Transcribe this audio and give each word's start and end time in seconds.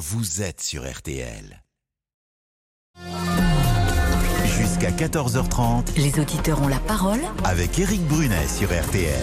vous 0.00 0.40
êtes 0.40 0.62
sur 0.62 0.90
RTL. 0.90 1.62
Jusqu'à 4.46 4.90
14h30 4.90 5.94
Les 5.98 6.18
auditeurs 6.18 6.62
ont 6.62 6.68
la 6.68 6.78
parole 6.78 7.20
avec 7.44 7.78
Eric 7.78 8.00
Brunet 8.06 8.46
sur 8.46 8.68
RTL. 8.68 9.20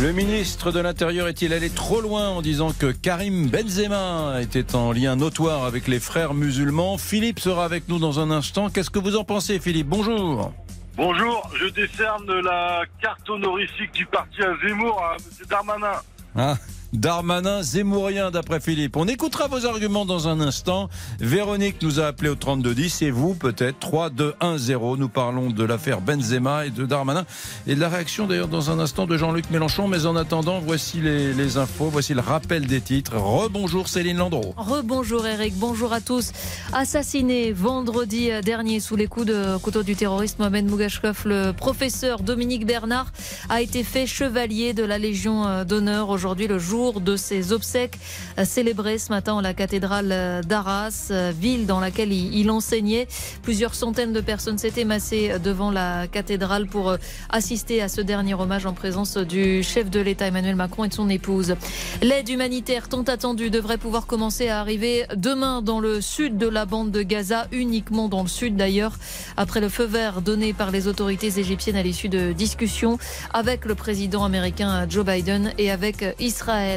Le 0.00 0.12
ministre 0.12 0.72
de 0.72 0.80
l'Intérieur 0.80 1.28
est-il 1.28 1.52
allé 1.52 1.68
trop 1.68 2.00
loin 2.00 2.30
en 2.30 2.40
disant 2.40 2.72
que 2.72 2.90
Karim 2.90 3.48
Benzema 3.48 4.40
était 4.40 4.74
en 4.74 4.92
lien 4.92 5.14
notoire 5.14 5.66
avec 5.66 5.86
les 5.88 6.00
frères 6.00 6.32
musulmans? 6.32 6.96
Philippe 6.96 7.38
sera 7.38 7.66
avec 7.66 7.86
nous 7.90 7.98
dans 7.98 8.18
un 8.18 8.30
instant. 8.30 8.70
Qu'est-ce 8.70 8.90
que 8.90 8.98
vous 8.98 9.14
en 9.14 9.24
pensez, 9.24 9.60
Philippe? 9.60 9.88
Bonjour. 9.88 10.54
Bonjour, 10.96 11.50
je 11.60 11.66
décerne 11.66 12.40
la 12.40 12.84
carte 13.02 13.28
honorifique 13.28 13.92
du 13.92 14.06
parti 14.06 14.42
à 14.42 14.56
Zemmour 14.66 15.02
à 15.02 15.16
M. 15.16 15.46
Darmanin. 15.50 16.00
Ah, 16.34 16.56
Darmanin 16.94 17.62
zémourien 17.62 18.30
d'après 18.30 18.60
Philippe. 18.60 18.96
On 18.96 19.06
écoutera 19.06 19.46
vos 19.46 19.66
arguments 19.66 20.06
dans 20.06 20.26
un 20.26 20.40
instant. 20.40 20.88
Véronique 21.20 21.82
nous 21.82 22.00
a 22.00 22.06
appelé 22.06 22.30
au 22.30 22.34
3210 22.34 23.02
et 23.02 23.10
vous 23.10 23.34
peut-être 23.34 23.78
3 23.78 24.08
2 24.08 24.34
1 24.40 24.56
0. 24.56 24.96
Nous 24.96 25.10
parlons 25.10 25.50
de 25.50 25.64
l'affaire 25.64 26.00
Benzema 26.00 26.64
et 26.64 26.70
de 26.70 26.86
Darmanin 26.86 27.26
et 27.66 27.74
de 27.74 27.80
la 27.80 27.90
réaction 27.90 28.26
d'ailleurs 28.26 28.48
dans 28.48 28.70
un 28.70 28.78
instant 28.78 29.06
de 29.06 29.18
Jean-Luc 29.18 29.50
Mélenchon. 29.50 29.86
Mais 29.86 30.06
en 30.06 30.16
attendant, 30.16 30.60
voici 30.60 31.00
les, 31.00 31.58
infos, 31.58 31.90
voici 31.90 32.14
le 32.14 32.20
rappel 32.20 32.66
des 32.66 32.80
titres. 32.80 33.16
Rebonjour 33.16 33.86
Céline 33.86 34.16
Landreau. 34.16 34.54
Rebonjour 34.56 35.26
Eric, 35.26 35.54
bonjour 35.56 35.92
à 35.92 36.00
tous. 36.00 36.32
Assassiné 36.72 37.52
vendredi 37.52 38.30
dernier 38.42 38.80
sous 38.80 38.96
les 38.96 39.08
coups 39.08 39.26
de 39.26 39.58
couteau 39.58 39.82
du 39.82 39.94
terroriste 39.94 40.38
Mohamed 40.38 40.70
Mougachkov, 40.70 41.22
le 41.26 41.52
professeur 41.52 42.20
Dominique 42.20 42.64
Bernard 42.64 43.12
a 43.50 43.60
été 43.60 43.84
fait 43.84 44.06
chevalier 44.06 44.72
de 44.72 44.84
la 44.84 44.96
Légion 44.96 45.64
d'honneur 45.64 46.08
aujourd'hui 46.08 46.46
le 46.46 46.58
jour 46.58 46.77
de 46.78 47.16
ses 47.16 47.52
obsèques 47.52 47.98
euh, 48.38 48.44
célébrées 48.44 48.98
ce 48.98 49.10
matin 49.10 49.34
en 49.34 49.40
la 49.40 49.52
cathédrale 49.52 50.42
d'Arras, 50.46 51.08
euh, 51.10 51.32
ville 51.36 51.66
dans 51.66 51.80
laquelle 51.80 52.12
il, 52.12 52.50
enseignait. 52.50 53.08
Plusieurs 53.42 53.74
centaines 53.74 54.12
de 54.12 54.20
personnes 54.20 54.58
s'étaient 54.58 54.84
massées 54.84 55.32
devant 55.42 55.72
la 55.72 56.06
cathédrale 56.06 56.66
pour 56.66 56.90
euh, 56.90 56.96
assister 57.30 57.82
à 57.82 57.88
ce 57.88 58.00
dernier 58.00 58.34
hommage 58.34 58.64
en 58.64 58.74
présence 58.74 59.16
du 59.16 59.62
chef 59.64 59.90
de 59.90 59.98
l'État 59.98 60.28
Emmanuel 60.28 60.54
Macron 60.54 60.84
et 60.84 60.88
de 60.88 60.94
son 60.94 61.08
épouse. 61.08 61.56
L'aide 62.00 62.28
humanitaire 62.28 62.88
tant 62.88 63.02
attendue 63.02 63.50
devrait 63.50 63.78
pouvoir 63.78 64.06
commencer 64.06 64.48
à 64.48 64.60
arriver 64.60 65.04
demain 65.16 65.62
dans 65.62 65.80
le 65.80 66.00
sud 66.00 66.38
de 66.38 66.46
la 66.46 66.64
bande 66.64 66.92
de 66.92 67.02
Gaza, 67.02 67.48
uniquement 67.50 68.08
dans 68.08 68.22
le 68.22 68.28
sud 68.28 68.54
d'ailleurs, 68.56 68.92
après 69.36 69.60
le 69.60 69.68
feu 69.68 69.84
vert 69.84 70.22
donné 70.22 70.52
par 70.52 70.70
les 70.70 70.86
autorités 70.86 71.38
égyptiennes 71.40 71.76
à 71.76 71.82
l'issue 71.82 72.08
de 72.08 72.32
discussions 72.32 72.98
avec 73.34 73.64
le 73.64 73.74
président 73.74 74.24
américain 74.24 74.86
Joe 74.88 75.04
Biden 75.04 75.52
et 75.58 75.72
avec 75.72 76.04
Israël. 76.20 76.67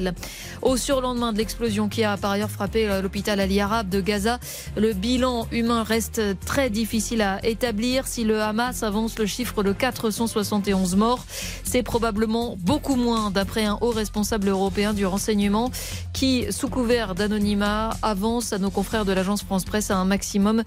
Au 0.62 0.78
surlendemain 0.78 1.34
de 1.34 1.38
l'explosion 1.38 1.90
qui 1.90 2.04
a 2.04 2.18
par 2.18 2.32
ailleurs 2.32 2.52
frappé 2.52 2.88
l'hôpital 3.02 3.40
Ali 3.40 3.60
Arabe 3.60 3.90
de 3.90 4.02
Gaza, 4.02 4.40
le 4.78 4.94
bilan 4.94 5.48
humain 5.52 5.84
reste 5.84 6.22
très 6.46 6.70
difficile 6.70 7.22
à 7.22 7.44
établir. 7.46 8.08
Si 8.08 8.24
le 8.24 8.42
Hamas 8.42 8.84
avance 8.84 9.18
le 9.18 9.26
chiffre 9.26 9.64
de 9.64 9.72
471 9.74 10.96
morts, 10.96 11.26
c'est 11.64 11.84
probablement 11.84 12.56
beaucoup 12.60 12.96
moins 12.96 13.32
d'après 13.32 13.66
un 13.66 13.78
haut 13.82 13.92
responsable 13.92 14.50
européen 14.50 14.94
du 14.94 15.06
renseignement 15.06 15.72
qui, 16.14 16.46
sous 16.52 16.70
couvert 16.70 17.16
d'anonymat, 17.16 17.92
avance 18.02 18.54
à 18.54 18.60
nos 18.60 18.70
confrères 18.70 19.06
de 19.06 19.12
l'agence 19.12 19.44
France 19.44 19.66
Presse 19.66 19.92
à 19.92 19.98
un 19.98 20.06
maximum 20.06 20.64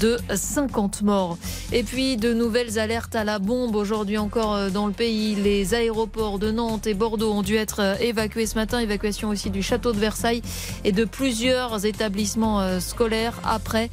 de 0.00 0.18
50 0.34 1.02
morts. 1.02 1.38
Et 1.72 1.82
puis 1.82 2.16
de 2.16 2.32
nouvelles 2.32 2.78
alertes 2.78 3.14
à 3.14 3.24
la 3.24 3.38
bombe 3.38 3.76
aujourd'hui 3.76 4.18
encore 4.18 4.70
dans 4.70 4.86
le 4.86 4.92
pays. 4.92 5.34
Les 5.36 5.74
aéroports 5.74 6.38
de 6.38 6.50
Nantes 6.50 6.86
et 6.86 6.94
Bordeaux 6.94 7.32
ont 7.32 7.42
dû 7.42 7.56
être 7.56 7.96
évacués 8.00 8.46
ce 8.46 8.57
matin. 8.58 8.80
Évacuation 8.80 9.28
aussi 9.28 9.50
du 9.50 9.62
château 9.62 9.92
de 9.92 9.98
Versailles 9.98 10.42
et 10.82 10.90
de 10.90 11.04
plusieurs 11.04 11.84
établissements 11.84 12.60
euh, 12.60 12.80
scolaires 12.80 13.40
après 13.44 13.88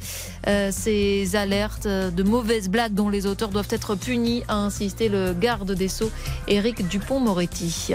euh, 0.48 0.70
ces 0.72 1.36
alertes 1.36 1.86
de 1.86 2.22
mauvaises 2.24 2.68
blagues 2.68 2.92
dont 2.92 3.08
les 3.08 3.26
auteurs 3.26 3.50
doivent 3.50 3.68
être 3.70 3.94
punis, 3.94 4.42
a 4.48 4.56
insisté 4.56 5.08
le 5.08 5.32
garde 5.32 5.70
des 5.70 5.86
Sceaux, 5.86 6.10
Éric 6.48 6.88
Dupont-Moretti. 6.88 7.94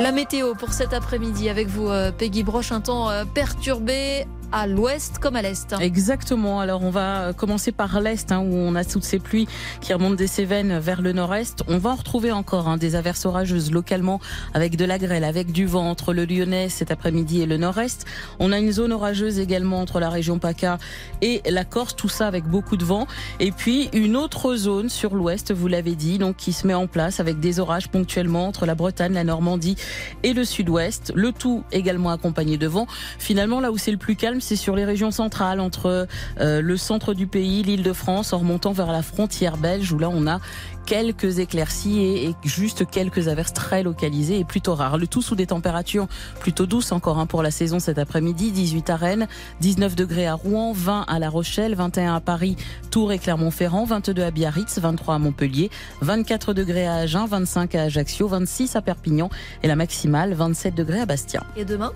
La 0.00 0.10
météo 0.10 0.54
pour 0.54 0.72
cet 0.72 0.92
après-midi 0.92 1.48
avec 1.48 1.68
vous, 1.68 1.88
euh, 1.88 2.10
Peggy 2.10 2.42
Broche, 2.42 2.72
un 2.72 2.80
temps 2.80 3.10
perturbé 3.34 4.26
à 4.54 4.68
l'ouest 4.68 5.18
comme 5.18 5.34
à 5.34 5.42
l'est. 5.42 5.74
Exactement. 5.80 6.60
Alors 6.60 6.84
on 6.84 6.90
va 6.90 7.32
commencer 7.32 7.72
par 7.72 8.00
l'est 8.00 8.30
hein, 8.30 8.38
où 8.38 8.54
on 8.54 8.76
a 8.76 8.84
toutes 8.84 9.02
ces 9.02 9.18
pluies 9.18 9.48
qui 9.80 9.92
remontent 9.92 10.14
des 10.14 10.28
Cévennes 10.28 10.78
vers 10.78 11.02
le 11.02 11.12
nord-est. 11.12 11.64
On 11.66 11.78
va 11.78 11.90
en 11.90 11.96
retrouver 11.96 12.30
encore 12.30 12.68
hein, 12.68 12.76
des 12.76 12.94
averses 12.94 13.26
orageuses 13.26 13.72
localement 13.72 14.20
avec 14.54 14.76
de 14.76 14.84
la 14.84 14.98
grêle, 14.98 15.24
avec 15.24 15.50
du 15.50 15.66
vent 15.66 15.90
entre 15.90 16.14
le 16.14 16.24
Lyonnais 16.24 16.68
cet 16.68 16.92
après-midi 16.92 17.42
et 17.42 17.46
le 17.46 17.56
nord-est. 17.56 18.04
On 18.38 18.52
a 18.52 18.60
une 18.60 18.70
zone 18.70 18.92
orageuse 18.92 19.40
également 19.40 19.80
entre 19.80 19.98
la 19.98 20.08
région 20.08 20.38
PACA 20.38 20.78
et 21.20 21.42
la 21.50 21.64
Corse, 21.64 21.96
tout 21.96 22.08
ça 22.08 22.28
avec 22.28 22.44
beaucoup 22.44 22.76
de 22.76 22.84
vent. 22.84 23.08
Et 23.40 23.50
puis 23.50 23.88
une 23.92 24.14
autre 24.14 24.54
zone 24.54 24.88
sur 24.88 25.16
l'ouest, 25.16 25.52
vous 25.52 25.66
l'avez 25.66 25.96
dit, 25.96 26.18
donc 26.18 26.36
qui 26.36 26.52
se 26.52 26.64
met 26.64 26.74
en 26.74 26.86
place 26.86 27.18
avec 27.18 27.40
des 27.40 27.58
orages 27.58 27.88
ponctuellement 27.88 28.46
entre 28.46 28.66
la 28.66 28.76
Bretagne, 28.76 29.14
la 29.14 29.24
Normandie 29.24 29.74
et 30.22 30.32
le 30.32 30.44
sud-ouest. 30.44 31.12
Le 31.16 31.32
tout 31.32 31.64
également 31.72 32.10
accompagné 32.10 32.56
de 32.56 32.68
vent. 32.68 32.86
Finalement 33.18 33.58
là 33.58 33.72
où 33.72 33.78
c'est 33.78 33.90
le 33.90 33.96
plus 33.96 34.14
calme, 34.14 34.40
c'est 34.44 34.56
sur 34.56 34.76
les 34.76 34.84
régions 34.84 35.10
centrales, 35.10 35.58
entre 35.58 36.06
euh, 36.40 36.60
le 36.60 36.76
centre 36.76 37.14
du 37.14 37.26
pays, 37.26 37.62
l'île 37.62 37.82
de 37.82 37.92
France, 37.92 38.32
en 38.32 38.38
remontant 38.38 38.72
vers 38.72 38.92
la 38.92 39.02
frontière 39.02 39.56
belge, 39.56 39.90
où 39.92 39.98
là 39.98 40.10
on 40.10 40.26
a 40.26 40.40
quelques 40.86 41.38
éclaircies 41.38 42.00
et, 42.00 42.28
et, 42.28 42.34
juste 42.44 42.88
quelques 42.88 43.28
averses 43.28 43.52
très 43.52 43.82
localisées 43.82 44.38
et 44.38 44.44
plutôt 44.44 44.74
rares. 44.74 44.98
Le 44.98 45.06
tout 45.06 45.22
sous 45.22 45.34
des 45.34 45.46
températures 45.46 46.06
plutôt 46.40 46.66
douces 46.66 46.92
encore 46.92 47.18
hein, 47.18 47.26
pour 47.26 47.42
la 47.42 47.50
saison 47.50 47.78
cet 47.78 47.98
après-midi. 47.98 48.52
18 48.52 48.90
à 48.90 48.96
Rennes, 48.96 49.28
19 49.60 49.96
degrés 49.96 50.26
à 50.26 50.34
Rouen, 50.34 50.72
20 50.72 51.04
à 51.08 51.18
La 51.18 51.30
Rochelle, 51.30 51.74
21 51.74 52.14
à 52.14 52.20
Paris, 52.20 52.56
Tours 52.90 53.12
et 53.12 53.18
Clermont-Ferrand, 53.18 53.84
22 53.84 54.22
à 54.22 54.30
Biarritz, 54.30 54.78
23 54.78 55.14
à 55.14 55.18
Montpellier, 55.18 55.70
24 56.00 56.52
degrés 56.52 56.86
à 56.86 56.94
Agen, 56.96 57.26
25 57.26 57.74
à 57.74 57.82
Ajaccio, 57.82 58.28
26 58.28 58.76
à 58.76 58.82
Perpignan 58.82 59.30
et 59.62 59.68
la 59.68 59.76
maximale 59.76 60.34
27 60.34 60.74
degrés 60.74 61.00
à 61.00 61.06
Bastia. 61.06 61.44
Et 61.56 61.64
demain? 61.64 61.92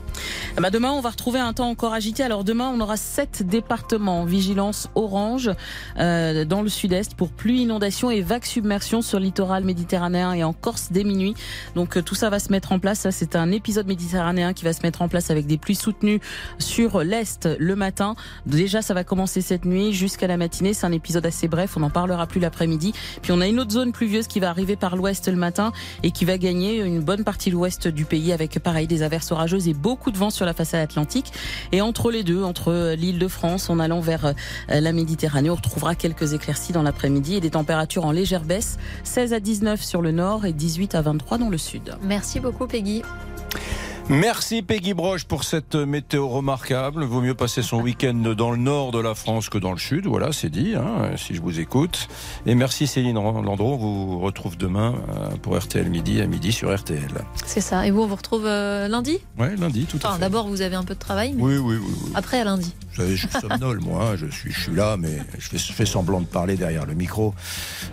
Bah 0.61 0.71
Demain, 0.71 0.93
on 0.93 1.01
va 1.01 1.11
retrouver 1.11 1.41
un 1.41 1.53
temps 1.53 1.69
encore 1.71 1.93
agité. 1.93 2.23
Alors 2.23 2.45
demain, 2.45 2.71
on 2.73 2.81
aura 2.81 2.97
sept 2.97 3.43
départements 3.43 4.21
en 4.21 4.25
vigilance 4.25 4.89
orange 4.95 5.51
euh, 5.99 6.45
dans 6.45 6.63
le 6.63 6.69
sud-est 6.69 7.15
pour 7.15 7.31
pluie, 7.31 7.63
inondation 7.63 8.11
et 8.11 8.21
vagues 8.21 8.45
sur 8.83 9.19
le 9.19 9.25
littoral 9.25 9.65
méditerranéen 9.65 10.33
et 10.33 10.45
en 10.45 10.53
Corse 10.53 10.89
dès 10.91 11.05
minuit. 11.05 11.35
Donc 11.75 11.97
euh, 11.97 12.03
tout 12.03 12.15
ça 12.15 12.31
va 12.31 12.39
se 12.39 12.51
mettre 12.51 12.73
en 12.73 12.79
place. 12.79 13.09
C'est 13.11 13.37
un 13.37 13.51
épisode 13.51 13.87
méditerranéen 13.87 14.53
qui 14.53 14.65
va 14.65 14.73
se 14.73 14.83
mettre 14.83 15.03
en 15.03 15.09
place 15.09 15.31
avec 15.31 15.47
des 15.47 15.59
pluies 15.59 15.75
soutenues 15.75 16.21
sur 16.59 17.01
l'est 17.01 17.49
le 17.59 17.77
matin. 17.77 18.15
Déjà, 18.47 18.83
ça 18.83 18.95
va 18.95 19.05
commencer 19.05 19.41
cette 19.41 19.65
nuit 19.65 19.93
jusqu'à 19.93 20.27
la 20.27 20.37
matinée. 20.37 20.75
C'est 20.75 20.87
un 20.87 20.93
épisode 20.93 21.27
assez 21.27 21.49
bref. 21.49 21.77
On 21.77 21.81
n'en 21.81 21.91
parlera 21.91 22.27
plus 22.27 22.41
l'après-midi. 22.41 22.93
Puis 23.23 23.33
on 23.33 23.41
a 23.41 23.47
une 23.47 23.61
autre 23.61 23.73
zone 23.73 23.93
pluvieuse 23.93 24.27
qui 24.27 24.41
va 24.41 24.51
arriver 24.51 24.77
par 24.77 24.97
l'ouest 24.97 25.29
le 25.29 25.37
matin 25.37 25.73
et 26.03 26.11
qui 26.11 26.25
va 26.25 26.39
gagner 26.39 26.81
une 26.81 27.01
bonne 27.01 27.25
partie 27.25 27.51
de 27.51 27.55
l'ouest 27.55 27.89
du 27.89 28.05
pays 28.05 28.33
avec 28.33 28.59
pareil 28.59 28.87
des 28.87 29.03
averses 29.03 29.33
orageuses 29.33 29.69
et 29.69 29.75
beaucoup 29.75 30.11
de 30.11 30.19
vent 30.19 30.31
sur 30.31 30.47
la 30.47 30.55
façade 30.55 30.81
atlantique. 30.81 31.33
Et 31.73 31.81
entre 31.81 32.11
les 32.11 32.23
deux, 32.23 32.43
entre 32.43 32.95
l'île 32.95 33.19
de 33.19 33.29
France 33.29 33.71
en 33.71 33.79
allant 33.79 34.01
vers 34.01 34.27
euh, 34.27 34.33
la 34.69 34.93
Méditerranée, 34.93 35.51
on 35.51 35.55
retrouvera 35.55 35.95
quelques 35.95 36.33
éclaircies 36.33 36.73
dans 36.73 36.83
l'après-midi 36.83 37.37
et 37.37 37.41
des 37.41 37.51
températures 37.51 38.05
en 38.05 38.13
légère 38.13 38.45
baisse 38.45 38.68
16 39.05 39.33
à 39.33 39.41
19 39.41 39.83
sur 39.83 40.03
le 40.03 40.13
nord 40.13 40.45
et 40.45 40.53
18 40.53 40.95
à 40.95 41.03
23 41.03 41.39
dans 41.39 41.49
le 41.49 41.59
sud. 41.59 41.97
Merci 42.03 42.41
beaucoup 42.41 42.67
Peggy. 42.67 43.03
Merci 44.11 44.63
Peggy 44.63 44.95
Broche 44.95 45.25
pour 45.25 45.45
cette 45.45 45.75
météo 45.75 46.29
remarquable. 46.29 47.05
Vaut 47.05 47.21
mieux 47.21 47.35
passer 47.35 47.61
son 47.61 47.83
week-end 47.83 48.15
dans 48.15 48.51
le 48.51 48.57
nord 48.57 48.91
de 48.91 48.99
la 48.99 49.15
France 49.15 49.51
que 49.51 49.59
dans 49.59 49.73
le 49.73 49.79
sud. 49.79 50.07
Voilà, 50.07 50.33
c'est 50.33 50.49
dit, 50.49 50.77
hein, 50.77 51.11
si 51.19 51.35
je 51.35 51.43
vous 51.43 51.61
écoute. 51.61 52.09
Et 52.47 52.55
merci 52.55 52.87
Céline 52.87 53.17
Landreau. 53.17 53.75
On 53.75 54.07
vous 54.07 54.19
retrouve 54.21 54.57
demain 54.57 54.95
euh, 54.95 55.37
pour 55.43 55.59
RTL 55.59 55.91
Midi 55.91 56.23
à 56.23 56.27
midi 56.27 56.53
sur 56.53 56.75
RTL. 56.75 57.23
C'est 57.45 57.61
ça. 57.61 57.87
Et 57.87 57.91
vous, 57.91 58.01
on 58.01 58.07
vous 58.07 58.17
retrouve 58.17 58.47
euh, 58.47 58.89
lundi? 58.89 59.19
Oui, 59.39 59.49
lundi, 59.59 59.85
tout 59.85 59.99
à 60.03 60.07
enfin, 60.07 60.15
fait. 60.15 60.21
D'abord, 60.21 60.49
vous 60.49 60.63
avez 60.63 60.77
un 60.77 60.85
peu 60.85 60.95
de 60.95 60.99
travail. 60.99 61.35
Mais 61.37 61.43
oui, 61.43 61.59
oui, 61.59 61.77
oui, 61.77 61.93
oui. 62.07 62.13
Après, 62.15 62.41
à 62.41 62.45
lundi. 62.45 62.75
Savez, 62.99 63.15
je 63.15 63.29
somnole, 63.29 63.79
moi. 63.79 64.17
Je 64.17 64.27
suis, 64.27 64.51
je 64.51 64.61
suis 64.63 64.75
là, 64.75 64.97
mais 64.97 65.19
je 65.39 65.49
fais, 65.49 65.57
je 65.57 65.73
fais, 65.73 65.87
semblant 65.87 66.21
de 66.21 66.27
parler 66.27 66.57
derrière 66.57 66.85
le 66.85 66.95
micro. 66.95 67.33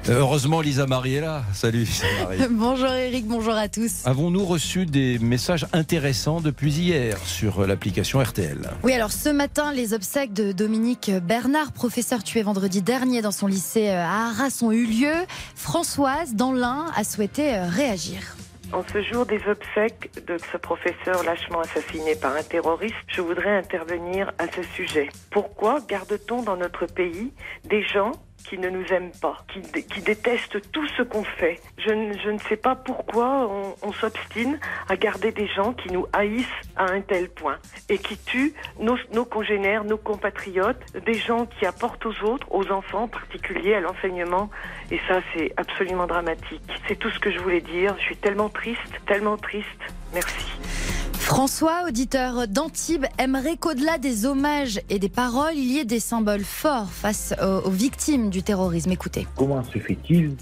Euh, 0.10 0.18
heureusement, 0.22 0.62
Lisa 0.62 0.88
Marie 0.88 1.14
est 1.14 1.22
là. 1.22 1.44
Salut, 1.54 1.82
Lisa 1.84 2.08
Marie. 2.24 2.40
bonjour 2.50 2.90
Eric, 2.90 3.28
bonjour 3.28 3.54
à 3.54 3.68
tous. 3.68 4.02
Avons-nous 4.06 4.44
reçu 4.44 4.88
des 4.88 5.20
messages 5.20 5.68
intéressants 5.74 6.42
depuis 6.42 6.72
hier 6.74 7.20
sur 7.24 7.68
l'application 7.68 8.20
RTL 8.20 8.68
Oui, 8.82 8.94
alors 8.94 9.12
ce 9.12 9.30
matin, 9.30 9.72
les 9.74 9.94
obsèques 9.94 10.34
de 10.34 10.52
Dominique 10.52 11.12
Bernard, 11.22 11.72
professeur 11.72 12.24
tué 12.24 12.42
vendredi 12.42 12.82
dernier 12.82 13.22
dans 13.22 13.32
son 13.32 13.46
lycée 13.46 13.90
à 13.90 14.30
Arras, 14.30 14.58
ont 14.64 14.72
eu 14.72 14.88
lieu. 14.88 15.14
Françoise, 15.54 16.34
dans 16.34 16.52
l'Ain, 16.52 16.88
a 16.96 17.04
souhaité 17.04 17.60
réagir. 17.60 18.36
En 18.74 18.84
ce 18.92 19.02
jour 19.02 19.26
des 19.26 19.40
obsèques 19.48 20.12
de 20.26 20.38
ce 20.38 20.58
professeur 20.58 21.24
lâchement 21.24 21.62
assassiné 21.62 22.16
par 22.16 22.36
un 22.36 22.44
terroriste, 22.44 22.96
je 23.08 23.22
voudrais 23.22 23.56
intervenir 23.56 24.32
à 24.38 24.48
ce 24.48 24.64
sujet. 24.64 25.10
Pourquoi 25.32 25.80
garde-t-on 25.88 26.42
dans 26.42 26.58
notre 26.58 26.86
pays 26.86 27.32
des 27.64 27.84
gens 27.84 28.12
qui 28.50 28.58
ne 28.58 28.70
nous 28.70 28.86
aiment 28.88 29.12
pas, 29.22 29.38
qui, 29.52 29.62
qui 29.84 30.02
détestent 30.02 30.72
tout 30.72 30.88
ce 30.98 31.04
qu'on 31.04 31.24
fait. 31.24 31.60
Je, 31.78 31.90
je, 32.24 32.30
ne 32.30 32.40
sais 32.40 32.58
pas 32.58 32.76
pourquoi 32.76 33.48
on, 33.50 33.76
on 33.82 33.94
s'obstine 33.94 34.60
à 34.90 34.96
garder 34.96 35.32
des 35.32 35.48
gens 35.48 35.74
qui 35.74 35.92
nous 35.92 36.06
haïssent 36.14 36.46
à 36.76 36.86
un 36.92 37.02
tel 37.02 37.30
point 37.30 37.58
et 37.90 37.98
qui 37.98 38.18
tuent 38.18 38.54
nos, 38.80 38.98
nos 39.14 39.26
congénères, 39.26 39.84
nos 39.84 39.98
compatriotes, 39.98 40.82
des 41.06 41.14
gens 41.14 41.46
qui 41.46 41.66
apportent 41.66 42.06
aux 42.06 42.24
autres, 42.24 42.48
aux 42.52 42.72
enfants 42.72 43.04
en 43.04 43.08
particulier, 43.08 43.74
à 43.76 43.80
l'enseignement. 43.80 44.50
Et 44.92 45.00
ça, 45.08 45.22
c'est 45.34 45.52
absolument 45.58 46.08
dramatique. 46.08 46.62
C'est 46.88 46.98
tout 46.98 47.10
ce 47.10 47.20
que 47.20 47.32
je 47.32 47.40
voulais 47.40 47.62
dire. 47.62 47.96
Je 47.98 48.04
suis 48.04 48.18
tellement 48.18 48.50
triste, 48.50 48.80
tellement 49.06 49.38
triste. 49.38 49.66
Merci. 50.14 50.95
François, 51.26 51.86
auditeur 51.88 52.48
d'Antibes, 52.48 53.08
aimerait 53.18 53.58
qu'au-delà 53.58 53.98
des 53.98 54.28
hommages 54.28 54.80
et 54.92 55.00
des 55.00 55.10
paroles, 55.10 55.56
il 55.56 55.72
y 55.72 55.80
ait 55.80 55.86
des 55.86 56.00
symboles 56.00 56.44
forts 56.44 56.92
face 56.92 57.34
aux, 57.42 57.72
victimes 57.72 58.30
du 58.30 58.44
terrorisme. 58.44 58.92
Écoutez. 58.92 59.26
Comment 59.36 59.64
se 59.64 59.80
fait-il 59.80 60.36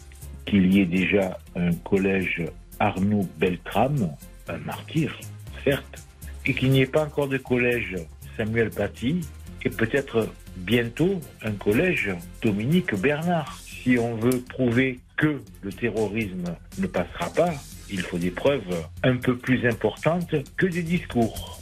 qu'il 0.45 0.73
y 0.73 0.81
ait 0.81 0.85
déjà 0.85 1.39
un 1.55 1.71
collège 1.71 2.43
Arnaud 2.81 3.25
Beltrame, 3.37 4.13
un 4.49 4.57
martyr, 4.57 5.17
certes, 5.63 6.03
et 6.45 6.53
qu'il 6.53 6.69
n'y 6.69 6.81
ait 6.81 6.85
pas 6.85 7.05
encore 7.05 7.29
de 7.29 7.37
collège 7.37 7.95
Samuel 8.35 8.69
Paty, 8.69 9.21
et 9.63 9.69
peut-être 9.69 10.27
bientôt 10.57 11.21
un 11.43 11.53
collège 11.53 12.13
Dominique 12.41 12.93
Bernard? 12.95 13.57
Si 13.65 13.97
on 13.97 14.15
veut 14.15 14.41
prouver 14.49 14.99
que 15.15 15.39
le 15.61 15.71
terrorisme 15.71 16.55
ne 16.77 16.87
passera 16.87 17.29
pas, 17.29 17.53
il 17.93 18.01
faut 18.01 18.17
des 18.17 18.31
preuves 18.31 18.87
un 19.03 19.17
peu 19.17 19.37
plus 19.37 19.67
importantes 19.67 20.35
que 20.57 20.65
des 20.65 20.81
discours. 20.81 21.59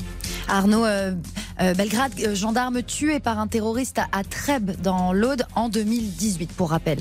Arnaud 0.48 0.86
euh, 0.86 1.14
euh, 1.62 1.74
Belgrade, 1.74 2.14
euh, 2.26 2.36
gendarme 2.36 2.84
tué 2.84 3.20
par 3.20 3.40
un 3.40 3.48
terroriste 3.48 4.00
à, 4.00 4.24
Trèbes 4.24 4.72
dans 4.82 5.14
l'Aude 5.14 5.46
en 5.56 5.70
2018, 5.70 6.52
pour 6.54 6.72
rappel. 6.72 7.00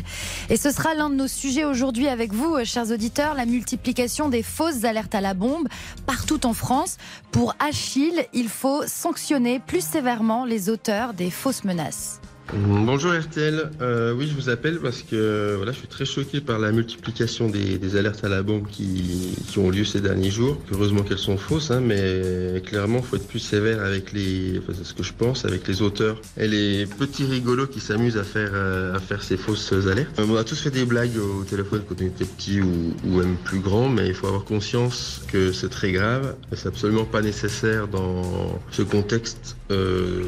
Et 0.49 0.57
ce 0.57 0.71
sera 0.71 0.95
l'un 0.95 1.11
de 1.11 1.15
nos 1.15 1.29
sujets 1.29 1.65
aujourd'hui 1.65 2.09
avec 2.09 2.33
vous, 2.33 2.57
chers 2.65 2.91
auditeurs, 2.91 3.35
la 3.35 3.47
multiplication 3.47 4.29
des 4.29 4.43
fausses 4.43 4.85
alertes 4.85 5.15
à 5.15 5.21
la 5.21 5.35
bombe 5.35 5.69
partout 6.07 6.45
en 6.47 6.53
France. 6.53 6.97
Pour 7.31 7.55
Achille, 7.59 8.25
il 8.33 8.49
faut 8.49 8.83
sanctionner 8.87 9.61
plus 9.61 9.85
sévèrement 9.85 10.45
les 10.45 10.69
auteurs 10.69 11.15
des 11.15 11.31
fausses 11.31 11.65
menaces. 11.65 12.20
Bonjour 12.53 13.13
RTL, 13.13 13.71
euh, 13.81 14.13
oui 14.13 14.27
je 14.27 14.35
vous 14.35 14.51
appelle 14.51 14.81
parce 14.81 15.03
que 15.03 15.55
voilà, 15.57 15.71
je 15.71 15.79
suis 15.79 15.87
très 15.87 16.05
choqué 16.05 16.41
par 16.41 16.59
la 16.59 16.73
multiplication 16.73 17.49
des, 17.49 17.97
alertes 17.97 18.25
à 18.25 18.29
la 18.29 18.43
bombe 18.43 18.67
qui, 18.67 19.37
ont 19.57 19.71
lieu 19.71 19.85
ces 19.85 20.01
derniers 20.01 20.31
jours. 20.31 20.59
Heureusement 20.73 21.03
qu'elles 21.03 21.19
sont 21.19 21.37
fausses, 21.37 21.71
hein, 21.71 21.81
mais 21.81 22.61
clairement 22.63 22.99
il 22.99 23.05
faut 23.05 23.17
être 23.17 23.29
plus 23.29 23.39
sévère 23.39 23.85
avec 23.85 24.13
les, 24.13 24.61
ce 24.83 24.93
que 24.93 25.05
je 25.05 25.13
pense, 25.13 25.45
avec 25.45 25.69
les 25.69 25.81
auteurs 25.81 26.21
et 26.37 26.49
les 26.49 26.87
petits 26.87 27.25
rigolos 27.25 27.69
qui 27.69 27.79
s'amusent 27.79 28.17
à 28.17 28.25
faire, 28.25 28.51
euh, 28.53 28.99
ces 29.21 29.37
fausses 29.37 29.73
alertes. 29.87 30.19
Euh, 30.19 30.27
on 30.29 30.37
a 30.37 30.43
tous 30.43 30.61
fait 30.61 30.71
des 30.71 30.85
blagues 30.85 31.19
au 31.19 31.45
téléphone 31.45 31.83
quand 31.89 31.97
on 32.01 32.07
était 32.07 32.25
petit 32.25 32.61
ou, 32.61 32.95
même 33.05 33.37
plus 33.45 33.61
grand, 33.61 33.89
mais 33.89 34.09
il 34.09 34.15
faut 34.15 34.27
avoir 34.27 34.45
conscience 34.45 35.23
que 35.29 35.53
c'est 35.53 35.69
très 35.69 35.93
grave 35.93 36.35
c'est 36.53 36.69
absolument 36.69 37.05
pas 37.05 37.23
nécessaire 37.23 37.87
dans 37.87 38.61
ce 38.73 38.83
contexte 38.83 39.57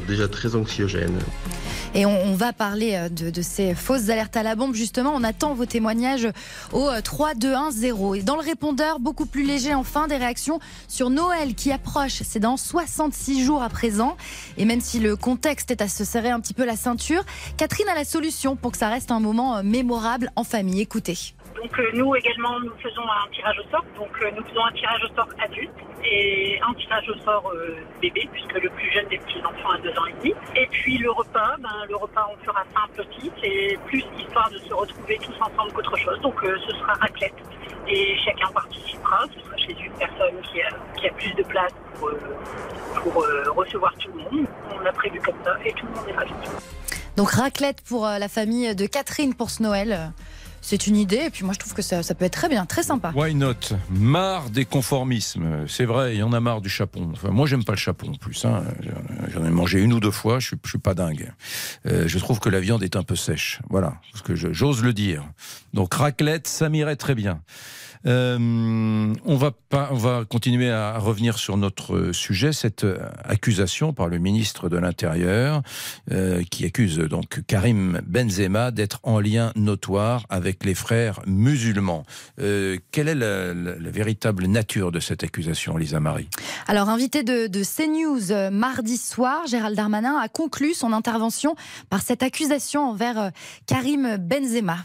déjà 0.06 0.28
très 0.28 0.54
anxiogène. 0.54 1.18
Va 2.34 2.52
parler 2.52 2.94
euh, 2.94 3.08
de, 3.08 3.42
ces 3.42 3.74
fausses 3.74 4.08
alertes 4.08 4.36
à 4.36 4.42
la 4.42 4.54
bombe. 4.54 4.74
Justement, 4.74 5.12
on 5.14 5.24
attend 5.24 5.54
vos 5.54 5.66
témoignages 5.66 6.28
au 6.72 6.88
3 7.02 7.34
2 7.34 7.54
1 7.54 7.70
0. 7.70 8.14
Et 8.16 8.22
dans 8.22 8.36
le 8.36 8.42
répondeur, 8.42 9.00
beaucoup 9.00 9.26
plus 9.26 9.44
léger 9.44 9.74
enfin, 9.74 10.06
des 10.06 10.16
réactions 10.16 10.60
sur 10.88 11.10
Noël 11.10 11.54
qui 11.54 11.72
approche. 11.72 12.22
C'est 12.24 12.40
dans 12.40 12.56
66 12.56 13.44
jours 13.44 13.62
à 13.62 13.68
présent. 13.68 14.16
Et 14.56 14.64
même 14.64 14.80
si 14.80 14.98
le 14.98 15.16
contexte 15.16 15.70
est 15.70 15.82
à 15.82 15.88
se 15.88 16.04
serrer 16.04 16.30
un 16.30 16.40
petit 16.40 16.54
peu 16.54 16.64
la 16.64 16.76
ceinture, 16.76 17.24
Catherine 17.56 17.88
a 17.88 17.94
la 17.94 18.04
solution 18.04 18.56
pour 18.56 18.72
que 18.72 18.78
ça 18.78 18.88
reste 18.88 19.10
un 19.10 19.20
moment 19.20 19.56
euh, 19.56 19.62
mémorable 19.62 20.30
en 20.36 20.44
famille. 20.44 20.80
Écoutez. 20.80 21.34
Donc 21.62 21.78
euh, 21.78 21.90
nous 21.94 22.16
également, 22.16 22.58
nous 22.58 22.72
faisons 22.82 23.02
un 23.02 23.30
tirage 23.30 23.56
au 23.60 23.70
sort. 23.70 23.84
Donc 23.96 24.10
euh, 24.20 24.30
nous 24.36 24.44
faisons 24.44 24.64
un 24.64 24.72
tirage 24.72 25.00
au 25.04 25.14
sort 25.14 25.28
adulte 25.38 25.70
et 26.04 26.58
un 26.60 26.74
tirage 26.74 27.08
au 27.08 27.18
sort 27.20 27.52
euh, 27.54 27.76
bébé, 28.00 28.28
puisque 28.32 28.54
le 28.54 28.68
plus 28.68 28.90
jeune 28.90 29.06
des 29.06 29.18
petits-enfants 29.18 29.70
a 29.70 29.78
deux 29.78 29.90
ans 29.90 30.06
et 30.06 30.12
demi. 30.14 30.34
Et 30.56 30.66
puis 30.66 30.98
le 30.98 31.12
repas, 31.12 31.54
ben, 31.60 31.70
le 31.88 31.94
repas 31.94 32.28
on 32.32 32.44
fera 32.44 32.64
simple 32.74 33.02
aussi, 33.02 33.30
c'est 33.40 33.78
plus 33.86 34.04
histoire 34.18 34.50
de 34.50 34.58
se 34.58 34.74
retrouver 34.74 35.20
tous 35.22 35.34
ensemble 35.40 35.72
qu'autre 35.72 35.96
chose. 35.98 36.20
Donc 36.20 36.34
ce 36.42 36.72
sera 36.74 36.94
raclette 36.94 37.34
et 37.86 38.16
chacun 38.24 38.48
participera. 38.52 39.24
Ce 39.32 39.40
sera 39.44 39.56
chez 39.56 39.76
une 39.84 39.92
personne 39.92 40.40
qui 40.42 40.62
a, 40.62 40.68
qui 40.98 41.06
a 41.06 41.12
plus 41.12 41.34
de 41.34 41.44
place 41.44 41.72
pour, 41.94 42.10
pour 43.02 43.24
recevoir 43.54 43.94
tout 43.98 44.10
le 44.16 44.18
monde. 44.18 44.46
On 44.74 44.84
a 44.84 44.92
prévu 44.92 45.20
comme 45.20 45.38
ça 45.44 45.56
et 45.64 45.72
tout 45.74 45.86
le 45.86 45.92
monde 45.92 46.08
est 46.08 46.16
ravi. 46.16 46.32
Donc 47.16 47.30
raclette 47.30 47.82
pour 47.82 48.06
la 48.06 48.28
famille 48.28 48.74
de 48.74 48.86
Catherine 48.86 49.34
pour 49.34 49.50
ce 49.50 49.62
Noël 49.62 50.12
c'est 50.62 50.86
une 50.86 50.96
idée. 50.96 51.24
Et 51.26 51.30
puis 51.30 51.44
moi, 51.44 51.52
je 51.52 51.58
trouve 51.58 51.74
que 51.74 51.82
ça, 51.82 52.02
peut 52.14 52.24
être 52.24 52.32
très 52.32 52.48
bien, 52.48 52.64
très 52.64 52.82
sympa. 52.82 53.12
Why 53.14 53.34
not? 53.34 53.54
Marre 53.90 54.48
des 54.48 54.64
conformismes. 54.64 55.66
C'est 55.68 55.84
vrai, 55.84 56.14
il 56.14 56.20
y 56.20 56.22
en 56.22 56.32
a 56.32 56.40
marre 56.40 56.62
du 56.62 56.70
chapon. 56.70 57.10
Enfin, 57.12 57.28
moi, 57.30 57.46
j'aime 57.46 57.64
pas 57.64 57.72
le 57.72 57.78
chapon 57.78 58.12
en 58.12 58.14
plus. 58.14 58.44
Hein. 58.46 58.64
J'en 59.34 59.44
ai 59.44 59.50
mangé 59.50 59.80
une 59.80 59.92
ou 59.92 60.00
deux 60.00 60.10
fois. 60.10 60.38
Je 60.38 60.52
je 60.64 60.70
suis 60.70 60.78
pas 60.78 60.94
dingue. 60.94 61.32
Euh, 61.86 62.04
je 62.06 62.18
trouve 62.18 62.40
que 62.40 62.48
la 62.48 62.60
viande 62.60 62.82
est 62.82 62.96
un 62.96 63.02
peu 63.02 63.16
sèche. 63.16 63.60
Voilà, 63.68 63.94
parce 64.12 64.22
que 64.22 64.34
j'ose 64.34 64.82
le 64.82 64.92
dire. 64.92 65.24
Donc 65.74 65.92
raclette, 65.94 66.46
ça 66.46 66.68
m'irait 66.68 66.96
très 66.96 67.14
bien. 67.14 67.40
Euh, 68.06 69.14
on, 69.24 69.36
va 69.36 69.52
pas, 69.68 69.88
on 69.92 69.96
va 69.96 70.24
continuer 70.28 70.70
à 70.70 70.98
revenir 70.98 71.38
sur 71.38 71.56
notre 71.56 72.12
sujet, 72.12 72.52
cette 72.52 72.86
accusation 73.24 73.92
par 73.92 74.08
le 74.08 74.18
ministre 74.18 74.68
de 74.68 74.76
l'Intérieur 74.76 75.62
euh, 76.10 76.42
qui 76.50 76.64
accuse 76.64 76.98
donc 76.98 77.42
Karim 77.46 78.00
Benzema 78.06 78.70
d'être 78.70 79.00
en 79.02 79.20
lien 79.20 79.52
notoire 79.56 80.26
avec 80.28 80.64
les 80.64 80.74
frères 80.74 81.20
musulmans. 81.26 82.04
Euh, 82.40 82.78
quelle 82.90 83.08
est 83.08 83.14
la, 83.14 83.52
véritable 83.92 84.46
nature 84.46 84.90
de 84.90 85.00
cette 85.00 85.22
accusation, 85.22 85.76
Lisa 85.76 86.00
Marie? 86.00 86.28
Alors, 86.66 86.88
invité 86.88 87.22
de, 87.22 87.46
de 87.46 87.62
CNews 87.62 88.50
mardi 88.50 88.96
soir, 88.96 89.46
Gérald 89.46 89.76
Darmanin 89.76 90.18
a 90.18 90.28
conclu 90.28 90.72
son 90.74 90.92
intervention 90.92 91.54
par 91.90 92.00
cette 92.00 92.22
accusation 92.22 92.90
envers 92.90 93.30
Karim 93.66 94.16
Benzema 94.16 94.78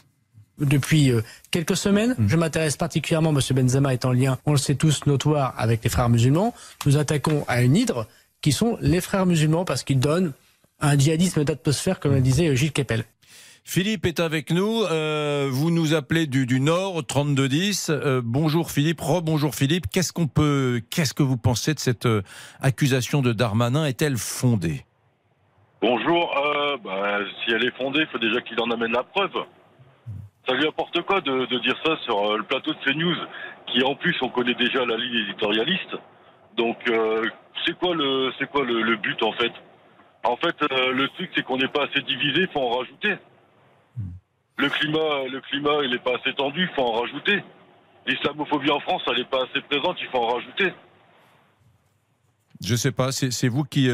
depuis 0.59 1.11
euh, 1.11 1.21
quelques 1.51 1.77
semaines. 1.77 2.15
Mm. 2.17 2.27
Je 2.27 2.37
m'intéresse 2.37 2.77
particulièrement, 2.77 3.31
M. 3.31 3.39
Benzema 3.51 3.93
est 3.93 4.05
en 4.05 4.11
lien, 4.11 4.37
on 4.45 4.51
le 4.51 4.57
sait 4.57 4.75
tous, 4.75 5.05
notoire 5.05 5.53
avec 5.57 5.83
les 5.83 5.89
frères 5.89 6.09
musulmans. 6.09 6.53
Nous 6.85 6.97
attaquons 6.97 7.45
à 7.47 7.61
une 7.61 7.75
hydre 7.75 8.07
qui 8.41 8.51
sont 8.51 8.77
les 8.81 9.01
frères 9.01 9.25
musulmans 9.25 9.65
parce 9.65 9.83
qu'ils 9.83 9.99
donnent 9.99 10.33
un 10.79 10.97
djihadisme 10.97 11.43
d'atmosphère, 11.43 11.99
comme 11.99 12.13
le 12.13 12.21
disait 12.21 12.55
Gilles 12.55 12.71
Kepel. 12.71 13.05
Philippe 13.69 14.05
est 14.05 14.21
avec 14.21 14.49
nous. 14.49 14.83
Euh, 14.83 15.49
vous 15.51 15.71
nous 15.71 15.93
appelez 15.93 16.25
du, 16.25 16.45
du 16.45 16.61
Nord, 16.61 17.05
3210. 17.05 17.89
Euh, 17.89 18.21
bonjour 18.23 18.71
Philippe. 18.71 19.01
Rebonjour 19.01 19.55
Philippe. 19.55 19.87
Qu'est-ce 19.91 20.13
qu'on 20.13 20.27
peut, 20.27 20.79
qu'est-ce 20.89 21.13
que 21.13 21.21
vous 21.21 21.35
pensez 21.35 21.73
de 21.73 21.79
cette 21.79 22.05
euh, 22.05 22.21
accusation 22.61 23.21
de 23.21 23.33
Darmanin? 23.33 23.85
Est-elle 23.85 24.15
fondée? 24.15 24.85
Bonjour. 25.81 26.33
Bah, 26.81 27.19
si 27.43 27.51
elle 27.51 27.65
est 27.65 27.75
fondée, 27.77 27.99
il 27.99 28.07
faut 28.07 28.19
déjà 28.19 28.39
qu'il 28.39 28.57
en 28.61 28.71
amène 28.71 28.93
la 28.93 29.03
preuve 29.03 29.35
ça 30.47 30.55
lui 30.55 30.65
apporte 30.65 31.01
quoi 31.01 31.21
de, 31.21 31.59
dire 31.59 31.75
ça 31.85 31.97
sur 32.05 32.17
euh, 32.31 32.37
le 32.37 32.43
plateau 32.43 32.73
de 32.73 32.79
CNews, 32.85 33.17
qui 33.67 33.83
en 33.83 33.95
plus 33.95 34.15
on 34.21 34.29
connaît 34.29 34.55
déjà 34.55 34.85
la 34.85 34.95
ligne 34.95 35.23
éditorialiste? 35.23 35.95
Donc 36.55 36.77
euh, 36.89 37.27
c'est 37.65 37.77
quoi 37.77 37.93
le 37.93 38.31
c'est 38.39 38.49
quoi 38.49 38.63
le, 38.63 38.95
but 38.95 39.21
en 39.23 39.33
fait? 39.33 39.51
En 40.23 40.37
fait, 40.37 40.55
euh, 40.71 40.93
le 40.93 41.09
truc 41.09 41.31
c'est 41.35 41.43
qu'on 41.43 41.57
n'est 41.57 41.67
pas 41.67 41.83
assez 41.83 42.01
divisé, 42.01 42.41
il 42.41 42.47
faut 42.47 42.61
en 42.61 42.77
rajouter. 42.77 43.17
Le 44.59 44.69
climat, 44.69 45.27
le 45.31 45.39
climat, 45.41 45.83
il 45.83 45.91
n'est 45.91 45.99
pas 45.99 46.15
assez 46.15 46.33
tendu, 46.33 46.61
il 46.61 46.75
faut 46.75 46.81
en 46.81 47.01
rajouter. 47.01 47.43
L'islamophobie 48.07 48.71
en 48.71 48.79
France, 48.79 49.03
elle 49.07 49.17
n'est 49.17 49.25
pas 49.25 49.43
assez 49.43 49.61
présente, 49.61 49.97
il 50.01 50.07
faut 50.07 50.17
en 50.17 50.33
rajouter. 50.33 50.73
Je 52.61 52.75
sais 52.75 52.91
pas, 52.91 53.11
c'est 53.11 53.49
vous 53.49 53.65
qui 53.65 53.89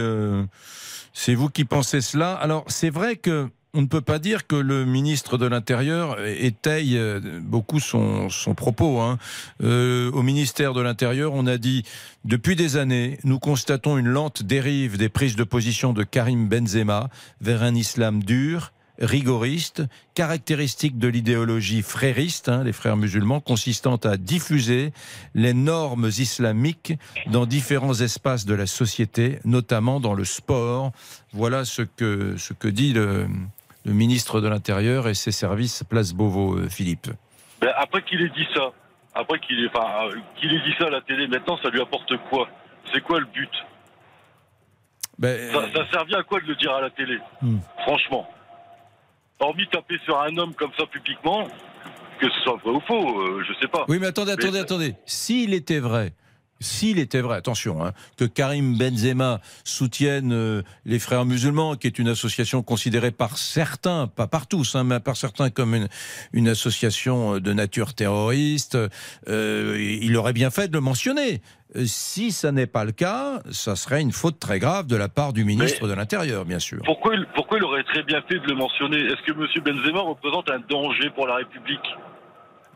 c'est 1.11 1.35
vous 1.35 1.49
qui 1.49 1.65
pensez 1.65 1.99
cela. 1.99 2.35
Alors 2.35 2.63
c'est 2.67 2.89
vrai 2.89 3.17
que 3.17 3.49
on 3.75 3.81
ne 3.81 3.87
peut 3.87 4.01
pas 4.01 4.19
dire 4.19 4.45
que 4.45 4.55
le 4.55 4.85
ministre 4.85 5.39
de 5.39 5.47
l'Intérieur 5.47 6.23
étaye 6.23 6.95
euh, 6.95 7.19
beaucoup 7.41 7.79
son, 7.79 8.29
propos. 8.55 8.99
Hein. 8.99 9.17
Euh, 9.63 10.11
au 10.11 10.21
ministère 10.21 10.73
de 10.73 10.81
l'Intérieur, 10.81 11.33
on 11.33 11.47
a 11.47 11.57
dit 11.57 11.83
depuis 12.23 12.55
des 12.55 12.77
années, 12.77 13.17
nous 13.23 13.39
constatons 13.39 13.97
une 13.97 14.07
lente 14.07 14.43
dérive 14.43 14.97
des 14.97 15.09
prises 15.09 15.35
de 15.35 15.43
position 15.43 15.91
de 15.91 16.03
Karim 16.03 16.47
Benzema 16.47 17.09
vers 17.41 17.63
un 17.63 17.73
islam 17.73 18.21
dur, 18.21 18.71
rigoriste, 18.99 19.81
caractéristique 20.13 20.99
de 20.99 21.07
l'idéologie 21.07 21.81
frériste, 21.81 22.49
hein, 22.49 22.63
les 22.63 22.73
frères 22.73 22.95
musulmans, 22.95 23.39
consistant 23.39 23.95
à 23.95 24.17
diffuser 24.17 24.93
les 25.33 25.55
normes 25.55 26.11
islamiques 26.15 26.93
dans 27.31 27.47
différents 27.47 27.95
espaces 27.95 28.45
de 28.45 28.53
la 28.53 28.67
société, 28.67 29.39
notamment 29.45 29.99
dans 29.99 30.13
le 30.13 30.25
sport. 30.25 30.91
Voilà 31.33 31.65
ce 31.65 31.81
que, 31.81 32.35
ce 32.37 32.53
que 32.53 32.67
dit 32.67 32.93
le, 32.93 33.27
le 33.85 33.93
ministre 33.93 34.41
de 34.41 34.47
l'Intérieur 34.47 35.07
et 35.07 35.13
ses 35.13 35.31
services 35.31 35.83
Place 35.83 36.13
Beauvau, 36.13 36.57
euh, 36.57 36.69
Philippe 36.69 37.07
ben, 37.61 37.71
Après 37.77 38.01
qu'il 38.03 38.21
ait 38.21 38.29
dit 38.29 38.47
ça, 38.55 38.71
après 39.13 39.39
qu'il 39.39 39.59
ait, 39.63 39.69
enfin, 39.73 40.07
euh, 40.07 40.15
qu'il 40.39 40.53
ait 40.53 40.61
dit 40.61 40.73
ça 40.79 40.87
à 40.87 40.89
la 40.89 41.01
télé, 41.01 41.27
maintenant 41.27 41.57
ça 41.61 41.69
lui 41.69 41.81
apporte 41.81 42.11
quoi? 42.29 42.47
C'est 42.93 43.01
quoi 43.01 43.19
le 43.19 43.25
but? 43.25 43.49
Ben, 45.19 45.51
ça, 45.51 45.61
ça 45.73 45.91
servait 45.91 46.15
à 46.15 46.23
quoi 46.23 46.39
de 46.41 46.47
le 46.47 46.55
dire 46.55 46.73
à 46.73 46.81
la 46.81 46.89
télé? 46.89 47.19
Hmm. 47.41 47.59
Franchement. 47.83 48.27
hormis 49.39 49.67
taper 49.67 49.99
sur 50.05 50.19
un 50.21 50.35
homme 50.37 50.53
comme 50.53 50.71
ça 50.77 50.85
publiquement, 50.85 51.47
que 52.19 52.29
ce 52.29 52.39
soit 52.41 52.55
vrai 52.63 52.71
ou 52.71 52.79
faux, 52.81 53.21
euh, 53.21 53.43
je 53.47 53.53
sais 53.61 53.67
pas. 53.67 53.85
Oui, 53.89 53.97
mais 53.99 54.07
attendez, 54.07 54.33
Mais- 54.37 54.43
attendez, 54.43 54.59
attendez. 54.59 54.95
S'il 55.05 55.53
était 55.53 55.79
vrai, 55.79 56.13
s'il 56.59 56.99
était 56.99 57.21
vrai, 57.21 57.37
attention, 57.37 57.83
hein, 57.83 57.91
que 58.17 58.25
Karim 58.25 58.77
Benzema 58.77 59.41
soutienne 59.63 60.31
euh, 60.31 60.61
les 60.85 60.99
frères 60.99 61.25
musulmans, 61.25 61.75
qui 61.75 61.87
est 61.87 61.99
une 61.99 62.07
association 62.07 62.63
considérée 62.63 63.11
par 63.11 63.37
certains, 63.37 64.07
pas 64.07 64.27
par 64.27 64.47
tous, 64.47 64.75
hein, 64.75 64.83
mais 64.83 64.99
par 64.99 65.17
certains 65.17 65.49
comme 65.49 65.75
une, 65.75 65.87
une 66.31 66.47
association 66.47 67.39
de 67.39 67.53
nature 67.53 67.93
terroriste, 67.93 68.77
euh, 69.27 69.97
il 70.01 70.15
aurait 70.15 70.33
bien 70.33 70.51
fait 70.51 70.67
de 70.67 70.73
le 70.73 70.81
mentionner. 70.81 71.41
Euh, 71.75 71.83
Si 71.85 72.31
ça 72.31 72.51
n'est 72.51 72.67
pas 72.67 72.85
le 72.85 72.91
cas, 72.91 73.41
ça 73.51 73.75
serait 73.75 74.01
une 74.01 74.11
faute 74.11 74.39
très 74.39 74.59
grave 74.59 74.87
de 74.87 74.95
la 74.95 75.09
part 75.09 75.33
du 75.33 75.43
ministre 75.43 75.87
de 75.87 75.93
l'Intérieur, 75.93 76.45
bien 76.45 76.59
sûr. 76.59 76.81
Pourquoi 76.85 77.15
il, 77.15 77.25
pourquoi 77.35 77.57
il 77.57 77.63
aurait 77.63 77.83
très 77.83 78.03
bien 78.03 78.21
fait 78.27 78.39
de 78.39 78.47
le 78.47 78.55
mentionner? 78.55 78.97
Est-ce 78.97 79.21
que 79.25 79.31
M. 79.31 79.47
Benzema 79.65 80.01
représente 80.01 80.49
un 80.49 80.59
danger 80.69 81.09
pour 81.15 81.27
la 81.27 81.35
République? 81.35 81.87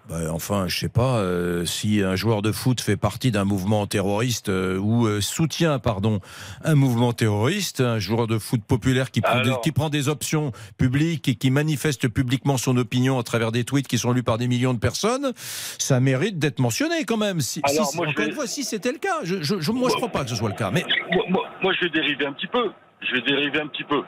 Bah, 0.09 0.19
enfin, 0.31 0.67
je 0.69 0.79
sais 0.79 0.87
pas 0.89 1.17
euh, 1.17 1.65
si 1.65 2.01
un 2.01 2.15
joueur 2.15 2.41
de 2.41 2.53
foot 2.53 2.79
fait 2.79 2.95
partie 2.95 3.29
d'un 3.29 3.43
mouvement 3.43 3.85
terroriste 3.87 4.47
euh, 4.47 4.77
ou 4.77 5.05
euh, 5.05 5.19
soutient, 5.19 5.79
pardon, 5.79 6.21
un 6.63 6.75
mouvement 6.75 7.11
terroriste, 7.11 7.81
un 7.81 7.99
joueur 7.99 8.25
de 8.27 8.37
foot 8.37 8.61
populaire 8.63 9.11
qui 9.11 9.19
prend, 9.19 9.41
des, 9.41 9.53
qui 9.61 9.73
prend 9.73 9.89
des 9.89 10.07
options 10.07 10.53
publiques 10.77 11.27
et 11.27 11.35
qui 11.35 11.51
manifeste 11.51 12.07
publiquement 12.07 12.55
son 12.57 12.77
opinion 12.77 13.19
à 13.19 13.23
travers 13.23 13.51
des 13.51 13.65
tweets 13.65 13.87
qui 13.89 13.97
sont 13.97 14.13
lus 14.13 14.23
par 14.23 14.37
des 14.37 14.47
millions 14.47 14.73
de 14.73 14.79
personnes, 14.79 15.33
ça 15.35 15.99
mérite 15.99 16.39
d'être 16.39 16.59
mentionné 16.59 17.03
quand 17.03 17.17
même. 17.17 17.41
Si, 17.41 17.61
moi, 17.95 18.07
encore 18.07 18.13
vais- 18.23 18.29
une 18.29 18.35
fois, 18.35 18.47
si 18.47 18.63
c'était 18.63 18.93
le 18.93 18.99
cas, 18.99 19.19
je, 19.23 19.41
je, 19.41 19.59
je- 19.59 19.71
moi 19.73 19.89
je 19.89 19.95
crois 19.95 20.07
pas 20.09 20.23
que 20.23 20.29
ce 20.29 20.35
soit 20.37 20.49
le 20.49 20.55
cas. 20.55 20.71
Mais 20.71 20.85
moi, 21.11 21.25
moi- 21.29 21.45
moi, 21.61 21.73
je 21.73 21.85
vais 21.85 21.89
dériver 21.91 22.25
un 22.25 22.31
petit 22.33 22.47
peu. 22.47 22.71
Je 23.01 23.13
vais 23.13 23.21
dériver 23.23 23.59
un 23.59 23.67
petit 23.67 23.83
peu. 23.83 24.01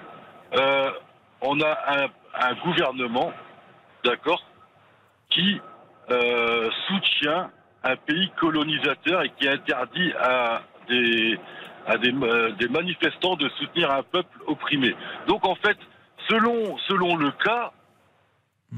Euh, 0.58 0.90
on 1.42 1.60
a 1.60 1.78
un, 1.88 2.08
un 2.50 2.56
gouvernement, 2.64 3.32
d'accord, 4.06 4.42
qui 5.30 5.60
euh, 6.12 6.70
soutient 6.88 7.52
un 7.84 7.96
pays 7.96 8.30
colonisateur 8.40 9.24
et 9.24 9.32
qui 9.40 9.48
interdit 9.48 10.12
à 10.20 10.62
des 10.90 11.38
à 11.88 11.98
des, 11.98 12.14
euh, 12.14 12.52
des 12.60 12.68
manifestants 12.68 13.36
de 13.36 13.50
soutenir 13.58 13.90
un 13.92 14.04
peuple 14.04 14.38
opprimé. 14.48 14.94
Donc 15.28 15.46
en 15.48 15.56
fait, 15.56 15.78
selon 16.30 16.78
selon 16.88 17.16
le 17.16 17.32
cas, 17.32 17.72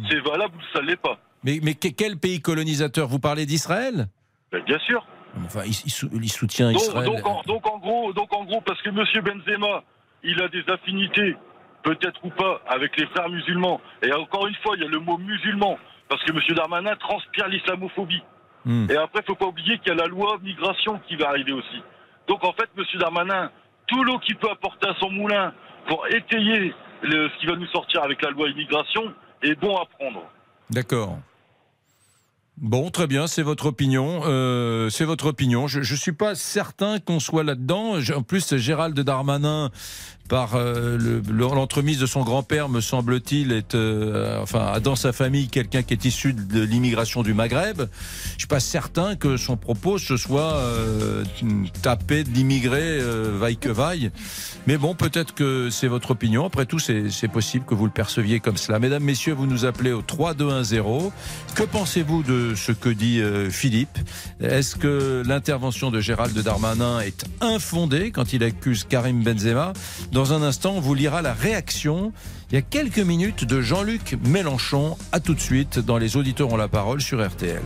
c'est 0.09 0.19
valable 0.19 0.55
ou 0.57 0.61
ça 0.77 0.81
l'est 0.81 0.95
pas. 1.01 1.17
mais, 1.43 1.59
mais 1.63 1.73
que- 1.73 1.89
quel 1.89 2.17
pays 2.17 2.41
colonisateur? 2.41 3.07
Vous 3.07 3.19
parlez 3.19 3.45
d'Israël? 3.45 4.07
Ben, 4.51 4.63
bien 4.63 4.79
sûr. 4.79 5.05
Enfin, 5.45 5.61
il, 5.65 5.71
il 5.71 5.89
sou- 5.91 6.09
il 6.13 6.29
soutient 6.31 6.71
Donc, 6.71 6.81
Israël. 6.81 7.05
donc, 7.05 7.25
en, 7.25 7.41
donc, 7.47 7.67
en 7.69 7.77
gros, 7.79 8.13
donc 8.13 8.33
en 8.35 8.43
gros, 8.45 8.61
parce 8.61 8.81
que 8.81 8.89
Monsieur 8.89 9.21
Benzema, 9.21 9.83
il 10.23 10.41
a 10.41 10.47
des 10.49 10.63
affinités, 10.69 11.35
peut-être 11.83 12.23
ou 12.23 12.29
pas, 12.29 12.61
avec 12.67 12.95
les 12.97 13.07
frères 13.07 13.29
musulmans. 13.29 13.81
Et 14.03 14.13
encore 14.13 14.47
une 14.47 14.55
fois, 14.55 14.75
il 14.77 14.83
y 14.83 14.85
a 14.85 14.89
le 14.89 14.99
mot 14.99 15.17
musulman, 15.17 15.77
parce 16.11 16.21
que 16.25 16.33
Monsieur 16.33 16.53
Darmanin 16.53 16.93
transpire 16.97 17.47
l'islamophobie. 17.47 18.21
Hmm. 18.65 18.85
Et 18.91 18.97
après, 18.97 19.23
faut 19.25 19.33
pas 19.35 19.47
oublier 19.47 19.79
qu'il 19.79 19.87
y 19.87 19.91
a 19.91 19.95
la 19.95 20.07
loi 20.07 20.37
migration 20.43 20.99
qui 21.07 21.15
va 21.15 21.29
arriver 21.29 21.53
aussi. 21.53 21.81
Donc 22.27 22.43
en 22.43 22.51
fait, 22.51 22.69
Monsieur 22.75 22.99
Darmanin, 22.99 23.49
tout 23.87 24.03
l'eau 24.03 24.19
qu'il 24.19 24.35
peut 24.35 24.49
apporter 24.51 24.89
à 24.89 24.95
son 24.99 25.09
moulin 25.09 25.53
pour 25.87 26.05
étayer 26.07 26.73
le- 27.01 27.29
ce 27.29 27.39
qui 27.39 27.45
va 27.47 27.55
nous 27.55 27.67
sortir 27.67 28.03
avec 28.03 28.21
la 28.21 28.29
loi 28.29 28.49
immigration 28.49 29.13
est 29.41 29.55
bon 29.59 29.75
à 29.77 29.85
prendre. 29.85 30.21
D'accord. 30.69 31.17
Bon, 32.57 32.91
très 32.91 33.07
bien, 33.07 33.25
c'est 33.25 33.41
votre 33.41 33.65
opinion. 33.65 34.21
euh, 34.25 34.89
c'est 34.89 35.05
votre 35.05 35.25
opinion. 35.25 35.67
Je 35.67 35.79
ne 35.79 35.83
suis 35.97 36.11
pas 36.11 36.35
certain 36.35 36.99
qu'on 36.99 37.19
soit 37.19 37.43
là-dedans. 37.43 37.95
En 38.15 38.21
plus, 38.21 38.55
Gérald 38.57 38.99
Darmanin, 38.99 39.71
par 40.31 40.55
euh, 40.55 40.97
le- 40.97 41.21
le- 41.29 41.37
l'entremise 41.53 41.99
de 41.99 42.05
son 42.05 42.21
grand-père, 42.23 42.69
me 42.69 42.79
semble-t-il, 42.79 43.51
est, 43.51 43.75
euh, 43.75 44.41
enfin, 44.41 44.79
dans 44.81 44.95
sa 44.95 45.11
famille 45.11 45.49
quelqu'un 45.49 45.83
qui 45.83 45.93
est 45.93 46.05
issu 46.05 46.31
de 46.31 46.61
l'immigration 46.61 47.21
du 47.21 47.33
Maghreb. 47.33 47.81
Je 48.35 48.37
suis 48.37 48.47
pas 48.47 48.61
certain 48.61 49.17
que 49.17 49.35
son 49.35 49.57
propos 49.57 49.97
ce 49.97 50.15
soit 50.15 50.53
euh, 50.53 51.25
taper 51.81 52.23
d'immigrés 52.23 52.79
euh, 53.01 53.35
vaille 53.37 53.57
que 53.57 53.67
vaille. 53.67 54.09
Mais 54.67 54.77
bon, 54.77 54.95
peut-être 54.95 55.33
que 55.33 55.69
c'est 55.69 55.89
votre 55.89 56.11
opinion. 56.11 56.45
Après 56.45 56.65
tout, 56.65 56.79
c'est 56.79 57.27
possible 57.27 57.65
que 57.65 57.75
vous 57.75 57.85
le 57.85 57.91
perceviez 57.91 58.39
comme 58.39 58.55
cela. 58.55 58.79
Mesdames, 58.79 59.03
messieurs, 59.03 59.33
vous 59.33 59.47
nous 59.47 59.65
appelez 59.65 59.91
au 59.91 60.01
3210. 60.01 61.11
Que 61.55 61.63
pensez-vous 61.63 62.23
de 62.23 62.55
ce 62.55 62.71
que 62.71 62.87
dit 62.87 63.19
euh, 63.19 63.49
Philippe? 63.49 63.97
Est-ce 64.39 64.77
que 64.77 65.23
l'intervention 65.25 65.91
de 65.91 65.99
Gérald 65.99 66.37
Darmanin 66.39 67.01
est 67.01 67.25
infondée 67.41 68.11
quand 68.11 68.31
il 68.31 68.45
accuse 68.45 68.85
Karim 68.87 69.23
Benzema 69.23 69.73
un 70.29 70.43
instant, 70.43 70.73
on 70.75 70.79
vous 70.79 70.93
lira 70.93 71.21
la 71.21 71.33
réaction 71.33 72.13
il 72.51 72.55
y 72.55 72.57
a 72.57 72.61
quelques 72.61 72.99
minutes 72.99 73.43
de 73.43 73.61
Jean-Luc 73.61 74.17
Mélenchon. 74.23 74.97
À 75.11 75.19
tout 75.19 75.33
de 75.33 75.39
suite 75.39 75.79
dans 75.79 75.97
Les 75.97 76.15
Auditeurs 76.15 76.51
ont 76.53 76.57
la 76.57 76.67
parole 76.67 77.01
sur 77.01 77.25
RTL. 77.25 77.61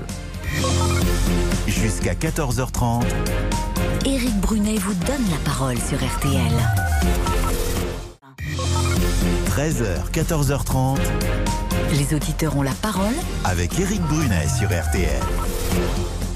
Jusqu'à 1.68 2.14
14h30, 2.14 3.04
Éric 4.06 4.40
Brunet 4.40 4.78
vous 4.78 4.94
donne 4.94 5.30
la 5.32 5.38
parole 5.44 5.78
sur 5.78 5.98
RTL. 5.98 6.52
13h, 9.50 10.12
14h30, 10.14 11.00
Les 11.94 12.16
auditeurs 12.16 12.56
ont 12.58 12.64
la 12.64 12.74
parole 12.82 13.16
avec 13.44 13.78
Éric 13.80 14.02
Brunet 14.04 14.48
sur 14.48 14.68
RTL. 14.68 15.22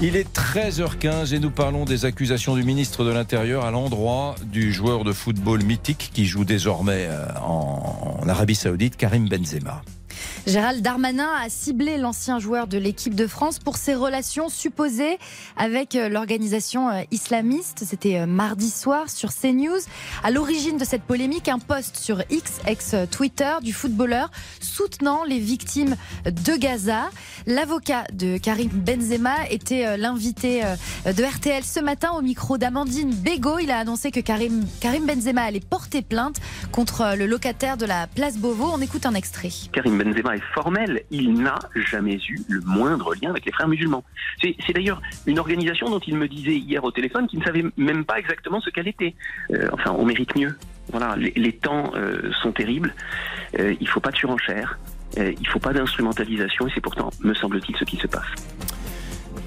Il 0.02 0.16
est 0.16 0.34
13h15 0.34 1.34
et 1.34 1.38
nous 1.38 1.50
parlons 1.50 1.84
des 1.84 2.06
accusations 2.06 2.54
du 2.56 2.62
ministre 2.62 3.04
de 3.04 3.10
l'Intérieur 3.10 3.66
à 3.66 3.70
l'endroit 3.70 4.34
du 4.50 4.72
joueur 4.72 5.04
de 5.04 5.12
football 5.12 5.62
mythique 5.62 6.10
qui 6.14 6.24
joue 6.24 6.46
désormais 6.46 7.06
euh, 7.10 7.26
en, 7.42 8.18
en 8.22 8.28
Arabie 8.28 8.54
Saoudite, 8.54 8.96
Karim 8.96 9.28
Benzema. 9.28 9.82
Gérald 10.50 10.82
Darmanin 10.82 11.28
a 11.40 11.48
ciblé 11.48 11.96
l'ancien 11.96 12.40
joueur 12.40 12.66
de 12.66 12.76
l'équipe 12.76 13.14
de 13.14 13.28
France 13.28 13.60
pour 13.60 13.76
ses 13.76 13.94
relations 13.94 14.48
supposées 14.48 15.16
avec 15.56 15.94
euh, 15.94 16.08
l'organisation 16.08 16.90
euh, 16.90 17.02
islamiste. 17.12 17.84
C'était 17.86 18.18
euh, 18.18 18.26
mardi 18.26 18.68
soir 18.68 19.08
sur 19.08 19.30
CNews. 19.32 19.78
À 20.24 20.32
l'origine 20.32 20.76
de 20.76 20.84
cette 20.84 21.04
polémique, 21.04 21.48
un 21.48 21.60
post 21.60 21.96
sur 21.96 22.24
X, 22.30 22.58
ex-Twitter, 22.66 23.58
du 23.62 23.72
footballeur 23.72 24.32
soutenant 24.60 25.22
les 25.22 25.38
victimes 25.38 25.94
de 26.24 26.56
Gaza. 26.56 27.10
L'avocat 27.46 28.02
de 28.12 28.36
Karim 28.36 28.70
Benzema 28.70 29.48
était 29.50 29.96
l'invité 29.96 30.62
de 31.06 31.22
RTL 31.22 31.62
ce 31.62 31.78
matin 31.78 32.10
au 32.10 32.22
micro 32.22 32.58
d'Amandine 32.58 33.14
Bego. 33.14 33.60
Il 33.60 33.70
a 33.70 33.78
annoncé 33.78 34.10
que 34.10 34.20
Karim, 34.20 34.64
Benzema 34.82 35.42
allait 35.42 35.60
porter 35.60 36.02
plainte 36.02 36.36
contre 36.72 37.14
le 37.16 37.26
locataire 37.26 37.76
de 37.76 37.86
la 37.86 38.08
place 38.08 38.36
Beauvau. 38.36 38.70
On 38.72 38.80
écoute 38.80 39.06
un 39.06 39.14
extrait. 39.14 39.50
Formel, 40.54 41.02
il 41.10 41.34
n'a 41.34 41.58
jamais 41.74 42.18
eu 42.28 42.38
le 42.48 42.60
moindre 42.60 43.14
lien 43.14 43.30
avec 43.30 43.44
les 43.44 43.52
frères 43.52 43.68
musulmans. 43.68 44.04
C'est 44.40 44.72
d'ailleurs 44.72 45.00
une 45.26 45.38
organisation 45.38 45.88
dont 45.90 46.00
il 46.00 46.16
me 46.16 46.28
disait 46.28 46.56
hier 46.56 46.82
au 46.84 46.90
téléphone 46.90 47.26
qu'il 47.26 47.38
ne 47.38 47.44
savait 47.44 47.64
même 47.76 48.04
pas 48.04 48.18
exactement 48.18 48.60
ce 48.60 48.70
qu'elle 48.70 48.88
était. 48.88 49.14
Euh, 49.52 49.68
enfin, 49.72 49.94
on 49.96 50.04
mérite 50.04 50.34
mieux. 50.36 50.56
Voilà, 50.90 51.14
les, 51.16 51.52
temps 51.52 51.92
euh, 51.94 52.32
sont 52.42 52.52
terribles, 52.52 52.94
Euh, 53.58 53.74
il 53.80 53.88
faut 53.88 54.00
pas 54.00 54.10
de 54.10 54.16
surenchère, 54.16 54.78
il 55.16 55.48
faut 55.48 55.58
pas 55.58 55.72
d'instrumentalisation 55.72 56.68
et 56.68 56.70
c'est 56.72 56.80
pourtant, 56.80 57.10
me 57.20 57.34
semble-t-il, 57.34 57.76
ce 57.76 57.84
qui 57.84 57.96
se 57.96 58.06
passe. 58.06 58.28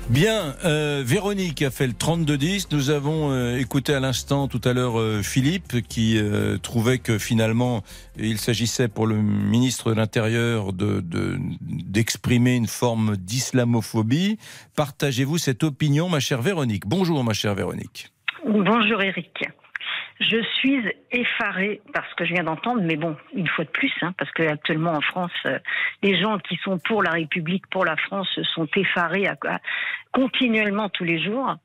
Bien, 0.10 0.54
euh, 0.66 1.02
Véronique 1.06 1.62
a 1.64 1.72
fait 1.72 1.88
le 1.88 1.94
32-10. 1.94 2.68
Nous 2.72 2.90
avons 2.90 3.32
euh, 3.32 3.58
écouté 3.58 3.94
à 3.96 4.00
l'instant 4.00 4.48
tout 4.48 4.62
à 4.64 4.74
l'heure 4.74 5.00
euh, 5.00 5.24
Philippe 5.24 5.82
qui 5.88 6.20
trouvait 6.62 7.00
que 7.00 7.18
finalement 7.18 7.84
il 8.18 8.38
s'agissait 8.38 8.90
pour 8.90 9.08
le 9.08 9.16
ministre 9.16 9.90
de 9.92 9.96
l'Intérieur 9.96 10.74
de- 10.74 11.00
de- 11.02 11.38
d'exprimer 11.62 12.56
une 12.56 12.68
forme 12.68 13.16
d'islamophobie. 13.18 14.38
Partagez-vous 14.76 15.38
cette 15.38 15.64
opinion, 15.64 16.10
ma 16.10 16.20
chère 16.20 16.42
Véronique? 16.42 16.84
Bonjour, 16.86 17.24
ma 17.24 17.34
chère 17.34 17.56
Véronique. 17.56 18.10
Bonjour 18.46 19.02
Eric. 19.02 19.32
Je 20.30 20.44
suis 20.56 20.80
effarée 21.12 21.82
par 21.94 22.04
ce 22.10 22.16
que 22.16 22.26
je 22.26 22.34
viens 22.34 22.44
d'entendre, 22.44 22.82
mais 22.84 22.96
bon, 22.96 23.16
une 23.34 23.48
fois 23.48 23.66
de 23.66 23.70
plus, 23.70 23.92
hein, 24.02 24.14
parce 24.18 24.32
que 24.32 24.44
actuellement 24.44 24.94
en 24.94 25.02
France, 25.02 25.32
euh, 25.46 25.60
les 26.02 26.20
gens 26.20 26.38
qui 26.40 26.56
sont 26.64 26.78
pour 26.80 27.04
la 27.04 27.12
République, 27.12 27.68
pour 27.68 27.84
la 27.84 27.96
France, 27.98 28.30
sont 28.56 28.68
effarés 28.76 29.28
continuellement 30.12 30.90
tous 30.90 31.04
les 31.04 31.22
jours. 31.24 31.56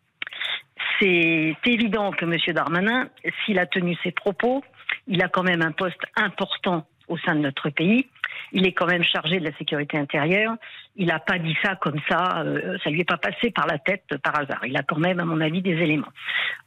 C'est 0.98 1.56
évident 1.66 2.10
que 2.10 2.24
M. 2.24 2.36
Darmanin, 2.54 3.08
s'il 3.44 3.58
a 3.58 3.66
tenu 3.66 3.96
ses 4.02 4.12
propos, 4.12 4.64
il 5.06 5.22
a 5.22 5.28
quand 5.28 5.42
même 5.42 5.62
un 5.62 5.72
poste 5.72 6.02
important 6.16 6.86
au 7.08 7.18
sein 7.18 7.34
de 7.34 7.40
notre 7.40 7.70
pays. 7.70 8.06
Il 8.52 8.66
est 8.66 8.72
quand 8.72 8.86
même 8.86 9.04
chargé 9.04 9.40
de 9.40 9.44
la 9.44 9.56
sécurité 9.56 9.98
intérieure. 9.98 10.54
Il 10.96 11.06
n'a 11.06 11.18
pas 11.18 11.38
dit 11.38 11.56
ça 11.62 11.76
comme 11.76 12.00
ça, 12.08 12.42
euh, 12.42 12.78
ça 12.82 12.90
lui 12.90 13.00
est 13.00 13.08
pas 13.08 13.16
passé 13.18 13.50
par 13.50 13.66
la 13.66 13.78
tête 13.78 14.04
par 14.22 14.38
hasard. 14.38 14.64
Il 14.66 14.76
a 14.76 14.82
quand 14.82 14.98
même, 14.98 15.20
à 15.20 15.24
mon 15.24 15.40
avis, 15.40 15.62
des 15.62 15.74
éléments. 15.74 16.12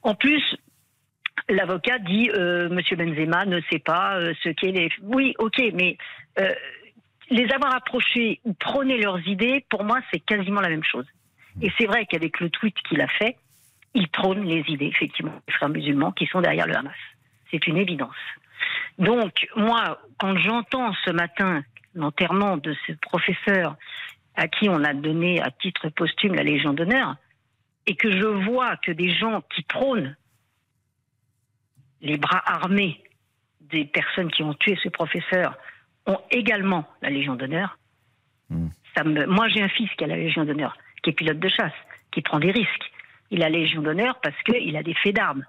En 0.04 0.16
plus, 0.16 0.44
l'avocat 1.50 2.00
dit 2.00 2.30
euh, 2.34 2.70
Monsieur 2.70 2.96
Benzema 2.96 3.46
ne 3.46 3.62
sait 3.72 3.80
pas 3.80 4.18
euh, 4.18 4.34
ce 4.44 4.50
qu'est 4.50 4.72
les. 4.72 4.90
Oui, 5.02 5.34
ok, 5.40 5.62
mais 5.74 5.98
euh, 6.40 6.54
les 7.30 7.52
avoir 7.52 7.76
approchés 7.76 8.40
ou 8.44 8.54
prôner 8.54 8.98
leurs 8.98 9.26
idées, 9.28 9.66
pour 9.70 9.84
moi, 9.84 10.00
c'est 10.12 10.20
quasiment 10.20 10.62
la 10.62 10.70
même 10.70 10.84
chose. 10.84 11.06
Et 11.62 11.72
c'est 11.78 11.86
vrai 11.86 12.06
qu'avec 12.06 12.40
le 12.40 12.50
tweet 12.50 12.76
qu'il 12.88 13.02
a 13.02 13.08
fait, 13.08 13.38
il 13.94 14.08
prône 14.08 14.46
les 14.46 14.64
idées, 14.68 14.88
effectivement, 14.88 15.34
des 15.48 15.54
frères 15.54 15.70
musulmans 15.70 16.12
qui 16.12 16.26
sont 16.28 16.42
derrière 16.42 16.68
le 16.68 16.76
Hamas. 16.76 16.96
C'est 17.50 17.68
une 17.68 17.78
évidence. 17.78 18.16
Donc, 18.98 19.48
moi, 19.56 20.00
quand 20.18 20.38
j'entends 20.38 20.94
ce 21.06 21.12
matin 21.12 21.64
l'enterrement 21.94 22.58
de 22.58 22.74
ce 22.88 22.94
professeur 22.94 23.76
à 24.36 24.48
qui 24.48 24.70
on 24.70 24.84
a 24.84 24.94
donné 24.94 25.42
à 25.42 25.52
titre 25.52 25.90
posthume 25.90 26.36
la 26.36 26.44
Légion 26.44 26.74
d'honneur, 26.74 27.16
et 27.88 27.96
que 27.96 28.12
je 28.12 28.26
vois 28.26 28.78
que 28.78 28.92
des 28.92 29.10
gens 29.10 29.42
qui 29.54 29.64
prônent 29.64 30.16
les 32.02 32.18
bras 32.18 32.42
armés 32.46 33.02
des 33.62 33.86
personnes 33.86 34.32
qui 34.32 34.44
ont 34.44 34.54
tué 34.54 34.78
ce 34.84 34.90
professeur 34.90 35.56
ont 36.08 36.20
également 36.32 36.86
la 37.02 37.10
Légion 37.10 37.36
d'honneur, 37.36 37.78
ça 38.96 39.04
me... 39.04 39.26
moi 39.28 39.48
j'ai 39.48 39.62
un 39.62 39.70
fils 39.70 39.90
qui 39.98 40.04
a 40.04 40.08
la 40.08 40.18
Légion 40.18 40.44
d'honneur, 40.44 40.76
qui 41.04 41.12
est 41.12 41.14
pilote 41.14 41.40
de 41.40 41.48
chasse, 41.50 41.74
qui 42.12 42.22
prend 42.22 42.40
des 42.40 42.52
risques. 42.52 42.92
Il 43.30 43.44
a 43.44 43.50
la 43.50 43.58
Légion 43.58 43.82
d'honneur 43.82 44.20
parce 44.22 44.36
qu'il 44.44 44.76
a 44.76 44.84
des 44.84 44.94
faits 44.96 45.16
d'armes 45.16 45.46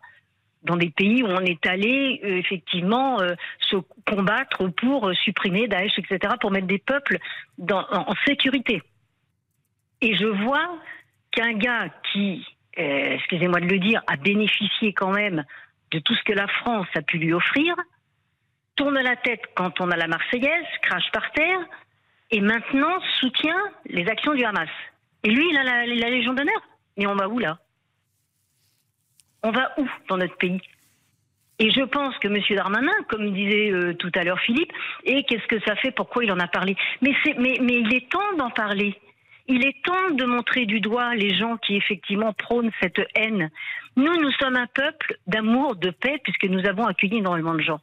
dans 0.62 0.76
des 0.76 0.90
pays 0.90 1.24
où 1.24 1.26
on 1.26 1.40
est 1.40 1.66
allé 1.66 2.20
euh, 2.22 2.36
effectivement 2.36 3.20
euh, 3.20 3.34
se 3.58 3.76
combattre 4.06 4.68
pour 4.68 5.08
euh, 5.08 5.14
supprimer 5.14 5.66
Daesh, 5.66 5.98
etc., 5.98 6.34
pour 6.40 6.52
mettre 6.52 6.68
des 6.68 6.78
peuples 6.78 7.18
dans- 7.58 7.84
en, 7.90 8.10
en 8.10 8.14
sécurité. 8.24 8.80
Et 10.00 10.14
je 10.16 10.26
vois 10.26 10.78
qu'un 11.32 11.54
gars 11.54 11.88
qui, 12.12 12.46
excusez-moi 12.76 13.58
de 13.60 13.66
le 13.66 13.78
dire, 13.80 14.02
a 14.06 14.16
bénéficié 14.16 14.92
quand 14.92 15.10
même 15.12 15.44
de 15.92 15.98
tout 15.98 16.14
ce 16.14 16.22
que 16.24 16.32
la 16.32 16.48
France 16.48 16.88
a 16.94 17.02
pu 17.02 17.18
lui 17.18 17.32
offrir, 17.32 17.74
tourne 18.76 18.98
la 18.98 19.16
tête 19.16 19.42
quand 19.54 19.80
on 19.80 19.90
a 19.90 19.96
la 19.96 20.08
Marseillaise, 20.08 20.66
crache 20.82 21.10
par 21.12 21.30
terre, 21.32 21.60
et 22.30 22.40
maintenant 22.40 22.98
soutient 23.20 23.62
les 23.86 24.06
actions 24.08 24.34
du 24.34 24.44
Hamas. 24.44 24.70
Et 25.22 25.30
lui, 25.30 25.46
il 25.50 25.56
a 25.56 25.64
la, 25.64 26.10
Légion 26.10 26.32
d'honneur. 26.32 26.60
Mais 26.96 27.06
on 27.06 27.14
va 27.14 27.28
où 27.28 27.38
là? 27.38 27.58
On 29.42 29.50
va 29.50 29.72
où 29.78 29.88
dans 30.08 30.16
notre 30.16 30.36
pays? 30.36 30.60
Et 31.58 31.70
je 31.70 31.82
pense 31.82 32.16
que 32.18 32.28
M. 32.28 32.38
Darmanin, 32.56 32.92
comme 33.08 33.32
disait 33.32 33.70
euh, 33.70 33.94
tout 33.94 34.10
à 34.14 34.24
l'heure 34.24 34.40
Philippe, 34.40 34.72
et 35.04 35.24
qu'est-ce 35.24 35.46
que 35.46 35.60
ça 35.60 35.76
fait? 35.76 35.90
Pourquoi 35.90 36.24
il 36.24 36.32
en 36.32 36.40
a 36.40 36.48
parlé? 36.48 36.74
Mais, 37.02 37.14
mais, 37.38 37.56
mais 37.60 37.80
il 37.80 37.94
est 37.94 38.10
temps 38.10 38.32
d'en 38.36 38.50
parler. 38.50 38.98
Il 39.54 39.66
est 39.66 39.82
temps 39.84 40.10
de 40.12 40.24
montrer 40.24 40.64
du 40.64 40.80
doigt 40.80 41.14
les 41.14 41.36
gens 41.36 41.58
qui 41.58 41.76
effectivement 41.76 42.32
prônent 42.32 42.70
cette 42.80 43.02
haine. 43.14 43.50
Nous, 43.96 44.16
nous 44.16 44.30
sommes 44.40 44.56
un 44.56 44.66
peuple 44.66 45.18
d'amour, 45.26 45.76
de 45.76 45.90
paix, 45.90 46.18
puisque 46.24 46.44
nous 46.44 46.64
avons 46.66 46.86
accueilli 46.86 47.18
énormément 47.18 47.52
de 47.52 47.60
gens. 47.60 47.78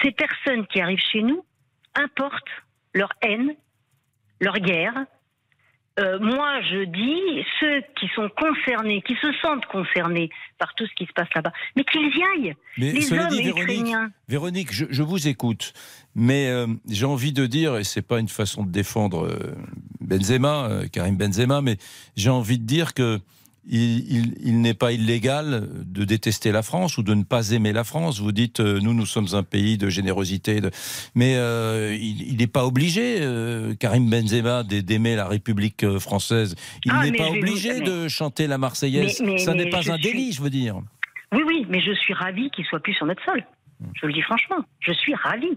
Ces 0.00 0.12
personnes 0.12 0.64
qui 0.68 0.80
arrivent 0.80 1.02
chez 1.12 1.22
nous 1.22 1.44
importent 1.96 2.62
leur 2.94 3.12
haine, 3.20 3.56
leur 4.40 4.54
guerre. 4.60 4.94
Euh, 6.00 6.18
moi, 6.20 6.60
je 6.62 6.84
dis, 6.84 7.44
ceux 7.60 7.82
qui 8.00 8.08
sont 8.14 8.30
concernés, 8.30 9.02
qui 9.02 9.14
se 9.16 9.30
sentent 9.42 9.66
concernés 9.66 10.30
par 10.58 10.74
tout 10.74 10.86
ce 10.86 10.94
qui 10.94 11.04
se 11.04 11.12
passe 11.12 11.28
là-bas, 11.34 11.52
mais 11.76 11.84
qu'ils 11.84 12.00
y 12.16 12.22
aillent. 12.22 12.54
Mais 12.78 12.92
les 12.92 13.12
hommes 13.12 13.28
dit, 13.28 13.42
Véronique, 13.42 13.62
ukrainiens. 13.62 14.10
Véronique, 14.28 14.72
je, 14.72 14.86
je 14.88 15.02
vous 15.02 15.28
écoute, 15.28 15.74
mais 16.14 16.48
euh, 16.48 16.66
j'ai 16.88 17.04
envie 17.04 17.32
de 17.32 17.44
dire, 17.46 17.76
et 17.76 17.84
c'est 17.84 18.06
pas 18.06 18.20
une 18.20 18.28
façon 18.28 18.64
de 18.64 18.70
défendre 18.70 19.26
euh, 19.26 19.54
Benzema, 20.00 20.82
Karim 20.90 21.16
Benzema, 21.16 21.60
mais 21.60 21.76
j'ai 22.16 22.30
envie 22.30 22.58
de 22.58 22.64
dire 22.64 22.94
que 22.94 23.20
il, 23.64 24.00
il- 24.12 24.34
il 24.44 24.60
n'est 24.60 24.74
pas 24.74 24.92
illégal 24.92 25.68
de 25.84 26.04
détester 26.04 26.50
la 26.52 26.62
France 26.62 26.98
ou 26.98 27.02
de 27.02 27.14
ne 27.14 27.22
pas 27.22 27.50
aimer 27.50 27.72
la 27.72 27.84
France. 27.84 28.20
Vous 28.20 28.32
dites, 28.32 28.60
euh, 28.60 28.80
nous, 28.80 28.92
nous 28.94 29.06
sommes 29.06 29.28
un 29.34 29.42
pays 29.42 29.78
de 29.78 29.88
générosité, 29.88 30.60
de... 30.60 30.70
mais 31.14 31.36
euh, 31.36 31.94
il 31.94 32.36
n'est 32.38 32.46
pas 32.46 32.64
obligé, 32.66 33.18
euh, 33.20 33.74
Karim 33.74 34.10
Benzema, 34.10 34.62
d'a- 34.64 34.82
d'aimer 34.82 35.14
la 35.16 35.26
République 35.28 35.98
française. 35.98 36.54
Il 36.84 36.92
Ah, 36.94 37.04
n'est 37.04 37.12
pas 37.12 37.28
obligé 37.28 37.74
vous- 37.74 37.84
de 37.84 38.08
chanter 38.08 38.46
la 38.46 38.58
Marseillaise. 38.58 39.20
Mais- 39.20 39.32
mais- 39.32 39.38
Ça 39.38 39.54
n'est 39.54 39.70
pas 39.70 39.78
un 39.78 39.96
suis- 39.96 40.02
délit, 40.02 40.32
je 40.32 40.42
veux 40.42 40.50
dire. 40.50 40.80
Oui, 41.32 41.42
oui, 41.46 41.66
mais 41.70 41.80
je 41.80 41.92
suis 41.92 42.14
ravie 42.14 42.50
qu'il 42.50 42.64
soit 42.66 42.80
plus 42.80 42.94
sur 42.94 43.06
notre 43.06 43.24
sol. 43.24 43.44
Je 43.94 44.00
vous 44.02 44.06
le 44.08 44.12
dis 44.12 44.22
franchement, 44.22 44.58
je 44.80 44.92
suis 44.92 45.14
ravie. 45.14 45.56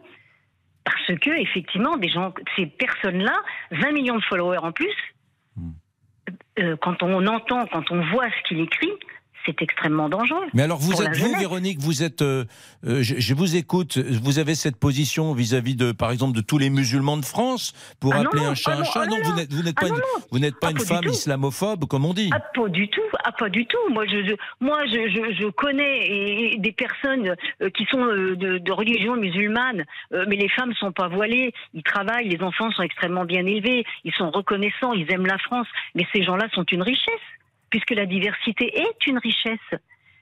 Parce 0.84 1.20
que, 1.20 1.30
effectivement, 1.42 1.98
des 1.98 2.10
gens, 2.10 2.34
ces 2.56 2.68
personnes-là, 2.68 3.34
20 3.72 3.92
millions 3.92 4.16
de 4.18 4.24
followers 4.24 4.60
en 4.60 4.72
plus, 4.72 4.94
euh, 6.60 6.76
quand 6.82 7.04
on 7.04 7.26
entend, 7.28 7.66
quand 7.68 7.92
on 7.92 8.02
voit 8.12 8.30
ce 8.30 8.48
qu'il 8.48 8.60
écrit, 8.60 8.94
c'est 9.46 9.62
extrêmement 9.62 10.10
dangereux. 10.10 10.46
Mais 10.54 10.64
alors 10.64 10.80
vous 10.80 11.02
êtes 11.02 11.10
vous, 11.10 11.26
jeunesse. 11.26 11.40
Véronique, 11.40 11.80
vous 11.80 12.04
êtes, 12.04 12.22
euh, 12.22 12.46
euh, 12.86 13.02
je, 13.04 13.16
je 13.20 13.34
vous 13.34 13.56
écoute, 13.56 13.98
vous 13.98 14.40
avez 14.40 14.56
cette 14.56 14.78
position 14.78 15.34
vis-à-vis 15.34 15.76
de, 15.76 15.92
par 15.92 16.12
exemple, 16.12 16.36
de 16.36 16.42
tous 16.42 16.58
les 16.58 16.70
musulmans 16.70 17.18
de 17.18 17.26
France 17.26 17.74
pour 18.00 18.14
Ah 18.16 18.20
appeler 18.22 18.44
non, 18.44 18.50
un 18.52 18.56
chat 18.56 18.72
ah 18.72 18.76
un 18.76 18.80
non, 18.80 18.86
chat? 18.86 19.02
ah 19.04 19.06
non, 19.08 19.18
non, 19.18 19.24
vous 19.50 19.64
n'êtes, 19.64 19.76
Ah 19.78 19.82
pas, 19.82 19.90
non, 19.90 19.96
une, 19.96 20.02
vous 20.32 20.40
n'êtes 20.40 20.60
pas 20.60 20.68
Ah, 20.68 20.72
une 20.72 20.80
femme 20.80 21.06
islamophobe, 21.06 21.86
comme 21.86 22.06
on 22.06 22.14
dit. 22.14 22.30
Ah, 22.34 22.40
pas 22.40 22.68
du 22.70 22.88
tout, 22.90 23.02
ah, 23.24 23.32
pas 23.32 23.50
du 23.50 23.66
tout. 23.66 23.78
Moi, 23.92 24.06
je, 24.08 24.26
je- 24.26 24.36
moi, 24.60 24.86
je, 24.88 25.50
connais 25.52 26.08
et- 26.08 26.56
et 26.56 26.58
des 26.58 26.72
personnes 26.72 27.36
euh, 27.62 27.70
qui 27.70 27.86
sont 27.86 28.04
euh, 28.04 28.36
de, 28.36 28.58
de 28.58 28.72
religion 28.72 29.16
musulmane, 29.16 29.84
mais 30.12 30.36
les 30.36 30.50
femmes 30.50 30.74
sont 30.80 30.92
pas 30.92 31.08
voilées, 31.08 31.54
ils 31.74 31.84
travaillent, 31.84 32.30
les 32.30 32.42
enfants 32.42 32.72
sont 32.72 32.84
extrêmement 32.84 33.26
bien 33.26 33.46
élevés, 33.46 33.86
ils 34.04 34.14
sont 34.14 34.32
reconnaissants, 34.32 34.94
ils 34.94 35.12
aiment 35.12 35.26
la 35.26 35.38
France, 35.38 35.68
mais 35.96 36.06
ces 36.14 36.24
gens-là 36.24 36.48
sont 36.54 36.64
une 36.72 36.82
richesse, 36.82 37.26
puisque 37.70 37.92
la 37.92 38.06
diversité 38.06 38.80
est 38.80 39.08
une 39.08 39.18
richesse, 39.18 39.60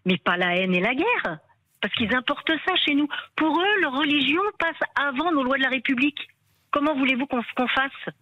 mais 0.06 0.18
pas 0.18 0.38
la 0.38 0.56
haine 0.56 0.74
et 0.74 0.82
la 0.82 0.96
guerre, 0.96 1.40
parce 1.82 1.94
qu'ils 1.96 2.16
importent 2.16 2.52
ça 2.66 2.76
chez 2.76 2.96
nous. 2.96 3.08
Pour 3.36 3.60
eux, 3.60 3.82
leur 3.82 3.94
religion 3.94 4.42
passe 4.60 4.80
avant 4.96 5.32
nos 5.32 5.44
lois 5.44 5.58
de 5.58 5.64
la 5.64 5.70
République. 5.70 6.28
Comment 6.72 6.96
voulez-vous 6.96 7.28
qu'on 7.28 7.44
qu'on 7.56 7.68
fasse? 7.68 8.16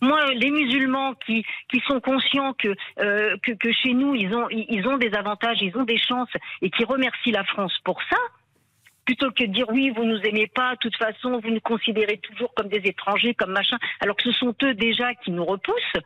Moi, 0.00 0.34
les 0.34 0.50
musulmans 0.50 1.14
qui, 1.24 1.44
qui 1.68 1.80
sont 1.86 2.00
conscients 2.00 2.52
que, 2.54 2.74
euh, 2.98 3.36
que, 3.44 3.52
que 3.52 3.70
chez 3.70 3.94
nous, 3.94 4.14
ils 4.16 4.34
ont, 4.34 4.48
ils 4.50 4.66
ils 4.68 4.88
ont 4.88 4.98
des 4.98 5.14
avantages, 5.14 5.58
ils 5.60 5.76
ont 5.76 5.84
des 5.84 5.98
chances, 5.98 6.32
et 6.62 6.70
qui 6.70 6.84
remercient 6.84 7.30
la 7.30 7.44
France 7.44 7.78
pour 7.84 8.02
ça, 8.10 8.18
plutôt 9.04 9.30
que 9.30 9.44
de 9.44 9.52
dire 9.52 9.66
oui, 9.68 9.90
vous 9.90 10.04
nous 10.04 10.20
aimez 10.22 10.48
pas, 10.48 10.72
de 10.72 10.78
toute 10.78 10.96
façon, 10.96 11.38
vous 11.38 11.50
nous 11.50 11.60
considérez 11.60 12.18
toujours 12.18 12.52
comme 12.54 12.68
des 12.68 12.82
étrangers, 12.84 13.34
comme 13.34 13.52
machin, 13.52 13.78
alors 14.00 14.16
que 14.16 14.24
ce 14.24 14.32
sont 14.32 14.54
eux 14.62 14.74
déjà 14.74 15.14
qui 15.14 15.30
nous 15.30 15.44
repoussent. 15.44 16.02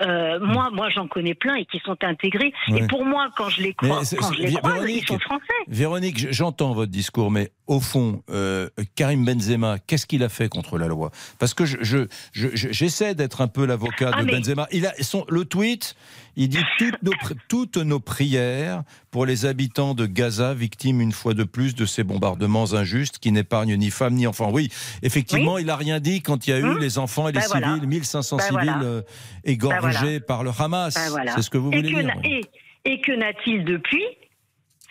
Euh, 0.00 0.38
moi, 0.40 0.70
moi, 0.72 0.88
j'en 0.90 1.06
connais 1.06 1.34
plein 1.34 1.56
et 1.56 1.64
qui 1.66 1.78
sont 1.80 1.96
intégrés. 2.02 2.52
Ouais. 2.68 2.82
Et 2.82 2.86
pour 2.86 3.04
moi, 3.04 3.28
quand 3.36 3.48
je 3.48 3.62
les 3.62 3.74
crois, 3.74 4.00
quand 4.18 4.32
je 4.32 4.42
les 4.42 4.54
croise, 4.54 4.90
ils 4.90 5.06
sont 5.06 5.18
français. 5.18 5.44
Véronique, 5.68 6.32
j'entends 6.32 6.72
votre 6.72 6.90
discours, 6.90 7.30
mais 7.30 7.50
au 7.70 7.78
fond, 7.78 8.20
euh, 8.30 8.68
Karim 8.96 9.24
Benzema, 9.24 9.78
qu'est-ce 9.86 10.04
qu'il 10.04 10.24
a 10.24 10.28
fait 10.28 10.48
contre 10.48 10.76
la 10.76 10.88
loi? 10.88 11.12
Parce 11.38 11.54
que 11.54 11.64
je, 11.64 11.76
je- 11.82 12.08
je- 12.32 12.48
je- 12.52 12.72
j'essaie 12.72 13.14
d'être 13.14 13.40
un 13.42 13.46
peu 13.46 13.64
l'avocat 13.64 14.10
Ah, 14.12 14.20
de 14.22 14.26
mais- 14.26 14.32
Benzema. 14.32 14.66
Il 14.72 14.86
a 14.86 14.92
son, 15.00 15.24
le 15.28 15.44
tweet, 15.44 15.94
il 16.34 16.48
dit 16.48 16.58
toutes 16.78 17.00
nos, 17.04 17.12
pri- 17.12 17.36
toutes 17.48 17.76
nos 17.76 18.00
prières 18.00 18.82
pour 19.12 19.24
les 19.24 19.46
habitants 19.46 19.94
de 19.94 20.06
Gaza, 20.06 20.52
victimes 20.52 21.00
une 21.00 21.12
fois 21.12 21.32
de 21.32 21.44
plus 21.44 21.76
de 21.76 21.86
ces 21.86 22.02
bombardements 22.02 22.72
injustes 22.74 23.18
qui 23.18 23.30
n'épargnent 23.30 23.76
ni 23.76 23.90
femmes 23.90 24.14
ni 24.14 24.26
enfants. 24.26 24.50
Oui, 24.52 24.68
effectivement, 25.02 25.56
il 25.58 25.70
a 25.70 25.76
rien 25.76 26.00
dit 26.00 26.22
quand 26.22 26.48
il 26.48 26.50
y 26.50 26.52
a 26.54 26.58
eu 26.58 26.64
Hum. 26.64 26.78
les 26.80 26.98
enfants 26.98 27.28
et 27.28 27.32
les 27.32 27.38
Ben 27.38 27.46
voilà. 27.48 27.74
civils, 27.74 27.88
1500 27.88 28.36
Ben 28.38 28.42
civils 28.46 28.58
voilà. 28.64 28.82
euh, 28.82 29.02
égorgés 29.44 29.80
Ben 29.80 29.92
voilà. 30.00 30.20
par 30.20 30.42
le 30.42 30.50
Hamas. 30.58 30.98
C'est 31.36 31.42
ce 31.42 31.50
que 31.50 31.58
vous 31.58 31.70
et 31.72 31.76
voulez 31.76 31.92
que 31.92 32.00
dire. 32.00 32.06
n'a- 32.06 32.28
et, 32.28 32.40
et 32.84 33.00
que 33.00 33.12
n'a-t-il 33.12 33.64
depuis? 33.64 34.02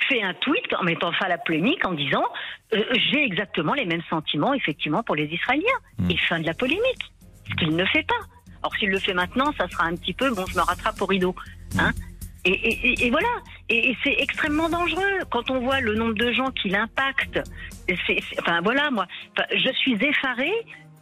Fait 0.07 0.21
un 0.21 0.33
tweet 0.35 0.73
en 0.79 0.83
mettant 0.83 1.12
fin 1.12 1.25
à 1.25 1.29
la 1.29 1.38
polémique 1.38 1.85
en 1.85 1.93
disant 1.93 2.23
euh, 2.73 2.83
j'ai 3.12 3.23
exactement 3.23 3.73
les 3.73 3.85
mêmes 3.85 4.03
sentiments 4.09 4.53
effectivement 4.53 5.03
pour 5.03 5.15
les 5.15 5.25
Israéliens. 5.25 5.65
Hmm. 5.97 6.09
et 6.12 6.17
fin 6.17 6.39
de 6.39 6.45
la 6.45 6.53
polémique. 6.53 7.03
Ce 7.49 7.55
qu'il 7.55 7.75
ne 7.75 7.85
fait 7.85 8.03
pas. 8.07 8.21
Alors 8.62 8.75
s'il 8.75 8.89
le 8.89 8.99
fait 8.99 9.13
maintenant 9.13 9.51
ça 9.57 9.67
sera 9.67 9.85
un 9.85 9.95
petit 9.95 10.13
peu 10.13 10.33
bon 10.33 10.45
je 10.47 10.55
me 10.55 10.62
rattrape 10.62 11.01
au 11.01 11.05
rideau 11.05 11.35
hein. 11.79 11.91
Et, 12.45 13.05
et- 13.05 13.09
voilà. 13.12 13.27
Et, 13.67 13.89
et 13.91 13.97
c'est 14.01 14.15
extrêmement 14.17 14.69
dangereux. 14.69 15.19
Quand 15.29 15.51
on 15.51 15.59
voit 15.59 15.81
le 15.81 15.93
nombre 15.95 16.13
de 16.13 16.31
gens 16.31 16.49
qui 16.51 16.69
l'impactent 16.69 17.41
enfin 18.39 18.62
voilà 18.63 18.89
moi 18.91 19.05
enfin, 19.38 19.45
je 19.53 19.71
suis 19.73 19.93
effarée 20.03 20.53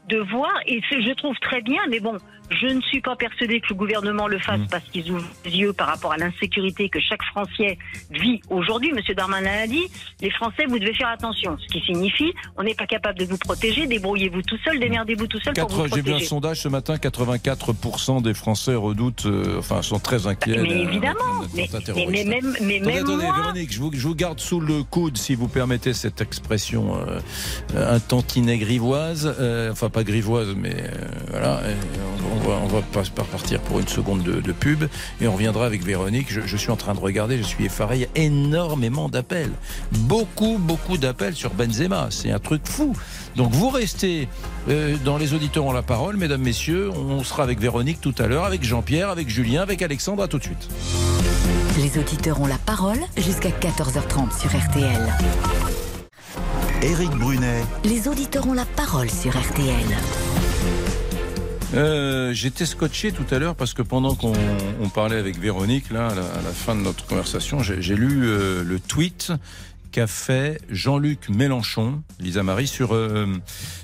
de 0.09 0.19
voir, 0.19 0.53
et 0.65 0.81
je 0.89 1.13
trouve 1.13 1.37
très 1.39 1.61
bien, 1.61 1.81
mais 1.89 1.99
bon, 1.99 2.17
je 2.49 2.67
ne 2.67 2.81
suis 2.81 3.01
pas 3.01 3.15
persuadée 3.15 3.59
que 3.59 3.67
le 3.69 3.75
gouvernement 3.75 4.27
le 4.27 4.39
fasse 4.39 4.61
parce 4.69 4.83
qu'ils 4.85 5.11
ouvrent 5.11 5.27
les 5.45 5.51
yeux 5.51 5.73
par 5.73 5.87
rapport 5.87 6.13
à 6.13 6.17
l'insécurité 6.17 6.89
que 6.89 6.99
chaque 6.99 7.23
Français 7.23 7.77
vit 8.11 8.41
aujourd'hui. 8.49 8.91
Monsieur 8.93 9.15
Darmanin 9.15 9.63
a 9.63 9.67
dit, 9.67 9.87
les 10.21 10.31
Français, 10.31 10.65
vous 10.67 10.79
devez 10.79 10.93
faire 10.93 11.09
attention. 11.09 11.57
Ce 11.57 11.67
qui 11.67 11.81
signifie, 11.85 12.33
on 12.57 12.63
n'est 12.63 12.75
pas 12.75 12.87
capable 12.87 13.19
de 13.19 13.25
vous 13.25 13.37
protéger, 13.37 13.85
débrouillez-vous 13.87 14.41
tout 14.43 14.57
seul, 14.63 14.79
démerdez-vous 14.79 15.27
tout 15.27 15.39
seul 15.39 15.53
pour 15.53 15.69
vous 15.69 15.87
J'ai 15.87 16.01
vu 16.01 16.13
un 16.13 16.19
sondage 16.19 16.61
ce 16.61 16.67
matin, 16.67 16.95
84% 16.95 18.21
des 18.21 18.33
Français 18.33 18.75
redoutent, 18.75 19.25
euh, 19.25 19.59
enfin, 19.59 19.81
sont 19.81 19.99
très 19.99 20.27
inquiets. 20.27 20.57
Mais 20.61 20.81
évidemment, 20.81 21.17
mais, 21.53 21.67
même, 22.23 22.55
mais 22.61 22.77
Attendez, 22.77 22.85
même 22.85 23.05
attendez, 23.05 23.25
moi, 23.25 23.35
Véronique, 23.35 23.73
je 23.73 23.79
vous, 23.79 23.91
je 23.93 24.07
vous 24.07 24.15
garde 24.15 24.39
sous 24.39 24.59
le 24.59 24.83
coude, 24.83 25.17
si 25.17 25.35
vous 25.35 25.47
permettez 25.47 25.93
cette 25.93 26.21
expression 26.21 26.97
euh, 26.97 27.19
un 27.75 27.99
tantinet 27.99 28.57
grivoise, 28.57 29.33
euh, 29.39 29.71
enfin 29.71 29.89
pas 29.89 30.03
grivoise, 30.03 30.55
mais 30.55 30.75
voilà, 31.29 31.61
on, 32.35 32.36
va, 32.39 32.59
on 32.63 32.67
va 32.67 32.81
pas, 32.81 33.03
pas 33.03 33.23
partir 33.23 33.59
pour 33.61 33.79
une 33.79 33.87
seconde 33.87 34.23
de, 34.23 34.41
de 34.41 34.51
pub, 34.51 34.85
et 35.21 35.27
on 35.27 35.33
reviendra 35.33 35.65
avec 35.65 35.83
Véronique. 35.83 36.27
Je, 36.29 36.41
je 36.41 36.57
suis 36.57 36.71
en 36.71 36.75
train 36.75 36.93
de 36.93 36.99
regarder, 36.99 37.37
je 37.37 37.43
suis 37.43 37.65
effaré, 37.65 37.95
il 37.97 38.01
y 38.01 38.05
a 38.05 38.25
énormément 38.25 39.09
d'appels, 39.09 39.51
beaucoup, 39.91 40.57
beaucoup 40.59 40.97
d'appels 40.97 41.35
sur 41.35 41.53
Benzema, 41.53 42.07
c'est 42.09 42.31
un 42.31 42.39
truc 42.39 42.61
fou. 42.65 42.93
Donc 43.35 43.51
vous 43.51 43.69
restez 43.69 44.27
euh, 44.69 44.97
dans 45.05 45.17
les 45.17 45.33
auditeurs 45.33 45.65
ont 45.65 45.71
la 45.71 45.83
parole, 45.83 46.17
mesdames, 46.17 46.41
messieurs, 46.41 46.91
on 46.91 47.23
sera 47.23 47.43
avec 47.43 47.59
Véronique 47.59 48.01
tout 48.01 48.15
à 48.17 48.27
l'heure, 48.27 48.45
avec 48.45 48.63
Jean-Pierre, 48.63 49.09
avec 49.09 49.29
Julien, 49.29 49.61
avec 49.61 49.81
Alexandre, 49.81 50.23
à 50.23 50.27
tout 50.27 50.39
de 50.39 50.43
suite. 50.43 50.67
Les 51.77 51.99
auditeurs 51.99 52.41
ont 52.41 52.47
la 52.47 52.57
parole 52.57 52.99
jusqu'à 53.17 53.49
14h30 53.49 54.39
sur 54.39 54.49
RTL. 54.49 55.13
Éric 56.81 57.11
Brunet, 57.11 57.63
Les 57.83 58.07
auditeurs 58.07 58.47
ont 58.47 58.53
la 58.53 58.65
parole 58.65 59.09
sur 59.09 59.31
RTL. 59.31 60.46
Euh, 61.73 62.33
J'étais 62.33 62.65
scotché 62.65 63.11
tout 63.11 63.25
à 63.31 63.39
l'heure 63.39 63.55
parce 63.55 63.73
que 63.73 63.81
pendant 63.81 64.15
qu'on 64.15 64.33
on 64.81 64.89
parlait 64.89 65.17
avec 65.17 65.37
Véronique, 65.37 65.91
là, 65.91 66.07
à 66.07 66.15
la, 66.15 66.51
fin 66.51 66.75
de 66.75 66.81
notre 66.81 67.05
conversation, 67.05 67.61
j'ai 67.61 67.95
lu 67.95 68.25
euh, 68.25 68.63
le 68.63 68.79
tweet 68.79 69.33
qu'a 69.91 70.07
fait 70.07 70.61
Jean-Luc 70.69 71.29
Mélenchon, 71.29 72.03
Lisa 72.19 72.43
Marie, 72.43 72.67
sur, 72.67 72.93
euh, 72.93 73.25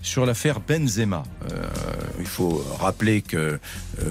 sur 0.01 0.25
l'affaire 0.25 0.59
Benzema. 0.59 1.23
Euh, 1.51 1.63
il 2.19 2.25
faut 2.25 2.63
rappeler 2.79 3.21
que 3.21 3.37
euh, 3.37 3.57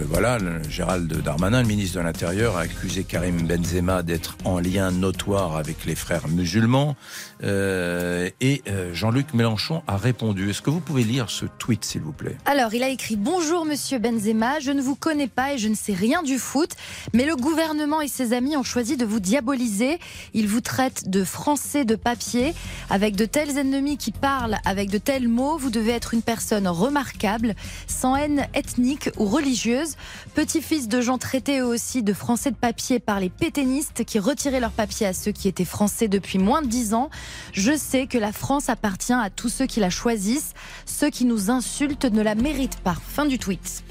voilà, 0.08 0.38
Gérald 0.68 1.12
Darmanin, 1.22 1.62
le 1.62 1.68
ministre 1.68 1.98
de 1.98 2.04
l'Intérieur, 2.04 2.56
a 2.56 2.62
accusé 2.62 3.04
Karim 3.04 3.46
Benzema 3.46 4.02
d'être 4.02 4.36
en 4.44 4.58
lien 4.58 4.90
notoire 4.90 5.56
avec 5.56 5.84
les 5.84 5.94
frères 5.94 6.28
musulmans. 6.28 6.96
Euh, 7.44 8.30
et 8.40 8.62
euh, 8.68 8.94
Jean-Luc 8.94 9.34
Mélenchon 9.34 9.82
a 9.86 9.96
répondu. 9.96 10.50
Est-ce 10.50 10.62
que 10.62 10.70
vous 10.70 10.80
pouvez 10.80 11.02
lire 11.02 11.30
ce 11.30 11.46
tweet, 11.58 11.84
s'il 11.84 12.02
vous 12.02 12.12
plaît? 12.12 12.36
Alors, 12.44 12.74
il 12.74 12.82
a 12.82 12.88
écrit 12.88 13.16
Bonjour 13.16 13.64
Monsieur 13.64 13.98
Benzema, 13.98 14.60
je 14.60 14.70
ne 14.70 14.80
vous 14.80 14.94
connais 14.94 15.28
pas 15.28 15.54
et 15.54 15.58
je 15.58 15.68
ne 15.68 15.74
sais 15.74 15.92
rien 15.92 16.22
du 16.22 16.38
foot, 16.38 16.70
mais 17.12 17.24
le 17.24 17.36
gouvernement 17.36 18.00
et 18.00 18.08
ses 18.08 18.32
amis 18.32 18.56
ont 18.56 18.62
choisi 18.62 18.96
de 18.96 19.04
vous 19.04 19.20
diaboliser. 19.20 19.98
Ils 20.34 20.48
vous 20.48 20.60
traitent 20.60 21.08
de 21.08 21.24
français 21.24 21.84
de 21.84 21.96
papier. 21.96 22.54
Avec 22.90 23.16
de 23.16 23.24
tels 23.24 23.58
ennemis 23.58 23.96
qui 23.96 24.12
parlent 24.12 24.58
avec 24.64 24.90
de 24.90 24.98
tels 24.98 25.28
mots, 25.28 25.56
vous 25.56 25.70
devez 25.70 25.92
être 25.92 26.14
une 26.14 26.22
personne 26.22 26.68
remarquable, 26.68 27.54
sans 27.86 28.16
haine 28.16 28.46
ethnique 28.54 29.10
ou 29.16 29.26
religieuse. 29.26 29.96
Petit-fils 30.34 30.88
de 30.88 31.00
gens 31.00 31.18
traités 31.18 31.60
eux 31.60 31.66
aussi 31.66 32.02
de 32.02 32.12
français 32.12 32.50
de 32.50 32.56
papier 32.56 33.00
par 33.00 33.20
les 33.20 33.30
pétainistes 33.30 34.04
qui 34.04 34.18
retiraient 34.18 34.60
leur 34.60 34.70
papier 34.70 35.06
à 35.06 35.12
ceux 35.12 35.32
qui 35.32 35.48
étaient 35.48 35.64
français 35.64 36.08
depuis 36.08 36.38
moins 36.38 36.62
de 36.62 36.66
10 36.66 36.94
ans. 36.94 37.10
Je 37.52 37.76
sais 37.76 38.06
que 38.06 38.18
la 38.18 38.32
France 38.32 38.68
appartient 38.68 39.12
à 39.12 39.30
tous 39.30 39.48
ceux 39.48 39.66
qui 39.66 39.80
la 39.80 39.90
choisissent. 39.90 40.54
Ceux 40.86 41.10
qui 41.10 41.24
nous 41.24 41.50
insultent 41.50 42.04
ne 42.06 42.22
la 42.22 42.34
méritent 42.34 42.80
pas. 42.80 42.94
Fin 42.94 43.26
du 43.26 43.38
tweet. 43.38 43.84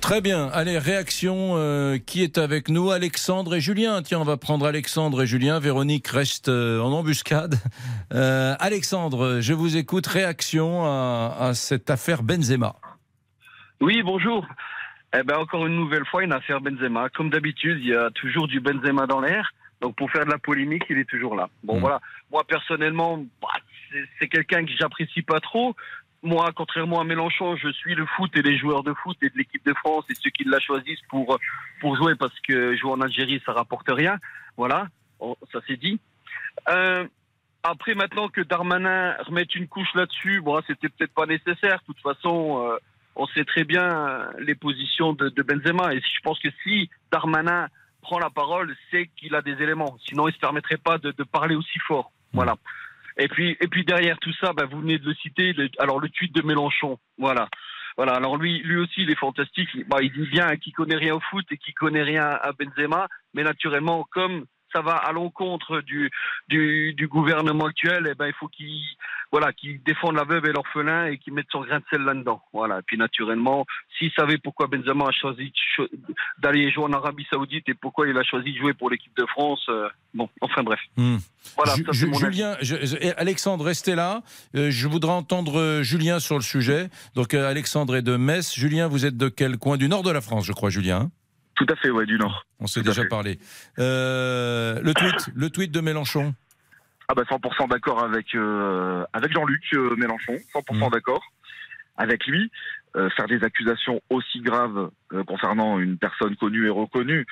Très 0.00 0.20
bien. 0.20 0.48
Allez, 0.48 0.78
réaction. 0.78 1.54
euh, 1.56 1.98
qui 1.98 2.22
est 2.22 2.38
avec 2.38 2.68
nous? 2.68 2.90
Alexandre 2.90 3.54
et 3.56 3.60
Julien. 3.60 4.02
Tiens, 4.02 4.20
on 4.20 4.24
va 4.24 4.36
prendre 4.38 4.64
Alexandre 4.66 5.22
et 5.22 5.26
Julien. 5.26 5.58
Véronique 5.58 6.06
reste 6.08 6.48
euh, 6.48 6.80
en 6.80 6.92
embuscade. 6.92 7.56
Euh, 8.12 8.56
Alexandre, 8.58 9.38
je 9.40 9.52
vous 9.52 9.76
écoute. 9.76 10.04
Réaction 10.08 10.84
à, 10.84 11.36
à 11.38 11.54
cette 11.54 11.90
affaire 11.90 12.24
Benzema. 12.24 12.74
Oui, 13.80 14.02
bonjour. 14.02 14.44
Eh 15.16 15.22
ben, 15.22 15.36
encore 15.38 15.64
une 15.66 15.76
nouvelle 15.76 16.04
fois, 16.06 16.24
une 16.24 16.32
affaire 16.32 16.60
Benzema. 16.60 17.08
Comme 17.10 17.30
d'habitude, 17.30 17.78
il 17.80 17.88
y 17.90 17.94
a 17.94 18.10
toujours 18.10 18.48
du 18.48 18.58
Benzema 18.58 19.06
dans 19.06 19.20
l'air. 19.20 19.52
Donc, 19.80 19.96
pour 19.96 20.10
faire 20.10 20.24
de 20.26 20.30
la 20.30 20.38
polémique, 20.38 20.84
il 20.90 20.98
est 20.98 21.08
toujours 21.08 21.34
là. 21.34 21.48
Bon, 21.64 21.76
Mm. 21.76 21.80
voilà. 21.80 22.00
Moi, 22.30 22.44
personnellement, 22.44 23.18
bah, 23.40 23.48
c'est- 23.90 24.04
c'est 24.18 24.28
quelqu'un 24.28 24.64
que 24.64 24.72
j'apprécie 24.78 25.22
pas 25.22 25.40
trop. 25.40 25.74
Moi, 26.22 26.50
contrairement 26.54 27.00
à 27.00 27.04
Mélenchon, 27.04 27.56
je 27.56 27.70
suis 27.72 27.94
le 27.94 28.04
foot 28.04 28.30
et 28.36 28.42
les 28.42 28.58
joueurs 28.58 28.82
de 28.82 28.92
foot 28.92 29.16
et 29.22 29.30
de 29.30 29.38
l'équipe 29.38 29.64
de 29.64 29.72
France 29.74 30.04
et 30.10 30.14
ceux 30.14 30.28
qui 30.30 30.44
la 30.44 30.60
choisissent 30.60 31.00
pour, 31.08 31.38
pour 31.80 31.96
jouer 31.96 32.14
parce 32.14 32.38
que 32.40 32.76
jouer 32.76 32.90
en 32.92 33.00
Algérie, 33.00 33.42
ça 33.46 33.52
rapporte 33.52 33.88
rien. 33.88 34.18
Voilà. 34.58 34.88
Oh, 35.18 35.36
ça 35.50 35.60
c'est 35.66 35.78
dit. 35.78 35.98
Euh, 36.68 37.06
après, 37.62 37.94
maintenant 37.94 38.28
que 38.28 38.42
Darmanin 38.42 39.14
remette 39.20 39.54
une 39.54 39.66
couche 39.66 39.92
là-dessus, 39.94 40.42
bon, 40.42 40.60
c'était 40.66 40.90
peut-être 40.90 41.14
pas 41.14 41.24
nécessaire. 41.26 41.78
De 41.80 41.84
toute 41.86 42.00
façon, 42.00 42.66
euh, 42.68 42.76
on 43.16 43.26
sait 43.28 43.44
très 43.44 43.64
bien 43.64 43.84
euh, 44.08 44.30
les 44.40 44.54
positions 44.54 45.14
de, 45.14 45.30
de 45.30 45.42
Benzema. 45.42 45.94
Et 45.94 46.00
je 46.00 46.20
pense 46.22 46.38
que 46.38 46.48
si 46.64 46.90
Darmanin 47.10 47.68
prend 48.00 48.18
la 48.18 48.30
parole, 48.30 48.74
c'est 48.90 49.06
qu'il 49.16 49.34
a 49.34 49.42
des 49.42 49.62
éléments. 49.62 49.96
Sinon, 50.08 50.28
il 50.28 50.34
se 50.34 50.38
permettrait 50.38 50.76
pas 50.76 50.98
de, 50.98 51.12
parler 51.24 51.54
aussi 51.54 51.78
fort. 51.86 52.12
Voilà. 52.32 52.56
Et 53.18 53.28
puis, 53.28 53.56
et 53.60 53.68
puis 53.68 53.84
derrière 53.84 54.18
tout 54.18 54.32
ça, 54.40 54.52
bah, 54.52 54.64
vous 54.70 54.80
venez 54.80 54.98
de 54.98 55.06
le 55.06 55.14
citer. 55.14 55.52
le- 55.52 55.70
alors 55.78 56.00
le 56.00 56.08
tweet 56.08 56.34
de 56.34 56.42
Mélenchon, 56.42 56.98
voilà. 57.18 57.48
Voilà. 57.96 58.12
Alors 58.14 58.36
lui, 58.36 58.60
lui 58.60 58.78
aussi, 58.78 59.02
il 59.02 59.10
est 59.10 59.18
fantastique. 59.18 59.68
Bah, 59.88 59.98
il 60.00 60.12
dit 60.12 60.28
bien 60.30 60.56
qu'il 60.56 60.72
connaît 60.72 60.96
rien 60.96 61.14
au 61.14 61.20
foot 61.20 61.44
et 61.50 61.58
qu'il 61.58 61.74
connaît 61.74 62.02
rien 62.02 62.24
à 62.24 62.52
Benzema, 62.52 63.08
mais 63.34 63.42
naturellement, 63.42 64.06
comme 64.10 64.46
ça 64.72 64.80
va 64.82 64.96
à 64.96 65.12
l'encontre 65.12 65.80
du, 65.80 66.10
du, 66.48 66.94
du 66.94 67.08
gouvernement 67.08 67.66
actuel, 67.66 68.08
eh 68.10 68.14
ben, 68.14 68.26
il 68.26 68.34
faut 68.34 68.48
qu'il 68.48 68.80
voilà, 69.32 69.52
qu'il 69.52 69.80
défende 69.84 70.16
la 70.16 70.24
veuve 70.24 70.44
et 70.46 70.52
l'orphelin 70.52 71.06
et 71.06 71.16
qu'il 71.18 71.32
mette 71.32 71.46
son 71.52 71.60
grain 71.60 71.78
de 71.78 71.84
sel 71.88 72.02
là-dedans. 72.02 72.42
Voilà. 72.52 72.80
Et 72.80 72.82
puis 72.84 72.96
naturellement, 72.98 73.64
s'il 73.96 74.10
savait 74.12 74.38
pourquoi 74.38 74.66
Benzema 74.66 75.06
a 75.06 75.12
choisi 75.12 75.52
d'aller 76.38 76.70
jouer 76.72 76.84
en 76.84 76.92
Arabie 76.92 77.26
Saoudite 77.30 77.68
et 77.68 77.74
pourquoi 77.74 78.08
il 78.08 78.16
a 78.18 78.24
choisi 78.24 78.52
de 78.52 78.58
jouer 78.58 78.74
pour 78.74 78.90
l'équipe 78.90 79.16
de 79.16 79.24
France, 79.26 79.64
euh, 79.68 79.88
bon, 80.14 80.28
enfin 80.40 80.62
bref. 80.64 80.80
Voilà, 81.56 81.72
ça, 81.76 82.06
mon. 82.06 82.18
Julien, 82.18 82.56
je- 82.60 82.84
je- 82.84 83.14
Alexandre, 83.16 83.64
restez 83.64 83.94
là. 83.94 84.22
Euh, 84.56 84.70
je 84.72 84.88
voudrais 84.88 85.12
entendre 85.12 85.60
euh, 85.60 85.82
Julien 85.84 86.18
sur 86.18 86.34
le 86.34 86.42
sujet. 86.42 86.88
Donc, 87.14 87.32
euh, 87.32 87.48
Alexandre 87.48 87.96
est 87.96 88.02
de 88.02 88.16
Metz. 88.16 88.54
Julien, 88.54 88.88
vous 88.88 89.06
êtes 89.06 89.16
de 89.16 89.28
quel 89.28 89.58
coin? 89.58 89.76
Du 89.76 89.88
nord 89.88 90.02
de 90.02 90.10
la 90.10 90.20
France, 90.20 90.44
je 90.44 90.52
crois, 90.52 90.70
Julien. 90.70 91.10
Tout 91.60 91.66
à 91.68 91.76
fait, 91.76 91.90
ouais, 91.90 92.06
du 92.06 92.16
Nord. 92.16 92.46
On 92.58 92.66
s'est 92.66 92.80
déjà 92.80 93.04
parlé. 93.04 93.38
Euh, 93.78 94.80
le 94.82 94.94
tweet, 94.94 95.28
le 95.34 95.50
tweet 95.50 95.70
de 95.70 95.80
Mélenchon. 95.82 96.34
Ah 97.06 97.14
bah 97.14 97.24
100% 97.28 97.68
d'accord 97.68 98.02
avec 98.02 98.34
euh, 98.34 99.04
avec 99.12 99.30
Jean-Luc 99.34 99.62
euh, 99.74 99.94
Mélenchon, 99.96 100.36
100% 100.54 100.90
d'accord 100.90 101.22
avec 101.98 102.26
lui. 102.26 102.50
Faire 102.94 103.26
des 103.28 103.44
accusations 103.44 104.00
aussi 104.08 104.40
graves 104.40 104.90
concernant 105.26 105.78
une 105.78 105.98
personne 105.98 106.34
connue 106.36 106.66
et 106.66 106.70
reconnue, 106.70 107.26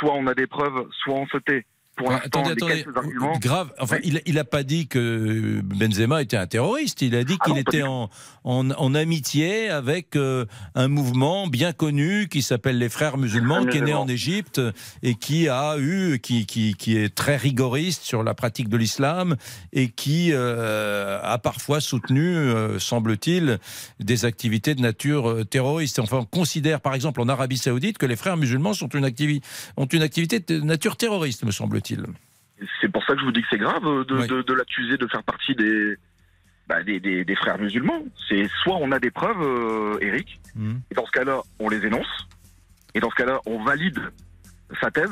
soit 0.00 0.14
on 0.14 0.26
a 0.26 0.34
des 0.34 0.48
preuves, 0.48 0.88
soit 1.04 1.14
on 1.14 1.28
se 1.28 1.38
tait. 1.38 1.64
Pour 1.98 2.12
attendez, 2.12 2.52
attendez. 2.52 2.84
arguments. 2.94 3.38
Grave. 3.38 3.72
Enfin, 3.78 3.98
il, 4.04 4.22
il 4.24 4.38
a 4.38 4.44
pas 4.44 4.62
dit 4.62 4.86
que 4.86 5.60
Benzema 5.62 6.22
était 6.22 6.36
un 6.36 6.46
terroriste. 6.46 7.02
Il 7.02 7.14
a 7.14 7.24
dit 7.24 7.36
Ah 7.40 7.44
qu'il 7.44 7.58
était 7.58 7.82
en, 7.82 8.08
en, 8.44 8.70
en 8.70 8.94
amitié 8.94 9.68
avec 9.68 10.16
euh, 10.16 10.46
un 10.74 10.88
mouvement 10.88 11.46
bien 11.48 11.72
connu 11.72 12.28
qui 12.28 12.42
s'appelle 12.42 12.78
les 12.78 12.88
Frères 12.88 13.18
musulmans, 13.18 13.66
qui 13.66 13.78
est 13.78 13.82
né 13.82 13.94
en 13.94 14.06
Égypte 14.08 14.60
et 15.02 15.14
qui 15.14 15.48
a 15.48 15.76
eu, 15.78 16.18
qui, 16.20 16.46
qui, 16.46 16.74
qui 16.74 16.96
est 16.96 17.14
très 17.14 17.36
rigoriste 17.36 18.02
sur 18.04 18.22
la 18.22 18.34
pratique 18.34 18.68
de 18.68 18.76
l'islam 18.76 19.36
et 19.72 19.88
qui 19.88 20.30
euh, 20.32 21.18
a 21.22 21.38
parfois 21.38 21.80
soutenu, 21.80 22.36
euh, 22.36 22.78
semble-t-il, 22.78 23.58
des 24.00 24.24
activités 24.24 24.74
de 24.74 24.80
nature 24.82 25.44
terroriste. 25.50 25.98
Enfin, 25.98 26.18
on 26.18 26.24
considère, 26.24 26.80
par 26.80 26.94
exemple, 26.94 27.20
en 27.20 27.28
Arabie 27.28 27.58
Saoudite, 27.58 27.98
que 27.98 28.06
les 28.06 28.16
Frères 28.16 28.36
musulmans 28.36 28.72
sont 28.74 28.88
une 28.88 29.04
activi- 29.04 29.40
ont 29.76 29.86
une 29.86 30.02
activité 30.02 30.38
de 30.40 30.60
nature 30.60 30.96
terroriste, 30.96 31.44
me 31.44 31.50
semble-t-il. 31.50 31.87
C'est 32.80 32.88
pour 32.90 33.04
ça 33.04 33.14
que 33.14 33.20
je 33.20 33.24
vous 33.24 33.32
dis 33.32 33.40
que 33.42 33.46
c'est 33.50 33.58
grave 33.58 33.86
euh, 33.86 34.04
de, 34.04 34.26
de, 34.26 34.42
de 34.42 34.52
l'accuser 34.52 34.96
de 34.96 35.06
faire 35.06 35.22
partie 35.22 35.54
des, 35.54 35.96
bah, 36.68 36.82
des, 36.82 36.98
des, 37.00 37.24
des 37.24 37.36
frères 37.36 37.58
musulmans. 37.58 38.02
C'est 38.28 38.48
soit 38.62 38.76
on 38.80 38.90
a 38.92 38.98
des 38.98 39.10
preuves, 39.10 39.40
euh, 39.40 39.98
Eric, 40.00 40.40
et 40.90 40.94
dans 40.94 41.06
ce 41.06 41.12
cas-là, 41.12 41.40
on 41.60 41.68
les 41.68 41.86
énonce, 41.86 42.28
et 42.94 43.00
dans 43.00 43.10
ce 43.10 43.14
cas-là, 43.14 43.38
on 43.46 43.62
valide 43.62 44.00
sa 44.80 44.90
thèse, 44.90 45.10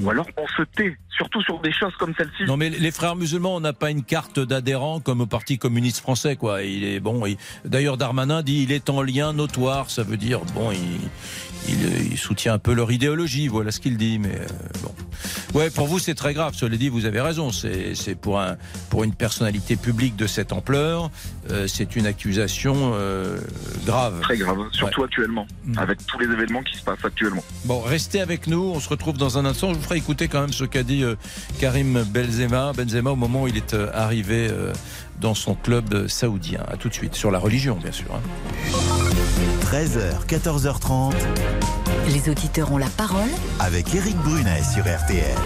ou 0.00 0.08
alors 0.10 0.26
on 0.36 0.46
se 0.48 0.62
tait, 0.62 0.96
surtout 1.10 1.42
sur 1.42 1.60
des 1.60 1.72
choses 1.72 1.94
comme 1.96 2.14
celle-ci. 2.16 2.44
Non, 2.46 2.56
mais 2.56 2.70
les 2.70 2.90
frères 2.92 3.16
musulmans, 3.16 3.56
on 3.56 3.60
n'a 3.60 3.72
pas 3.72 3.90
une 3.90 4.02
carte 4.04 4.38
d'adhérent 4.40 5.00
comme 5.00 5.20
au 5.20 5.26
Parti 5.26 5.58
communiste 5.58 5.98
français, 6.00 6.36
quoi. 6.36 6.62
Il 6.62 6.84
est 6.84 7.00
bon. 7.00 7.26
il- 7.26 7.36
D'ailleurs, 7.64 7.96
Darmanin 7.96 8.42
dit 8.42 8.62
il 8.62 8.72
est 8.72 8.88
en 8.90 9.02
lien 9.02 9.32
notoire. 9.32 9.90
Ça 9.90 10.04
veut 10.04 10.16
dire 10.16 10.40
bon, 10.54 10.70
il, 10.70 10.78
il, 11.68 12.12
il 12.12 12.16
soutient 12.18 12.54
un 12.54 12.58
peu 12.58 12.72
leur 12.74 12.92
idéologie. 12.92 13.48
Voilà 13.48 13.72
ce 13.72 13.80
qu'il 13.80 13.96
dit. 13.96 14.18
Mais 14.20 14.36
euh, 14.36 14.46
bon, 14.82 14.94
ouais, 15.54 15.70
pour 15.70 15.86
vous, 15.86 15.98
c'est 15.98 16.14
très 16.14 16.34
grave. 16.34 16.54
Cela 16.56 16.76
dit, 16.76 16.88
vous 16.88 17.04
avez 17.06 17.20
raison. 17.20 17.50
C'est 17.52 18.14
pour 18.20 18.40
un 18.40 18.56
pour 18.90 19.04
une 19.04 19.14
personnalité 19.14 19.76
publique 19.76 20.16
de 20.16 20.26
cette 20.26 20.52
ampleur, 20.52 21.10
euh, 21.50 21.66
c'est 21.66 21.96
une 21.96 22.06
accusation 22.06 22.92
euh, 22.94 23.38
grave. 23.86 24.20
Très 24.22 24.36
grave, 24.36 24.58
surtout 24.72 25.00
Ouais. 25.00 25.06
actuellement, 25.06 25.46
avec 25.76 26.04
tous 26.06 26.18
les 26.18 26.26
événements 26.26 26.62
qui 26.62 26.76
se 26.78 26.82
passent 26.82 27.04
actuellement. 27.04 27.44
Bon, 27.64 27.80
restez 27.80 28.20
avec 28.20 28.46
nous. 28.46 28.72
On 28.74 28.80
se 28.80 28.88
retrouve 28.88 29.16
dans 29.18 29.38
un 29.38 29.44
instant. 29.44 29.70
Je 29.72 29.78
vous 29.78 29.82
ferai 29.84 29.96
écouter 29.96 30.28
quand 30.28 30.40
même 30.40 30.52
ce 30.52 30.64
qu'a 30.64 30.82
dit 30.82 31.02
euh, 31.04 31.14
Karim 31.60 32.02
Benzema, 32.04 32.72
Benzema 32.72 33.10
au 33.10 33.16
moment 33.16 33.42
où 33.42 33.48
il 33.48 33.56
est 33.56 33.74
euh, 33.74 33.90
arrivé 33.94 34.48
euh, 34.50 34.72
dans 35.20 35.34
son 35.34 35.54
club 35.54 36.06
saoudien. 36.08 36.60
À 36.68 36.76
tout 36.76 36.88
de 36.88 36.94
suite 36.94 37.14
sur 37.14 37.30
la 37.30 37.38
religion, 37.38 37.76
bien 37.76 37.92
sûr. 37.92 38.06
hein. 38.14 38.20
13h, 39.70 40.26
14h30 40.26 41.12
Les 42.08 42.30
auditeurs 42.30 42.72
ont 42.72 42.78
la 42.78 42.88
parole 42.88 43.28
avec 43.60 43.94
Eric 43.94 44.16
Brunet 44.18 44.62
sur 44.62 44.82
RTL. 44.82 45.36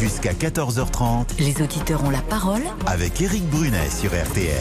Jusqu'à 0.00 0.32
14h30 0.32 1.40
Les 1.40 1.60
auditeurs 1.60 2.04
ont 2.04 2.10
la 2.10 2.22
parole 2.22 2.62
avec 2.86 3.20
Eric 3.20 3.42
Brunet 3.50 3.90
sur 3.90 4.10
RTL. 4.10 4.54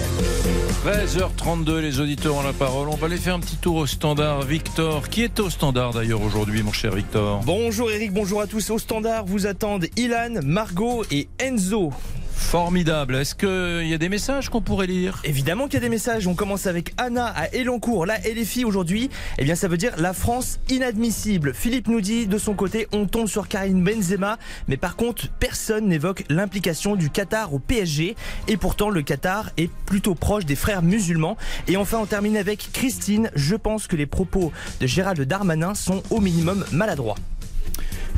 13h32, 0.86 1.78
les 1.78 2.00
auditeurs 2.00 2.36
ont 2.36 2.42
la 2.42 2.54
parole. 2.54 2.90
On 2.90 2.96
va 2.96 3.06
aller 3.06 3.18
faire 3.18 3.36
un 3.36 3.40
petit 3.40 3.58
tour 3.58 3.76
au 3.76 3.86
standard. 3.86 4.42
Victor, 4.42 5.08
qui 5.10 5.24
est 5.24 5.40
au 5.40 5.52
standard 5.52 5.94
d'ailleurs 5.94 6.22
aujourd'hui, 6.24 6.64
mon 6.64 6.72
cher 6.72 6.96
Victor? 6.96 7.42
Bonjour 7.46 7.92
Eric, 7.92 8.14
bonjour 8.14 8.42
à 8.42 8.48
tous. 8.48 8.72
Au 8.72 8.80
standard 8.80 9.26
vous 9.26 9.46
attendent 9.46 9.86
Ilan, 9.98 10.40
Margot 10.44 11.04
et 11.12 11.28
Enzo. 11.40 11.92
Formidable. 12.38 13.16
Est-ce 13.16 13.36
qu'il 13.36 13.90
y 13.90 13.94
a 13.94 13.98
des 13.98 14.08
messages 14.08 14.48
qu'on 14.50 14.62
pourrait 14.62 14.88
lire? 14.88 15.20
Évidemment 15.26 15.66
qu'il 15.66 15.74
y 15.74 15.78
a 15.78 15.82
des 15.82 15.90
messages. 15.90 16.28
On 16.28 16.36
commence 16.36 16.66
avec 16.66 16.94
Anna 16.98 17.26
à 17.26 17.48
Elancourt. 17.54 18.06
Les 18.06 18.46
filles 18.46 18.64
aujourd'hui, 18.64 19.10
eh 19.38 19.44
bien, 19.44 19.56
ça 19.56 19.68
veut 19.68 19.76
dire 19.76 19.94
la 19.98 20.14
France 20.14 20.60
inadmissible. 20.70 21.54
Philippe 21.54 21.88
nous 21.88 22.00
dit 22.00 22.26
de 22.26 22.38
son 22.38 22.54
côté, 22.54 22.88
on 22.94 23.06
tombe 23.06 23.28
sur 23.28 23.50
Karim 23.50 23.84
Benzema, 23.84 24.38
mais 24.70 24.78
par 24.78 24.96
contre, 24.96 25.28
personne 25.40 25.88
n'évoque 25.88 26.24
l'implication 26.30 26.96
du 26.96 27.10
Qatar 27.10 27.54
au 27.54 27.60
PSG. 27.60 28.16
Et 28.48 28.58
pourtant, 28.58 28.90
le 28.90 29.02
Qatar 29.02 29.50
est 29.58 29.70
plutôt 29.86 30.16
proche 30.16 30.46
des 30.46 30.56
frères 30.56 30.84
musulmans. 30.84 31.36
Et 31.68 31.76
enfin, 31.76 31.98
on 31.98 32.06
termine 32.06 32.38
avec 32.38 32.70
Christine. 32.72 33.30
Je 33.36 33.56
pense 33.56 33.88
que 33.88 33.98
les 33.98 34.06
propos 34.06 34.54
de 34.80 34.88
Gérald 34.88 35.22
Darmanin 35.22 35.74
sont 35.76 36.02
au 36.12 36.22
minimum 36.22 36.64
maladroits. 36.72 37.16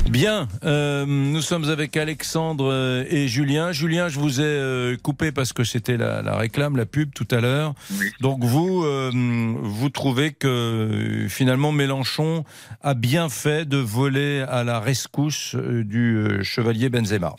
Bien, 0.08 0.48
euh, 0.64 1.04
nous 1.06 1.40
sommes 1.40 1.68
avec 1.68 1.96
Alexandre 1.96 2.70
euh, 2.72 3.04
et 3.08 3.28
Julien. 3.28 3.72
Julien, 3.72 4.08
je 4.08 4.18
vous 4.18 4.40
ai 4.40 4.44
euh, 4.44 4.96
coupé 4.96 5.32
parce 5.32 5.52
que 5.52 5.64
c'était 5.64 5.96
la, 5.96 6.22
la, 6.22 6.36
réclame, 6.36 6.76
la 6.76 6.86
pub 6.86 7.12
tout 7.12 7.28
à 7.30 7.40
l'heure. 7.40 7.74
Donc 8.20 8.42
vous, 8.42 8.82
vous 8.82 9.88
trouvez 9.90 10.32
que 10.32 11.26
finalement 11.28 11.72
Mélenchon 11.72 12.44
a 12.82 12.94
bien 12.94 13.28
fait 13.28 13.68
de 13.68 13.76
voler 13.76 14.44
à 14.48 14.64
la 14.64 14.80
rescousse 14.80 15.54
du 15.54 16.42
chevalier 16.42 16.88
Benzema 16.88 17.34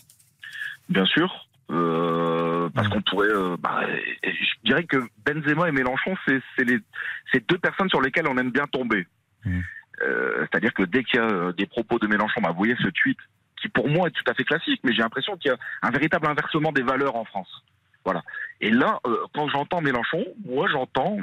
Bien 0.89 1.05
sûr. 1.05 1.47
parce 1.67 2.87
qu'on 2.87 3.01
pourrait, 3.01 3.29
bah, 3.59 3.81
je 4.23 4.69
dirais 4.69 4.83
que 4.83 4.97
Benzema 5.25 5.67
et 5.69 5.71
Mélenchon, 5.71 6.15
c'est 6.25 7.49
deux 7.49 7.57
personnes 7.57 7.89
sur 7.89 8.01
lesquelles 8.01 8.27
on 8.27 8.37
aime 8.37 8.51
bien 8.51 8.67
tomber. 8.67 9.07
Mmh. 9.45 9.61
Euh, 10.03 10.45
c'est-à-dire 10.51 10.73
que 10.73 10.83
dès 10.83 11.03
qu'il 11.03 11.19
y 11.19 11.23
a 11.23 11.27
euh, 11.27 11.53
des 11.53 11.65
propos 11.65 11.99
de 11.99 12.07
Mélenchon, 12.07 12.41
bah, 12.41 12.49
vous 12.49 12.57
voyez 12.57 12.75
ce 12.81 12.87
tweet 12.89 13.17
qui 13.61 13.69
pour 13.69 13.87
moi 13.87 14.07
est 14.07 14.11
tout 14.11 14.23
à 14.27 14.33
fait 14.33 14.43
classique, 14.43 14.79
mais 14.83 14.93
j'ai 14.93 15.01
l'impression 15.01 15.37
qu'il 15.37 15.49
y 15.49 15.53
a 15.53 15.57
un 15.83 15.91
véritable 15.91 16.27
inversement 16.27 16.71
des 16.71 16.81
valeurs 16.81 17.15
en 17.15 17.25
France. 17.25 17.63
Voilà. 18.03 18.23
Et 18.59 18.71
là, 18.71 18.99
euh, 19.05 19.17
quand 19.35 19.47
j'entends 19.49 19.81
Mélenchon, 19.81 20.25
moi 20.45 20.67
j'entends 20.71 21.17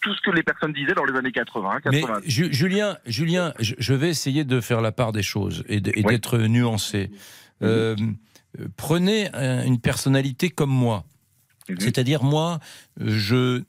tout 0.00 0.14
ce 0.14 0.20
que 0.20 0.30
les 0.30 0.44
personnes 0.44 0.72
disaient 0.72 0.94
dans 0.94 1.04
les 1.04 1.18
années 1.18 1.32
80. 1.32 1.80
80. 1.80 2.20
Mais 2.22 2.30
Julien, 2.30 2.96
Julien, 3.04 3.52
je 3.58 3.94
vais 3.94 4.08
essayer 4.08 4.44
de 4.44 4.60
faire 4.60 4.80
la 4.80 4.92
part 4.92 5.10
des 5.10 5.24
choses 5.24 5.64
et 5.68 5.80
d'être 5.80 6.38
nuancé. 6.38 7.10
Prenez 8.76 9.28
une 9.34 9.80
personnalité 9.80 10.50
comme 10.50 10.70
moi. 10.70 11.04
Mhm. 11.68 11.80
C'est-à-dire, 11.80 12.22
moi, 12.22 12.60
je, 13.00 13.62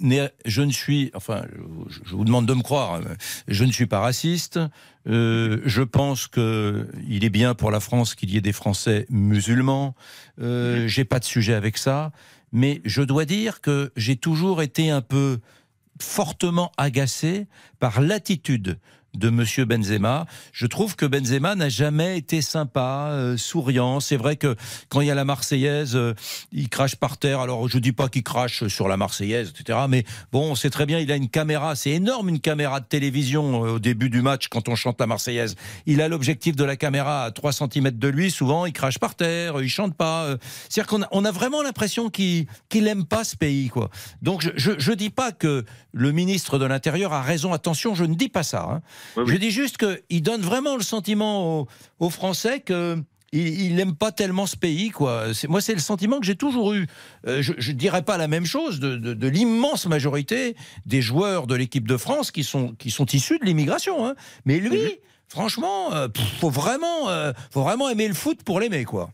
je 0.46 0.62
ne 0.62 0.72
suis, 0.72 1.12
enfin, 1.14 1.46
je, 1.90 2.16
vous 2.16 2.26
demande 2.26 2.46
de 2.46 2.54
me 2.54 2.62
croire, 2.62 2.96
hein, 2.96 3.02
je 3.48 3.64
ne 3.64 3.72
suis 3.72 3.88
pas 3.88 4.00
raciste. 4.00 4.60
Euh, 5.08 5.62
je 5.66 5.82
pense 5.82 6.28
qu'il 6.28 7.24
est 7.24 7.30
bien 7.30 7.56
pour 7.56 7.72
la 7.72 7.80
France 7.80 8.16
qu'il 8.16 8.32
y 8.32 8.38
ait 8.38 8.42
des 8.42 8.54
Français 8.54 9.06
musulmans. 9.10 9.96
Euh, 10.42 10.84
mhm. 10.84 10.88
J'ai 10.88 11.06
pas 11.06 11.20
de 11.20 11.26
sujet 11.26 11.54
avec 11.54 11.78
ça, 11.78 12.12
mais 12.52 12.82
je 12.86 13.02
dois 13.02 13.26
dire 13.26 13.62
que 13.62 13.92
j'ai 13.96 14.16
toujours 14.16 14.62
été 14.62 14.90
un 14.90 15.02
peu 15.02 15.40
fortement 16.02 16.72
agacé 16.78 17.48
par 17.80 18.02
l'attitude 18.02 18.78
de 19.16 19.30
Monsieur 19.30 19.66
Benzema. 19.66 20.26
Je 20.52 20.66
trouve 20.68 20.96
que 20.96 21.06
Benzema 21.06 21.56
n'a 21.56 21.70
jamais 21.70 22.18
été 22.18 22.42
sympa, 22.42 23.10
euh, 23.12 23.38
souriant. 23.38 24.00
C'est 24.00 24.18
vrai 24.18 24.36
que 24.36 24.56
quand 24.90 25.02
il 25.02 25.08
y 25.08 25.12
a 25.12 25.16
la 25.16 25.26
Marseillaise, 25.26 25.96
euh, 25.96 26.14
il 26.52 26.70
crache 26.70 26.96
par 26.96 27.18
terre. 27.18 27.40
Alors 27.40 27.68
je 27.68 27.80
dis 27.80 27.92
pas 27.92 28.08
qu'il 28.08 28.24
crache 28.24 28.68
sur 28.68 28.88
la 28.88 28.98
Marseillaise, 28.98 29.54
etc. 29.58 29.80
Mais 29.90 30.04
bon, 30.32 30.52
on 30.52 30.56
sait 30.56 30.70
très 30.70 30.86
bien, 30.86 31.00
il 31.00 31.12
a 31.12 31.16
une 31.16 31.30
caméra, 31.30 31.76
c'est 31.76 31.92
énorme 31.92 32.30
une 32.30 32.40
caméra 32.40 32.80
de 32.80 32.86
télévision 32.86 33.66
euh, 33.66 33.72
au 33.74 33.80
début 33.80 34.10
du 34.10 34.22
match 34.22 34.48
quand 34.48 34.70
on 34.70 34.76
chante 34.76 35.00
la 35.00 35.08
Marseillaise. 35.08 35.56
Il 35.86 36.02
a 36.02 36.08
l'objectif 36.08 36.56
de 36.56 36.64
la 36.64 36.76
caméra 36.76 37.26
à 37.26 37.32
3 37.32 37.52
cm 37.54 37.92
de 37.92 38.08
lui. 38.08 38.32
Souvent, 38.32 38.66
il 38.66 38.74
crache 38.74 39.00
par 39.00 39.16
terre, 39.16 39.62
il 39.62 39.70
chante 39.70 39.96
pas. 39.96 40.36
C'est-à-dire 40.70 40.88
qu'on 40.88 41.04
a, 41.04 41.08
on 41.12 41.26
a 41.26 41.32
vraiment 41.32 41.62
l'impression 41.62 42.10
qu'il 42.10 42.48
qu'il 42.70 42.88
aime 42.88 43.06
pas 43.06 43.24
ce 43.24 43.36
pays, 43.36 43.70
quoi. 43.70 43.90
Donc 44.22 44.42
je, 44.42 44.50
je, 44.56 44.72
je 44.78 44.92
dis 44.92 45.10
pas 45.10 45.32
que 45.32 45.66
le 45.92 46.12
ministre 46.12 46.60
de 46.60 46.66
l'Intérieur 46.66 47.14
a 47.14 47.22
raison. 47.22 47.54
Attention, 47.54 47.96
je 47.96 48.04
ne 48.04 48.16
dis 48.16 48.30
pas 48.30 48.44
ça. 48.44 48.68
Hein. 48.72 48.82
Je 49.18 49.36
dis 49.38 49.52
juste 49.52 49.78
qu'il 49.78 50.22
donne 50.22 50.42
vraiment 50.42 50.76
le 50.76 50.84
sentiment 50.84 51.68
aux, 52.00 52.10
Français 52.10 52.60
que 52.60 52.98
il 53.32 53.76
n'aime 53.76 53.96
pas 53.96 54.12
tellement 54.12 54.48
ce 54.48 54.58
pays. 54.58 54.90
Quoi. 54.90 55.28
Moi, 55.48 55.62
c'est 55.62 55.74
le 55.74 55.80
sentiment 55.80 56.20
que 56.20 56.26
j'ai 56.26 56.36
toujours 56.36 56.74
eu. 56.74 56.88
Euh, 57.28 57.42
je 57.42 57.54
ne 57.54 57.76
dirais 57.76 58.02
pas 58.02 58.18
la 58.18 58.28
même 58.28 58.46
chose 58.46 58.80
de, 58.80 59.28
l'immense 59.28 59.86
majorité 59.86 60.56
des 60.86 61.02
joueurs 61.02 61.46
de 61.46 61.56
l'équipe 61.56 61.88
de 61.88 61.98
France 61.98 62.32
qui 62.32 62.44
sont, 62.44 62.74
qui 62.76 62.90
sont 62.90 63.06
issus 63.06 63.38
de 63.38 63.46
l'immigration. 63.46 64.06
Hein. 64.08 64.16
Mais 64.46 64.60
lui, 64.60 64.98
franchement, 65.28 65.90
il 65.92 65.98
euh, 65.98 66.08
faut, 66.40 66.50
vraiment, 66.50 67.10
euh, 67.10 67.32
faut 67.52 67.62
vraiment 67.62 67.90
aimer 67.90 68.08
le 68.08 68.16
foot 68.16 68.42
pour 68.44 68.60
l'aimer. 68.60 68.86
quoi. 68.86 69.12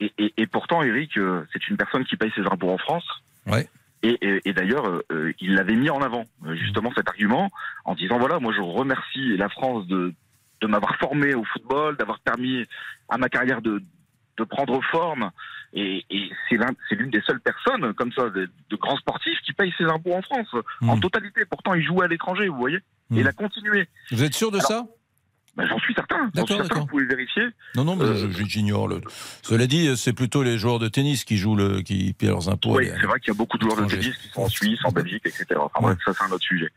Et, 0.00 0.12
et, 0.36 0.46
pourtant, 0.46 0.82
Eric, 0.82 1.12
c'est 1.52 1.68
une 1.68 1.76
personne 1.76 2.04
qui 2.04 2.16
paye 2.16 2.30
ses 2.34 2.42
impôts 2.42 2.70
en 2.70 2.78
France. 2.78 3.04
Ouais. 3.46 3.68
Et, 4.06 4.52
d'ailleurs, 4.52 4.86
euh, 4.86 5.04
euh, 5.10 5.32
il 5.40 5.54
l'avait 5.54 5.74
mis 5.74 5.90
en 5.90 6.00
avant, 6.00 6.24
euh, 6.46 6.54
justement, 6.54 6.92
cet 6.94 7.08
argument, 7.08 7.50
en 7.84 7.94
disant, 7.94 8.18
voilà, 8.18 8.38
moi 8.38 8.52
je 8.54 8.60
remercie 8.60 9.36
la 9.36 9.48
France 9.48 9.86
de, 9.86 10.12
de 10.60 10.66
m'avoir 10.66 10.96
formé 10.96 11.34
au 11.34 11.44
football, 11.44 11.96
d'avoir 11.96 12.20
permis 12.20 12.64
à 13.08 13.18
ma 13.18 13.28
carrière 13.28 13.62
de, 13.62 13.82
de 14.36 14.44
prendre 14.44 14.80
forme. 14.90 15.30
Et, 15.72 16.04
et 16.10 16.30
c'est 16.48 16.94
l'une 16.94 17.10
des 17.10 17.20
seules 17.22 17.40
personnes, 17.40 17.92
comme 17.94 18.12
ça, 18.12 18.30
de, 18.30 18.48
grands 18.72 18.96
sportifs, 18.96 19.38
qui 19.44 19.52
payent 19.52 19.74
ses 19.76 19.84
impôts 19.84 20.14
en 20.14 20.22
France, 20.22 20.48
en 20.82 20.96
hmm. 20.96 21.00
totalité. 21.00 21.44
Pourtant, 21.44 21.74
il 21.74 21.84
jouait 21.84 22.04
à 22.04 22.08
l'étranger, 22.08 22.48
vous 22.48 22.56
voyez. 22.56 22.78
Et 22.78 23.18
il 23.18 23.24
hmm. 23.24 23.28
a 23.28 23.32
continué. 23.32 23.88
Vous 24.10 24.22
êtes 24.22 24.34
sûr 24.34 24.50
de 24.50 24.58
ça? 24.60 24.86
Ben, 25.56 25.66
j'en 25.66 25.78
suis 25.78 25.94
certain. 25.94 26.30
D'accord, 26.34 26.58
d'accord. 26.58 26.80
Vous 26.80 26.86
pouvez 26.86 27.06
vérifier. 27.06 27.44
Non, 27.74 27.84
non, 27.84 27.96
mais 27.96 28.04
euh, 28.04 28.30
j'ignore. 28.46 28.88
Le... 28.88 29.00
Cela 29.42 29.66
dit, 29.66 29.96
c'est 29.96 30.12
plutôt 30.12 30.42
les 30.42 30.58
joueurs 30.58 30.78
de 30.78 30.88
tennis 30.88 31.24
qui 31.24 31.38
jouent 31.38 31.56
le, 31.56 31.80
qui 31.80 32.12
paient 32.12 32.26
leurs 32.26 32.48
impôts. 32.48 32.76
Oui, 32.76 32.88
c'est 32.88 33.06
vrai 33.06 33.18
qu'il 33.20 33.28
y 33.28 33.36
a 33.36 33.38
beaucoup 33.38 33.56
de 33.56 33.62
joueurs 33.62 33.80
de 33.80 33.86
tennis 33.86 34.16
qui 34.16 34.28
sont 34.28 34.42
en 34.42 34.48
Suisse, 34.48 34.80
en 34.84 34.92
Belgique, 34.92 35.22
etc. 35.24 35.46
Enfin 35.74 35.96
ça 36.04 36.12
c'est 36.12 36.24
un 36.24 36.30
autre 36.30 36.44
sujet. 36.44 36.70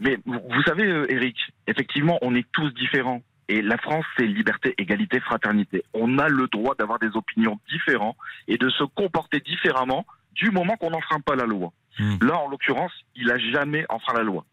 Mais 0.00 0.18
vous 0.26 0.62
savez, 0.66 0.84
euh, 0.84 1.10
Eric, 1.10 1.36
effectivement, 1.66 2.18
on 2.22 2.34
est 2.34 2.46
tous 2.52 2.70
différents. 2.74 3.22
Et 3.48 3.62
la 3.62 3.78
France, 3.78 4.04
c'est 4.16 4.26
liberté, 4.26 4.74
égalité, 4.76 5.20
fraternité. 5.20 5.84
On 5.94 6.18
a 6.18 6.28
le 6.28 6.48
droit 6.48 6.74
d'avoir 6.74 6.98
des 6.98 7.16
opinions 7.16 7.58
différentes 7.70 8.16
et 8.48 8.58
de 8.58 8.68
se 8.68 8.82
comporter 8.82 9.40
différemment 9.40 10.04
du 10.34 10.50
moment 10.50 10.76
qu'on 10.76 10.90
n'enfreint 10.90 11.20
pas 11.20 11.36
la 11.36 11.46
loi. 11.46 11.72
Hmm. 11.98 12.16
Là, 12.22 12.38
en 12.38 12.48
l'occurrence, 12.48 12.92
il 13.14 13.30
a 13.30 13.38
jamais 13.38 13.86
enfreint 13.88 14.14
la 14.14 14.24
loi. 14.24 14.44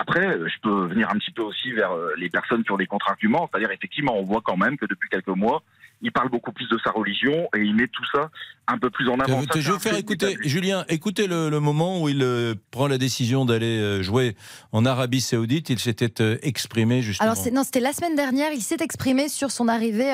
Après, 0.00 0.22
je 0.22 0.60
peux 0.62 0.86
venir 0.86 1.08
un 1.10 1.18
petit 1.18 1.32
peu 1.32 1.42
aussi 1.42 1.72
vers 1.72 1.90
euh, 1.90 2.12
les 2.16 2.30
personnes 2.30 2.62
qui 2.62 2.70
ont 2.70 2.76
des 2.76 2.86
contre-arguments, 2.86 3.50
c'est-à-dire 3.50 3.72
effectivement, 3.72 4.16
on 4.16 4.22
voit 4.22 4.42
quand 4.44 4.56
même 4.56 4.76
que 4.76 4.86
depuis 4.86 5.08
quelques 5.08 5.26
mois, 5.26 5.64
il 6.02 6.12
parle 6.12 6.30
beaucoup 6.30 6.52
plus 6.52 6.68
de 6.68 6.78
sa 6.84 6.92
religion 6.92 7.48
et 7.56 7.58
il 7.58 7.74
met 7.74 7.88
tout 7.88 8.04
ça 8.14 8.30
un 8.68 8.78
peu 8.78 8.90
plus 8.90 9.08
en 9.08 9.18
avant. 9.18 9.42
je 9.52 9.72
vais 9.72 9.78
faire 9.80 9.96
écouter, 9.96 10.38
Julien, 10.44 10.84
écoutez 10.88 11.26
le, 11.26 11.58
moment 11.58 12.00
où 12.00 12.08
il 12.08 12.22
euh, 12.22 12.54
prend 12.70 12.86
la 12.86 12.96
décision 12.96 13.44
d'aller 13.44 13.80
euh, 13.80 14.00
jouer 14.00 14.36
en 14.70 14.86
Arabie 14.86 15.20
Saoudite. 15.20 15.68
Il 15.68 15.80
s'était 15.80 16.38
exprimé 16.42 17.02
justement. 17.02 17.32
Alors 17.32 17.44
non, 17.52 17.64
c'était 17.64 17.80
la 17.80 17.92
semaine 17.92 18.14
dernière. 18.14 18.52
Il 18.52 18.62
s'est 18.62 18.76
exprimé 18.78 19.28
sur 19.28 19.50
son 19.50 19.66
arrivée 19.66 20.12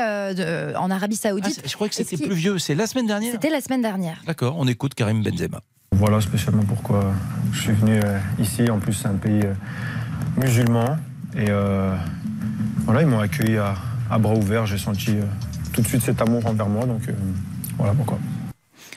en 0.79 0.91
Arabie 0.91 1.17
Saoudite. 1.17 1.61
Ah, 1.63 1.69
je 1.69 1.75
crois 1.75 1.91
que 1.91 1.95
c'était 1.95 2.17
plus 2.17 2.35
vieux. 2.35 2.59
C'est 2.59 2.75
la 2.75 2.87
semaine 2.87 3.07
dernière. 3.07 3.33
C'était 3.33 3.51
la 3.51 3.61
semaine 3.61 3.83
dernière. 3.83 4.17
D'accord. 4.27 4.55
On 4.57 4.67
écoute 4.67 4.95
Karim 4.95 5.23
Benzema. 5.23 5.61
Voilà 5.97 6.21
spécialement 6.21 6.65
pourquoi 6.65 7.13
je 7.53 7.61
suis 7.61 7.73
venu 7.73 8.01
euh, 8.05 8.19
ici. 8.41 8.69
En 8.69 8.81
plus, 8.81 8.95
c'est 8.95 9.07
un 9.07 9.15
pays 9.15 9.43
euh, 9.45 9.55
musulman. 10.37 10.97
Et 11.37 11.47
euh, 11.49 11.95
voilà, 12.85 13.03
ils 13.03 13.07
m'ont 13.07 13.21
accueilli 13.21 13.59
à, 13.59 14.19
bras 14.19 14.35
ouverts. 14.35 14.67
J'ai 14.67 14.79
senti 14.79 15.15
tout 15.73 15.83
de 15.83 15.87
suite 15.87 16.03
cet 16.03 16.21
amour 16.21 16.45
envers 16.47 16.67
moi. 16.69 16.85
Donc 16.85 17.03
voilà 17.79 17.95
pourquoi. 17.95 18.19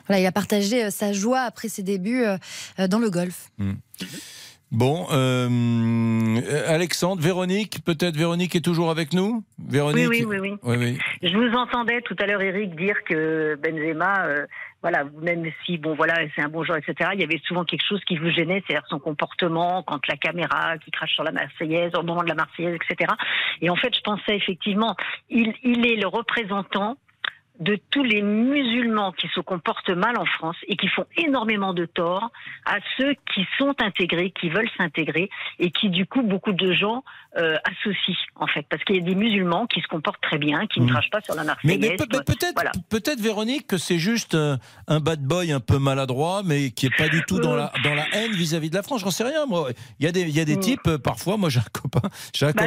Voilà, 0.07 0.21
il 0.21 0.25
a 0.25 0.31
partagé 0.31 0.89
sa 0.89 1.13
joie 1.13 1.41
après 1.41 1.67
ses 1.69 1.83
débuts 1.83 2.25
dans 2.89 2.99
le 2.99 3.09
golf. 3.11 3.49
Hmm. 3.59 3.73
Bon, 4.71 5.05
Alexandre, 6.67 7.21
Véronique, 7.21 7.79
peut-être 7.85 8.17
Véronique 8.17 8.55
est 8.55 8.61
toujours 8.61 8.89
avec 8.89 9.13
nous? 9.13 9.43
Véronique? 9.59 10.09
Oui 10.09 10.25
oui, 10.27 10.39
oui, 10.39 10.57
oui, 10.63 10.97
Je 11.21 11.35
vous 11.37 11.55
entendais 11.55 12.01
tout 12.01 12.15
à 12.19 12.25
l'heure, 12.25 12.41
Eric, 12.41 12.75
dire 12.75 12.95
que 13.07 13.55
Benzema 13.55 14.25
voilà, 14.89 15.03
même 15.21 15.43
si 15.65 15.77
bon 15.77 15.95
voilà, 15.95 16.15
c'est 16.33 16.41
un 16.41 16.47
bon 16.47 16.63
joueur, 16.63 16.77
etc. 16.77 17.09
Il 17.13 17.19
y 17.19 17.23
avait 17.25 17.41
souvent 17.45 17.65
quelque 17.65 17.85
chose 17.85 18.01
qui 18.05 18.15
vous 18.15 18.29
gênait, 18.29 18.63
c'est-à-dire 18.65 18.87
son 18.87 18.99
comportement 18.99 19.83
quand 19.83 19.99
la 20.07 20.15
caméra 20.15 20.77
qui 20.77 20.91
crache 20.91 21.13
sur 21.13 21.25
la 21.25 21.33
Marseillaise 21.33 21.91
au 21.93 22.03
moment 22.03 22.23
de 22.23 22.29
la 22.29 22.35
Marseillaise, 22.35 22.79
etc. 22.89 23.11
Et 23.59 23.69
en 23.69 23.75
fait, 23.75 23.93
je 23.93 23.99
pensais 23.99 24.37
effectivement, 24.37 24.95
il, 25.29 25.53
il 25.63 25.85
est 25.85 25.97
le 25.97 26.07
représentant 26.07 26.95
de 27.59 27.79
tous 27.89 28.03
les 28.03 28.21
musulmans 28.21 29.11
qui 29.11 29.27
se 29.33 29.39
comportent 29.39 29.89
mal 29.89 30.17
en 30.17 30.25
France 30.25 30.55
et 30.67 30.75
qui 30.75 30.87
font 30.87 31.05
énormément 31.15 31.73
de 31.73 31.85
tort 31.85 32.31
à 32.65 32.77
ceux 32.97 33.13
qui 33.33 33.45
sont 33.57 33.75
intégrés, 33.81 34.31
qui 34.31 34.49
veulent 34.49 34.69
s'intégrer 34.77 35.29
et 35.59 35.71
qui 35.71 35.89
du 35.89 36.05
coup 36.05 36.21
beaucoup 36.21 36.53
de 36.53 36.71
gens 36.73 37.03
euh, 37.37 37.57
associent 37.63 38.15
en 38.35 38.47
fait 38.47 38.65
parce 38.69 38.83
qu'il 38.83 38.95
y 38.95 38.99
a 38.99 39.01
des 39.01 39.15
musulmans 39.15 39.65
qui 39.67 39.81
se 39.81 39.87
comportent 39.87 40.21
très 40.21 40.37
bien, 40.37 40.67
qui 40.67 40.81
ne 40.81 40.85
mmh. 40.85 40.89
crachent 40.89 41.09
pas 41.09 41.21
sur 41.21 41.35
la 41.35 41.43
Marseillaise. 41.43 41.79
Mais, 41.79 41.95
peut-être, 41.95 42.71
peut-être 42.89 43.19
Véronique 43.19 43.67
que 43.67 43.77
c'est 43.77 43.99
juste 43.99 44.35
euh, 44.35 44.57
un 44.87 44.99
bad 44.99 45.21
boy 45.21 45.51
un 45.51 45.59
peu 45.59 45.79
maladroit, 45.79 46.41
mais 46.45 46.71
qui 46.71 46.85
est 46.85 46.95
pas 46.95 47.09
du 47.09 47.23
tout 47.23 47.39
dans 47.39 47.55
la 47.55 47.71
dans 47.83 47.95
la 47.95 48.05
haine 48.13 48.31
vis-à-vis 48.31 48.69
de 48.69 48.75
la 48.75 48.83
France. 48.83 49.01
J'en 49.01 49.11
sais 49.11 49.23
rien 49.23 49.45
moi. 49.45 49.69
Il 49.99 50.05
y 50.05 50.09
a 50.09 50.11
des 50.11 50.21
il 50.21 50.35
y 50.35 50.39
a 50.39 50.45
des 50.45 50.57
mmh. 50.57 50.61
types 50.61 50.87
euh, 50.87 50.97
parfois. 50.97 51.37
Moi 51.37 51.49
j'ai 51.49 51.59
un 51.59 51.63
copain, 51.73 52.07
j'ai 52.35 52.45
un, 52.45 52.51
bah 52.51 52.65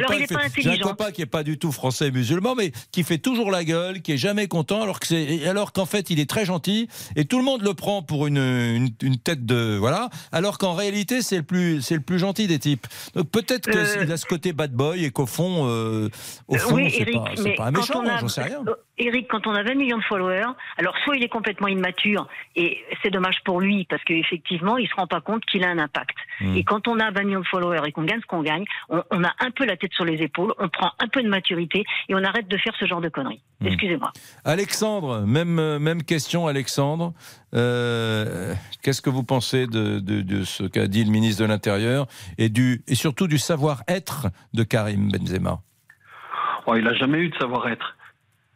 copain, 0.81 1.11
qui 1.11 1.21
est 1.21 1.25
pas 1.25 1.43
du 1.43 1.57
tout 1.57 1.71
français 1.71 2.11
musulman, 2.11 2.55
mais 2.55 2.71
qui 2.91 3.03
fait 3.03 3.17
toujours 3.17 3.51
la 3.51 3.63
gueule, 3.63 4.01
qui 4.01 4.13
est 4.13 4.17
jamais 4.17 4.47
content 4.47 4.80
alors 4.83 4.99
que 4.99 5.07
c'est, 5.07 5.47
alors 5.47 5.71
qu'en 5.73 5.85
fait, 5.85 6.09
il 6.09 6.19
est 6.19 6.29
très 6.29 6.45
gentil 6.45 6.87
et 7.15 7.25
tout 7.25 7.37
le 7.37 7.43
monde 7.43 7.61
le 7.63 7.73
prend 7.73 8.01
pour 8.01 8.27
une, 8.27 8.37
une, 8.37 8.89
une 9.01 9.17
tête 9.17 9.45
de 9.45 9.77
voilà, 9.77 10.09
alors 10.31 10.57
qu'en 10.57 10.73
réalité, 10.73 11.21
c'est 11.21 11.37
le 11.37 11.43
plus, 11.43 11.81
c'est 11.81 11.95
le 11.95 12.01
plus 12.01 12.19
gentil 12.19 12.47
des 12.47 12.59
types. 12.59 12.87
Donc 13.15 13.29
peut-être 13.29 13.69
qu'il 13.69 13.79
Euh, 14.09 14.13
a 14.13 14.17
ce 14.17 14.25
côté 14.25 14.53
bad 14.53 14.71
boy 14.73 15.03
et 15.05 15.11
qu'au 15.11 15.25
fond, 15.25 15.67
euh, 15.67 16.09
au 16.47 16.55
fond, 16.57 16.75
oui, 16.75 16.89
c'est 16.91 17.53
pas, 17.55 17.65
un 17.67 17.71
méchant, 17.71 18.01
a- 18.05 18.19
j'en 18.19 18.27
sais 18.27 18.43
rien. 18.43 18.63
euh, 18.67 18.73
Eric, 18.97 19.27
quand 19.29 19.47
on 19.47 19.53
a 19.55 19.63
20 19.63 19.73
millions 19.75 19.97
de 19.97 20.03
followers, 20.03 20.45
alors 20.77 20.95
soit 21.03 21.15
il 21.15 21.23
est 21.23 21.29
complètement 21.29 21.67
immature 21.67 22.27
et 22.55 22.77
c'est 23.01 23.09
dommage 23.09 23.37
pour 23.45 23.59
lui 23.59 23.85
parce 23.89 24.03
qu'effectivement 24.03 24.77
il 24.77 24.87
se 24.87 24.93
rend 24.95 25.07
pas 25.07 25.21
compte 25.21 25.43
qu'il 25.45 25.63
a 25.63 25.69
un 25.69 25.79
impact. 25.79 26.15
Hmm. 26.39 26.55
Et 26.55 26.63
quand 26.63 26.87
on 26.87 26.99
a 26.99 27.09
20 27.11 27.23
millions 27.23 27.39
de 27.39 27.45
followers 27.47 27.81
et 27.87 27.91
qu'on 27.91 28.03
gagne 28.03 28.21
ce 28.21 28.25
qu'on 28.27 28.43
gagne, 28.43 28.65
on, 28.89 29.01
on 29.11 29.23
a 29.23 29.33
un 29.39 29.51
peu 29.51 29.65
la 29.65 29.75
tête 29.77 29.93
sur 29.93 30.05
les 30.05 30.21
épaules, 30.21 30.53
on 30.59 30.69
prend 30.69 30.91
un 30.99 31.07
peu 31.07 31.23
de 31.23 31.29
maturité 31.29 31.83
et 32.09 32.15
on 32.15 32.23
arrête 32.23 32.47
de 32.47 32.57
faire 32.57 32.73
ce 32.79 32.85
genre 32.85 33.01
de 33.01 33.09
conneries. 33.09 33.41
Hmm. 33.61 33.67
Excusez-moi. 33.67 34.11
Alexandre, 34.43 35.21
même, 35.21 35.59
euh, 35.59 35.77
même 35.79 36.01
question, 36.03 36.47
Alexandre. 36.47 37.13
Euh, 37.53 38.53
Qu'est-ce 38.81 39.01
que 39.01 39.09
vous 39.11 39.23
pensez 39.23 39.67
de, 39.67 39.99
de- 39.99 40.21
de 40.21 40.43
ce 40.43 40.63
qu'a 40.63 40.87
dit 40.87 41.03
le 41.03 41.11
ministre 41.11 41.43
de 41.43 41.47
l'Intérieur 41.47 42.07
et, 42.37 42.49
du, 42.49 42.81
et 42.87 42.95
surtout 42.95 43.27
du 43.27 43.37
savoir-être 43.37 44.27
de 44.53 44.63
Karim 44.63 45.11
Benzema? 45.11 45.59
Oh, 46.65 46.75
il 46.75 46.83
n'a 46.83 46.93
jamais 46.95 47.19
eu 47.19 47.29
de 47.29 47.35
savoir-être. 47.37 47.95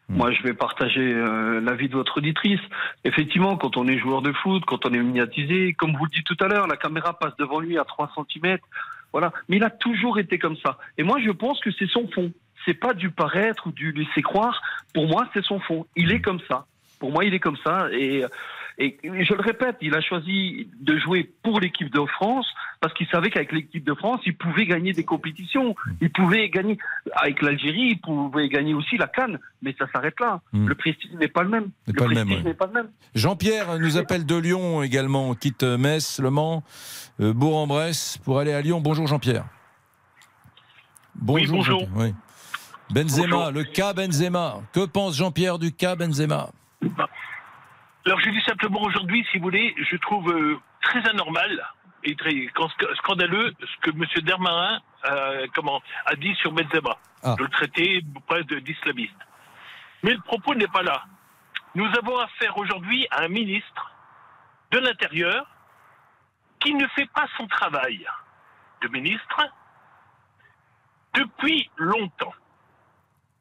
Hmm. 0.09 0.17
Moi, 0.17 0.31
je 0.31 0.41
vais 0.43 0.53
partager 0.53 1.01
euh, 1.13 1.59
l'avis 1.61 1.89
de 1.89 1.93
votre 1.95 2.17
auditrice. 2.17 2.59
Effectivement, 3.03 3.57
quand 3.57 3.77
on 3.77 3.87
est 3.87 3.97
joueur 3.99 4.21
de 4.21 4.31
foot, 4.33 4.63
quand 4.65 4.85
on 4.85 4.93
est 4.93 4.99
médiatisé, 5.03 5.73
comme 5.73 5.95
vous 5.95 6.05
le 6.05 6.11
dites 6.11 6.25
tout 6.25 6.37
à 6.43 6.47
l'heure, 6.47 6.67
la 6.67 6.77
caméra 6.77 7.17
passe 7.17 7.35
devant 7.37 7.59
lui 7.59 7.77
à 7.77 7.83
3 7.83 8.11
cm. 8.15 8.57
Voilà. 9.11 9.31
Mais 9.49 9.57
il 9.57 9.63
a 9.63 9.69
toujours 9.69 10.19
été 10.19 10.37
comme 10.39 10.57
ça. 10.65 10.77
Et 10.97 11.03
moi, 11.03 11.17
je 11.23 11.31
pense 11.31 11.59
que 11.61 11.69
c'est 11.71 11.87
son 11.89 12.07
fond. 12.13 12.31
C'est 12.65 12.73
pas 12.73 12.93
du 12.93 13.11
paraître 13.11 13.67
ou 13.67 13.71
du 13.71 13.91
laisser 13.91 14.21
croire. 14.21 14.61
Pour 14.93 15.07
moi, 15.07 15.27
c'est 15.33 15.43
son 15.43 15.59
fond. 15.59 15.85
Il 15.95 16.11
est 16.11 16.21
comme 16.21 16.39
ça. 16.47 16.65
Pour 16.99 17.11
moi, 17.11 17.23
il 17.25 17.33
est 17.33 17.39
comme 17.39 17.57
ça. 17.63 17.87
Et, 17.91 18.23
et 18.77 18.97
je 19.03 19.33
le 19.33 19.41
répète, 19.41 19.77
il 19.81 19.95
a 19.95 20.01
choisi 20.01 20.67
de 20.81 20.97
jouer 20.97 21.31
pour 21.43 21.59
l'équipe 21.59 21.93
de 21.93 22.05
France 22.05 22.47
parce 22.81 22.93
qu'il 22.93 23.07
savait 23.07 23.29
qu'avec 23.29 23.51
l'équipe 23.51 23.83
de 23.85 23.93
France, 23.93 24.19
il 24.25 24.35
pouvait 24.35 24.65
gagner 24.65 24.91
des 24.91 25.05
compétitions. 25.05 25.75
Il 26.01 26.11
pouvait 26.11 26.49
gagner 26.49 26.77
avec 27.13 27.41
l'Algérie, 27.41 27.91
il 27.91 28.01
pouvait 28.01 28.49
gagner 28.49 28.73
aussi 28.73 28.97
la 28.97 29.07
Cannes. 29.07 29.39
Mais 29.61 29.73
ça 29.79 29.85
s'arrête 29.93 30.19
là. 30.19 30.41
Hmm. 30.51 30.67
Le 30.67 30.75
prestige 30.75 31.11
n'est 31.13 31.29
pas 31.29 31.43
le 31.43 31.49
même. 31.49 31.69
Le 31.87 31.93
pas 31.93 32.07
le 32.07 32.15
même, 32.15 32.27
prestige 32.27 32.43
ouais. 32.43 32.49
n'est 32.49 32.57
pas 32.57 32.67
le 32.67 32.73
même. 32.73 32.89
Jean-Pierre 33.15 33.79
nous 33.79 33.97
appelle 33.97 34.25
de 34.25 34.35
Lyon 34.35 34.83
également. 34.83 35.29
On 35.29 35.35
quitte 35.35 35.63
Metz, 35.63 36.19
Le 36.19 36.29
Mans, 36.29 36.63
euh, 37.21 37.33
Bourg-en-Bresse 37.33 38.17
pour 38.23 38.39
aller 38.39 38.53
à 38.53 38.61
Lyon. 38.61 38.81
Bonjour 38.81 39.07
Jean-Pierre. 39.07 39.45
Bonjour. 41.15 41.57
bonjour. 41.57 41.79
Jean-Pierre, 41.79 41.97
oui. 41.97 42.13
Benzema, 42.89 43.27
Bonjour. 43.35 43.51
le 43.51 43.63
cas 43.63 43.93
Benzema. 43.93 44.55
Que 44.73 44.85
pense 44.85 45.17
Jean-Pierre 45.17 45.57
du 45.59 45.71
cas 45.73 45.95
Benzema? 45.95 46.49
Alors 48.05 48.19
je 48.19 48.29
dis 48.29 48.41
simplement 48.41 48.81
aujourd'hui, 48.83 49.25
si 49.31 49.37
vous 49.39 49.45
voulez, 49.45 49.73
je 49.89 49.97
trouve 49.97 50.29
euh, 50.31 50.59
très 50.81 51.07
anormal 51.09 51.65
et 52.03 52.15
très 52.15 52.29
sc- 52.29 52.95
scandaleux 52.97 53.53
ce 53.59 53.77
que 53.81 53.89
M. 53.95 54.05
Dermarin 54.23 54.79
euh, 55.09 55.47
comment, 55.55 55.81
a 56.05 56.15
dit 56.15 56.35
sur 56.35 56.51
Benzema, 56.51 56.97
Ah. 57.23 57.35
de 57.37 57.43
le 57.43 57.49
traiter 57.49 58.01
presque 58.27 58.53
d'islamiste. 58.61 59.15
Mais 60.03 60.11
le 60.13 60.21
propos 60.21 60.53
n'est 60.53 60.67
pas 60.67 60.83
là. 60.83 61.03
Nous 61.73 61.87
avons 61.99 62.17
affaire 62.19 62.55
aujourd'hui 62.57 63.07
à 63.09 63.23
un 63.23 63.27
ministre 63.27 63.91
de 64.71 64.77
l'Intérieur 64.77 65.47
qui 66.59 66.73
ne 66.75 66.87
fait 66.89 67.09
pas 67.13 67.25
son 67.37 67.47
travail 67.47 68.05
de 68.83 68.87
ministre 68.89 69.41
depuis 71.15 71.69
longtemps. 71.77 72.33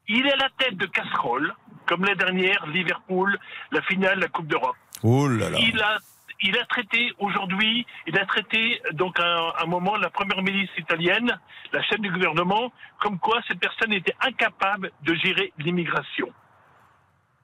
Il 0.07 0.25
est 0.27 0.33
à 0.33 0.37
la 0.37 0.49
tête 0.57 0.77
de 0.77 0.85
casserole, 0.85 1.53
comme 1.87 2.05
la 2.05 2.15
dernière, 2.15 2.65
Liverpool, 2.67 3.37
la 3.71 3.81
finale, 3.83 4.19
la 4.19 4.27
Coupe 4.27 4.47
d'Europe. 4.47 4.75
Oh 5.03 5.27
là 5.27 5.49
là. 5.49 5.57
Il 5.59 5.79
a, 5.81 5.97
il 6.41 6.57
a 6.57 6.65
traité 6.65 7.13
aujourd'hui, 7.19 7.85
il 8.07 8.17
a 8.19 8.25
traité 8.25 8.81
donc 8.93 9.19
à 9.19 9.53
un 9.61 9.65
moment 9.65 9.95
la 9.97 10.09
première 10.09 10.41
ministre 10.41 10.77
italienne, 10.79 11.39
la 11.73 11.81
chef 11.83 11.99
du 11.99 12.11
gouvernement, 12.11 12.71
comme 12.99 13.17
quoi 13.19 13.41
cette 13.47 13.59
personne 13.59 13.93
était 13.93 14.15
incapable 14.21 14.91
de 15.03 15.13
gérer 15.15 15.53
l'immigration. 15.59 16.31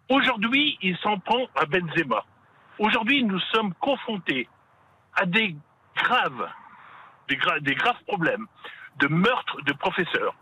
Aujourd'hui, 0.10 0.78
il 0.82 0.98
s'en 0.98 1.18
prend 1.20 1.46
à 1.56 1.66
Benzema. 1.66 2.26
Aujourd'hui, 2.80 3.24
nous 3.24 3.40
sommes 3.54 3.74
confrontés 3.76 4.48
à 5.16 5.26
des 5.26 5.56
graves, 5.96 6.50
des, 7.30 7.38
gra- 7.38 7.60
des 7.62 7.76
graves 7.76 8.02
problèmes 8.08 8.46
de 8.98 9.08
meurtres 9.08 9.62
de 9.64 9.74
professeurs, 9.74 10.36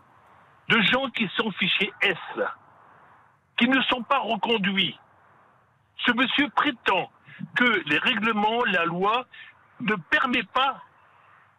de 0.70 0.80
gens 0.82 1.10
qui 1.10 1.28
sont 1.36 1.50
fichés 1.52 1.92
S, 2.00 2.16
qui 3.58 3.68
ne 3.68 3.82
sont 3.82 4.02
pas 4.04 4.20
reconduits. 4.20 4.98
Ce 6.06 6.12
monsieur 6.12 6.48
prétend 6.50 7.10
que 7.56 7.82
les 7.86 7.98
règlements, 7.98 8.64
la 8.66 8.84
loi 8.84 9.26
ne 9.80 9.94
permet 9.96 10.44
pas, 10.44 10.80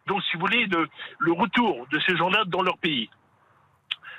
donc 0.06 0.22
si 0.24 0.36
vous 0.36 0.40
voulez, 0.40 0.66
le 0.66 1.32
retour 1.32 1.86
de 1.88 2.00
ces 2.00 2.16
gens-là 2.16 2.44
dans 2.46 2.62
leur 2.62 2.78
pays. 2.78 3.10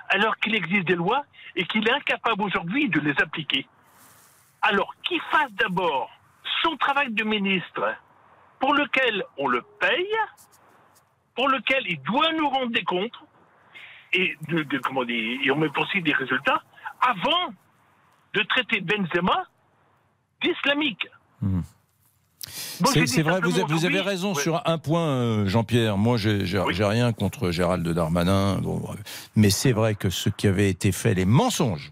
Alors 0.10 0.38
qu'il 0.38 0.54
existe 0.54 0.86
des 0.86 0.96
lois 0.96 1.24
et 1.56 1.66
qu'il 1.66 1.88
est 1.88 1.92
incapable 1.92 2.44
aujourd'hui 2.44 2.88
de 2.90 3.00
les 3.00 3.20
appliquer. 3.20 3.68
Alors 4.62 4.94
qu'il 5.04 5.20
fasse 5.32 5.52
d'abord 5.54 6.12
son 6.62 6.78
travail 6.78 7.12
de 7.12 7.24
ministre, 7.24 7.96
pour 8.60 8.74
lequel 8.76 9.24
on 9.38 9.48
le 9.48 9.62
paye, 9.80 10.16
pour 11.36 11.50
lequel 11.50 11.84
il 11.88 12.02
doit 12.04 12.32
nous 12.34 12.48
rendre 12.48 12.72
des 12.72 12.84
comptes, 12.84 13.20
et 14.14 14.36
de, 14.50 14.64
de- 14.64 14.78
comment 14.80 15.04
dire, 15.06 15.40
et 15.44 15.52
on 15.52 15.58
met 15.58 15.68
aussi 15.78 16.02
des 16.02 16.14
résultats, 16.14 16.62
avant 17.02 17.54
de 18.34 18.42
traiter 18.44 18.82
Benzema 18.82 19.46
d'islamique. 20.42 21.08
Je 21.44 23.06
C'est 23.06 23.22
vrai, 23.22 23.40
vous, 23.42 23.52
vous 23.68 23.86
avez 23.86 24.02
raison 24.02 24.34
Ouais. 24.34 24.42
sur 24.42 24.62
un 24.68 24.78
point, 24.78 25.08
euh, 25.08 25.48
Jean-Pierre. 25.48 25.98
Moi, 25.98 26.18
j'ai 26.18 26.46
rien 26.86 27.14
contre 27.14 27.52
Gérald 27.52 27.88
Darmanin, 27.88 28.58
bon, 28.58 28.82
mais 29.36 29.50
c'est 29.50 29.72
vrai 29.72 29.96
que 29.96 30.10
ce 30.10 30.30
qui 30.30 30.48
avait 30.48 30.70
été 30.70 30.92
fait, 30.92 31.14
les 31.14 31.26
mensonges 31.26 31.92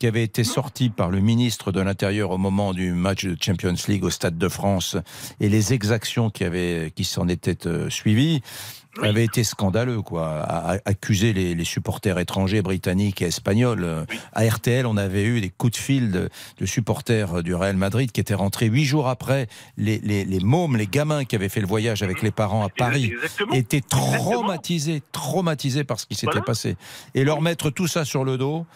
qui 0.00 0.06
avaient 0.06 0.24
été 0.24 0.44
sortis 0.44 0.88
par 0.88 1.10
le 1.10 1.20
ministre 1.20 1.72
de 1.72 1.80
l'Intérieur 1.80 2.30
au 2.30 2.38
moment 2.38 2.72
du 2.72 2.92
match 2.92 3.26
de 3.26 3.36
Champions 3.40 3.74
League 3.86 4.02
au 4.02 4.08
Stade 4.10 4.38
de 4.38 4.48
France 4.48 4.96
et 5.40 5.50
les 5.50 5.74
exactions 5.74 6.30
qui, 6.30 6.42
avaient, 6.42 6.90
qui 6.96 7.04
s'en 7.04 7.28
étaient 7.28 7.66
euh, 7.66 7.88
suivies 7.90 8.40
avaient 9.02 9.24
été 9.24 9.44
scandaleux, 9.44 10.02
quoi. 10.02 10.40
À, 10.42 10.72
accuser 10.84 11.32
les, 11.32 11.54
les 11.54 11.64
supporters 11.64 12.18
étrangers, 12.18 12.60
britanniques 12.60 13.22
et 13.22 13.26
espagnols. 13.26 14.04
À 14.32 14.42
RTL, 14.44 14.84
on 14.84 14.96
avait 14.96 15.22
eu 15.24 15.40
des 15.40 15.48
coups 15.48 15.74
de 15.74 15.78
fil 15.78 16.10
de, 16.10 16.28
de 16.58 16.66
supporters 16.66 17.44
du 17.44 17.54
Real 17.54 17.76
Madrid 17.76 18.10
qui 18.10 18.20
étaient 18.20 18.34
rentrés 18.34 18.66
huit 18.66 18.84
jours 18.86 19.08
après. 19.08 19.46
Les, 19.76 19.98
les, 20.00 20.24
les 20.24 20.40
mômes, 20.40 20.76
les 20.76 20.88
gamins 20.88 21.24
qui 21.24 21.36
avaient 21.36 21.48
fait 21.48 21.60
le 21.60 21.68
voyage 21.68 22.02
avec 22.02 22.20
les 22.20 22.32
parents 22.32 22.64
à 22.64 22.68
Paris 22.68 23.12
Exactement. 23.14 23.52
étaient 23.54 23.80
traumatisés, 23.80 25.02
traumatisés 25.12 25.84
par 25.84 26.00
ce 26.00 26.06
qui 26.06 26.14
s'était 26.16 26.32
Voilà. 26.32 26.42
passé. 26.46 26.76
Et 27.14 27.22
leur 27.22 27.42
mettre 27.42 27.70
tout 27.70 27.86
ça 27.86 28.04
sur 28.04 28.24
le 28.24 28.38
dos. 28.38 28.66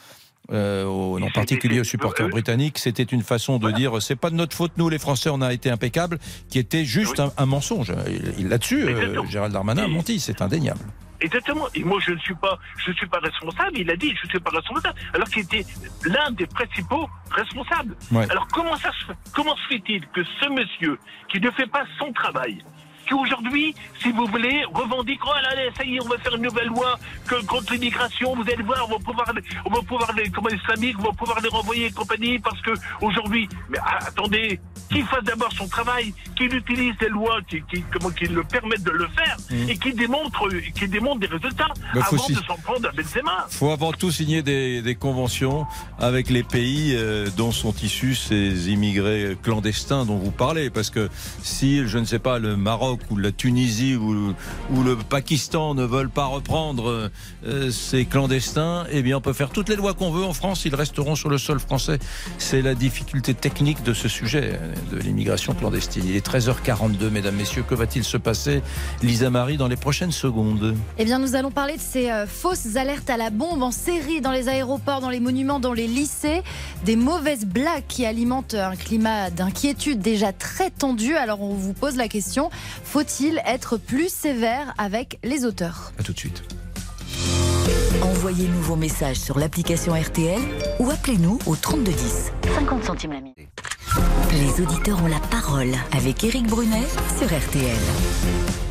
Euh, 0.52 0.84
au- 0.84 1.20
en 1.22 1.30
particulier 1.30 1.80
aux 1.80 1.84
supporters 1.84 2.28
britanniques, 2.28 2.78
c'était 2.78 3.02
une 3.02 3.22
façon 3.22 3.58
de 3.58 3.70
dire 3.70 4.00
c'est 4.02 4.16
pas 4.16 4.30
de 4.30 4.34
notre 4.36 4.56
faute, 4.56 4.72
nous 4.76 4.88
les 4.88 4.98
Français, 4.98 5.30
on 5.30 5.40
a 5.40 5.52
été 5.52 5.70
impeccables, 5.70 6.18
qui 6.50 6.58
était 6.58 6.84
juste 6.84 7.20
un, 7.20 7.32
un 7.38 7.46
mensonge. 7.46 7.92
Là-dessus, 8.38 8.82
euh. 8.84 9.24
Gérald 9.28 9.52
Darmanin 9.52 9.84
a 9.84 9.88
menti, 9.88 10.20
c'est 10.20 10.42
indéniable. 10.42 10.80
Exactement. 11.20 11.66
Et 11.74 11.82
moi, 11.84 11.98
je 12.04 12.10
ne 12.12 12.18
suis 12.18 12.34
pas, 12.34 12.58
je 12.84 12.92
suis 12.92 13.06
pas 13.06 13.18
responsable. 13.20 13.78
Il 13.78 13.90
a 13.90 13.96
dit, 13.96 14.12
je 14.20 14.26
ne 14.26 14.30
suis 14.30 14.40
pas 14.40 14.50
responsable. 14.50 14.94
Alors 15.14 15.28
qu'il 15.28 15.42
était 15.42 15.64
l'un 16.04 16.30
des 16.32 16.46
principaux 16.46 17.08
responsables. 17.30 17.96
Ouais. 18.12 18.26
Alors 18.30 18.46
ça 18.82 18.90
comment 19.32 19.56
se 19.56 19.68
fait-il 19.68 20.06
que 20.08 20.20
ce 20.42 20.48
monsieur 20.50 20.98
qui 21.32 21.40
ne 21.40 21.50
fait 21.52 21.66
pas 21.66 21.84
son 21.98 22.12
travail, 22.12 22.58
qui 23.06 23.14
aujourd'hui, 23.14 23.74
si 24.02 24.10
vous 24.12 24.26
voulez, 24.26 24.62
revendique, 24.72 25.20
oh 25.24 25.30
là 25.42 25.54
là, 25.54 25.62
ça 25.76 25.84
y 25.84 25.96
est, 25.96 26.00
on 26.02 26.08
va 26.08 26.18
faire 26.18 26.34
une 26.36 26.42
nouvelle 26.42 26.68
loi 26.68 26.98
que, 27.26 27.44
contre 27.46 27.72
l'immigration, 27.72 28.34
vous 28.34 28.42
allez 28.42 28.62
voir, 28.62 28.86
on 28.88 28.92
va 28.92 28.98
pouvoir, 28.98 29.32
les- 29.34 29.42
on 29.64 29.70
va 29.70 29.80
pouvoir 29.82 30.12
les, 30.16 30.30
comment 30.30 30.48
les 30.48 30.56
islamiques, 30.56 30.96
on 30.98 31.02
va 31.04 31.12
pouvoir 31.12 31.40
les 31.40 31.48
renvoyer 31.48 31.86
et 31.86 31.90
compagnie, 31.90 32.38
parce 32.38 32.60
que 32.62 32.70
aujourd'hui, 33.00 33.48
mais 33.70 33.78
ah, 33.84 33.98
attendez, 34.06 34.60
qu'il 34.90 35.04
fasse 35.06 35.24
d'abord 35.24 35.50
son 35.52 35.66
travail, 35.68 36.12
qu'il 36.36 36.54
utilise 36.54 36.96
des 36.98 37.08
lois 37.08 37.38
qui, 37.48 37.62
qui, 37.70 37.82
comment, 37.92 38.10
qui 38.10 38.26
le 38.26 38.42
permettent 38.44 38.82
de 38.84 38.90
le 38.90 39.08
faire, 39.08 39.36
Mhm. 39.50 39.68
et 39.68 39.76
qui 39.78 39.92
démontre, 39.92 40.48
qui 40.74 40.88
démontre 40.88 41.20
des 41.20 41.26
résultats, 41.26 41.68
avant 41.94 42.18
si- 42.18 42.34
de 42.34 42.40
s'en 42.42 42.56
prendre 42.56 42.88
à 42.88 42.92
Benzema. 42.92 43.46
faut 43.50 43.70
avant 43.70 43.92
tout 43.92 44.10
signer 44.10 44.42
des, 44.42 44.82
des 44.82 44.94
conventions 44.94 45.66
avec 45.98 46.30
les 46.30 46.42
pays 46.42 46.94
euh, 46.94 47.28
dont 47.36 47.52
sont 47.52 47.74
issus 47.82 48.14
ces 48.14 48.70
immigrés 48.70 49.36
clandestins 49.42 50.04
dont 50.04 50.16
vous 50.18 50.30
parlez. 50.30 50.70
Parce 50.70 50.90
que 50.90 51.08
si, 51.42 51.86
je 51.86 51.98
ne 51.98 52.04
sais 52.04 52.18
pas, 52.18 52.38
le 52.38 52.56
Maroc 52.56 52.93
Ou 53.10 53.16
la 53.16 53.32
Tunisie 53.32 53.96
ou, 53.96 54.34
ou 54.70 54.82
le 54.82 54.96
Pakistan 54.96 55.74
ne 55.74 55.84
veulent 55.84 56.10
pas 56.10 56.26
reprendre 56.26 57.10
euh, 57.46 57.70
ces 57.70 58.04
clandestins, 58.04 58.86
eh 58.90 59.02
bien 59.02 59.18
on 59.18 59.20
peut 59.20 59.32
faire 59.32 59.50
toutes 59.50 59.68
les 59.68 59.76
lois 59.76 59.94
qu'on 59.94 60.10
veut 60.10 60.24
en 60.24 60.32
France, 60.32 60.64
ils 60.64 60.74
resteront 60.74 61.14
sur 61.14 61.28
le 61.28 61.38
sol 61.38 61.60
français. 61.60 61.98
C'est 62.38 62.62
la 62.62 62.74
difficulté 62.74 63.34
technique 63.34 63.82
de 63.82 63.92
ce 63.92 64.08
sujet, 64.08 64.52
euh, 64.54 64.74
de 64.92 64.98
l'immigration 64.98 65.54
clandestine. 65.54 66.04
Il 66.06 66.16
est 66.16 66.26
13h42, 66.26 67.10
mesdames, 67.10 67.36
messieurs, 67.36 67.64
que 67.68 67.74
va-t-il 67.74 68.04
se 68.04 68.16
passer, 68.16 68.62
Lisa 69.02 69.30
Marie, 69.30 69.56
dans 69.56 69.68
les 69.68 69.76
prochaines 69.76 70.12
secondes? 70.12 70.74
Eh 70.98 71.04
bien, 71.04 71.18
nous 71.18 71.34
allons 71.34 71.50
parler 71.50 71.76
de 71.76 71.82
ces 71.82 72.10
euh, 72.10 72.26
fausses 72.26 72.76
alertes 72.76 73.10
à 73.10 73.16
la 73.16 73.30
bombe 73.30 73.62
en 73.62 73.70
série 73.70 74.20
dans 74.20 74.32
les 74.32 74.48
aéroports, 74.48 75.00
dans 75.00 75.10
les 75.10 75.20
monuments, 75.20 75.60
dans 75.60 75.72
les 75.72 75.86
lycées, 75.86 76.42
des 76.84 76.96
mauvaises 76.96 77.46
blagues 77.46 77.84
qui 77.88 78.06
alimentent 78.06 78.54
un 78.54 78.76
climat 78.76 79.30
d'inquiétude 79.30 80.00
déjà 80.00 80.32
très 80.32 80.70
tendu. 80.70 81.14
Alors, 81.16 81.40
on 81.42 81.54
vous 81.54 81.72
pose 81.72 81.96
la 81.96 82.08
question 82.08 82.50
faut-il 82.84 83.42
être 83.46 83.76
plus 83.76 84.08
sévère 84.08 84.74
avec 84.78 85.18
les 85.24 85.44
auteurs? 85.44 85.92
À 85.98 86.02
tout 86.02 86.12
de 86.12 86.18
suite. 86.18 86.42
Envoyez-nous 88.02 88.60
vos 88.60 88.76
messages 88.76 89.18
sur 89.18 89.38
l'application 89.38 89.94
RTL 89.94 90.40
ou 90.78 90.90
appelez-nous 90.90 91.38
au 91.46 91.56
3210. 91.56 92.32
50 92.54 92.84
centimes 92.84 93.12
la 93.12 93.20
minute. 93.20 93.48
Les 94.34 94.62
auditeurs 94.62 95.02
ont 95.02 95.06
la 95.06 95.20
parole 95.30 95.72
avec 95.96 96.24
Éric 96.24 96.46
Brunet 96.48 96.82
sur 97.18 97.26
RTL. 97.26 97.76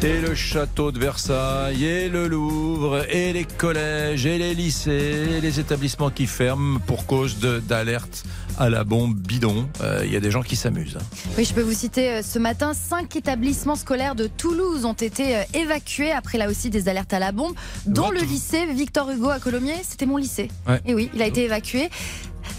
Et 0.03 0.19
le 0.19 0.35
château 0.35 0.91
de 0.91 0.99
Versailles, 0.99 1.85
et 1.85 2.09
le 2.09 2.27
Louvre, 2.27 3.05
et 3.09 3.31
les 3.31 3.45
collèges, 3.45 4.25
et 4.25 4.37
les 4.37 4.53
lycées, 4.53 5.27
et 5.37 5.41
les 5.41 5.59
établissements 5.61 6.09
qui 6.09 6.27
ferment 6.27 6.79
pour 6.85 7.05
cause 7.05 7.37
d'alerte 7.39 8.23
à 8.59 8.69
la 8.69 8.83
bombe 8.83 9.15
bidon. 9.15 9.69
Euh, 9.81 10.01
Il 10.05 10.11
y 10.11 10.17
a 10.17 10.19
des 10.19 10.31
gens 10.31 10.41
qui 10.43 10.55
s'amusent. 10.57 10.97
hein. 10.99 11.05
Oui, 11.37 11.45
je 11.45 11.53
peux 11.53 11.61
vous 11.61 11.73
citer 11.73 12.09
euh, 12.09 12.21
ce 12.21 12.37
matin, 12.37 12.73
cinq 12.73 13.15
établissements 13.15 13.75
scolaires 13.77 14.15
de 14.15 14.27
Toulouse 14.27 14.83
ont 14.85 14.93
été 14.93 15.37
euh, 15.37 15.43
évacués 15.53 16.11
après 16.11 16.37
là 16.37 16.49
aussi 16.49 16.69
des 16.69 16.89
alertes 16.89 17.13
à 17.13 17.19
la 17.19 17.31
bombe, 17.31 17.53
dont 17.85 18.11
le 18.11 18.19
lycée 18.19 18.65
Victor 18.73 19.09
Hugo 19.09 19.29
à 19.29 19.39
Colomiers. 19.39 19.81
C'était 19.87 20.05
mon 20.05 20.17
lycée. 20.17 20.49
Ouais. 20.67 20.81
Et 20.85 20.93
oui, 20.93 21.09
il 21.13 21.21
a 21.21 21.27
été 21.27 21.43
évacué. 21.45 21.89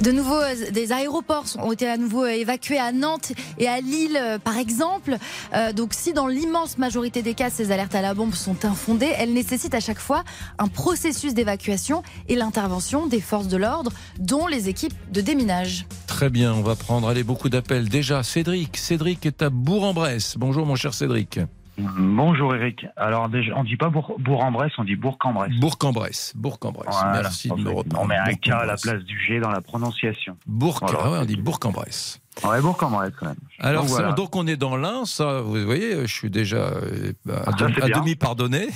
De 0.01 0.11
nouveau, 0.11 0.34
euh, 0.34 0.70
des 0.72 0.90
aéroports 0.90 1.45
ont 1.62 1.70
été 1.70 1.88
à 1.88 1.97
nouveau 1.97 2.26
évacués 2.26 2.78
à 2.78 2.90
Nantes 2.90 3.32
et 3.59 3.68
à 3.68 3.80
Lille, 3.80 4.18
euh, 4.20 4.38
par 4.38 4.59
exemple. 4.59 5.16
Euh, 5.55 5.72
donc, 5.72 5.95
si 5.95 6.12
dans 6.12 6.26
l'immense 6.26 6.78
majorité 6.78 7.22
des 7.22 7.34
cas, 7.34 7.49
ces 7.49 7.70
alertes 7.70 7.95
à 7.95 8.03
la 8.03 8.12
bombe 8.12 8.34
sont 8.34 8.64
infondées, 8.64 9.12
elles 9.16 9.32
nécessitent 9.32 9.74
à 9.74 9.80
chaque 9.80 10.01
fois 10.01 10.24
un 10.59 10.66
processus 10.66 11.32
d'évacuation 11.32 12.03
et 12.28 12.34
l'intervention 12.34 13.07
des 13.07 13.20
forces 13.20 13.47
de 13.47 13.57
l'ordre, 13.57 13.92
dont 14.18 14.49
les 14.49 14.68
équipes 14.68 14.95
de 15.12 15.20
déminage. 15.20 15.86
Très 16.09 16.28
bien, 16.28 16.53
on 16.53 16.62
va 16.62 16.74
prendre 16.74 17.09
allez, 17.09 17.22
beaucoup 17.22 17.49
d'appels. 17.49 17.88
Déjà, 17.88 18.24
Cédric. 18.24 18.76
Cédric 18.76 19.24
est 19.26 19.42
à 19.42 19.51
Bourg-en-Bresse. 19.51 20.34
Bonjour, 20.36 20.66
mon 20.66 20.74
cher 20.74 20.92
Cédric. 20.92 21.38
Bonjour 21.77 22.55
Eric. 22.55 22.87
Alors 22.97 23.29
déjà, 23.29 23.53
on 23.57 23.64
dit 23.64 23.77
pas 23.77 23.89
Bourg- 23.89 24.14
Bourg-en-Bresse, 24.18 24.72
on 24.79 24.85
dit 24.85 24.95
Bourg-en-Bresse. 24.97 25.53
Bourg-en-Bresse. 25.59 26.33
Bourg-en-Bresse. 26.37 26.87
Voilà. 26.95 27.22
Merci 27.22 27.49
de 27.49 27.55
me 27.55 27.70
reprendre. 27.70 28.01
On 28.03 28.07
met 28.07 28.16
un 28.16 28.33
K 28.35 28.51
à 28.51 28.64
la 28.64 28.77
place 28.77 29.03
du 29.03 29.18
G 29.18 29.41
dans 29.41 29.51
la 29.51 29.61
prononciation. 29.61 30.37
Bourg, 30.47 30.79
Voilà. 30.83 30.99
ah 31.03 31.11
ouais, 31.11 31.18
on 31.22 31.25
dit 31.25 31.37
Bourg-en-Bresse. 31.37 32.20
Ouais, 32.45 32.61
Bourg-en-Bresse 32.61 33.12
quand 33.18 33.27
même. 33.27 33.37
Alors, 33.59 33.83
Donc, 33.83 33.91
ça- 33.91 33.97
voilà. 33.97 34.12
donc 34.12 34.37
on 34.37 34.47
est 34.47 34.57
dans 34.57 34.77
l'Ain, 34.77 35.05
ça, 35.05 35.41
vous 35.41 35.64
voyez, 35.64 36.01
je 36.07 36.12
suis 36.12 36.31
déjà 36.31 36.57
euh, 36.59 37.12
à, 37.29 37.33
Ah, 37.47 37.51
ça, 37.59 37.66
demi- 37.66 37.75
c'est 37.77 37.83
à 37.83 37.89
demi 37.99 38.14
pardonné. 38.16 38.66
Ouais, 38.66 38.70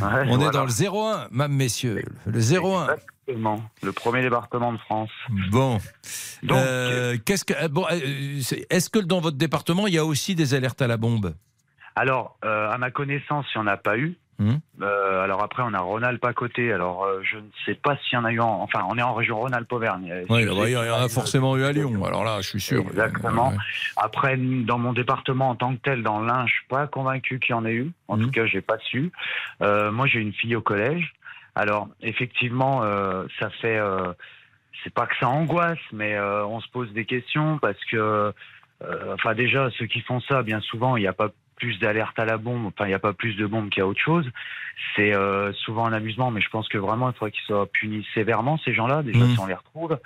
on 0.28 0.40
est 0.40 0.50
dans 0.50 0.64
le 0.64 0.70
01, 0.70 1.28
mesdames, 1.32 1.52
messieurs. 1.52 2.04
Le 2.26 2.38
01. 2.40 2.86
Exactement. 3.26 3.60
Le 3.82 3.92
premier 3.92 4.22
département 4.22 4.72
de 4.72 4.78
France. 4.78 5.10
Bon. 5.50 5.78
Donc, 6.44 6.58
Euh, 6.58 7.16
qu'est-ce 7.24 7.44
que, 7.44 7.54
euh, 7.54 7.68
bon, 7.68 7.84
est-ce 8.70 8.88
que 8.88 9.00
dans 9.00 9.20
votre 9.20 9.36
département, 9.36 9.88
il 9.88 9.94
y 9.94 9.98
a 9.98 10.04
aussi 10.04 10.36
des 10.36 10.54
alertes 10.54 10.80
à 10.80 10.86
la 10.86 10.96
bombe? 10.96 11.34
Alors, 11.96 12.36
euh, 12.44 12.70
à 12.70 12.76
ma 12.76 12.90
connaissance, 12.90 13.46
il 13.54 13.58
n'y 13.58 13.64
en 13.64 13.66
a 13.66 13.78
pas 13.78 13.96
eu. 13.96 14.16
Hum 14.38 14.60
Euh, 14.82 15.24
alors 15.24 15.42
après, 15.42 15.62
on 15.62 15.72
a 15.72 15.80
Rhône-Alpes 15.80 16.26
à 16.26 16.34
côté. 16.34 16.70
Alors, 16.70 17.04
euh, 17.04 17.22
je 17.22 17.38
ne 17.38 17.48
sais 17.64 17.74
pas 17.74 17.96
s'il 17.96 18.18
y 18.18 18.20
en 18.20 18.26
a 18.26 18.32
eu 18.32 18.40
en... 18.40 18.60
Enfin, 18.60 18.84
on 18.90 18.98
est 18.98 19.02
en 19.02 19.14
région 19.14 19.38
Rhône-Alpes-Auvergne. 19.38 20.26
Oui, 20.28 20.42
il 20.42 20.70
y 20.70 20.76
en 20.76 21.02
a 21.02 21.08
forcément 21.08 21.56
eu 21.56 21.64
à 21.64 21.72
Lyon. 21.72 22.04
Alors 22.04 22.22
là, 22.22 22.42
je 22.42 22.48
suis 22.48 22.60
sûr. 22.60 22.82
Exactement. 22.82 23.48
Ouais. 23.48 23.56
Après, 23.96 24.36
dans 24.36 24.76
mon 24.76 24.92
département 24.92 25.48
en 25.48 25.54
tant 25.54 25.74
que 25.74 25.80
tel, 25.80 26.02
dans 26.02 26.20
l'Ain, 26.20 26.46
je 26.46 26.52
suis 26.52 26.66
pas 26.68 26.86
convaincu 26.86 27.38
qu'il 27.40 27.52
y 27.52 27.54
en 27.54 27.64
ait 27.64 27.72
eu. 27.72 27.90
En 28.08 28.18
tout 28.18 28.30
cas, 28.30 28.44
j'ai 28.44 28.60
pas 28.60 28.76
su. 28.78 29.10
Moi, 29.60 30.06
j'ai 30.06 30.20
une 30.20 30.34
fille 30.34 30.54
au 30.54 30.60
collège. 30.60 31.14
Alors, 31.54 31.88
effectivement, 32.02 32.82
ça 33.40 33.48
fait. 33.62 33.80
c'est 34.84 34.92
pas 34.92 35.06
que 35.06 35.16
ça 35.18 35.30
angoisse, 35.30 35.78
mais 35.94 36.20
on 36.20 36.60
se 36.60 36.68
pose 36.68 36.92
des 36.92 37.06
questions 37.06 37.56
parce 37.56 37.82
que, 37.90 38.34
euh, 38.82 39.14
enfin, 39.14 39.34
déjà, 39.34 39.70
ceux 39.78 39.86
qui 39.86 40.00
font 40.00 40.20
ça, 40.20 40.42
bien 40.42 40.60
souvent, 40.60 40.96
il 40.96 41.00
n'y 41.00 41.06
a 41.06 41.12
pas 41.12 41.30
plus 41.56 41.78
d'alerte 41.78 42.18
à 42.18 42.24
la 42.24 42.36
bombe, 42.38 42.66
enfin 42.66 42.84
il 42.84 42.88
n'y 42.88 42.94
a 42.94 42.98
pas 42.98 43.12
plus 43.12 43.34
de 43.34 43.46
bombes 43.46 43.70
qu'il 43.70 43.80
y 43.80 43.82
a 43.82 43.86
autre 43.86 44.00
chose. 44.00 44.30
C'est 44.94 45.14
euh, 45.14 45.52
souvent 45.54 45.86
un 45.86 45.92
amusement, 45.94 46.30
mais 46.30 46.42
je 46.42 46.50
pense 46.50 46.68
que 46.68 46.76
vraiment 46.76 47.08
il 47.08 47.14
faudrait 47.14 47.30
qu'ils 47.30 47.44
soient 47.44 47.66
punis 47.66 48.06
sévèrement 48.12 48.58
ces 48.58 48.74
gens-là, 48.74 49.02
déjà 49.02 49.20
Mhm. 49.20 49.32
si 49.32 49.40
on 49.40 49.46
les 49.46 49.54
retrouve. 49.54 49.98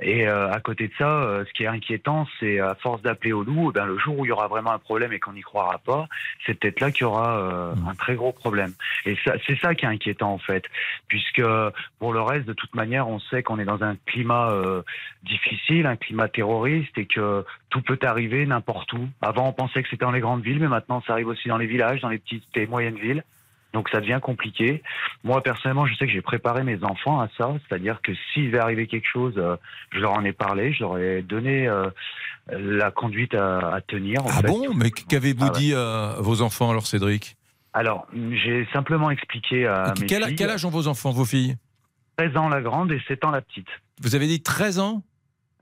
Et 0.00 0.28
euh, 0.28 0.50
à 0.50 0.60
côté 0.60 0.88
de 0.88 0.92
ça, 0.98 1.08
euh, 1.08 1.44
ce 1.46 1.52
qui 1.54 1.64
est 1.64 1.68
inquiétant, 1.68 2.26
c'est 2.38 2.60
à 2.60 2.74
force 2.74 3.00
d'appeler 3.02 3.32
au 3.32 3.42
loup, 3.42 3.70
eh 3.70 3.72
ben, 3.78 3.86
le 3.86 3.98
jour 3.98 4.18
où 4.18 4.24
il 4.26 4.28
y 4.28 4.32
aura 4.32 4.48
vraiment 4.48 4.72
un 4.72 4.78
problème 4.78 5.12
et 5.12 5.20
qu'on 5.20 5.32
n'y 5.32 5.40
croira 5.40 5.78
pas, 5.78 6.06
c'est 6.44 6.54
peut-être 6.54 6.80
là 6.80 6.90
qu'il 6.90 7.02
y 7.02 7.04
aura 7.04 7.38
euh, 7.38 7.74
un 7.88 7.94
très 7.94 8.14
gros 8.14 8.32
problème. 8.32 8.72
Et 9.06 9.16
c'est 9.46 9.58
ça 9.58 9.74
qui 9.74 9.84
est 9.86 9.88
inquiétant 9.88 10.32
en 10.32 10.38
fait, 10.38 10.64
puisque 11.08 11.42
pour 11.98 12.12
le 12.12 12.20
reste, 12.20 12.46
de 12.46 12.52
toute 12.52 12.74
manière, 12.74 13.08
on 13.08 13.20
sait 13.20 13.42
qu'on 13.42 13.58
est 13.58 13.64
dans 13.64 13.82
un 13.82 13.96
climat 14.06 14.50
euh, 14.50 14.82
difficile, 15.22 15.86
un 15.86 15.96
climat 15.96 16.28
terroriste, 16.28 16.96
et 16.98 17.06
que 17.06 17.44
tout 17.70 17.82
peut 17.82 17.98
arriver 18.02 18.44
n'importe 18.46 18.92
où. 18.92 19.08
Avant, 19.22 19.48
on 19.48 19.52
pensait 19.52 19.82
que 19.82 19.88
c'était 19.88 20.04
dans 20.04 20.10
les 20.10 20.20
grandes 20.20 20.42
villes, 20.42 20.60
mais 20.60 20.68
maintenant, 20.68 20.89
ça 21.06 21.12
arrive 21.12 21.28
aussi 21.28 21.48
dans 21.48 21.58
les 21.58 21.66
villages, 21.66 22.00
dans 22.00 22.08
les 22.08 22.18
petites 22.18 22.44
et 22.56 22.66
moyennes 22.66 22.98
villes. 22.98 23.22
Donc 23.72 23.88
ça 23.90 24.00
devient 24.00 24.18
compliqué. 24.20 24.82
Moi 25.22 25.40
personnellement, 25.42 25.86
je 25.86 25.94
sais 25.94 26.06
que 26.06 26.12
j'ai 26.12 26.22
préparé 26.22 26.64
mes 26.64 26.82
enfants 26.82 27.20
à 27.20 27.28
ça, 27.38 27.52
c'est-à-dire 27.68 28.00
que 28.02 28.10
s'il 28.32 28.50
va 28.50 28.62
arriver 28.64 28.88
quelque 28.88 29.06
chose, 29.06 29.34
euh, 29.36 29.56
je 29.92 30.00
leur 30.00 30.12
en 30.12 30.24
ai 30.24 30.32
parlé, 30.32 30.72
je 30.72 30.80
leur 30.80 30.98
ai 30.98 31.22
donné 31.22 31.68
euh, 31.68 31.88
la 32.50 32.90
conduite 32.90 33.34
à, 33.34 33.74
à 33.74 33.80
tenir. 33.80 34.24
en 34.24 34.28
Ah 34.28 34.40
fait. 34.40 34.48
bon? 34.48 34.74
Mais 34.74 34.90
qu'avez-vous 34.90 35.44
Ah 35.46 35.52
ouais. 35.52 35.58
dit 35.60 35.74
à 35.74 36.16
vos 36.18 36.42
enfants 36.42 36.70
alors, 36.70 36.86
Cédric? 36.86 37.36
Alors, 37.72 38.08
j'ai 38.12 38.66
simplement 38.72 39.12
expliqué 39.12 39.68
à 39.68 39.94
mes 40.00 40.06
quel, 40.06 40.24
filles. 40.24 40.34
quel 40.34 40.50
âge 40.50 40.64
ont 40.64 40.70
vos 40.70 40.88
enfants, 40.88 41.12
vos 41.12 41.24
filles? 41.24 41.56
13 42.16 42.36
ans 42.36 42.48
la 42.48 42.60
grande 42.62 42.90
et 42.90 43.00
7 43.06 43.24
ans 43.24 43.30
la 43.30 43.40
petite. 43.40 43.68
Vous 44.02 44.16
avez 44.16 44.26
dit 44.26 44.42
13 44.42 44.80
ans? 44.80 45.04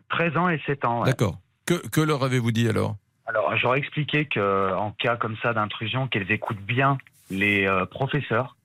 13 0.08 0.36
ans 0.38 0.48
et 0.48 0.58
7 0.64 0.86
ans. 0.86 1.00
ouais. 1.00 1.08
D'accord. 1.08 1.36
Que, 1.66 1.74
que 1.88 2.00
leur 2.00 2.24
avez-vous 2.24 2.50
dit 2.52 2.66
alors? 2.66 2.96
Alors, 3.28 3.54
j'aurais 3.58 3.78
expliqué 3.78 4.24
que 4.24 4.74
en 4.74 4.90
cas 4.92 5.16
comme 5.16 5.36
ça 5.42 5.52
d'intrusion, 5.52 6.08
qu'elles 6.08 6.32
écoutent 6.32 6.62
bien 6.62 6.96
les 7.28 7.66
euh, 7.66 7.84
professeurs, 7.84 8.56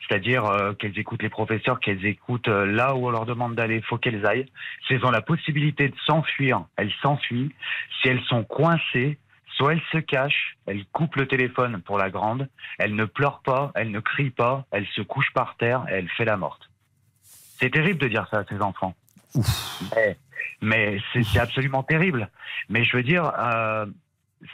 c'est-à-dire 0.00 0.46
euh, 0.46 0.72
qu'elles 0.72 0.98
écoutent 0.98 1.22
les 1.22 1.28
professeurs, 1.28 1.78
qu'elles 1.78 2.04
écoutent 2.04 2.48
euh, 2.48 2.66
là 2.66 2.96
où 2.96 3.06
on 3.06 3.10
leur 3.10 3.24
demande 3.24 3.54
d'aller, 3.54 3.76
il 3.76 3.84
faut 3.84 3.98
qu'elles 3.98 4.26
aillent. 4.26 4.50
Si 4.88 4.94
elles 4.94 5.04
ont 5.06 5.12
la 5.12 5.22
possibilité 5.22 5.88
de 5.88 5.94
s'enfuir, 6.06 6.64
elles 6.76 6.92
s'enfuient. 7.00 7.54
Si 8.02 8.08
elles 8.08 8.22
sont 8.22 8.42
coincées, 8.42 9.16
soit 9.46 9.74
elles 9.74 9.82
se 9.92 9.98
cachent, 9.98 10.56
elles 10.66 10.84
coupent 10.86 11.14
le 11.14 11.28
téléphone 11.28 11.80
pour 11.80 11.96
la 11.96 12.10
grande, 12.10 12.48
elle 12.78 12.96
ne 12.96 13.04
pleure 13.04 13.42
pas, 13.44 13.70
elle 13.76 13.92
ne 13.92 14.00
crie 14.00 14.30
pas, 14.30 14.66
elle 14.72 14.88
se 14.88 15.02
couche 15.02 15.32
par 15.34 15.56
terre 15.56 15.84
et 15.88 15.94
elle 15.94 16.08
fait 16.08 16.24
la 16.24 16.36
morte. 16.36 16.68
C'est 17.22 17.70
terrible 17.70 18.00
de 18.00 18.08
dire 18.08 18.26
ça 18.28 18.38
à 18.38 18.44
ses 18.44 18.60
enfants. 18.60 18.96
Mais, 19.94 20.16
mais 20.60 20.98
c'est 21.12 21.38
absolument 21.38 21.82
terrible. 21.82 22.30
Mais 22.68 22.84
je 22.84 22.96
veux 22.96 23.02
dire, 23.02 23.32
euh, 23.38 23.86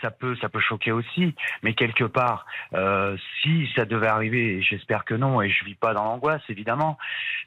ça 0.02 0.10
peut, 0.10 0.36
ça 0.40 0.48
peut 0.48 0.60
choquer 0.60 0.92
aussi. 0.92 1.34
Mais 1.62 1.74
quelque 1.74 2.04
part, 2.04 2.44
euh, 2.74 3.16
si 3.42 3.68
ça 3.76 3.84
devait 3.84 4.06
arriver, 4.08 4.56
et 4.58 4.62
j'espère 4.62 5.04
que 5.04 5.14
non, 5.14 5.40
et 5.42 5.50
je 5.50 5.64
vis 5.64 5.74
pas 5.74 5.94
dans 5.94 6.04
l'angoisse 6.04 6.42
évidemment, 6.48 6.98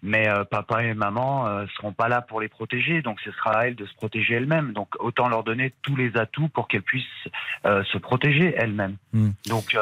mais 0.02 0.30
euh, 0.30 0.44
papa 0.46 0.84
et 0.84 0.94
maman 0.94 1.48
euh, 1.48 1.66
seront 1.76 1.94
pas 1.94 2.08
là 2.08 2.22
pour 2.22 2.40
les 2.42 2.48
protéger, 2.48 3.02
donc 3.02 3.20
ce 3.22 3.32
sera 3.32 3.52
à 3.58 3.68
elles 3.68 3.76
de 3.76 3.86
se 3.86 3.94
protéger 3.96 4.36
elles-mêmes. 4.36 4.74
Donc 4.74 4.90
autant 5.00 5.28
leur 5.30 5.44
donner 5.44 5.74
tous 5.82 5.96
les 5.96 6.16
atouts 6.18 6.48
pour 6.50 6.68
qu'elles 6.68 6.82
puissent 6.84 7.06
euh, 7.66 7.84
se 7.86 7.98
protéger 7.98 8.54
elles-mêmes. 8.58 8.96
Hmm. 9.14 9.30
Donc, 9.48 9.76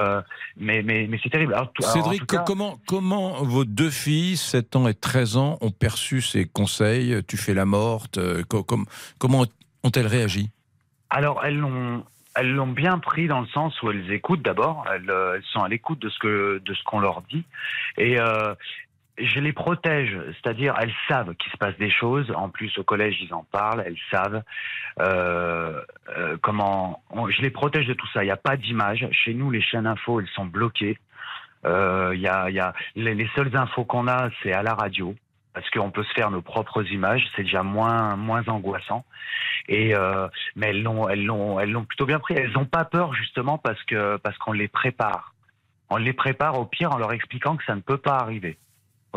mais, 0.57 0.81
mais, 0.83 1.07
mais 1.09 1.19
c'est 1.21 1.29
terrible. 1.29 1.53
Alors, 1.53 1.71
Cédric, 1.79 2.25
cas- 2.25 2.43
comment, 2.45 2.79
comment 2.87 3.43
vos 3.43 3.65
deux 3.65 3.89
filles, 3.91 4.37
7 4.37 4.75
ans 4.75 4.87
et 4.87 4.93
13 4.93 5.37
ans, 5.37 5.57
ont 5.61 5.71
perçu 5.71 6.21
ces 6.21 6.45
conseils? 6.47 7.23
Tu 7.27 7.37
fais 7.37 7.53
la 7.53 7.65
morte 7.65 8.19
co- 8.47 8.63
com- 8.63 8.85
Comment 9.19 9.45
ont-elles 9.83 10.07
réagi? 10.07 10.49
Alors, 11.09 11.43
elles 11.45 11.57
l'ont, 11.57 12.03
elles 12.37 12.53
l'ont 12.53 12.67
bien 12.67 12.99
pris 12.99 13.27
dans 13.27 13.41
le 13.41 13.47
sens 13.47 13.81
où 13.81 13.91
elles 13.91 14.11
écoutent 14.11 14.41
d'abord. 14.41 14.85
Elles, 14.93 15.09
euh, 15.09 15.35
elles 15.35 15.43
sont 15.51 15.63
à 15.63 15.67
l'écoute 15.67 15.99
de 15.99 16.09
ce 16.09 16.19
que, 16.19 16.61
de 16.63 16.73
ce 16.73 16.83
qu'on 16.83 16.99
leur 16.99 17.21
dit. 17.23 17.43
Et 17.97 18.19
euh, 18.19 18.53
je 19.17 19.39
les 19.39 19.53
protège, 19.53 20.15
c'est-à-dire 20.33 20.75
elles 20.79 20.93
savent 21.07 21.33
qu'il 21.35 21.51
se 21.51 21.57
passe 21.57 21.75
des 21.77 21.89
choses. 21.89 22.31
En 22.35 22.49
plus, 22.49 22.77
au 22.77 22.83
collège, 22.83 23.17
ils 23.21 23.33
en 23.33 23.43
parlent. 23.51 23.83
Elles 23.85 23.97
savent 24.11 24.43
euh, 24.99 25.81
euh, 26.15 26.37
comment. 26.41 27.01
je 27.29 27.41
les 27.41 27.49
protège 27.49 27.87
de 27.87 27.93
tout 27.93 28.07
ça. 28.13 28.23
Il 28.23 28.27
n'y 28.27 28.31
a 28.31 28.37
pas 28.37 28.57
d'image. 28.57 29.07
Chez 29.11 29.33
nous, 29.33 29.49
les 29.49 29.61
chaînes 29.61 29.87
info, 29.87 30.19
elles 30.19 30.29
sont 30.35 30.45
bloquées. 30.45 30.97
Euh, 31.65 32.11
Il 32.13 32.21
y 32.21 32.27
a, 32.27 32.49
y 32.49 32.59
a 32.59 32.73
les 32.95 33.29
seules 33.35 33.55
infos 33.57 33.85
qu'on 33.85 34.07
a, 34.07 34.29
c'est 34.43 34.53
à 34.53 34.61
la 34.61 34.75
radio. 34.75 35.15
Parce 35.57 35.71
qu'on 35.71 35.89
peut 35.89 36.03
se 36.03 36.13
faire 36.13 36.29
nos 36.29 36.43
propres 36.43 36.83
images, 36.91 37.27
c'est 37.35 37.41
déjà 37.41 37.63
moins 37.63 38.15
moins 38.15 38.47
angoissant. 38.47 39.05
Et 39.67 39.95
euh, 39.95 40.27
mais 40.55 40.67
elles 40.67 40.83
l'ont 40.83 41.09
elles 41.09 41.25
l'ont 41.25 41.59
elles 41.59 41.71
l'ont 41.71 41.83
plutôt 41.83 42.05
bien 42.05 42.19
pris. 42.19 42.35
Elles 42.35 42.51
n'ont 42.51 42.65
pas 42.65 42.85
peur 42.85 43.15
justement 43.15 43.57
parce 43.57 43.81
que 43.85 44.17
parce 44.17 44.37
qu'on 44.37 44.51
les 44.51 44.67
prépare. 44.67 45.33
On 45.89 45.97
les 45.97 46.13
prépare 46.13 46.59
au 46.59 46.65
pire 46.65 46.91
en 46.91 46.99
leur 46.99 47.11
expliquant 47.11 47.57
que 47.57 47.63
ça 47.65 47.73
ne 47.73 47.81
peut 47.81 47.97
pas 47.97 48.17
arriver. 48.17 48.59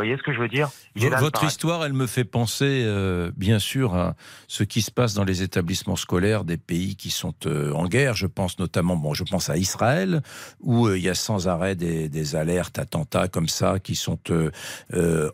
Vous 0.00 0.06
voyez 0.06 0.16
ce 0.16 0.22
que 0.22 0.32
je 0.32 0.40
veux 0.40 0.48
dire? 0.48 0.70
Votre 0.96 1.44
histoire, 1.44 1.84
elle 1.84 1.92
me 1.92 2.06
fait 2.06 2.24
penser, 2.24 2.84
euh, 2.86 3.30
bien 3.36 3.58
sûr, 3.58 3.94
à 3.94 4.14
ce 4.48 4.64
qui 4.64 4.80
se 4.80 4.90
passe 4.90 5.12
dans 5.12 5.24
les 5.24 5.42
établissements 5.42 5.94
scolaires 5.94 6.44
des 6.44 6.56
pays 6.56 6.96
qui 6.96 7.10
sont 7.10 7.34
euh, 7.44 7.70
en 7.72 7.86
guerre. 7.86 8.14
Je 8.14 8.26
pense 8.26 8.58
notamment, 8.58 8.96
bon, 8.96 9.12
je 9.12 9.24
pense 9.24 9.50
à 9.50 9.58
Israël, 9.58 10.22
où 10.60 10.86
euh, 10.86 10.96
il 10.96 11.04
y 11.04 11.10
a 11.10 11.14
sans 11.14 11.48
arrêt 11.48 11.74
des, 11.74 12.08
des, 12.08 12.34
alertes, 12.34 12.78
attentats 12.78 13.28
comme 13.28 13.48
ça, 13.48 13.78
qui 13.78 13.94
sont 13.94 14.18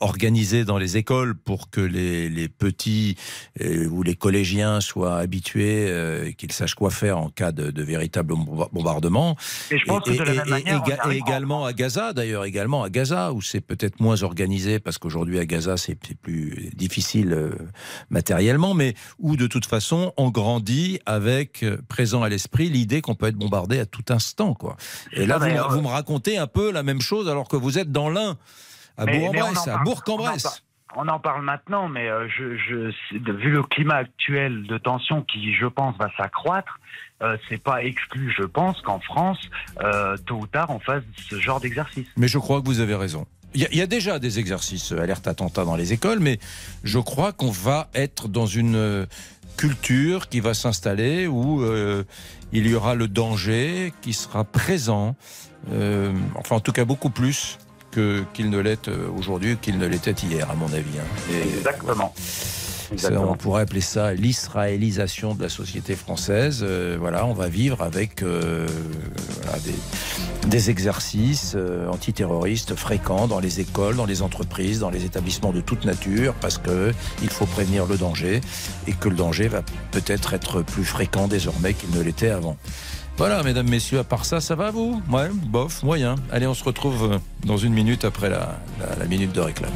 organisés 0.00 0.64
dans 0.64 0.78
les 0.78 0.96
écoles 0.96 1.36
pour 1.36 1.70
que 1.70 1.80
les, 1.80 2.28
les 2.28 2.48
petits 2.48 3.16
ou 3.60 4.02
les 4.02 4.16
collégiens 4.16 4.80
soient 4.80 5.18
habitués, 5.18 6.34
qu'ils 6.36 6.50
sachent 6.50 6.74
quoi 6.74 6.90
faire 6.90 7.18
en 7.18 7.28
cas 7.28 7.52
de, 7.52 7.70
de 7.70 7.82
véritable 7.84 8.34
bombardement. 8.72 9.36
Et 9.70 9.78
je 9.78 9.84
pense 9.84 10.02
que 10.02 10.10
de 10.10 10.24
la 10.24 10.34
même 10.34 10.48
manière, 10.48 10.82
et 11.08 11.16
également 11.16 11.64
à 11.64 11.72
Gaza, 11.72 12.12
d'ailleurs, 12.12 12.44
également 12.44 12.82
à 12.82 12.90
Gaza, 12.90 13.32
où 13.32 13.40
c'est 13.40 13.60
peut-être 13.60 14.00
moins 14.00 14.22
organisé 14.24 14.55
parce 14.82 14.98
qu'aujourd'hui 14.98 15.38
à 15.38 15.46
Gaza 15.46 15.76
c'est 15.76 15.94
plus 15.94 16.70
difficile 16.74 17.32
euh, 17.32 17.50
matériellement, 18.10 18.74
mais 18.74 18.94
où 19.18 19.36
de 19.36 19.46
toute 19.46 19.66
façon 19.66 20.12
on 20.16 20.30
grandit 20.30 21.00
avec 21.06 21.62
euh, 21.62 21.78
présent 21.88 22.22
à 22.22 22.28
l'esprit 22.28 22.68
l'idée 22.68 23.00
qu'on 23.00 23.14
peut 23.14 23.26
être 23.26 23.36
bombardé 23.36 23.78
à 23.78 23.86
tout 23.86 24.04
instant. 24.10 24.54
Quoi. 24.54 24.76
Et 25.12 25.26
là, 25.26 25.38
vous, 25.38 25.80
me 25.80 25.88
racontez 25.88 26.38
un 26.38 26.46
peu 26.46 26.72
la 26.72 26.82
même 26.82 27.00
chose 27.00 27.28
alors 27.28 27.48
que 27.48 27.56
vous 27.56 27.78
êtes 27.78 27.92
dans 27.92 28.08
l'Ain, 28.08 28.36
à 28.96 29.06
Bourg-en-Bresse, 29.06 29.68
à 29.68 29.78
Bourg-en-Bresse 29.78 30.62
on 30.98 31.08
en 31.08 31.18
parle 31.18 31.42
maintenant, 31.42 31.88
mais 31.88 32.08
euh, 32.08 32.26
je, 32.26 32.56
je, 32.56 32.90
vu 33.12 33.50
le 33.50 33.62
climat 33.62 33.96
actuel 33.96 34.66
de 34.66 34.78
tension 34.78 35.20
qui, 35.20 35.52
je 35.52 35.66
pense, 35.66 35.94
va 35.98 36.08
s'accroître, 36.16 36.80
euh, 37.22 37.36
c'est 37.48 37.62
pas 37.62 37.82
exclu, 37.84 38.32
je 38.34 38.44
pense, 38.44 38.80
qu'en 38.80 38.98
France, 39.00 39.38
tôt 40.24 40.36
ou 40.36 40.46
tard, 40.46 40.70
on 40.70 40.78
fasse 40.78 41.02
ce 41.28 41.38
genre 41.38 41.60
d'exercice. 41.60 42.08
Mais 42.16 42.28
je 42.28 42.38
crois 42.38 42.62
que 42.62 42.66
vous 42.66 42.80
avez 42.80 42.94
raison. 42.94 43.26
Il 43.56 43.78
y, 43.78 43.80
a 43.80 43.86
déjà 43.86 44.18
des 44.18 44.38
exercices 44.38 44.92
euh, 44.92 45.00
alerte 45.00 45.26
attentat 45.26 45.64
dans 45.64 45.76
les 45.76 45.94
écoles, 45.94 46.20
mais 46.20 46.38
je 46.84 46.98
crois 46.98 47.32
qu'on 47.32 47.50
va 47.50 47.88
être 47.94 48.28
dans 48.28 48.44
une 48.44 48.76
euh, 48.76 49.06
culture 49.56 50.28
qui 50.28 50.40
va 50.40 50.52
s'installer 50.52 51.26
où 51.26 51.62
euh, 51.62 52.04
il 52.52 52.66
y 52.66 52.74
aura 52.74 52.94
le 52.94 53.08
danger 53.08 53.94
qui 54.02 54.12
sera 54.12 54.44
présent, 54.44 55.16
enfin 56.34 56.56
en 56.56 56.60
tout 56.60 56.72
cas 56.72 56.84
beaucoup 56.84 57.10
plus 57.10 57.58
qu'il 57.92 58.50
ne 58.50 58.58
l'est 58.58 58.88
aujourd'hui, 58.88 59.56
qu'il 59.56 59.78
ne 59.78 59.86
l'était 59.86 60.12
hier, 60.12 60.50
à 60.50 60.54
mon 60.54 60.70
avis. 60.72 60.98
Hein. 60.98 61.34
Exactement 61.56 62.12
on 63.16 63.36
pourrait 63.36 63.62
appeler 63.62 63.80
ça 63.80 64.12
l'israélisation 64.14 65.34
de 65.34 65.42
la 65.42 65.48
société 65.48 65.94
française. 65.94 66.60
Euh, 66.62 66.96
voilà, 66.98 67.26
on 67.26 67.34
va 67.34 67.48
vivre 67.48 67.82
avec 67.82 68.22
euh, 68.22 68.66
des, 70.46 70.70
exercices 70.70 71.54
euh, 71.56 71.88
antiterroristes 71.88 72.74
fréquents 72.74 73.26
dans 73.26 73.40
les 73.40 73.60
écoles, 73.60 73.96
dans 73.96 74.06
les 74.06 74.22
entreprises, 74.22 74.80
dans 74.80 74.90
les 74.90 75.04
établissements 75.04 75.52
de 75.52 75.60
toute 75.60 75.84
nature, 75.84 76.34
parce 76.34 76.58
que 76.58 76.92
il 77.22 77.28
faut 77.28 77.46
prévenir 77.46 77.86
le 77.86 77.96
danger 77.96 78.40
et 78.86 78.92
que 78.92 79.08
le 79.08 79.16
danger 79.16 79.48
va 79.48 79.62
peut-être 79.90 80.34
être 80.34 80.62
plus 80.62 80.84
fréquent 80.84 81.28
désormais 81.28 81.74
qu'il 81.74 81.90
ne 81.90 82.02
l'était 82.02 82.30
avant. 82.30 82.56
Voilà, 83.18 83.42
mesdames, 83.42 83.68
messieurs, 83.68 84.00
à 84.00 84.04
part 84.04 84.26
ça, 84.26 84.40
ça 84.40 84.54
va 84.54 84.70
vous? 84.70 85.00
Ouais, 85.10 85.30
bof, 85.32 85.82
moyen. 85.82 86.16
Allez, 86.30 86.46
on 86.46 86.54
se 86.54 86.64
retrouve 86.64 87.18
dans 87.44 87.56
une 87.56 87.72
minute 87.72 88.04
après 88.04 88.28
la, 88.28 88.60
la 88.98 89.06
minute 89.06 89.32
de 89.32 89.40
réclame. 89.40 89.72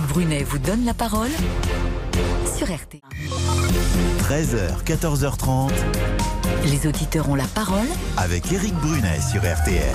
Éric 0.00 0.12
Brunet 0.12 0.44
vous 0.44 0.58
donne 0.58 0.84
la 0.84 0.94
parole 0.94 1.30
sur 2.56 2.66
RT. 2.66 3.00
13h, 4.22 4.82
14h30. 4.84 5.72
Les 6.64 6.86
auditeurs 6.86 7.28
ont 7.28 7.34
la 7.34 7.44
parole 7.44 7.88
avec 8.16 8.50
Éric 8.50 8.74
Brunet 8.76 9.20
sur 9.20 9.40
RTL. 9.40 9.94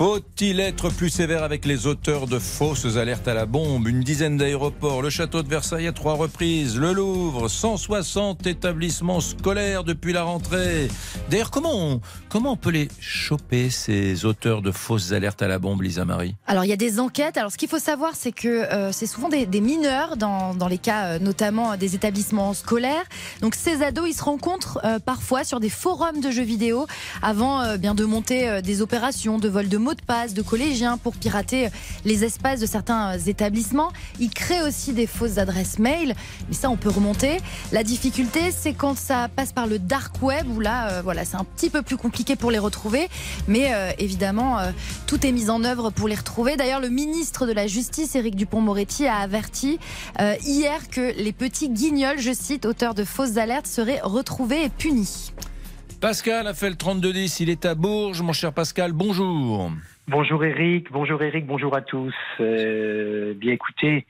Faut-il 0.00 0.60
être 0.60 0.88
plus 0.88 1.10
sévère 1.10 1.42
avec 1.42 1.66
les 1.66 1.86
auteurs 1.86 2.26
de 2.26 2.38
fausses 2.38 2.96
alertes 2.96 3.28
à 3.28 3.34
la 3.34 3.44
bombe? 3.44 3.86
Une 3.86 4.00
dizaine 4.00 4.38
d'aéroports, 4.38 5.02
le 5.02 5.10
château 5.10 5.42
de 5.42 5.48
Versailles 5.48 5.88
à 5.88 5.92
trois 5.92 6.14
reprises, 6.14 6.78
le 6.78 6.94
Louvre, 6.94 7.48
160 7.48 8.46
établissements 8.46 9.20
scolaires 9.20 9.84
depuis 9.84 10.14
la 10.14 10.22
rentrée. 10.22 10.88
D'ailleurs, 11.28 11.50
comment 11.50 11.74
on, 11.74 12.00
comment 12.30 12.52
on 12.52 12.56
peut 12.56 12.70
les 12.70 12.88
choper, 12.98 13.68
ces 13.68 14.24
auteurs 14.24 14.62
de 14.62 14.72
fausses 14.72 15.12
alertes 15.12 15.42
à 15.42 15.48
la 15.48 15.58
bombe, 15.58 15.82
Lisa 15.82 16.06
Marie? 16.06 16.34
Alors, 16.46 16.64
il 16.64 16.68
y 16.68 16.72
a 16.72 16.76
des 16.76 16.98
enquêtes. 16.98 17.36
Alors, 17.36 17.52
ce 17.52 17.58
qu'il 17.58 17.68
faut 17.68 17.78
savoir, 17.78 18.12
c'est 18.14 18.32
que 18.32 18.48
euh, 18.48 18.92
c'est 18.92 19.04
souvent 19.04 19.28
des, 19.28 19.46
mineurs, 19.60 20.16
dans, 20.16 20.56
les 20.66 20.78
cas 20.78 21.08
euh, 21.08 21.18
notamment 21.18 21.76
des 21.76 21.94
établissements 21.94 22.54
scolaires. 22.54 23.04
Donc, 23.42 23.54
ces 23.54 23.82
ados, 23.82 24.08
ils 24.08 24.14
se 24.14 24.24
rencontrent 24.24 24.80
euh, 24.82 24.98
parfois 24.98 25.44
sur 25.44 25.60
des 25.60 25.68
forums 25.68 26.22
de 26.22 26.30
jeux 26.30 26.42
vidéo 26.42 26.86
avant 27.20 27.76
bien 27.76 27.94
de 27.94 28.06
monter 28.06 28.62
des 28.62 28.80
opérations 28.80 29.38
de 29.38 29.48
vol 29.50 29.68
de 29.68 29.76
mots 29.76 29.89
de 29.94 30.02
passe 30.02 30.34
de 30.34 30.42
collégiens 30.42 30.98
pour 30.98 31.14
pirater 31.14 31.68
les 32.04 32.24
espaces 32.24 32.60
de 32.60 32.66
certains 32.66 33.18
établissements. 33.18 33.92
Ils 34.18 34.30
créent 34.30 34.62
aussi 34.62 34.92
des 34.92 35.06
fausses 35.06 35.38
adresses 35.38 35.78
mail, 35.78 36.14
mais 36.48 36.54
ça 36.54 36.70
on 36.70 36.76
peut 36.76 36.88
remonter. 36.88 37.38
La 37.72 37.82
difficulté 37.82 38.50
c'est 38.50 38.72
quand 38.72 38.96
ça 38.96 39.28
passe 39.28 39.52
par 39.52 39.66
le 39.66 39.78
dark 39.78 40.22
web 40.22 40.46
où 40.54 40.60
là 40.60 40.90
euh, 40.90 41.02
voilà 41.02 41.24
c'est 41.24 41.36
un 41.36 41.44
petit 41.44 41.70
peu 41.70 41.82
plus 41.82 41.96
compliqué 41.96 42.36
pour 42.36 42.50
les 42.50 42.58
retrouver, 42.58 43.08
mais 43.48 43.72
euh, 43.72 43.90
évidemment 43.98 44.58
euh, 44.58 44.70
tout 45.06 45.26
est 45.26 45.32
mis 45.32 45.50
en 45.50 45.64
œuvre 45.64 45.90
pour 45.90 46.08
les 46.08 46.14
retrouver. 46.14 46.56
D'ailleurs 46.56 46.80
le 46.80 46.88
ministre 46.88 47.46
de 47.46 47.52
la 47.52 47.66
Justice 47.66 48.14
Éric 48.14 48.36
Dupont-Moretti 48.36 49.06
a 49.06 49.16
averti 49.16 49.78
hier 50.44 50.88
que 50.90 51.14
les 51.16 51.32
petits 51.32 51.68
guignols, 51.68 52.18
je 52.18 52.32
cite, 52.32 52.66
auteurs 52.66 52.94
de 52.94 53.04
fausses 53.04 53.36
alertes 53.36 53.66
seraient 53.66 54.00
retrouvés 54.02 54.64
et 54.64 54.68
punis. 54.68 55.32
Pascal 56.00 56.46
a 56.46 56.54
fait 56.54 56.70
le 56.70 56.76
3210, 56.76 57.40
il 57.40 57.50
est 57.50 57.66
à 57.66 57.74
Bourges. 57.74 58.22
Mon 58.22 58.32
cher 58.32 58.54
Pascal, 58.54 58.92
bonjour. 58.92 59.70
Bonjour 60.08 60.42
Eric, 60.42 60.90
bonjour 60.90 61.22
Eric, 61.22 61.46
bonjour 61.46 61.76
à 61.76 61.82
tous. 61.82 62.14
Euh, 62.40 63.34
bien 63.34 63.52
écoutez, 63.52 64.06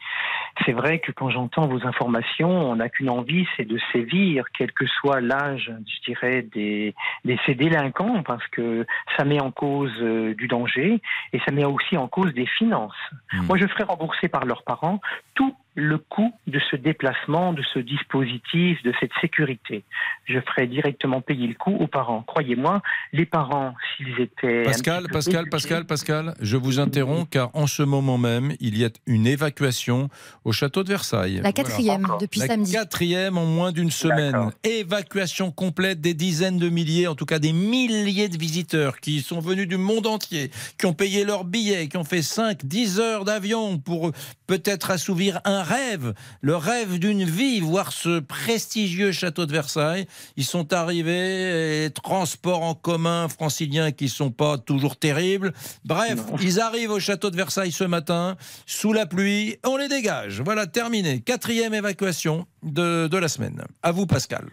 c'est 0.64 0.72
vrai 0.72 1.00
que 1.00 1.10
quand 1.10 1.30
j'entends 1.30 1.66
vos 1.66 1.84
informations, 1.84 2.70
on 2.70 2.76
n'a 2.76 2.88
qu'une 2.88 3.10
envie, 3.10 3.44
c'est 3.56 3.64
de 3.64 3.78
sévir, 3.92 4.44
quel 4.56 4.70
que 4.72 4.86
soit 4.86 5.20
l'âge, 5.20 5.72
je 5.84 6.12
dirais, 6.12 6.46
des, 6.54 6.94
des 7.24 7.38
ces 7.44 7.56
délinquants, 7.56 8.22
parce 8.22 8.46
que 8.48 8.86
ça 9.16 9.24
met 9.24 9.40
en 9.40 9.50
cause 9.50 9.92
euh, 10.00 10.32
du 10.34 10.46
danger 10.46 11.02
et 11.32 11.40
ça 11.44 11.52
met 11.52 11.64
aussi 11.64 11.96
en 11.96 12.06
cause 12.06 12.32
des 12.34 12.46
finances. 12.46 12.94
Hmm. 13.32 13.46
Moi, 13.46 13.58
je 13.58 13.66
ferai 13.66 13.82
rembourser 13.82 14.28
par 14.28 14.44
leurs 14.44 14.62
parents 14.62 15.00
tout 15.34 15.54
le 15.74 15.98
coût 15.98 16.32
de 16.46 16.60
ce 16.70 16.76
déplacement, 16.76 17.52
de 17.52 17.62
ce 17.74 17.78
dispositif, 17.78 18.82
de 18.82 18.92
cette 19.00 19.12
sécurité. 19.20 19.84
Je 20.26 20.38
ferai 20.40 20.66
directement 20.66 21.20
payer 21.20 21.46
le 21.46 21.54
coût 21.54 21.76
aux 21.78 21.86
parents. 21.86 22.22
Croyez-moi, 22.22 22.82
les 23.12 23.26
parents, 23.26 23.74
s'ils 23.96 24.20
étaient... 24.20 24.64
Pascal, 24.64 25.06
Pascal, 25.12 25.48
Pascal, 25.48 25.86
Pascal, 25.86 26.34
je 26.40 26.56
vous 26.56 26.80
interromps 26.80 27.28
car 27.30 27.50
en 27.54 27.66
ce 27.66 27.82
moment 27.82 28.18
même, 28.18 28.52
il 28.60 28.78
y 28.78 28.84
a 28.84 28.90
une 29.06 29.26
évacuation 29.26 30.08
au 30.44 30.52
château 30.52 30.82
de 30.82 30.88
Versailles. 30.88 31.40
La 31.42 31.52
quatrième 31.52 32.06
depuis 32.20 32.40
samedi. 32.40 32.72
La 32.72 32.80
quatrième 32.80 33.38
en 33.38 33.46
moins 33.46 33.72
d'une 33.72 33.90
semaine. 33.90 34.50
Évacuation 34.64 35.50
complète 35.52 36.00
des 36.00 36.14
dizaines 36.14 36.58
de 36.58 36.68
milliers, 36.68 37.06
en 37.06 37.14
tout 37.14 37.26
cas 37.26 37.38
des 37.38 37.52
milliers 37.52 38.28
de 38.28 38.38
visiteurs 38.38 38.98
qui 39.00 39.20
sont 39.20 39.40
venus 39.40 39.68
du 39.68 39.76
monde 39.76 40.06
entier, 40.06 40.50
qui 40.78 40.86
ont 40.86 40.94
payé 40.94 41.24
leurs 41.24 41.44
billets, 41.44 41.88
qui 41.88 41.96
ont 41.96 42.04
fait 42.04 42.22
5, 42.22 42.64
10 42.64 43.00
heures 43.00 43.24
d'avion 43.24 43.78
pour 43.78 44.10
peut-être 44.46 44.90
assouvir 44.90 45.40
un 45.44 45.59
rêve, 45.62 46.14
le 46.40 46.56
rêve 46.56 46.98
d'une 46.98 47.24
vie, 47.24 47.60
voir 47.60 47.92
ce 47.92 48.20
prestigieux 48.20 49.12
château 49.12 49.46
de 49.46 49.52
Versailles. 49.52 50.06
Ils 50.36 50.44
sont 50.44 50.72
arrivés, 50.72 51.84
et 51.84 51.90
transports 51.90 52.62
en 52.62 52.74
commun 52.74 53.28
franciliens 53.28 53.92
qui 53.92 54.08
sont 54.08 54.30
pas 54.30 54.58
toujours 54.58 54.96
terribles. 54.96 55.52
Bref, 55.84 56.20
ils 56.40 56.60
arrivent 56.60 56.90
au 56.90 57.00
château 57.00 57.30
de 57.30 57.36
Versailles 57.36 57.72
ce 57.72 57.84
matin, 57.84 58.36
sous 58.66 58.92
la 58.92 59.06
pluie, 59.06 59.56
on 59.66 59.76
les 59.76 59.88
dégage. 59.88 60.40
Voilà, 60.40 60.66
terminé. 60.66 61.20
Quatrième 61.20 61.74
évacuation 61.74 62.46
de, 62.62 63.06
de 63.06 63.18
la 63.18 63.28
semaine. 63.28 63.62
À 63.82 63.92
vous, 63.92 64.06
Pascal. 64.06 64.46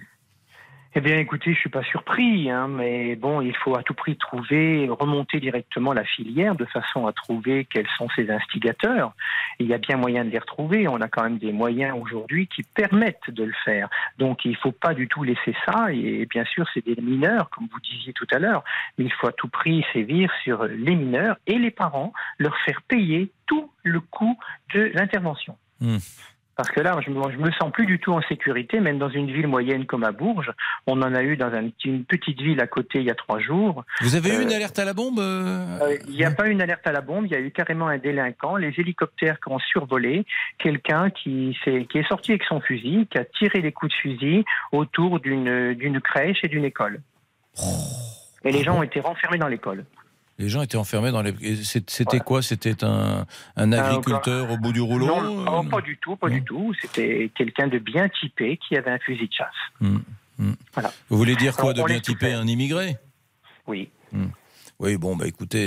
Eh 0.97 0.99
bien, 0.99 1.17
écoutez, 1.17 1.53
je 1.53 1.59
suis 1.59 1.69
pas 1.69 1.83
surpris, 1.83 2.49
hein, 2.49 2.67
mais 2.67 3.15
bon, 3.15 3.39
il 3.39 3.55
faut 3.55 3.77
à 3.77 3.83
tout 3.83 3.93
prix 3.93 4.17
trouver, 4.17 4.89
remonter 4.89 5.39
directement 5.39 5.93
la 5.93 6.03
filière 6.03 6.55
de 6.55 6.65
façon 6.65 7.05
à 7.05 7.13
trouver 7.13 7.65
quels 7.65 7.85
sont 7.99 8.09
ces 8.15 8.31
instigateurs. 8.31 9.13
il 9.59 9.67
y 9.67 9.75
a 9.75 9.77
bien 9.77 9.95
moyen 9.95 10.25
de 10.25 10.31
les 10.31 10.39
retrouver. 10.39 10.87
On 10.87 10.99
a 10.99 11.07
quand 11.07 11.21
même 11.21 11.37
des 11.37 11.51
moyens 11.51 11.95
aujourd'hui 12.01 12.47
qui 12.47 12.63
permettent 12.63 13.29
de 13.29 13.43
le 13.43 13.53
faire. 13.63 13.89
Donc, 14.17 14.43
il 14.43 14.55
faut 14.55 14.71
pas 14.71 14.95
du 14.95 15.07
tout 15.07 15.21
laisser 15.21 15.55
ça. 15.67 15.93
Et 15.93 16.25
bien 16.25 16.45
sûr, 16.45 16.65
c'est 16.73 16.83
des 16.83 16.99
mineurs, 16.99 17.51
comme 17.51 17.67
vous 17.71 17.79
disiez 17.79 18.13
tout 18.13 18.27
à 18.31 18.39
l'heure, 18.39 18.63
mais 18.97 19.05
il 19.05 19.13
faut 19.13 19.27
à 19.27 19.33
tout 19.33 19.49
prix 19.49 19.85
sévir 19.93 20.31
sur 20.43 20.63
les 20.63 20.95
mineurs 20.95 21.37
et 21.45 21.59
les 21.59 21.69
parents, 21.69 22.11
leur 22.39 22.57
faire 22.65 22.81
payer 22.81 23.31
tout 23.45 23.69
le 23.83 23.99
coût 23.99 24.35
de 24.73 24.91
l'intervention. 24.95 25.59
Hmm. 25.79 25.97
Parce 26.57 26.69
que 26.69 26.81
là, 26.81 26.99
je 27.05 27.11
me, 27.11 27.21
je 27.31 27.37
me 27.37 27.51
sens 27.51 27.71
plus 27.71 27.85
du 27.85 27.99
tout 27.99 28.13
en 28.13 28.21
sécurité, 28.23 28.79
même 28.79 28.97
dans 28.97 29.09
une 29.09 29.31
ville 29.31 29.47
moyenne 29.47 29.85
comme 29.85 30.03
à 30.03 30.11
Bourges. 30.11 30.51
On 30.87 30.99
en 31.03 31.13
a 31.13 31.21
eu 31.21 31.37
dans 31.37 31.53
un 31.53 31.69
une 31.85 32.03
petite 32.03 32.41
ville 32.41 32.59
à 32.59 32.67
côté 32.67 32.99
il 32.99 33.05
y 33.05 33.11
a 33.11 33.15
trois 33.15 33.39
jours. 33.39 33.85
Vous 34.01 34.15
avez 34.15 34.29
eu 34.31 34.37
Euh, 34.37 34.41
une 34.41 34.51
alerte 34.53 34.79
à 34.79 34.85
la 34.85 34.93
bombe 34.93 35.19
euh 35.19 35.79
euh, 35.81 35.97
Il 36.07 36.15
n'y 36.15 36.25
a 36.25 36.31
pas 36.31 36.47
eu 36.47 36.51
une 36.51 36.61
alerte 36.61 36.85
à 36.87 36.91
la 36.91 37.01
bombe, 37.01 37.25
il 37.25 37.31
y 37.31 37.35
a 37.35 37.39
eu 37.39 37.51
carrément 37.51 37.87
un 37.87 37.99
délinquant, 37.99 38.55
les 38.55 38.73
hélicoptères 38.77 39.39
qui 39.39 39.51
ont 39.51 39.59
survolé, 39.59 40.25
quelqu'un 40.57 41.11
qui, 41.11 41.55
qui 41.63 41.97
est 41.97 42.07
sorti 42.07 42.31
avec 42.31 42.43
son 42.43 42.59
fusil, 42.59 43.07
qui 43.11 43.17
a 43.19 43.25
tiré 43.25 43.61
des 43.61 43.71
coups 43.71 43.91
de 43.91 43.97
fusil 43.97 44.45
autour 44.71 45.19
d'une 45.19 45.73
d'une 45.75 46.01
crèche 46.01 46.39
et 46.43 46.47
d'une 46.47 46.65
école. 46.65 47.01
Et 48.43 48.51
les 48.51 48.63
gens 48.63 48.79
ont 48.79 48.83
été 48.83 48.99
renfermés 48.99 49.37
dans 49.37 49.47
l'école. 49.47 49.85
Les 50.39 50.49
gens 50.49 50.61
étaient 50.61 50.77
enfermés 50.77 51.11
dans 51.11 51.21
les. 51.23 51.33
C'était 51.63 52.19
quoi? 52.19 52.41
C'était 52.41 52.83
un, 52.83 53.25
un 53.55 53.71
agriculteur 53.71 54.51
au 54.51 54.57
bout 54.57 54.71
du 54.71 54.81
rouleau 54.81 55.07
Non, 55.07 55.21
non, 55.21 55.65
pas 55.65 55.81
du 55.81 55.97
tout, 55.97 56.15
pas 56.15 56.29
du 56.29 56.43
tout. 56.43 56.73
C'était 56.81 57.31
quelqu'un 57.35 57.67
de 57.67 57.79
bien 57.79 58.07
typé 58.09 58.57
qui 58.57 58.77
avait 58.77 58.91
un 58.91 58.99
fusil 58.99 59.27
de 59.27 59.33
chasse. 59.33 59.47
Hmm, 59.79 59.97
hmm. 60.37 60.53
Vous 61.09 61.17
voulez 61.17 61.35
dire 61.35 61.55
quoi 61.55 61.73
de 61.73 61.83
bien 61.83 61.99
typé? 61.99 62.33
Un 62.33 62.45
immigré? 62.45 62.97
Oui. 63.65 63.89
Hmm. 64.11 64.27
Oui, 64.79 64.95
bon, 64.97 65.15
bah 65.15 65.25
écoutez, 65.27 65.63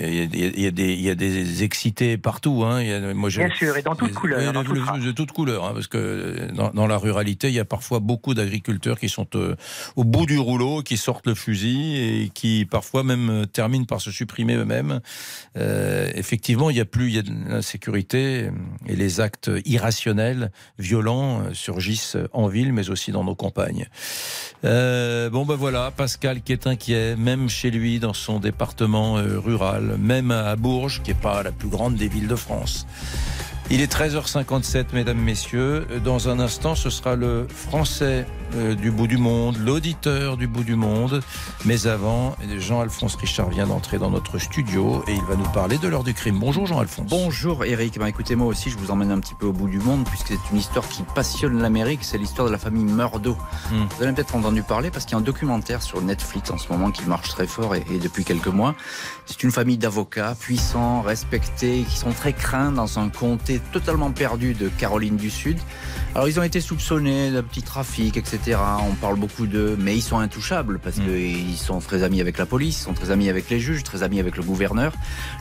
il 0.00 0.14
y, 0.14 0.20
a- 0.20 0.24
y 0.24 0.64
y 0.64 0.72
des- 0.72 0.94
il 0.94 1.02
y 1.02 1.10
a 1.10 1.14
des 1.14 1.64
excités 1.64 2.16
partout. 2.16 2.64
Hein. 2.64 2.82
Y 2.82 2.92
a- 2.94 3.12
moi, 3.12 3.28
Bien 3.28 3.50
sûr, 3.50 3.76
et 3.76 3.82
dans 3.82 3.94
toutes 3.94 4.08
Oui, 4.08 4.14
couleurs. 4.14 4.52
dans 4.54 4.62
le- 4.62 4.66
toutes 4.66 4.78
le- 4.96 5.04
de 5.04 5.12
toutes 5.12 5.32
couleurs, 5.32 5.66
hein, 5.66 5.72
parce 5.74 5.86
que 5.86 5.98
euh, 5.98 6.48
dans, 6.52 6.70
dans 6.70 6.86
la 6.86 6.96
ruralité, 6.96 7.48
il 7.48 7.54
y 7.54 7.58
a 7.60 7.66
parfois 7.66 7.98
beaucoup 8.00 8.32
d'agriculteurs 8.32 8.98
qui 8.98 9.10
sont 9.10 9.26
euh, 9.34 9.54
au 9.96 10.04
bout 10.04 10.24
du 10.24 10.38
rouleau, 10.38 10.80
qui 10.82 10.96
sortent 10.96 11.26
le 11.26 11.34
fusil 11.34 11.96
et 11.98 12.30
qui 12.32 12.64
parfois 12.64 13.02
même 13.02 13.28
euh, 13.28 13.44
terminent 13.44 13.84
par 13.84 14.00
se 14.00 14.10
supprimer 14.10 14.54
eux-mêmes. 14.54 15.00
Euh, 15.58 16.10
effectivement, 16.14 16.70
il 16.70 16.74
n'y 16.74 16.80
a 16.80 16.86
plus 16.86 17.08
il 17.08 17.16
y 17.16 17.18
a 17.18 17.22
de 17.22 17.32
l'insécurité 17.50 18.48
et 18.86 18.96
les 18.96 19.20
actes 19.20 19.50
irrationnels, 19.66 20.52
violents 20.78 21.42
surgissent 21.52 22.16
en 22.32 22.48
ville, 22.48 22.72
mais 22.72 22.88
aussi 22.88 23.12
dans 23.12 23.24
nos 23.24 23.34
campagnes. 23.34 23.88
Euh, 24.64 25.28
bon 25.28 25.44
ben 25.44 25.54
voilà, 25.54 25.90
Pascal 25.90 26.40
qui 26.40 26.54
est 26.54 26.66
inquiet, 26.66 27.14
même 27.14 27.50
chez 27.50 27.70
lui 27.70 27.98
dans 28.00 28.14
son 28.14 28.37
département 28.38 29.18
euh, 29.18 29.38
rural, 29.38 29.96
même 29.98 30.30
à 30.30 30.56
Bourges, 30.56 31.02
qui 31.02 31.10
n'est 31.10 31.20
pas 31.20 31.42
la 31.42 31.52
plus 31.52 31.68
grande 31.68 31.94
des 31.96 32.08
villes 32.08 32.28
de 32.28 32.36
France. 32.36 32.86
Il 33.70 33.82
est 33.82 33.92
13h57, 33.92 34.86
mesdames, 34.94 35.18
messieurs. 35.18 35.86
Dans 36.02 36.30
un 36.30 36.40
instant, 36.40 36.74
ce 36.74 36.88
sera 36.88 37.16
le 37.16 37.46
français 37.48 38.26
euh, 38.54 38.74
du 38.74 38.90
bout 38.90 39.06
du 39.06 39.18
monde, 39.18 39.58
l'auditeur 39.58 40.38
du 40.38 40.46
bout 40.46 40.64
du 40.64 40.74
monde. 40.74 41.20
Mais 41.66 41.86
avant, 41.86 42.34
Jean-Alphonse 42.56 43.16
Richard 43.16 43.50
vient 43.50 43.66
d'entrer 43.66 43.98
dans 43.98 44.10
notre 44.10 44.38
studio 44.38 45.04
et 45.06 45.12
il 45.12 45.22
va 45.24 45.36
nous 45.36 45.48
parler 45.50 45.76
de 45.76 45.86
l'heure 45.86 46.02
du 46.02 46.14
crime. 46.14 46.38
Bonjour 46.38 46.66
Jean-Alphonse. 46.66 47.10
Bonjour 47.10 47.66
Eric, 47.66 47.98
bah, 47.98 48.08
écoutez 48.08 48.36
moi 48.36 48.46
aussi 48.46 48.70
je 48.70 48.78
vous 48.78 48.90
emmène 48.90 49.10
un 49.10 49.20
petit 49.20 49.34
peu 49.34 49.46
au 49.46 49.52
bout 49.52 49.68
du 49.68 49.78
monde 49.78 50.06
puisque 50.08 50.28
c'est 50.28 50.50
une 50.50 50.58
histoire 50.58 50.88
qui 50.88 51.02
passionne 51.14 51.60
l'Amérique, 51.60 52.00
c'est 52.02 52.16
l'histoire 52.16 52.46
de 52.48 52.52
la 52.52 52.58
famille 52.58 52.84
Murdo. 52.84 53.36
Hmm. 53.70 53.84
Vous 53.96 54.02
avez 54.02 54.14
peut-être 54.14 54.34
entendu 54.34 54.62
parler 54.62 54.90
parce 54.90 55.04
qu'il 55.04 55.12
y 55.12 55.16
a 55.16 55.18
un 55.18 55.22
documentaire 55.22 55.82
sur 55.82 56.00
Netflix 56.00 56.50
en 56.50 56.56
ce 56.56 56.72
moment 56.72 56.90
qui 56.90 57.04
marche 57.04 57.28
très 57.28 57.46
fort 57.46 57.74
et, 57.74 57.84
et 57.92 57.98
depuis 57.98 58.24
quelques 58.24 58.46
mois. 58.46 58.74
C'est 59.26 59.42
une 59.42 59.52
famille 59.52 59.76
d'avocats 59.76 60.34
puissants, 60.40 61.02
respectés, 61.02 61.84
qui 61.86 61.98
sont 61.98 62.12
très 62.12 62.32
craints 62.32 62.72
dans 62.72 62.98
un 62.98 63.10
comté 63.10 63.57
totalement 63.72 64.10
perdu 64.10 64.54
de 64.54 64.68
Caroline 64.68 65.16
du 65.16 65.30
Sud. 65.30 65.58
Alors 66.14 66.28
ils 66.28 66.38
ont 66.40 66.42
été 66.42 66.60
soupçonnés 66.60 67.30
de 67.30 67.40
petits 67.40 67.62
trafics, 67.62 68.16
etc. 68.16 68.58
On 68.88 68.94
parle 68.94 69.16
beaucoup 69.16 69.46
d'eux, 69.46 69.76
mais 69.78 69.96
ils 69.96 70.02
sont 70.02 70.18
intouchables 70.18 70.78
parce 70.78 70.96
qu'ils 70.96 71.56
sont 71.56 71.78
très 71.80 72.02
amis 72.02 72.20
avec 72.20 72.38
la 72.38 72.46
police, 72.46 72.80
ils 72.80 72.84
sont 72.84 72.94
très 72.94 73.10
amis 73.10 73.28
avec 73.28 73.50
les 73.50 73.60
juges, 73.60 73.84
très 73.84 74.02
amis 74.02 74.20
avec 74.20 74.36
le 74.36 74.42
gouverneur, 74.42 74.92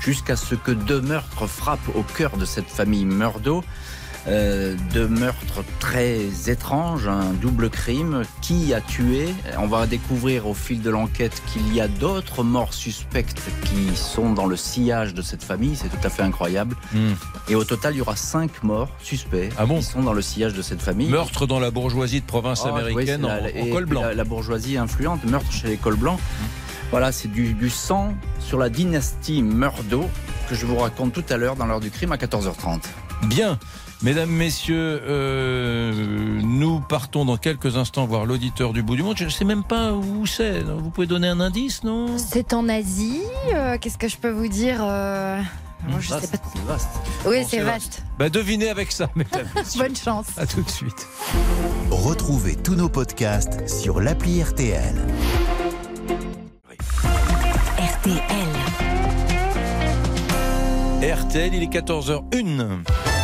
jusqu'à 0.02 0.36
ce 0.36 0.56
que 0.56 0.72
deux 0.72 1.02
meurtres 1.02 1.48
frappent 1.48 1.96
au 1.96 2.04
cœur 2.04 2.38
de 2.38 2.46
cette 2.46 2.70
famille 2.70 3.06
Murdo. 3.06 3.64
Euh, 4.28 4.76
deux 4.94 5.08
meurtres 5.08 5.64
très 5.80 6.20
étranges, 6.48 7.08
un 7.08 7.32
double 7.32 7.70
crime. 7.70 8.24
Qui 8.42 8.74
a 8.74 8.82
tué? 8.82 9.30
On 9.58 9.68
va 9.68 9.88
découvrir 9.88 10.48
au 10.48 10.54
fil 10.54 10.82
de 10.82 10.90
l'enquête 10.90 11.42
qu'il 11.48 11.74
y 11.74 11.80
a 11.80 11.88
d'autres 11.88 12.44
morts 12.44 12.74
suspectes 12.74 13.42
qui 13.64 13.96
sont 13.96 14.34
dans 14.34 14.46
le 14.46 14.58
sillage 14.58 15.14
de 15.14 15.22
cette 15.22 15.44
famille. 15.44 15.78
C'est 15.78 15.88
tout 15.88 16.06
à 16.06 16.10
fait 16.10 16.24
incroyable. 16.24 16.76
Hmm. 16.94 17.14
Et 17.48 17.56
au 17.56 17.64
total, 17.64 17.94
il 17.96 18.00
y 18.00 18.02
aura 18.02 18.18
cinq 18.18 18.64
morts 18.64 18.90
suspects 19.02 19.50
qui 19.50 19.84
sont 19.84 20.04
dans 20.04 20.12
le 20.14 20.22
sillage 20.22 20.54
de 20.54 20.62
cette 20.62 20.82
famille. 20.82 21.08
Meurtre 21.10 21.48
dans 21.48 21.60
la 21.62 21.72
bourgeoisie 21.72 22.20
de 22.20 22.26
province 22.26 22.64
Ah, 22.66 22.72
oui, 22.74 22.82
américaine 22.82 23.22
c'est 23.24 23.32
en, 23.32 23.62
la- 23.64 23.64
en 23.64 23.74
col 23.74 23.86
blanc. 23.86 24.02
La, 24.02 24.14
la 24.14 24.24
bourgeoisie 24.26 24.78
influente, 24.78 25.24
meurtre 25.24 25.52
chez 25.54 25.68
les 25.70 25.78
cols 25.78 25.96
blancs. 25.96 26.20
Voilà, 26.92 27.14
c'est 27.14 27.30
du, 27.30 27.54
du 27.54 27.70
sang 27.70 28.14
sur 28.40 28.58
la 28.58 28.70
dynastie 28.70 29.42
Murdo 29.42 30.10
que 30.50 30.56
je 30.56 30.66
vous 30.66 30.78
raconte 30.78 31.14
tout 31.14 31.24
à 31.30 31.38
l'heure 31.38 31.56
dans 31.56 31.66
l'heure 31.66 31.80
du 31.82 31.92
crime 31.92 32.12
à 32.12 32.18
14h30. 32.18 32.82
Bien. 33.28 33.58
Mesdames, 34.04 34.30
Messieurs, 34.30 35.02
euh, 35.08 35.92
nous 36.44 36.80
partons 36.82 37.26
dans 37.26 37.38
quelques 37.38 37.78
instants 37.78 38.06
voir 38.06 38.26
l'auditeur 38.26 38.72
du 38.72 38.84
bout 38.84 38.96
du 38.96 39.02
monde. 39.02 39.18
Je 39.18 39.24
ne 39.26 39.30
sais 39.30 39.44
même 39.46 39.64
pas 39.64 39.92
où 39.94 40.26
c'est. 40.28 40.62
Vous 40.62 40.92
pouvez 40.92 41.08
donner 41.08 41.28
un 41.28 41.40
indice, 41.40 41.84
non? 41.84 42.06
C'est 42.18 42.54
en 42.54 42.70
Asie. 42.70 43.22
euh, 43.56 43.78
Qu'est-ce 43.82 43.98
que 43.98 44.08
je 44.08 44.18
peux 44.18 44.30
vous 44.30 44.48
dire 44.48 44.78
euh, 44.82 45.42
moi, 45.88 46.00
je 46.00 46.10
sais 46.10 46.28
pas. 46.28 46.38
C'est 46.54 46.62
vaste. 46.66 46.90
Oui, 47.26 47.42
Bon, 47.42 47.48
c'est 47.50 47.60
vaste. 47.60 48.04
Bah, 48.20 48.30
devinez 48.30 48.70
avec 48.70 48.92
ça, 48.92 49.10
mesdames. 49.16 49.48
Bonne 49.78 49.96
chance. 49.96 50.28
À 50.38 50.46
tout 50.46 50.62
de 50.62 50.70
suite. 50.70 51.08
Retrouvez 51.90 52.56
tous 52.56 52.76
nos 52.76 52.90
podcasts 52.90 53.68
sur 53.68 54.00
l'appli 54.00 54.42
RTL. 54.44 54.96
RTL. 57.80 58.18
RTL, 61.16 61.54
il 61.54 61.64
est 61.64 61.74
14h01. 61.74 63.17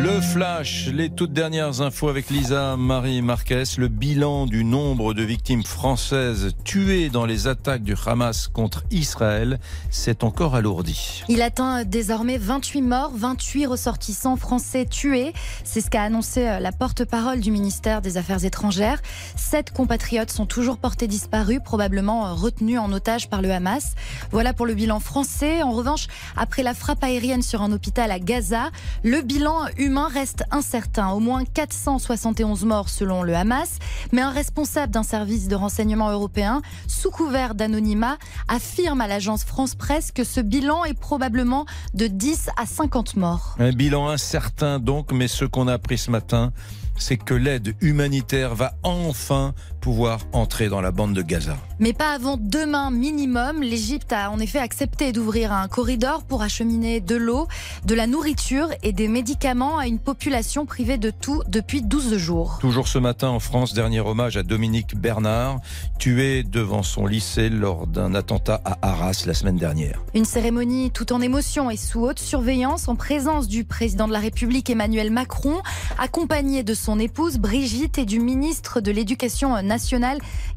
Le 0.00 0.20
flash, 0.20 0.88
les 0.92 1.10
toutes 1.10 1.34
dernières 1.34 1.82
infos 1.82 2.08
avec 2.08 2.30
Lisa 2.30 2.76
Marie 2.78 3.20
Marquez, 3.20 3.64
le 3.76 3.88
bilan 3.88 4.46
du 4.46 4.64
nombre 4.64 5.12
de 5.12 5.22
victimes 5.22 5.64
françaises 5.64 6.52
tuées 6.64 7.10
dans 7.10 7.26
les 7.26 7.46
attaques 7.46 7.82
du 7.82 7.94
Hamas 8.06 8.48
contre 8.48 8.84
Israël 8.90 9.60
s'est 9.90 10.24
encore 10.24 10.54
alourdi. 10.54 11.22
Il 11.28 11.42
atteint 11.42 11.84
désormais 11.84 12.38
28 12.38 12.82
morts, 12.82 13.12
28 13.14 13.66
ressortissants 13.66 14.36
français 14.36 14.86
tués. 14.86 15.34
C'est 15.62 15.82
ce 15.82 15.90
qu'a 15.90 16.02
annoncé 16.02 16.48
euh, 16.48 16.58
la 16.58 16.72
porte-parole 16.72 17.40
du 17.40 17.50
ministère 17.50 18.00
des 18.00 18.16
Affaires 18.16 18.44
étrangères. 18.44 19.02
Sept 19.36 19.72
compatriotes 19.72 20.30
sont 20.30 20.46
toujours 20.46 20.78
portés 20.78 21.06
disparus, 21.06 21.60
probablement 21.62 22.26
euh, 22.26 22.32
retenus 22.32 22.78
en 22.78 22.92
otage 22.92 23.28
par 23.28 23.42
le 23.42 23.50
Hamas. 23.50 23.94
Voilà 24.30 24.54
pour 24.54 24.64
le 24.64 24.74
bilan 24.74 25.00
français. 25.00 25.62
En 25.62 25.72
revanche, 25.72 26.06
après 26.36 26.62
la 26.62 26.72
frappe 26.72 27.04
aérienne 27.04 27.42
sur 27.42 27.60
un 27.60 27.72
hôpital 27.72 28.10
à 28.10 28.18
Gaza, 28.18 28.70
le 29.02 29.20
bilan 29.20 29.66
humain 29.82 30.08
reste 30.08 30.44
incertain. 30.50 31.10
Au 31.10 31.20
moins 31.20 31.44
471 31.44 32.64
morts 32.64 32.88
selon 32.88 33.22
le 33.22 33.34
Hamas, 33.34 33.78
mais 34.12 34.22
un 34.22 34.30
responsable 34.30 34.92
d'un 34.92 35.02
service 35.02 35.48
de 35.48 35.54
renseignement 35.54 36.10
européen, 36.10 36.62
sous 36.86 37.10
couvert 37.10 37.54
d'anonymat, 37.54 38.18
affirme 38.48 39.00
à 39.00 39.06
l'agence 39.06 39.44
France 39.44 39.74
Presse 39.74 40.12
que 40.12 40.24
ce 40.24 40.40
bilan 40.40 40.84
est 40.84 40.98
probablement 40.98 41.66
de 41.94 42.06
10 42.06 42.50
à 42.56 42.66
50 42.66 43.16
morts. 43.16 43.56
Un 43.58 43.72
bilan 43.72 44.08
incertain 44.08 44.78
donc, 44.78 45.12
mais 45.12 45.28
ce 45.28 45.44
qu'on 45.44 45.68
a 45.68 45.74
appris 45.74 45.98
ce 45.98 46.10
matin, 46.10 46.52
c'est 46.96 47.16
que 47.16 47.34
l'aide 47.34 47.74
humanitaire 47.80 48.54
va 48.54 48.74
enfin 48.82 49.54
pouvoir 49.82 50.20
entrer 50.32 50.68
dans 50.68 50.80
la 50.80 50.92
bande 50.92 51.12
de 51.12 51.22
Gaza. 51.22 51.56
Mais 51.80 51.92
pas 51.92 52.12
avant 52.12 52.36
demain 52.38 52.92
minimum. 52.92 53.62
L'Égypte 53.62 54.12
a 54.12 54.30
en 54.30 54.38
effet 54.38 54.60
accepté 54.60 55.10
d'ouvrir 55.10 55.52
un 55.52 55.66
corridor 55.66 56.22
pour 56.22 56.42
acheminer 56.42 57.00
de 57.00 57.16
l'eau, 57.16 57.48
de 57.84 57.94
la 57.96 58.06
nourriture 58.06 58.68
et 58.84 58.92
des 58.92 59.08
médicaments 59.08 59.78
à 59.78 59.88
une 59.88 59.98
population 59.98 60.66
privée 60.66 60.98
de 60.98 61.10
tout 61.10 61.42
depuis 61.48 61.82
12 61.82 62.16
jours. 62.16 62.58
Toujours 62.60 62.86
ce 62.86 62.98
matin 62.98 63.28
en 63.28 63.40
France, 63.40 63.74
dernier 63.74 63.98
hommage 63.98 64.36
à 64.36 64.44
Dominique 64.44 64.96
Bernard, 64.96 65.58
tué 65.98 66.44
devant 66.44 66.84
son 66.84 67.04
lycée 67.06 67.48
lors 67.48 67.88
d'un 67.88 68.14
attentat 68.14 68.60
à 68.64 68.78
Arras 68.82 69.24
la 69.26 69.34
semaine 69.34 69.56
dernière. 69.56 70.00
Une 70.14 70.24
cérémonie 70.24 70.92
tout 70.92 71.12
en 71.12 71.20
émotion 71.20 71.70
et 71.70 71.76
sous 71.76 72.02
haute 72.02 72.20
surveillance 72.20 72.86
en 72.86 72.94
présence 72.94 73.48
du 73.48 73.64
président 73.64 74.06
de 74.06 74.12
la 74.12 74.20
République 74.20 74.70
Emmanuel 74.70 75.10
Macron, 75.10 75.60
accompagné 75.98 76.62
de 76.62 76.74
son 76.74 77.00
épouse 77.00 77.38
Brigitte 77.38 77.98
et 77.98 78.04
du 78.04 78.20
ministre 78.20 78.80
de 78.80 78.92
l'Éducation 78.92 79.50
nationale 79.54 79.71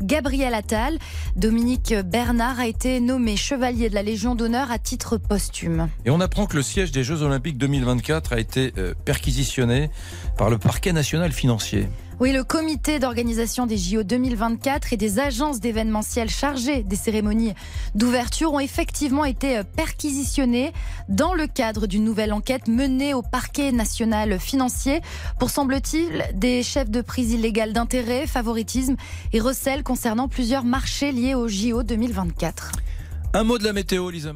Gabriel 0.02 0.54
Attal. 0.54 0.98
Dominique 1.36 1.94
Bernard 1.94 2.60
a 2.60 2.68
été 2.68 3.00
nommé 3.00 3.38
chevalier 3.38 3.90
de 3.90 3.96
la 3.96 4.04
Légion 4.04 4.36
d'honneur 4.36 4.72
à 4.72 4.80
titre 4.80 5.18
posthume. 5.18 5.90
Et 6.06 6.10
on 6.10 6.20
apprend 6.20 6.46
que 6.46 6.56
le 6.56 6.64
siège 6.64 6.92
des 6.92 7.04
Jeux 7.04 7.22
Olympiques 7.22 7.58
2024 7.58 8.34
a 8.34 8.40
été 8.40 8.74
euh, 8.78 8.94
perquisitionné 9.06 9.90
par 10.38 10.50
le 10.50 10.58
parquet 10.58 10.94
national 10.94 11.32
financier. 11.32 11.88
Oui, 12.22 12.32
le 12.32 12.46
comité 12.46 12.98
d'organisation 12.98 13.66
des 13.66 13.76
JO 13.76 14.04
2024 14.04 14.94
et 14.94 14.98
des 14.98 15.20
agences 15.20 15.60
d'événementiel 15.60 16.30
chargées 16.30 16.82
des 16.82 16.96
cérémonies 16.96 17.54
d'ouverture 17.94 18.54
ont 18.54 18.62
effectivement 18.62 19.26
été 19.26 19.62
perquisitionnés 19.76 20.72
dans 21.10 21.34
le 21.34 21.46
cadre 21.46 21.88
d'une 21.88 22.06
nouvelle 22.06 22.32
enquête 22.32 22.70
menée 22.70 23.14
au 23.14 23.22
parquet 23.22 23.74
national 23.74 24.40
financier 24.40 25.02
pour, 25.40 25.50
semble-t-il, 25.50 26.24
des 26.34 26.64
chefs 26.64 26.90
de 26.90 27.02
prise 27.02 27.34
illégale 27.34 27.74
d'intérêt, 27.74 28.28
favoritisme 28.28 28.96
et 29.34 29.42
recel 29.42 29.84
concernant 29.84 30.30
plusieurs 30.30 30.64
marchés 30.64 31.12
liés 31.12 31.36
aux 31.36 31.50
JO 31.50 31.84
2024. 31.84 32.72
Un 33.34 33.44
mot 33.44 33.58
de 33.58 33.66
la 33.66 33.74
météo, 33.74 34.10
Lisa 34.10 34.32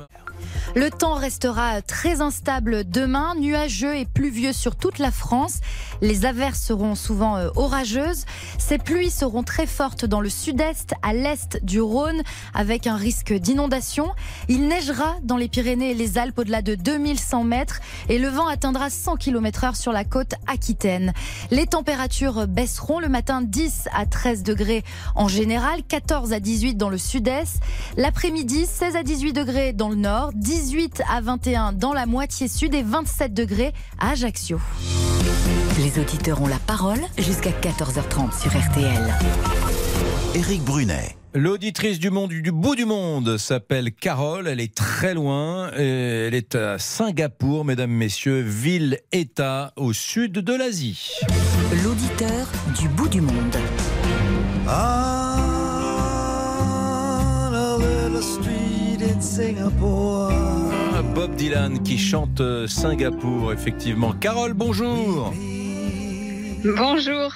Le 0.76 0.90
temps 0.90 1.16
restera 1.16 1.82
très 1.82 2.22
instable 2.22 2.88
demain, 2.88 3.36
nuageux 3.36 3.96
et 3.96 4.06
pluvieux 4.06 4.54
sur 4.54 4.76
toute 4.76 5.00
la 5.00 5.12
France. 5.12 5.60
Les 6.02 6.26
averses 6.26 6.62
seront 6.62 6.96
souvent 6.96 7.38
euh, 7.38 7.50
orageuses. 7.56 8.26
Ces 8.58 8.78
pluies 8.78 9.12
seront 9.12 9.44
très 9.44 9.66
fortes 9.66 10.06
dans 10.06 10.22
le 10.22 10.30
sud-est, 10.30 10.94
à 11.02 11.14
l'est 11.14 11.64
du 11.64 11.82
Rhône, 11.82 12.22
avec 12.54 12.88
un 12.88 12.96
risque 12.96 13.34
d'inondation. 13.34 14.12
Il 14.48 14.68
neigera 14.68 15.16
dans 15.24 15.38
les 15.38 15.48
Pyrénées 15.48 15.92
et 15.92 15.96
les 15.96 16.18
Alpes 16.18 16.40
au-delà 16.40 16.62
de 16.62 16.76
2100 16.76 17.44
mètres 17.44 17.80
et 18.08 18.20
le 18.20 18.30
vent 18.30 18.48
atteindra 18.48 18.90
100 18.90 19.18
km 19.18 19.64
heure 19.64 19.76
sur 19.76 19.92
la 19.92 20.04
côte 20.04 20.34
aquitaine. 20.48 21.14
Les 21.52 21.66
températures 21.66 22.48
baisseront 22.48 23.00
le 23.00 23.10
matin 23.10 23.42
10 23.42 23.90
à 23.94 24.06
13 24.06 24.44
degrés 24.44 24.84
en 25.16 25.28
général, 25.28 25.82
14 25.88 26.34
à 26.34 26.40
18 26.40 26.76
dans 26.76 26.90
le 26.90 26.98
sud-est. 26.98 27.60
L'après-midi, 27.98 28.66
16 28.66 28.96
à 28.96 29.04
18 29.04 29.34
degrés 29.34 29.74
dans 29.74 29.90
le 29.90 29.96
nord, 29.96 30.32
18 30.50 31.04
à 31.08 31.22
21 31.22 31.74
dans 31.74 31.94
la 31.94 32.08
moitié 32.08 32.48
sud 32.48 32.74
et 32.74 32.82
27 32.82 33.36
degrés 33.36 33.72
à 34.00 34.14
Ajaccio. 34.14 34.60
Les 35.78 36.02
auditeurs 36.02 36.42
ont 36.42 36.48
la 36.48 36.58
parole 36.58 36.98
jusqu'à 37.20 37.52
14h30 37.52 38.42
sur 38.42 38.50
RTL. 38.60 39.14
Éric 40.34 40.64
Brunet. 40.64 41.16
L'auditrice 41.36 42.00
du 42.00 42.10
monde 42.10 42.32
du 42.32 42.52
bout 42.52 42.76
du 42.76 42.86
monde 42.86 43.38
s'appelle 43.38 43.92
Carole, 43.94 44.48
elle 44.48 44.60
est 44.60 44.74
très 44.74 45.14
loin, 45.14 45.70
elle 45.74 46.34
est 46.34 46.56
à 46.56 46.80
Singapour, 46.80 47.64
mesdames, 47.64 47.92
messieurs, 47.92 48.42
ville-État 48.42 49.72
au 49.76 49.94
sud 49.94 50.32
de 50.32 50.54
l'Asie. 50.56 51.20
L'auditeur 51.84 52.48
du 52.76 52.88
bout 52.90 53.08
du 53.08 53.22
monde. 53.22 53.56
Bob 61.02 61.36
Dylan 61.36 61.82
qui 61.82 61.98
chante 61.98 62.42
euh, 62.42 62.68
Singapour, 62.68 63.54
effectivement. 63.54 64.12
Carole, 64.12 64.54
bonjour. 64.54 65.34
Bonjour. 66.64 67.34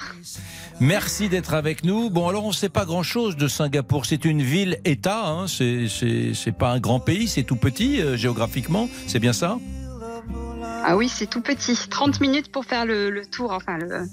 Merci 0.79 1.29
d'être 1.29 1.53
avec 1.53 1.83
nous. 1.83 2.09
Bon, 2.09 2.27
alors 2.27 2.45
on 2.45 2.49
ne 2.49 2.53
sait 2.53 2.69
pas 2.69 2.85
grand-chose 2.85 3.37
de 3.37 3.47
Singapour. 3.47 4.05
C'est 4.05 4.25
une 4.25 4.41
ville-État. 4.41 5.27
Hein. 5.27 5.45
C'est 5.47 6.55
pas 6.57 6.71
un 6.71 6.79
grand 6.79 6.99
pays. 6.99 7.27
C'est 7.27 7.43
tout 7.43 7.55
petit 7.55 8.01
euh, 8.01 8.17
géographiquement. 8.17 8.89
C'est 9.07 9.19
bien 9.19 9.33
ça? 9.33 9.59
Ah 10.85 10.97
oui, 10.97 11.07
c'est 11.07 11.27
tout 11.27 11.41
petit. 11.41 11.77
30 11.89 12.19
minutes 12.19 12.51
pour 12.51 12.65
faire 12.65 12.85
le, 12.85 13.09
le 13.09 13.25
tour. 13.25 13.51
Enfin, 13.51 13.77
le, 13.77 14.07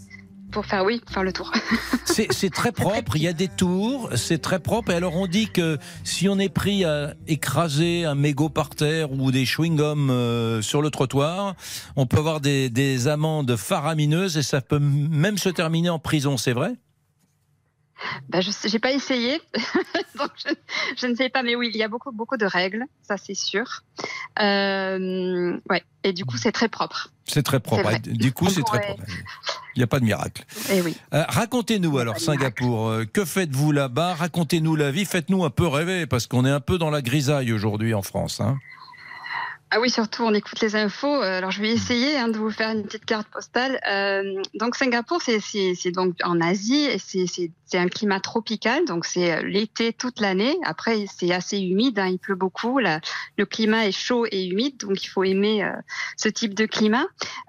pour 0.51 0.67
faire, 0.67 0.85
oui, 0.85 1.01
pour 1.01 1.15
faire 1.15 1.23
le 1.23 1.33
tour. 1.33 1.53
C'est, 2.05 2.51
très 2.51 2.73
propre. 2.73 3.17
Il 3.17 3.23
y 3.23 3.29
a 3.29 3.33
des 3.33 3.49
tours. 3.49 4.11
C'est 4.17 4.41
très 4.41 4.59
propre. 4.59 4.91
Et 4.91 4.95
alors 4.95 5.17
on 5.17 5.27
dit 5.27 5.49
que 5.49 5.79
si 6.05 6.29
on 6.29 6.39
est 6.39 6.49
pris 6.49 6.85
à 6.85 7.15
écraser 7.29 8.05
un 8.05 8.15
mégot 8.15 8.49
par 8.49 8.71
terre 8.71 9.13
ou 9.13 9.31
des 9.31 9.45
chewing-gums 9.45 10.11
euh, 10.11 10.63
sur 10.63 10.83
le 10.83 10.91
trottoir, 10.91 11.55
on 11.97 12.07
peut 12.07 12.19
avoir 12.19 12.41
des, 12.41 12.69
des 12.71 13.09
amendes 13.09 13.57
faramineuses 13.57 14.37
et 14.37 14.43
ça 14.43 14.61
peut 14.61 14.81
même 14.81 15.39
se 15.39 15.49
terminer 15.49 15.91
en 15.91 15.99
prison. 15.99 16.37
C'est 16.37 16.53
vrai? 16.53 16.75
Ben, 18.29 18.41
je 18.41 18.51
n'ai 18.73 18.79
pas 18.79 18.93
essayé, 18.93 19.41
donc 20.19 20.31
je, 20.37 20.53
je 20.97 21.07
ne 21.07 21.15
sais 21.15 21.29
pas, 21.29 21.43
mais 21.43 21.55
oui, 21.55 21.71
il 21.73 21.79
y 21.79 21.83
a 21.83 21.89
beaucoup, 21.89 22.13
beaucoup 22.13 22.37
de 22.37 22.47
règles, 22.47 22.85
ça 23.03 23.17
c'est 23.17 23.35
sûr. 23.35 23.83
Euh, 24.41 25.59
ouais, 25.69 25.83
et 26.05 26.13
du 26.13 26.25
coup, 26.25 26.37
c'est 26.37 26.53
très 26.53 26.69
propre. 26.69 27.11
C'est 27.25 27.43
très 27.43 27.61
propre. 27.61 27.83
Vrai. 27.83 27.99
Du 28.01 28.33
coup, 28.33 28.49
c'est 28.49 28.63
très 28.63 28.81
propre. 28.81 29.03
Il 29.77 29.79
n'y 29.79 29.85
a 29.85 29.87
pas 29.87 30.01
de 30.01 30.05
miracle. 30.05 30.45
Et 30.71 30.81
oui. 30.83 30.97
Euh, 31.15 31.25
racontez-nous 31.29 31.99
alors 31.99 32.19
Singapour, 32.19 32.89
euh, 32.89 33.05
que 33.05 33.25
faites-vous 33.25 33.71
là-bas? 33.73 34.15
Racontez-nous 34.15 34.75
la 34.77 34.91
vie, 34.91 35.05
faites-nous 35.05 35.45
un 35.45 35.51
peu 35.51 35.67
rêver 35.67 36.07
parce 36.07 36.27
qu'on 36.27 36.45
est 36.45 36.51
un 36.51 36.61
peu 36.61 36.79
dans 36.79 36.91
la 36.91 37.03
grisaille 37.03 37.53
aujourd'hui 37.53 37.95
en 37.95 38.03
France. 38.03 38.41
hein. 38.41 38.59
Ah 39.73 39.79
oui, 39.79 39.89
surtout, 39.89 40.25
on 40.25 40.35
écoute 40.35 40.61
les 40.63 40.75
infos. 40.75 41.23
Euh, 41.23 41.39
Alors, 41.39 41.53
je 41.53 41.61
vais 41.63 41.69
essayer 41.71 42.17
hein, 42.19 42.27
de 42.27 42.37
vous 42.37 42.51
faire 42.51 42.71
une 42.71 42.83
petite 42.83 43.05
carte 43.05 43.29
postale. 43.29 43.79
Euh, 43.89 44.43
donc, 44.55 44.75
Singapour, 44.75 45.23
c'est- 45.23 45.91
donc 45.93 46.17
en 46.25 46.41
Asie 46.41 46.89
c'est- 46.99 47.27
c'est 47.29 47.53
c'est 47.67 47.79
un 47.79 47.87
climat 47.87 48.19
tropical. 48.19 48.85
Donc, 48.85 49.05
c'est 49.05 49.31
euh, 49.33 49.43
l'été 49.47 49.93
toute 49.93 50.19
l'année. 50.19 50.57
Après, 50.65 51.05
c'est 51.17 51.31
assez 51.33 51.57
humide. 51.61 52.01
hein, 52.01 52.09
il 52.09 52.19
pleut 52.19 52.35
beaucoup. 52.35 52.81
La- 52.81 53.01
le 53.39 53.47
climat 53.47 53.87
est 53.87 53.93
chaud 53.93 54.27
et 54.29 54.45
humide. 54.49 54.77
Donc, 54.79 55.05
il 55.05 55.07
faut 55.07 55.23
aimer 55.23 55.63
euh, 55.63 55.71
ce 56.17 56.29
type 56.29 56.55
de 56.55 56.67
climat. 56.67 57.07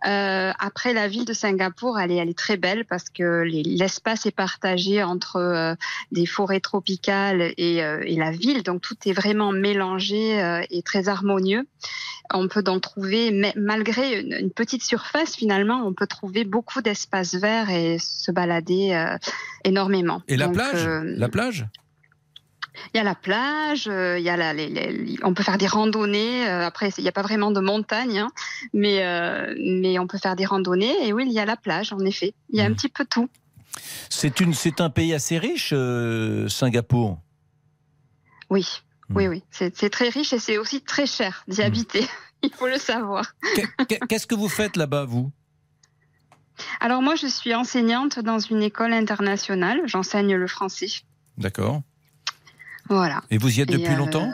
Euh, 0.08 0.52
après, 0.60 0.94
la 0.94 1.08
ville 1.08 1.26
de 1.26 1.34
Singapour, 1.34 2.00
elle 2.00 2.12
est, 2.12 2.18
elle 2.18 2.30
est 2.30 2.38
très 2.38 2.56
belle 2.58 2.86
parce 2.86 3.10
que 3.10 3.42
les- 3.42 3.64
l'espace 3.64 4.28
est 4.28 4.36
partagé 4.36 5.02
entre 5.02 5.76
des 6.12 6.28
forêts 6.28 6.60
tropicales 6.60 7.56
et, 7.58 7.82
euh, 7.84 8.04
et 8.06 8.16
la 8.16 8.30
ville. 8.30 8.62
Donc, 8.62 8.82
tout 8.82 8.98
est 9.08 9.14
vraiment 9.14 9.52
mélangé 9.52 10.40
euh, 10.40 10.62
et 10.70 10.84
très 10.84 11.08
harmonieux 11.10 11.66
on 12.34 12.48
peut 12.48 12.64
en 12.68 12.80
trouver, 12.80 13.32
mais 13.32 13.54
malgré 13.56 14.22
une, 14.22 14.34
une 14.34 14.52
petite 14.52 14.84
surface, 14.84 15.36
finalement, 15.36 15.84
on 15.86 15.94
peut 15.94 16.08
trouver 16.08 16.44
beaucoup 16.46 16.82
d'espaces 16.82 17.36
verts 17.36 17.70
et 17.70 17.98
se 18.00 18.32
balader 18.32 18.92
euh, 18.94 19.18
énormément. 19.64 20.22
Et 20.28 20.38
la 20.38 20.46
Donc, 20.48 20.56
plage? 20.56 20.86
euh, 20.86 21.14
La 21.18 21.30
plage? 21.30 21.66
Il 22.94 22.98
y 22.98 23.00
a 23.02 23.04
la 23.04 23.16
plage, 23.16 23.88
euh, 23.88 24.18
il 24.18 24.24
y 24.24 24.30
a 24.30 24.38
la, 24.38 24.54
les- 24.54 24.70
les- 24.70 25.18
on 25.24 25.34
peut 25.34 25.44
faire 25.44 25.58
des 25.58 25.68
randonnées. 25.68 26.48
euh, 26.48 26.66
après, 26.66 26.90
il 26.98 27.02
n'y 27.04 27.10
a 27.10 27.12
pas 27.12 27.22
vraiment 27.22 27.52
de 27.52 27.60
montagne, 27.60 28.20
hein, 28.20 28.30
mais, 28.74 29.06
euh, 29.06 29.54
mais 29.60 30.00
on 30.00 30.08
peut 30.08 30.18
faire 30.18 30.36
des 30.38 30.46
randonnées. 30.46 30.96
Et 31.06 31.12
oui, 31.12 31.26
il 31.28 31.34
y 31.34 31.40
a 31.40 31.46
la 31.46 31.58
plage, 31.58 31.92
en 31.92 32.00
effet. 32.00 32.34
Il 32.50 32.58
y 32.58 32.62
a 32.62 32.66
un 32.66 32.74
petit 32.74 32.88
peu 32.90 33.06
tout. 33.06 33.30
C'est 34.10 34.40
une, 34.40 34.54
c'est 34.54 34.80
un 34.82 34.90
pays 34.90 35.14
assez 35.14 35.38
riche, 35.38 35.72
euh, 35.74 36.48
Singapour? 36.48 37.20
Oui. 38.50 38.66
Oui, 39.16 39.28
oui. 39.28 39.44
C'est 39.52 39.90
très 39.90 40.10
riche 40.10 40.34
et 40.34 40.40
c'est 40.40 40.58
aussi 40.58 40.82
très 40.82 41.06
cher 41.06 41.44
d'y 41.48 41.62
habiter. 41.62 42.06
Il 42.44 42.52
faut 42.52 42.68
le 42.68 42.78
savoir. 42.78 43.34
Qu'est- 43.56 43.86
qu'est- 43.88 44.00
Qu'est-ce 44.08 44.26
que 44.28 44.36
vous 44.36 44.50
faites 44.50 44.76
là-bas, 44.76 45.06
vous? 45.06 45.32
Alors 46.80 47.02
moi, 47.02 47.16
je 47.16 47.28
suis 47.28 47.54
enseignante 47.56 48.20
dans 48.20 48.40
une 48.40 48.62
école 48.64 48.94
internationale. 48.94 49.82
J'enseigne 49.86 50.36
le 50.36 50.48
français. 50.48 50.88
D'accord. 51.38 51.82
Voilà. 52.90 53.22
Et 53.30 53.38
vous 53.38 53.58
y 53.58 53.62
êtes 53.62 53.70
depuis 53.70 53.94
euh, 53.94 53.96
longtemps? 53.98 54.32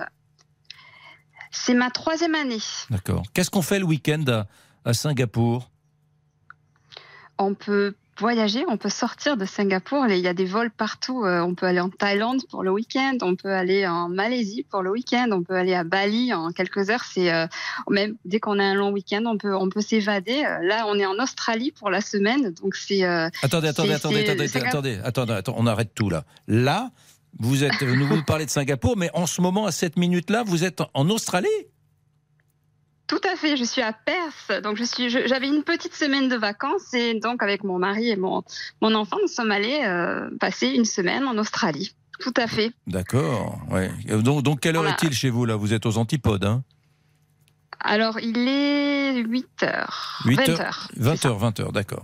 C'est 1.52 1.74
ma 1.74 1.90
troisième 1.90 2.36
année. 2.36 2.60
D'accord. 2.90 3.24
Qu'est-ce 3.34 3.50
qu'on 3.50 3.62
fait 3.62 3.80
le 3.80 3.86
week-end 3.86 4.24
à, 4.28 4.48
à 4.90 4.94
Singapour? 4.94 5.70
On 7.38 7.54
peut 7.54 7.96
voyager, 8.20 8.64
on 8.68 8.78
peut 8.78 8.90
sortir 8.90 9.38
de 9.38 9.46
Singapour. 9.46 10.08
Il 10.08 10.18
y 10.20 10.28
a 10.28 10.34
des 10.34 10.46
vols 10.46 10.72
partout. 10.72 11.24
Euh, 11.26 11.42
On 11.42 11.56
peut 11.56 11.66
aller 11.66 11.80
en 11.80 11.90
Thaïlande 11.90 12.42
pour 12.50 12.64
le 12.64 12.72
week-end, 12.72 13.18
on 13.22 13.36
peut 13.36 13.54
aller 13.54 13.86
en 13.88 14.10
Malaisie 14.10 14.66
pour 14.70 14.82
le 14.82 14.92
week-end, 14.92 15.28
on 15.32 15.44
peut 15.44 15.56
aller 15.56 15.74
à 15.74 15.84
Bali 15.84 16.34
en 16.34 16.52
quelques 16.52 16.90
heures. 16.90 17.04
C'est 17.12 17.34
euh, 17.34 17.48
même 17.90 18.16
dès 18.26 18.40
qu'on 18.40 18.60
a 18.60 18.64
un 18.64 18.74
long 18.74 18.92
week-end, 18.92 19.24
on 19.26 19.38
peut 19.38 19.56
on 19.56 19.70
peut 19.70 19.82
s'évader. 19.82 20.42
Là, 20.62 20.86
on 20.88 20.96
est 20.96 21.06
en 21.06 21.18
Australie 21.22 21.72
pour 21.72 21.90
la 21.90 22.02
semaine, 22.02 22.54
donc 22.62 22.76
c'est. 22.76 23.04
euh, 23.04 23.30
Attendez, 23.44 23.68
attendez, 23.68 23.94
attendez, 23.94 24.20
attendez, 24.30 24.44
attendez, 24.58 25.00
attendez, 25.04 25.34
attendez, 25.34 25.60
on 25.60 25.68
arrête 25.68 25.94
tout 25.94 26.10
là. 26.10 26.24
Là, 26.48 26.92
vous 27.40 27.64
êtes, 27.64 27.82
nous 27.82 28.08
vous 28.08 28.24
parlez 28.24 28.46
de 28.46 28.50
Singapour, 28.50 28.98
mais 28.98 29.10
en 29.14 29.28
ce 29.28 29.42
moment, 29.42 29.66
à 29.68 29.72
cette 29.72 29.98
minute-là, 29.98 30.44
vous 30.46 30.64
êtes 30.64 30.82
en 30.94 31.10
Australie? 31.10 31.48
Tout 33.08 33.22
à 33.24 33.36
fait, 33.38 33.56
je 33.56 33.64
suis 33.64 33.82
à 33.82 33.94
Perth. 33.94 34.62
Donc 34.64 34.76
je 34.78 34.84
suis, 34.84 35.10
j'avais 35.10 35.48
une 35.48 35.64
petite 35.64 35.94
semaine 35.96 36.28
de 36.28 36.36
vacances 36.36 36.94
et 36.94 37.14
donc 37.20 37.42
avec 37.42 37.64
mon 37.64 37.80
mari 37.80 38.10
et 38.10 38.16
mon, 38.18 38.44
mon 38.82 38.94
enfant, 38.96 39.18
nous 39.22 39.30
sommes 39.30 39.52
allés 39.52 39.82
euh, 39.86 40.30
passer 40.40 40.68
une 40.68 40.86
semaine 40.86 41.26
en 41.26 41.38
Australie. 41.38 41.94
Tout 42.20 42.34
à 42.36 42.48
fait. 42.48 42.72
D'accord. 42.88 43.60
Ouais. 43.70 43.92
Euh, 44.10 44.22
Donc, 44.22 44.42
donc, 44.44 44.60
quelle 44.60 44.76
heure 44.76 44.82
Voilà. 44.82 44.98
est-il 45.00 45.14
chez 45.14 45.30
vous 45.30 45.46
là? 45.46 45.56
Vous 45.56 45.74
êtes 45.74 45.86
aux 45.86 45.98
antipodes, 45.98 46.44
hein? 46.46 46.64
Alors 47.80 48.20
il 48.20 48.48
est 48.48 49.18
8 49.24 49.64
heures, 49.64 50.20
8 50.26 50.36
20 50.36 50.50
heures, 50.50 50.60
heures. 50.62 50.88
20 50.98 51.26
heures, 51.26 51.38
20 51.38 51.60
heures, 51.60 51.72
d'accord. 51.72 52.04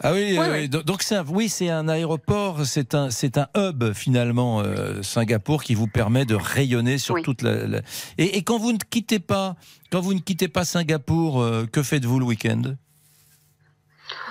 Ah 0.00 0.12
oui, 0.12 0.36
Ouais, 0.38 0.46
euh, 0.46 0.50
ouais. 0.50 0.68
donc 0.68 1.02
c'est 1.02 1.16
un, 1.16 1.24
oui, 1.26 1.48
c'est 1.48 1.70
un 1.70 1.88
aéroport, 1.88 2.64
c'est 2.66 2.94
un, 2.94 3.10
c'est 3.10 3.38
un 3.38 3.48
hub 3.56 3.92
finalement, 3.94 4.60
euh, 4.60 5.02
Singapour, 5.02 5.62
qui 5.62 5.74
vous 5.74 5.86
permet 5.86 6.24
de 6.24 6.34
rayonner 6.34 6.98
sur 6.98 7.14
Oui. 7.14 7.22
toute 7.22 7.42
la. 7.42 7.66
la- 7.66 7.80
Et, 8.18 8.38
et 8.38 8.42
quand 8.42 8.58
vous 8.58 8.72
ne 8.72 8.78
quittez 8.78 9.18
pas, 9.20 9.56
quand 9.90 10.00
vous 10.00 10.14
ne 10.14 10.20
quittez 10.20 10.48
pas 10.48 10.64
Singapour, 10.64 11.40
euh, 11.42 11.66
que 11.66 11.82
faites-vous 11.82 12.18
le 12.18 12.26
week-end? 12.26 12.62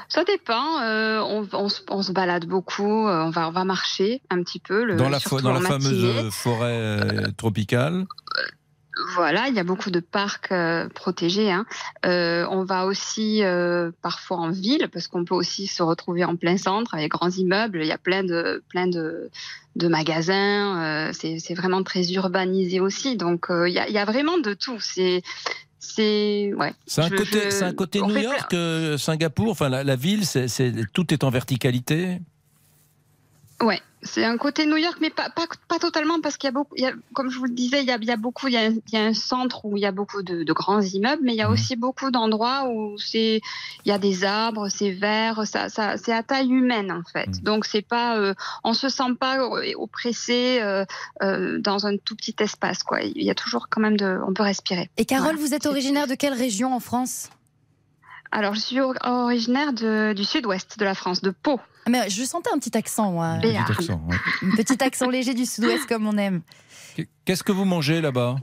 Ça 0.09 0.24
dépend. 0.24 0.82
euh, 0.82 1.20
on, 1.20 1.47
on 1.53 1.68
se- 1.70 1.82
on 1.89 2.01
se 2.01 2.11
balade 2.13 2.45
beaucoup. 2.45 3.07
euh, 3.07 3.24
on 3.26 3.30
va, 3.30 3.49
on 3.49 3.51
va 3.51 3.65
marcher 3.65 4.22
un 4.30 4.41
petit 4.43 4.59
peu. 4.59 4.86
Le, 4.86 4.95
Dans 4.95 5.09
la, 5.09 5.18
fo- 5.18 5.22
surtout 5.30 5.41
dans 5.43 5.53
la 5.53 5.59
en 5.59 5.63
fameuse 5.63 6.30
forêt 6.34 6.72
euh, 6.72 7.32
tropicale. 7.36 8.05
Voilà, 9.16 9.48
il 9.48 9.54
y 9.56 9.60
a 9.60 9.64
beaucoup 9.64 9.91
de 9.91 10.00
parcs 10.00 10.52
euh, 10.52 10.88
protégés. 10.89 11.52
hein. 11.52 11.66
Euh, 12.06 12.45
on 12.50 12.64
va 12.64 12.86
aussi 12.86 13.43
euh, 13.43 13.91
parfois 14.02 14.38
en 14.38 14.50
ville 14.52 14.89
parce 14.91 15.08
qu'on 15.08 15.26
peut 15.26 15.36
aussi 15.36 15.68
se 15.68 15.84
retrouver 15.84 16.24
en 16.24 16.36
plein 16.36 16.58
centre 16.58 16.93
avec 16.95 17.12
grands 17.12 17.30
immeubles. 17.30 17.82
Il 17.82 17.88
y 17.88 17.91
a 17.91 17.98
plein 17.98 18.24
de 18.24 18.64
plein 18.70 18.88
de, 18.88 19.30
de 19.76 19.88
magasins. 19.88 21.12
c'est 21.14 21.54
vraiment 21.56 21.84
très 21.84 22.12
urbanisé 22.14 22.80
aussi. 22.80 23.18
Donc 23.18 23.48
il 23.50 23.74
y, 23.74 23.80
a, 23.80 23.88
il 23.88 23.93
y 23.93 23.98
a 24.00 24.06
vraiment 24.06 24.38
de 24.38 24.54
tout. 24.54 24.80
C'est 24.80 25.22
c'est 25.80 26.54
ouais. 26.56 26.74
C'est 26.86 27.02
un 27.02 27.10
côté, 27.10 27.41
je- 27.45 27.50
c'est 27.50 27.64
un 27.64 27.74
côté 27.74 28.02
New 28.02 28.18
York, 28.18 28.56
Singapour. 28.98 29.52
Enfin, 29.52 29.70
la, 29.70 29.84
la 29.84 29.95
ville, 29.95 30.26
c'est- 30.26 30.48
tout 30.93 31.14
est 31.14 31.24
en 31.24 31.30
verticalité? 31.30 32.20
Ouais, 33.62 33.82
c'est 34.08 34.24
un 34.26 34.38
côté 34.38 34.66
New 34.66 34.78
York, 34.78 34.97
mais 35.01 35.10
pas, 35.10 35.30
pas, 35.30 35.45
pas 35.68 35.80
totalement, 35.80 36.20
parce 36.22 36.38
qu'il 36.38 36.47
y 36.47 36.49
a 36.49 36.51
beaucoup, 36.51 36.74
il 36.76 36.84
y 36.84 36.88
a, 36.88 36.93
comme 37.14 37.30
je 37.30 37.38
vous 37.38 37.45
le 37.45 37.51
disais, 37.53 37.82
il 37.82 37.88
y 37.88 37.91
a, 37.91 37.97
il 38.01 38.05
y 38.08 38.12
a 38.12 38.18
beaucoup, 38.18 38.47
il 38.47 38.53
y 38.53 38.58
a, 38.58 38.68
il 38.68 38.82
y 38.91 38.97
a 38.97 39.03
un 39.03 39.14
centre 39.14 39.66
où 39.66 39.78
il 39.78 39.82
y 39.82 39.86
a 39.86 39.91
beaucoup 39.91 40.24
de, 40.24 40.43
de 40.43 40.53
grands 40.53 40.82
immeubles, 40.82 41.22
mais 41.24 41.34
il 41.34 41.38
y 41.38 41.41
a 41.41 41.49
aussi 41.49 41.76
beaucoup 41.76 42.10
d'endroits 42.12 42.68
où 42.70 42.97
c'est, 42.97 43.41
il 43.86 43.89
y 43.89 43.91
a 43.91 43.99
des 43.99 44.24
arbres, 44.24 44.70
c'est 44.70 44.91
vert, 44.91 45.45
ça, 45.45 45.70
ça, 45.70 45.97
c'est 45.97 46.14
à 46.14 46.24
taille 46.24 46.49
humaine 46.49 46.91
en 46.91 47.03
fait. 47.12 47.43
Donc 47.43 47.66
c'est 47.66 47.82
pas, 47.82 48.18
euh, 48.18 48.34
on 48.64 48.74
se 48.74 48.89
sent 48.89 49.14
pas 49.20 49.47
oppressé 49.76 50.60
euh, 50.62 50.86
euh, 51.22 51.60
dans 51.60 51.86
un 51.88 51.97
tout 51.97 52.16
petit 52.16 52.36
espace, 52.39 52.84
quoi. 52.84 53.01
Il 53.01 53.24
y 53.24 53.30
a 53.30 53.36
toujours 53.36 53.68
quand 53.70 53.82
même 53.82 53.97
de, 53.97 54.20
on 54.28 54.34
peut 54.34 54.43
respirer. 54.43 54.89
Et 54.97 55.05
Carole, 55.05 55.34
Voilà. 55.36 55.39
vous 55.41 55.53
êtes 55.53 55.66
originaire 55.66 56.08
de 56.08 56.16
quelle 56.16 56.34
région 56.34 56.74
en 56.74 56.80
France? 56.80 57.30
Alors 58.32 58.54
je 58.56 58.60
suis 58.60 58.80
or- 58.80 58.94
originaire 59.04 59.74
de, 59.74 60.14
du 60.14 60.24
sud-ouest 60.24 60.78
de 60.80 60.86
la 60.86 60.94
France, 60.94 61.22
de 61.22 61.30
Pau. 61.32 61.60
Ah, 61.86 61.90
Mais 61.90 62.10
je 62.10 62.24
sentais 62.24 62.50
un 62.54 62.60
petit 62.60 62.78
accent, 62.78 63.12
moi. 63.12 63.38
Béarn. 63.38 63.66
Petit 63.66 63.80
accent, 63.80 64.02
ouais. 64.10 64.18
Un 64.52 64.56
petit 64.56 64.84
accent 64.84 65.10
léger 65.10 65.34
du 65.34 65.46
sud-ouest 65.46 65.88
comme 65.88 66.06
on 66.08 66.18
aime. 66.18 66.42
Qu'est-ce 67.26 67.44
que 67.44 67.52
vous 67.52 67.66
mangez 67.66 68.02
là-bas? 68.02 68.36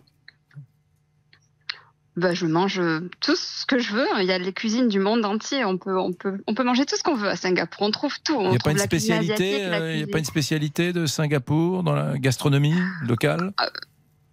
Bah, 2.16 2.32
je 2.32 2.46
mange 2.46 2.80
tout 3.20 3.34
ce 3.34 3.66
que 3.66 3.80
je 3.80 3.92
veux. 3.92 4.06
Il 4.20 4.26
y 4.26 4.30
a 4.32 4.38
les 4.38 4.52
cuisines 4.52 4.88
du 4.88 5.00
monde 5.00 5.24
entier. 5.24 5.64
On 5.64 5.76
peut, 5.78 5.98
on 5.98 6.12
peut, 6.12 6.40
on 6.46 6.54
peut 6.54 6.62
manger 6.62 6.86
tout 6.86 6.96
ce 6.96 7.02
qu'on 7.02 7.16
veut 7.16 7.28
à 7.28 7.34
Singapour. 7.34 7.82
On 7.82 7.90
trouve 7.90 8.20
tout. 8.22 8.34
Il 8.34 8.46
On 8.46 8.50
n'y 8.50 8.56
a 8.56 8.58
trouve 8.58 8.62
pas 8.62 8.70
une 8.70 8.78
spécialité, 8.78 9.64
euh, 9.64 9.94
il 9.94 10.00
y 10.00 10.02
a 10.04 10.06
pas 10.06 10.18
une 10.20 10.24
spécialité 10.24 10.92
de 10.92 11.06
Singapour 11.06 11.82
dans 11.82 11.92
la 11.94 12.16
gastronomie 12.16 12.76
locale? 13.02 13.52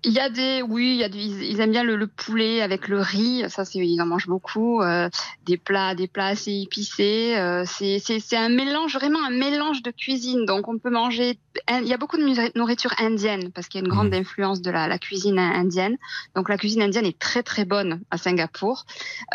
Il 0.03 0.13
y 0.13 0.19
a 0.19 0.29
des, 0.29 0.63
oui, 0.63 0.93
il 0.93 0.95
y 0.95 1.03
a 1.03 1.09
des, 1.09 1.19
ils 1.19 1.59
aiment 1.59 1.71
bien 1.71 1.83
le, 1.83 1.95
le 1.95 2.07
poulet 2.07 2.63
avec 2.63 2.87
le 2.87 2.99
riz. 2.99 3.45
Ça, 3.49 3.65
c'est, 3.65 3.77
ils 3.77 4.01
en 4.01 4.07
mangent 4.07 4.27
beaucoup. 4.27 4.81
Euh, 4.81 5.09
des 5.45 5.57
plats, 5.57 5.93
des 5.93 6.07
plats 6.07 6.25
assez 6.27 6.63
épicés. 6.63 7.37
Euh, 7.37 7.65
c'est, 7.67 7.99
c'est, 7.99 8.19
c'est 8.19 8.35
un 8.35 8.49
mélange, 8.49 8.95
vraiment 8.95 9.23
un 9.23 9.29
mélange 9.29 9.83
de 9.83 9.91
cuisine. 9.91 10.45
Donc, 10.45 10.67
on 10.67 10.79
peut 10.79 10.89
manger. 10.89 11.37
Il 11.69 11.87
y 11.87 11.93
a 11.93 11.97
beaucoup 11.97 12.17
de 12.17 12.57
nourriture 12.57 12.93
indienne 12.97 13.51
parce 13.51 13.67
qu'il 13.67 13.79
y 13.79 13.83
a 13.83 13.85
une 13.85 13.91
grande 13.91 14.11
influence 14.11 14.61
de 14.63 14.71
la, 14.71 14.87
la 14.87 14.97
cuisine 14.97 15.37
indienne. 15.37 15.97
Donc, 16.35 16.49
la 16.49 16.57
cuisine 16.57 16.81
indienne 16.81 17.05
est 17.05 17.19
très 17.19 17.43
très 17.43 17.65
bonne 17.65 18.01
à 18.09 18.17
Singapour. 18.17 18.85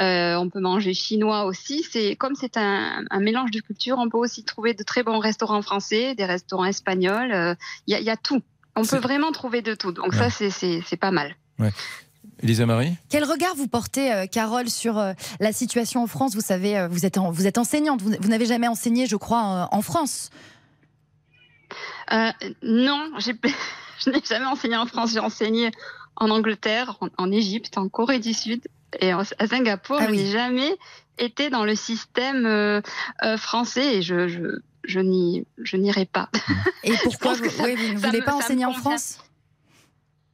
Euh, 0.00 0.34
on 0.34 0.50
peut 0.50 0.60
manger 0.60 0.94
chinois 0.94 1.44
aussi. 1.44 1.84
C'est 1.88 2.16
comme 2.16 2.34
c'est 2.34 2.56
un, 2.56 3.04
un 3.08 3.20
mélange 3.20 3.52
de 3.52 3.60
cultures. 3.60 3.98
On 3.98 4.08
peut 4.08 4.18
aussi 4.18 4.42
trouver 4.42 4.74
de 4.74 4.82
très 4.82 5.04
bons 5.04 5.20
restaurants 5.20 5.62
français, 5.62 6.16
des 6.16 6.24
restaurants 6.24 6.64
espagnols. 6.64 7.30
Euh, 7.32 7.54
Il 7.86 7.92
y, 7.92 7.94
a, 7.94 8.00
il 8.00 8.04
y 8.04 8.10
a 8.10 8.16
tout. 8.16 8.42
On 8.76 8.84
peut 8.84 8.98
vraiment 8.98 9.32
trouver 9.32 9.62
de 9.62 9.74
tout. 9.74 9.92
Donc 9.92 10.12
Ouais. 10.12 10.30
ça, 10.30 10.50
c'est, 10.50 10.96
pas 10.96 11.10
mal. 11.10 11.34
Ouais. 11.58 11.72
Elisa 12.42 12.66
Marie? 12.66 12.92
Quel 13.08 13.24
regard 13.24 13.54
vous 13.56 13.66
portez, 13.68 14.12
euh, 14.12 14.26
Carole, 14.26 14.68
sur 14.68 14.98
euh, 14.98 15.14
la 15.40 15.52
situation 15.52 16.02
en 16.02 16.06
France? 16.06 16.34
Vous 16.34 16.42
savez, 16.42 16.76
euh, 16.78 16.86
vous 16.88 17.06
êtes, 17.06 17.16
en- 17.16 17.30
vous 17.30 17.46
êtes 17.46 17.56
enseignante, 17.56 18.02
vous, 18.02 18.12
vous 18.20 18.28
n'avez 18.28 18.44
jamais 18.46 18.68
enseigné, 18.68 19.06
je 19.06 19.16
crois, 19.16 19.68
en 19.72 19.80
France. 19.82 20.30
Euh, 22.12 22.30
non, 22.62 23.10
j'ai, 23.18 23.32
je 24.04 24.10
n'ai 24.10 24.20
jamais 24.28 24.46
enseigné 24.46 24.76
en 24.76 24.86
France. 24.86 25.12
J'ai 25.12 25.20
enseigné 25.20 25.70
en 26.16 26.30
Angleterre, 26.30 26.96
en, 27.00 27.08
en 27.18 27.30
Égypte, 27.32 27.78
en 27.78 27.88
Corée 27.88 28.18
du 28.18 28.32
Sud 28.34 28.60
et 29.00 29.12
en- 29.14 29.22
à 29.38 29.46
Singapour. 29.46 29.96
Ah 30.00 30.06
je 30.06 30.10
oui. 30.12 30.18
n'ai 30.18 30.30
jamais 30.30 30.76
été 31.18 31.48
dans 31.50 31.64
le 31.64 31.74
système 31.74 32.44
euh, 32.46 32.80
euh, 33.24 33.36
euh, 33.36 33.80
et 33.80 34.02
je, 34.02 34.28
je, 34.28 34.40
je 34.86 35.00
n'y, 35.00 35.44
je 35.58 35.76
n'irai 35.76 36.06
pas. 36.06 36.30
Et 36.84 36.92
pourquoi 37.02 37.34
vous, 37.34 37.44
ne 37.44 37.48
voulez 37.98 38.20
me- 38.20 38.24
pas 38.24 38.34
enseigner 38.34 38.64
en. 38.64 38.72
France? 38.72 39.18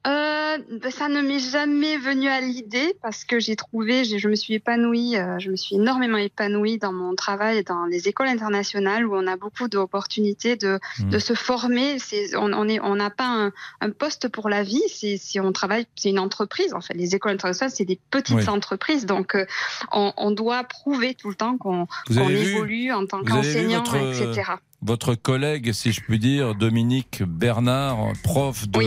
Euh, 0.05 0.59
ben, 0.83 0.91
ça 0.91 1.07
ne 1.07 1.23
m'est 1.23 1.39
jamais 1.39 1.97
venu 1.97 2.29
à 2.29 2.41
l'idée 2.41 2.95
parce 3.03 3.25
que 3.25 3.39
j'ai 3.39 3.55
trouvé, 3.55 4.05
je 4.05 4.29
me 4.29 4.35
suis 4.35 4.55
épanouie, 4.55 5.17
euh, 5.17 5.39
je 5.39 5.49
me 5.49 5.55
suis 5.57 5.77
énormément 5.77 6.19
épanouie 6.19 6.79
dans 6.79 6.93
mon 6.93 7.15
travail 7.15 7.63
dans 7.63 7.85
les 7.87 8.09
écoles 8.09 8.27
internationales 8.27 9.07
où 9.07 9.15
on 9.15 9.29
a 9.29 9.37
beaucoup 9.37 9.69
d'opportunités 9.69 10.57
de, 10.57 10.81
Mm. 10.99 11.11
de 11.11 11.19
se 11.21 11.35
former. 11.35 11.99
C'est, 12.01 12.37
on 12.37 12.53
on 12.53 12.69
est, 12.69 12.81
on 12.81 12.97
n'a 12.97 13.11
pas 13.11 13.27
un, 13.27 13.53
un 13.81 13.91
poste 13.91 14.29
pour 14.29 14.49
la 14.49 14.63
vie. 14.65 14.83
Si 14.89 15.39
on 15.39 15.53
travaille, 15.53 15.87
c'est 15.95 16.11
une 16.11 16.19
entreprise. 16.19 16.75
En 16.75 16.81
fait, 16.81 16.95
les 16.95 17.15
écoles 17.15 17.33
internationales, 17.33 17.73
c'est 17.75 17.85
des 17.85 18.01
petites 18.11 18.37
Oui. 18.37 18.49
entreprises, 18.49 19.07
donc 19.07 19.35
euh, 19.37 19.47
on, 19.93 20.13
on 20.17 20.31
doit 20.33 20.65
prouver 20.65 21.15
tout 21.15 21.29
le 21.29 21.35
temps 21.37 21.57
qu'on, 21.59 21.87
évolue 22.11 22.93
en 22.93 23.07
tant 23.07 23.23
qu'enseignant, 23.23 23.85
votre, 23.85 23.97
etc. 23.97 24.53
Votre 24.85 25.15
collègue, 25.15 25.73
si 25.73 25.93
je 25.93 26.01
puis 26.01 26.19
dire, 26.19 26.57
Dominique 26.57 27.23
Bernard, 27.23 28.13
prof 28.25 28.67
de, 28.69 28.79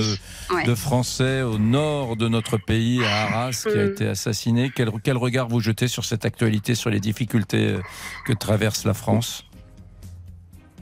ouais. 0.54 0.64
de 0.66 0.76
français 0.76 1.42
au 1.42 1.58
nord 1.58 2.18
de 2.18 2.28
notre 2.28 2.58
pays, 2.58 3.02
à 3.04 3.24
Arras, 3.24 3.64
qui 3.64 3.78
a 3.78 3.86
Mm. 3.86 3.92
été 3.92 4.08
assassiné. 4.08 4.72
Quel, 4.76 4.92
quel 5.04 5.16
regard 5.16 5.48
vous 5.48 5.62
jetez 5.62 5.88
sur 5.88 6.04
cette 6.04 6.26
actualité, 6.26 6.76
sur 6.76 6.90
les 6.90 7.00
difficultés 7.00 7.78
que 8.26 8.34
traverse 8.34 8.84
la 8.84 8.94
France? 8.94 9.46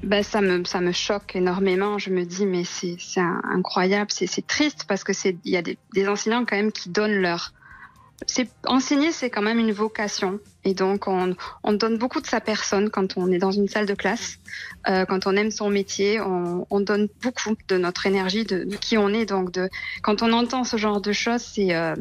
Ben, 0.01 0.21
ça 0.23 0.41
me 0.41 0.65
ça 0.65 0.81
me 0.81 0.91
choque 0.91 1.35
énormément. 1.35 1.97
Je 1.97 2.09
me 2.09 2.25
dis 2.25 2.45
mais 2.45 2.63
c'est 2.65 2.97
incroyable, 3.43 4.11
c'est 4.11 4.45
triste 4.45 4.83
parce 4.87 5.03
que 5.05 5.13
c'est 5.13 5.37
il 5.45 5.51
y 5.53 5.57
a 5.57 5.61
des, 5.61 5.77
des 5.93 6.07
enseignants 6.09 6.43
quand 6.43 6.57
même 6.57 6.73
qui 6.73 6.89
donnent 6.89 7.21
leur 7.21 7.53
enseigner 8.67 9.11
c'est 9.11 9.29
quand 9.29 9.41
même 9.41 9.59
une 9.59 9.71
vocation 9.71 10.39
et 10.63 10.73
donc 10.73 11.07
on 11.07 11.35
on 11.63 11.73
donne 11.73 11.97
beaucoup 11.97 12.21
de 12.21 12.27
sa 12.27 12.41
personne 12.41 12.89
quand 12.89 13.17
on 13.17 13.31
est 13.31 13.37
dans 13.37 13.51
une 13.51 13.67
salle 13.67 13.85
de 13.85 13.93
classe. 13.93 14.39
Euh, 14.87 15.05
quand 15.05 15.27
on 15.27 15.35
aime 15.35 15.51
son 15.51 15.69
métier, 15.69 16.21
on, 16.21 16.65
on 16.69 16.79
donne 16.79 17.07
beaucoup 17.21 17.55
de 17.67 17.77
notre 17.77 18.05
énergie, 18.05 18.43
de, 18.43 18.63
qui 18.75 18.97
on 18.97 19.09
est. 19.09 19.25
Donc 19.25 19.57
quand 20.01 20.21
on 20.21 20.31
entend 20.31 20.63
ce 20.63 20.77
genre 20.77 21.01
de 21.01 21.11
choses, 21.11 21.41
c'est 21.41 21.75
euh, 21.75 21.95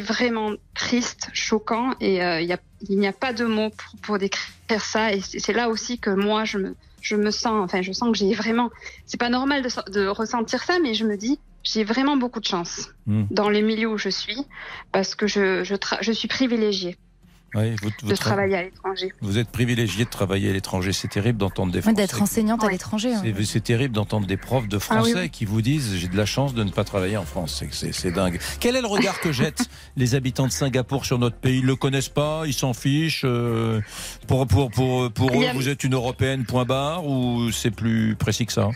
vraiment 0.00 0.52
triste, 0.74 1.28
choquant, 1.32 1.94
et 2.00 2.22
euh, 2.22 2.40
il 2.40 2.98
n'y 2.98 3.06
a 3.06 3.12
pas 3.12 3.32
de 3.32 3.44
mots 3.44 3.70
pour, 4.02 4.18
décrire 4.18 4.84
ça. 4.84 5.12
Et 5.12 5.20
c'est 5.20 5.52
là 5.52 5.68
aussi 5.68 5.98
que 5.98 6.10
moi, 6.10 6.44
je 6.44 6.58
me, 6.58 6.76
je 7.00 7.16
me 7.16 7.30
sens, 7.30 7.64
enfin, 7.64 7.82
je 7.82 7.92
sens 7.92 8.12
que 8.12 8.18
j'ai 8.18 8.34
vraiment. 8.34 8.70
C'est 9.06 9.20
pas 9.20 9.30
normal 9.30 9.62
de 9.62 10.06
ressentir 10.06 10.62
ça, 10.62 10.78
mais 10.80 10.94
je 10.94 11.04
me 11.04 11.16
dis, 11.16 11.38
j'ai 11.62 11.84
vraiment 11.84 12.16
beaucoup 12.16 12.40
de 12.40 12.46
chance 12.46 12.90
Mm. 13.06 13.24
dans 13.30 13.48
les 13.48 13.62
milieux 13.62 13.88
où 13.88 13.98
je 13.98 14.08
suis, 14.08 14.36
parce 14.92 15.14
que 15.14 15.26
je, 15.26 15.64
je, 15.64 15.74
tra- 15.74 15.98
je 16.00 16.12
suis 16.12 16.28
privilégiée 16.28 16.96
Oui, 17.56 17.74
vous, 17.82 17.90
vous 18.02 18.08
de 18.10 18.14
tra- 18.14 18.18
travailler 18.18 18.54
à 18.56 18.62
l'étranger. 18.62 19.12
Vous 19.20 19.36
êtes 19.38 19.48
privilégié 19.48 20.04
de 20.04 20.10
travailler 20.10 20.48
à 20.50 20.52
l'étranger. 20.52 20.92
C'est 20.92 21.08
terrible 21.08 21.38
d'entendre 21.38 21.72
des 21.72 21.82
Français. 21.82 21.96
D'être 21.96 22.22
enseignante 22.22 22.62
à 22.62 22.68
l'étranger. 22.70 23.12
hein. 23.14 23.22
C'est- 23.24 23.44
C'est 23.44 23.60
terrible 23.60 23.92
d'entendre 23.94 24.26
des 24.28 24.36
profs 24.36 24.68
de 24.68 24.76
Ah 24.76 24.80
français 24.80 25.14
oui, 25.14 25.20
oui. 25.22 25.30
qui 25.30 25.44
vous 25.46 25.60
disent 25.60 25.96
j'ai 25.96 26.06
de 26.06 26.16
la 26.16 26.26
chance 26.26 26.54
de 26.54 26.62
ne 26.62 26.70
pas 26.70 26.84
travailler 26.84 27.16
en 27.16 27.24
France. 27.24 27.56
C'est- 27.58 27.72
C'est 27.74 27.92
c'est 27.92 28.12
dingue. 28.12 28.38
Quel 28.60 28.76
est 28.76 28.80
le 28.80 28.86
regard 28.86 29.18
que 29.20 29.32
jettent 29.32 29.68
les 29.96 30.14
habitants 30.14 30.46
de 30.46 30.52
Singapour 30.52 31.04
sur 31.04 31.18
notre 31.18 31.36
pays? 31.38 31.58
Ils 31.58 31.66
le 31.66 31.74
connaissent 31.74 32.08
pas, 32.08 32.44
ils 32.46 32.52
s'en 32.54 32.72
fichent. 32.72 33.22
euh, 33.24 33.80
pour 34.28 34.46
pour 34.46 34.70
pour 34.70 35.10
pour 35.10 35.42
eux, 35.42 35.46
a- 35.46 35.52
vous 35.52 35.68
êtes 35.68 35.82
une 35.82 35.94
européenne 35.94 36.44
point 36.44 36.64
barre 36.64 37.04
ou 37.06 37.50
c'est 37.50 37.72
plus 37.72 38.14
précis 38.14 38.46
que 38.46 38.52
ça? 38.52 38.68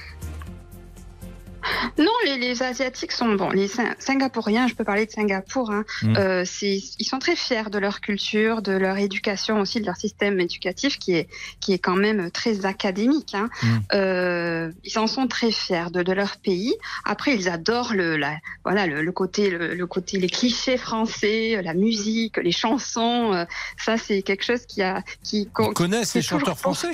Non, 1.99 2.11
les, 2.25 2.37
les 2.39 2.63
Asiatiques 2.63 3.13
sont 3.13 3.35
bons. 3.35 3.51
Les 3.51 3.69
Sing- 3.69 3.95
Singapouriens, 3.99 4.67
je 4.69 4.75
peux 4.75 4.85
parler 4.85 5.07
de 5.07 5.11
Singapour, 5.11 5.71
hein, 5.71 5.85
Mm. 6.03 6.15
euh, 6.19 6.45
ils 6.63 7.05
sont 7.07 7.19
très 7.19 7.37
fiers 7.37 7.71
de 7.71 7.79
leur 7.79 8.01
culture, 8.01 8.63
de 8.63 8.73
leur 8.73 8.97
éducation 8.99 9.61
aussi, 9.61 9.81
de 9.81 9.87
leur 9.87 9.97
système 9.97 10.41
éducatif 10.41 10.99
qui 10.99 11.15
est, 11.15 11.29
qui 11.61 11.73
est 11.73 11.79
quand 11.79 11.97
même 11.97 12.31
très 12.31 12.67
académique. 12.67 13.35
Hein. 13.35 13.49
Mm. 13.63 13.67
Euh, 13.95 14.73
ils 14.85 14.99
en 14.99 15.07
sont 15.07 15.27
très 15.27 15.51
fiers 15.51 15.91
de, 15.93 16.03
de 16.03 16.13
leur 16.13 16.37
pays. 16.39 16.75
Après, 17.05 17.35
ils 17.35 17.49
adorent 17.49 17.95
le, 17.95 18.17
la, 18.17 18.37
voilà, 18.65 18.87
le, 18.87 19.03
le 19.03 19.13
côté, 19.13 19.51
le, 19.51 19.75
le 19.75 19.87
côté, 19.87 20.19
les 20.19 20.29
clichés 20.29 20.77
français, 20.77 21.61
la 21.63 21.75
musique, 21.75 22.37
les 22.39 22.53
chansons. 22.53 23.33
euh, 23.33 23.45
ça, 23.79 23.97
c'est 23.99 24.23
quelque 24.23 24.45
chose 24.45 24.67
qui 24.67 24.83
a, 24.83 25.03
qui, 25.23 25.49
Ils 25.59 25.73
connaissent 25.75 26.15
les 26.15 26.23
chanteurs 26.23 26.59
français 26.59 26.89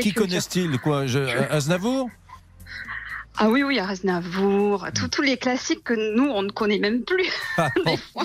Qui, 0.00 0.12
connaissent-ils 0.12 0.78
quoi 0.78 1.06
je, 1.06 1.18
Aznavour? 1.50 2.08
Ah 3.38 3.48
oui, 3.48 3.62
oui, 3.62 3.78
Aznavour, 3.78 4.86
tous- 4.94 5.08
tous 5.08 5.22
les 5.22 5.36
classiques 5.38 5.82
que 5.84 5.94
nous, 6.16 6.28
on 6.28 6.42
ne 6.42 6.50
connaît 6.50 6.78
même 6.78 7.02
plus. 7.02 7.28
Ah, 7.58 7.68
Des 7.86 7.96
fois, 7.96 8.24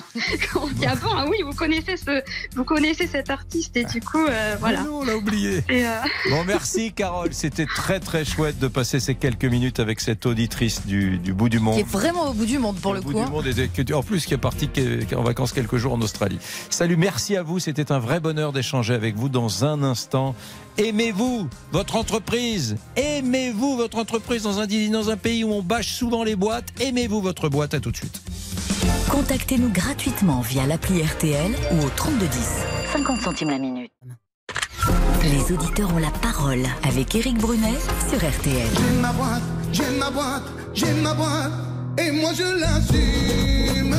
quand 0.53 0.63
on 0.63 0.67
dit, 0.67 0.85
ah 0.85 0.95
bon, 0.95 1.09
ah 1.15 1.25
oui, 1.29 1.37
vous 1.43 1.53
connaissez, 1.53 1.95
ce, 1.97 2.21
vous 2.55 2.63
connaissez 2.63 3.07
cet 3.07 3.29
artiste, 3.29 3.75
et 3.77 3.83
du 3.85 3.99
coup, 4.01 4.25
euh, 4.25 4.55
voilà. 4.59 4.85
on 4.91 5.03
l'a 5.05 5.15
oublié. 5.17 5.63
Et, 5.69 5.85
euh, 5.85 5.91
Bon, 6.29 6.43
merci 6.45 6.91
Carole. 6.93 7.33
C'était 7.33 7.65
très 7.65 7.99
très 7.99 8.25
chouette 8.25 8.59
de 8.59 8.67
passer 8.67 8.99
ces 8.99 9.15
quelques 9.15 9.45
minutes 9.45 9.79
avec 9.79 9.99
cette 10.01 10.25
auditrice 10.25 10.85
du, 10.85 11.17
du 11.17 11.33
bout 11.33 11.49
du 11.49 11.59
monde. 11.59 11.75
Qui 11.75 11.81
est 11.81 11.87
vraiment 11.87 12.29
au 12.29 12.33
bout 12.33 12.45
du 12.45 12.57
monde 12.59 12.77
pour 12.79 12.93
le 12.93 12.99
bout 13.01 13.11
coup. 13.11 13.17
du 13.17 13.23
hein. 13.23 13.29
monde 13.29 13.47
et 13.47 13.93
en 13.93 14.03
plus 14.03 14.25
qui 14.25 14.33
est 14.33 14.37
parti 14.37 14.67
qui- 14.67 15.05
qui 15.05 15.13
est 15.13 15.17
en 15.17 15.23
vacances 15.23 15.51
quelques 15.53 15.77
jours 15.77 15.93
en 15.93 16.01
Australie. 16.01 16.39
Salut, 16.69 16.97
merci 16.97 17.35
à 17.37 17.43
vous. 17.43 17.59
C'était 17.59 17.91
un 17.91 17.99
vrai 17.99 18.19
bonheur 18.19 18.51
d'échanger 18.53 18.93
avec 18.93 19.15
vous 19.15 19.29
dans 19.29 19.63
un 19.65 19.83
instant. 19.83 20.35
Aimez-vous 20.77 21.47
votre 21.71 21.95
entreprise? 21.95 22.77
Aimez-vous 22.95 23.77
votre 23.77 23.97
entreprise 23.97 24.43
dans 24.43 24.59
un, 24.59 24.67
dans 24.97 25.11
un 25.11 25.17
pays 25.17 25.43
où 25.43 25.51
on 25.53 25.61
bâche 25.61 25.93
souvent 25.93 26.23
les 26.23 26.35
boîtes. 26.35 26.73
Aimez-vous 26.79 27.21
votre 27.21 27.49
boîte. 27.49 27.75
À 27.75 27.79
tout 27.79 27.91
de 27.91 27.97
suite. 27.97 28.19
Contactez-nous 29.11 29.69
gratuitement 29.69 30.41
via 30.41 30.65
l'appli 30.65 31.03
RTL 31.03 31.51
ou 31.71 31.85
au 31.85 31.89
3210. 31.95 32.39
50 32.93 33.21
centimes 33.21 33.51
la 33.51 33.59
minute. 33.59 33.91
Les 35.21 35.53
auditeurs 35.53 35.93
ont 35.93 35.99
la 35.99 36.09
parole 36.09 36.63
avec 36.83 37.13
Éric 37.13 37.37
Brunet 37.37 37.77
sur 38.09 38.17
RTL. 38.17 38.67
J'ai 38.73 39.01
ma 39.01 39.11
boîte, 39.13 39.43
j'ai 39.71 39.89
ma 39.99 40.09
boîte, 40.09 40.43
j'ai 40.73 40.93
ma 40.93 41.13
boîte, 41.13 41.51
et 41.99 42.11
moi 42.11 42.31
je 42.33 42.59
l'assume. 42.59 43.95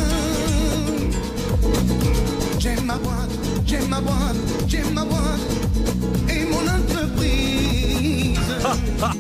J'ai 2.59 2.77
ma 2.81 2.97
boîte, 2.97 3.31
j'ai 3.67 3.81
ma 3.87 4.01
boîte, 4.01 4.37
j'ai 4.67 4.83
ma 4.93 5.05
boîte, 5.05 5.41
et 6.29 6.45
mon 6.45 6.67
entreprise. 6.67 8.39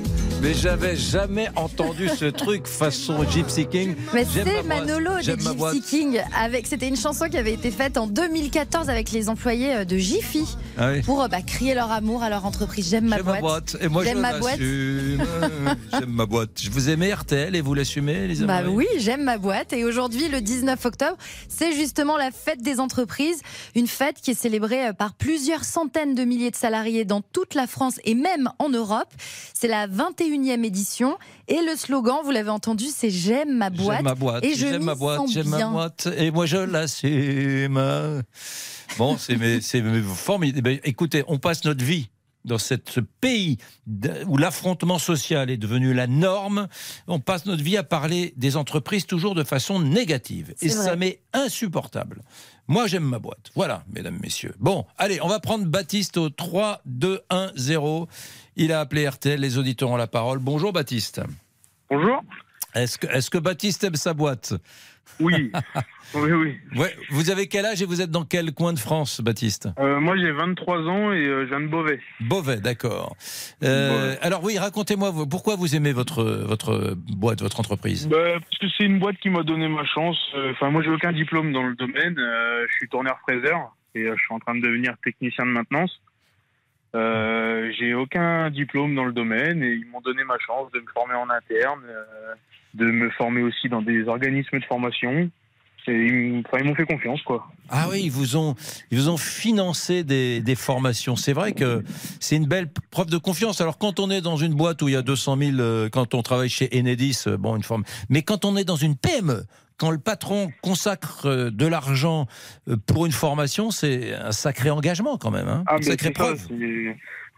Mais 0.41 0.55
j'avais 0.55 0.95
jamais 0.95 1.49
entendu 1.57 2.09
ce 2.09 2.27
truc 2.27 2.69
façon 2.69 3.29
Gypsy 3.29 3.67
King. 3.67 3.97
Mais 4.15 4.25
c'est 4.25 4.63
Manolo 4.63 5.11
boîte. 5.57 5.75
Gypsy 5.75 5.83
King. 5.83 6.21
Avec, 6.41 6.69
c'était 6.69 6.87
une 6.87 6.97
chanson 6.97 7.29
qui 7.29 7.37
avait 7.37 7.53
été 7.55 7.73
faite 7.73 7.97
en 7.99 8.07
2014 8.07 8.89
avec 8.89 9.11
les 9.11 9.29
employés 9.29 9.75
euh, 9.75 9.85
de 9.85 9.97
Jiffy 9.97 10.45
Ah 10.79 10.91
oui. 10.93 11.03
pour 11.03 11.23
euh, 11.23 11.29
bah, 11.29 11.43
crier 11.43 11.75
leur 11.75 11.91
amour 11.91 12.23
à 12.23 12.31
leur 12.31 12.47
entreprise. 12.47 12.89
J'aime 12.89 13.07
ma 13.09 13.17
J'aime 13.17 13.25
boîte. 13.25 13.41
ma 13.43 13.49
boîte. 13.49 13.77
Et 13.81 13.89
moi, 13.89 14.05
J'aime 14.05 14.21
ma 14.21 14.39
boîte. 14.39 14.59
J'aime 15.93 16.11
ma 16.11 16.27
boîte. 16.27 16.51
Je 16.63 16.71
vous 16.71 16.89
aimez 16.89 17.13
RTL 17.13 17.57
et 17.57 17.61
vous 17.61 17.75
l'assumez, 17.75 18.29
les 18.29 18.37
Bah 18.45 18.59
amis 18.59 18.69
oui, 18.73 18.87
j'aime 18.99 19.25
ma 19.25 19.39
boîte. 19.39 19.73
Et 19.73 19.85
aujourd'hui, 19.85 20.29
le 20.29 20.41
19 20.41 20.85
octobre, 20.87 21.17
c'est 21.49 21.73
justement 21.75 22.17
la 22.17 22.31
fête 22.31 22.63
des 22.63 22.79
entreprises. 22.79 23.41
Une 23.75 23.89
fête 23.89 24.21
qui 24.23 24.31
est 24.31 24.39
célébrée 24.41 24.87
euh, 24.87 24.93
par 24.93 25.15
plusieurs 25.15 25.65
centaines 25.65 26.15
de 26.15 26.23
milliers 26.23 26.53
de 26.53 26.57
salariés 26.57 27.05
dans 27.05 27.23
toute 27.23 27.55
la 27.55 27.67
France 27.67 27.99
et 28.05 28.15
même 28.15 28.51
en 28.61 28.69
Europe. 28.69 29.09
C'est 29.53 29.67
la 29.69 29.89
21e 30.31 30.65
édition. 30.65 31.17
Et 31.49 31.61
le 31.63 31.77
slogan, 31.77 32.17
vous 32.25 32.31
l'avez 32.31 32.51
entendu, 32.51 32.87
c'est 32.95 33.11
J'aime 33.11 33.57
ma 33.57 33.71
boîte. 33.71 33.97
J'aime 33.99 34.05
ma 34.05 34.15
boîte. 34.15 34.45
Et 34.45 34.55
J'aime 34.55 34.79
m'y 34.81 34.85
ma 34.87 34.95
boîte. 34.95 35.21
J'aime 35.31 35.49
ma 35.49 35.67
boîte. 35.67 36.09
Et 36.17 36.31
moi, 36.31 36.47
je 36.47 36.57
l'assume. 36.59 38.23
Bon, 38.97 39.17
c'est 39.19 39.37
formidable. 40.03 40.59
Eh 40.59 40.63
ben, 40.63 40.81
Écoutez, 40.85 41.25
on 41.29 41.39
passe 41.39 41.65
notre 41.65 41.85
vie 41.85 42.09
dans 42.45 42.59
cette- 42.59 42.89
ce 42.89 43.01
pays 43.01 43.59
où 44.27 44.37
l'affrontement 44.39 44.99
social 44.99 45.51
est 45.51 45.57
devenu 45.59 45.93
la 45.93 46.07
norme, 46.07 46.69
on 47.07 47.21
passe 47.21 47.45
notre 47.47 47.63
vie 47.63 47.77
à 47.77 47.83
parler 47.83 48.33
des 48.37 48.57
entreprises 48.57 49.05
toujours 49.07 49.35
de 49.35 49.45
façon 49.45 49.81
négative. 49.81 50.55
Et 50.63 50.69
vrai. 50.69 50.85
ça 50.85 50.97
m'est 50.97 51.21
insupportable. 51.35 52.23
Moi, 52.67 52.87
j'aime 52.87 53.05
ma 53.05 53.19
boîte. 53.19 53.51
Voilà, 53.55 53.85
mesdames, 53.93 54.19
messieurs. 54.23 54.55
Bon, 54.61 54.85
allez, 54.99 55.21
on 55.23 55.29
va 55.29 55.41
prendre 55.41 55.65
Baptiste 55.67 56.17
au 56.17 56.29
3, 56.31 56.81
2, 56.87 57.21
1, 57.31 57.51
0. 57.57 58.09
Il 58.61 58.73
a 58.73 58.81
appelé 58.81 59.09
RTL, 59.09 59.39
les 59.41 59.57
auditeurs 59.57 59.89
ont 59.91 59.97
la 59.97 60.09
parole. 60.09 60.41
Bonjour, 60.41 60.73
Baptiste. 60.73 61.23
Bonjour. 61.89 62.25
Est-ce 62.75 63.31
que, 63.31 63.39
Baptiste 63.39 63.85
aime 63.85 63.95
sa 63.95 64.15
boîte? 64.15 64.53
Oui. 65.21 65.53
oui, 66.15 66.33
oui. 66.33 66.57
Ouais, 66.77 66.93
vous 67.11 67.31
avez 67.31 67.47
quel 67.47 67.65
âge 67.67 67.81
et 67.83 67.87
vous 67.87 68.01
êtes 68.03 68.11
dans 68.11 68.25
quel 68.25 68.53
coin 68.53 68.73
de 68.73 68.81
France, 68.81 69.21
Baptiste? 69.21 69.69
Euh, 69.79 70.01
moi, 70.01 70.17
j'ai 70.17 70.33
23 70.33 70.77
ans 70.89 71.13
et 71.13 71.25
euh, 71.25 71.45
je 71.45 71.51
viens 71.51 71.61
de 71.61 71.69
Beauvais. 71.69 72.01
Beauvais, 72.21 72.57
d'accord. 72.57 73.15
Euh, 73.63 74.17
Alors 74.23 74.43
oui, 74.43 74.59
racontez-moi 74.59 75.13
pourquoi 75.31 75.55
vous 75.55 75.77
aimez 75.77 75.93
votre 75.93 76.25
votre 76.25 76.97
boîte, 76.97 77.41
votre 77.41 77.61
entreprise? 77.61 78.09
Bah, 78.09 78.17
parce 78.41 78.59
que 78.61 78.67
c'est 78.77 78.85
une 78.85 78.99
boîte 78.99 79.19
qui 79.19 79.31
m'a 79.31 79.45
donné 79.45 79.69
ma 79.69 79.85
chance. 79.87 80.19
Euh, 80.35 80.51
Enfin, 80.51 80.71
moi, 80.71 80.83
j'ai 80.83 80.91
aucun 80.91 81.13
diplôme 81.13 81.53
dans 81.53 81.63
le 81.63 81.77
domaine. 81.77 82.17
Je 82.17 82.75
suis 82.77 82.89
tourneur 82.89 83.19
fraiseur 83.21 83.73
et 83.95 84.05
je 84.05 84.15
suis 84.15 84.35
en 84.35 84.41
train 84.41 84.57
de 84.57 84.63
devenir 84.63 84.95
technicien 85.05 85.47
de 85.47 85.53
maintenance. 85.53 86.01
Euh, 86.99 87.71
j'ai 87.79 87.95
aucun 87.95 88.51
diplôme 88.51 88.95
dans 88.95 89.05
le 89.05 89.13
domaine 89.13 89.63
et 89.63 89.73
ils 89.73 89.87
m'ont 89.87 90.01
donné 90.01 90.25
ma 90.25 90.39
chance 90.39 90.71
de 90.73 90.81
me 90.81 90.87
former 90.93 91.15
en 91.15 91.31
interne, 91.31 91.81
euh, 91.89 92.35
de 92.75 92.87
me 92.87 93.09
former 93.11 93.43
aussi 93.43 93.69
dans 93.69 93.83
des 93.83 94.09
organismes 94.09 94.59
de 94.59 94.65
formation. 94.65 95.31
Ils 95.87 96.43
m'ont 96.65 96.75
fait 96.75 96.85
confiance, 96.85 97.23
quoi. 97.23 97.49
Ah 97.71 97.87
oui, 97.91 98.03
ils 98.05 98.11
vous 98.11 98.37
ont 98.37 98.55
ils 98.91 98.99
vous 98.99 99.09
ont 99.09 99.17
financé 99.17 100.05
des, 100.05 100.55
formations. 100.55 101.17
C'est 101.17 101.33
vrai 101.33 101.53
que 101.53 101.83
c'est 102.21 102.37
une 102.37 102.47
belle 102.47 102.69
preuve 102.91 103.09
de 103.09 103.17
confiance. 103.17 103.63
Alors 103.63 103.79
quand 103.79 103.99
on 103.99 104.11
est 104.11 104.21
dans 104.21 104.37
une 104.37 104.55
boîte 104.55 104.83
où 104.83 104.89
il 104.89 104.93
y 104.93 104.97
a 104.97 105.03
200 105.03 105.39
000, 105.39 105.59
euh, 105.61 105.89
quand 105.89 106.15
on 106.15 106.23
travaille 106.23 106.51
chez 106.51 106.69
Enedis, 106.75 107.25
bon 107.39 107.57
une 107.57 107.63
forme. 107.63 107.85
Mais 108.11 108.21
quand 108.21 108.45
on 108.45 108.57
est 108.57 108.65
dans 108.65 108.77
une 108.77 108.97
PME. 108.97 109.45
Quand 109.79 109.91
le 109.91 109.99
patron 109.99 110.51
consacre 110.61 111.27
euh, 111.27 111.51
de 111.51 111.67
l'argent 111.67 112.27
euh, 112.69 112.77
pour 112.87 113.07
une 113.07 113.13
formation, 113.13 113.71
c'est 113.71 114.13
un 114.15 114.33
sacré 114.33 114.71
engagement 114.71 115.17
quand 115.19 115.31
même, 115.31 115.49
hein 115.49 115.63
Ah, 115.67 115.77
une 115.77 115.83
sacrée 115.85 116.09
ça, 116.09 116.13
preuve. 116.13 116.41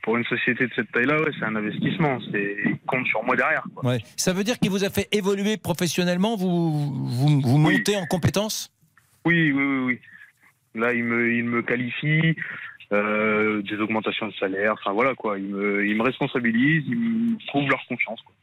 pour 0.03 0.16
une 0.16 0.24
société 0.24 0.66
de 0.66 0.72
cette 0.74 0.91
taille-là, 0.93 1.20
ouais, 1.20 1.30
c'est 1.38 1.45
un 1.45 1.55
investissement. 1.57 2.18
C'est, 2.32 2.57
il 2.64 2.78
compte 2.86 3.07
sur 3.07 3.22
moi 3.24 3.36
derrière. 3.36 3.62
Quoi. 3.74 3.91
Ouais. 3.93 3.99
Ça 4.16 4.32
veut 4.32 4.43
dire 4.45 4.59
qu'il 4.59 4.70
vous 4.70 4.84
a 4.84 4.91
fait 4.91 5.09
évoluer 5.12 5.59
professionnellement, 5.59 6.36
vous, 6.36 7.05
vous, 7.07 7.41
vous 7.43 7.59
montez 7.59 7.97
en 7.97 8.07
compétences 8.07 8.72
Oui, 9.26 9.53
oui, 9.53 9.62
oui, 9.62 9.78
oui. 9.84 10.01
Là, 10.80 10.93
il 10.95 11.05
me, 11.05 11.34
il 11.34 11.45
me 11.45 11.62
qualifie, 11.62 12.36
euh, 12.93 13.62
des 13.62 13.76
augmentations 13.76 14.26
de 14.26 14.32
salaire. 14.34 14.74
Enfin 14.80 14.93
voilà 14.93 15.14
quoi. 15.14 15.38
Il 15.38 15.47
me, 15.47 15.86
il 15.86 15.97
me 15.97 16.03
responsabilise, 16.03 16.84
il 16.86 16.97
me 16.99 17.47
prouve 17.47 17.68
leur 17.68 17.80
confiance. 17.88 18.20
Quoi. 18.22 18.34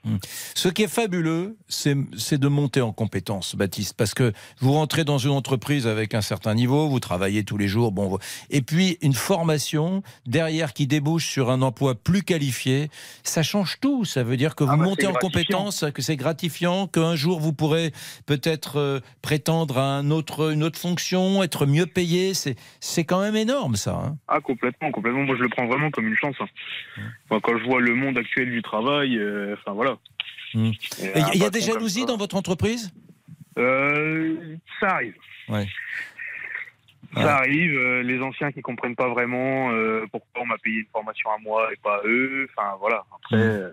Ce 0.55 0.69
qui 0.69 0.83
est 0.83 0.87
fabuleux, 0.93 1.57
c'est 1.67 1.95
de 2.37 2.47
monter 2.47 2.81
en 2.81 2.93
compétences, 2.93 3.55
Baptiste, 3.55 3.95
parce 3.97 4.13
que 4.13 4.31
vous 4.59 4.71
rentrez 4.73 5.03
dans 5.03 5.17
une 5.17 5.31
entreprise 5.31 5.85
avec 5.87 6.13
un 6.13 6.21
certain 6.21 6.53
niveau, 6.53 6.87
vous 6.87 6.99
travaillez 6.99 7.43
tous 7.43 7.57
les 7.57 7.67
jours, 7.67 7.91
bon, 7.91 8.17
et 8.49 8.61
puis 8.61 8.97
une 9.01 9.13
formation 9.13 10.03
derrière 10.25 10.73
qui 10.73 10.87
débouche 10.87 11.25
sur 11.27 11.51
un 11.51 11.61
emploi 11.61 11.95
plus 11.95 12.23
qualifié, 12.23 12.89
ça 13.23 13.43
change 13.43 13.79
tout. 13.81 14.05
Ça 14.05 14.23
veut 14.23 14.37
dire 14.37 14.55
que 14.55 14.63
vous 14.63 14.71
Ah 14.73 14.77
bah, 14.77 14.83
montez 14.85 15.07
en 15.07 15.13
compétences, 15.13 15.83
que 15.93 16.01
c'est 16.01 16.15
gratifiant, 16.15 16.87
qu'un 16.87 17.15
jour 17.15 17.39
vous 17.39 17.53
pourrez 17.53 17.91
peut-être 18.25 18.77
euh, 18.77 18.99
prétendre 19.21 19.77
à 19.77 19.97
un 19.97 20.09
autre, 20.11 20.53
une 20.53 20.63
autre 20.63 20.79
fonction, 20.79 21.43
être 21.43 21.65
mieux 21.65 21.85
payé. 21.85 22.33
C'est 22.33 22.55
c'est 22.79 23.03
quand 23.03 23.19
même 23.19 23.35
énorme, 23.35 23.75
ça. 23.75 23.95
hein. 23.95 24.17
Ah 24.27 24.36
complètement, 24.41 24.91
complètement. 24.91 25.23
Moi, 25.23 25.35
je 25.37 25.43
le 25.43 25.49
prends 25.49 25.65
vraiment 25.67 25.91
comme 25.91 26.07
une 26.07 26.15
chance. 26.15 26.35
hein. 26.39 26.47
Moi, 27.29 27.39
quand 27.41 27.57
je 27.57 27.63
vois 27.63 27.81
le 27.81 27.93
monde 27.95 28.17
actuel 28.17 28.51
du 28.51 28.61
travail, 28.61 29.17
euh, 29.17 29.55
enfin 29.57 29.73
voilà. 29.73 29.97
Il 30.53 30.65
y 30.65 31.09
a 31.09 31.23
patron 31.29 31.49
des 31.49 31.61
jalousies 31.61 32.05
dans 32.05 32.17
votre 32.17 32.35
entreprise? 32.35 32.91
Euh, 33.57 34.55
ça 34.79 34.87
arrive. 34.95 35.15
Ouais. 35.49 35.65
Ça 37.13 37.19
Ouais. 37.19 37.25
arrive, 37.25 37.73
euh, 37.75 38.03
les 38.03 38.19
anciens 38.21 38.51
qui 38.51 38.61
comprennent 38.61 38.95
pas 38.95 39.07
vraiment 39.09 39.71
euh, 39.71 40.05
pourquoi 40.11 40.41
on 40.43 40.45
m'a 40.45 40.57
payé 40.57 40.79
une 40.81 40.87
formation 40.91 41.29
à 41.31 41.37
moi 41.39 41.69
et 41.73 41.77
pas 41.77 41.95
à 41.95 42.01
eux. 42.07 42.47
Enfin 42.51 42.75
voilà. 42.79 43.03
Après, 43.15 43.37
euh, 43.37 43.69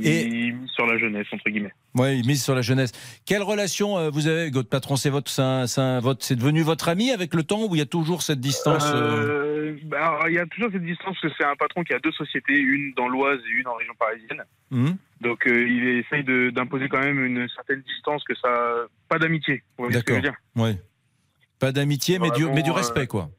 Et- 0.00 0.26
ils 0.26 0.54
misent 0.56 0.70
sur 0.70 0.86
la 0.86 0.98
jeunesse 0.98 1.26
entre 1.32 1.48
guillemets. 1.50 1.72
Oui, 1.94 2.22
mise 2.26 2.42
sur 2.42 2.54
la 2.54 2.62
jeunesse. 2.62 2.92
Quelle 3.26 3.42
relation 3.42 3.98
euh, 3.98 4.10
vous 4.10 4.26
avez 4.26 4.42
avec 4.42 4.54
votre 4.54 4.68
patron 4.68 4.96
C'est 4.96 5.10
votre, 5.10 5.30
c'est 5.30 5.42
un- 5.42 5.66
c'est 5.66 5.80
un- 5.80 6.00
votre- 6.00 6.24
c'est 6.24 6.36
devenu 6.36 6.62
votre 6.62 6.88
ami 6.88 7.10
avec 7.10 7.34
le 7.34 7.42
temps 7.42 7.64
ou 7.64 7.74
il 7.74 7.78
y 7.78 7.82
a 7.82 7.86
toujours 7.86 8.22
cette 8.22 8.40
distance 8.40 8.84
euh, 8.94 9.72
Euh, 9.74 9.78
bah, 9.84 10.18
il 10.28 10.34
y 10.34 10.38
a 10.38 10.46
toujours 10.46 10.70
cette 10.72 10.84
distance 10.84 11.16
parce 11.20 11.32
que 11.34 11.38
c'est 11.38 11.44
un 11.48 11.56
patron 11.56 11.82
qui 11.84 11.92
a 11.94 11.98
deux 11.98 12.12
sociétés, 12.12 12.54
une 12.58 12.92
dans 12.96 13.08
l'Oise 13.08 13.40
et 13.48 13.50
une 13.60 13.66
en 13.66 13.74
région 13.74 13.94
parisienne. 13.98 14.42
hum 14.70 14.96
Donc 15.20 15.46
euh, 15.46 15.66
il 15.68 15.86
essaye 15.98 16.22
de- 16.24 16.50
d'imposer 16.50 16.88
quand 16.88 17.00
même 17.00 17.24
une 17.24 17.48
certaine 17.48 17.82
distance, 17.82 18.22
que 18.24 18.34
ça, 18.36 18.74
pas 19.08 19.18
d'amitié. 19.18 19.62
Vous 19.76 19.84
voyez 19.84 19.98
ce 19.98 20.04
que 20.04 20.12
je 20.12 20.16
veux 20.18 20.22
D'accord. 20.22 20.38
dire? 20.54 20.62
Ouais. 20.64 20.78
Pas 21.58 21.72
d'amitié, 21.72 22.18
mais 22.20 22.30
du, 22.30 22.46
mais 22.46 22.62
du 22.62 22.70
respect, 22.70 23.06
quoi. 23.08 23.30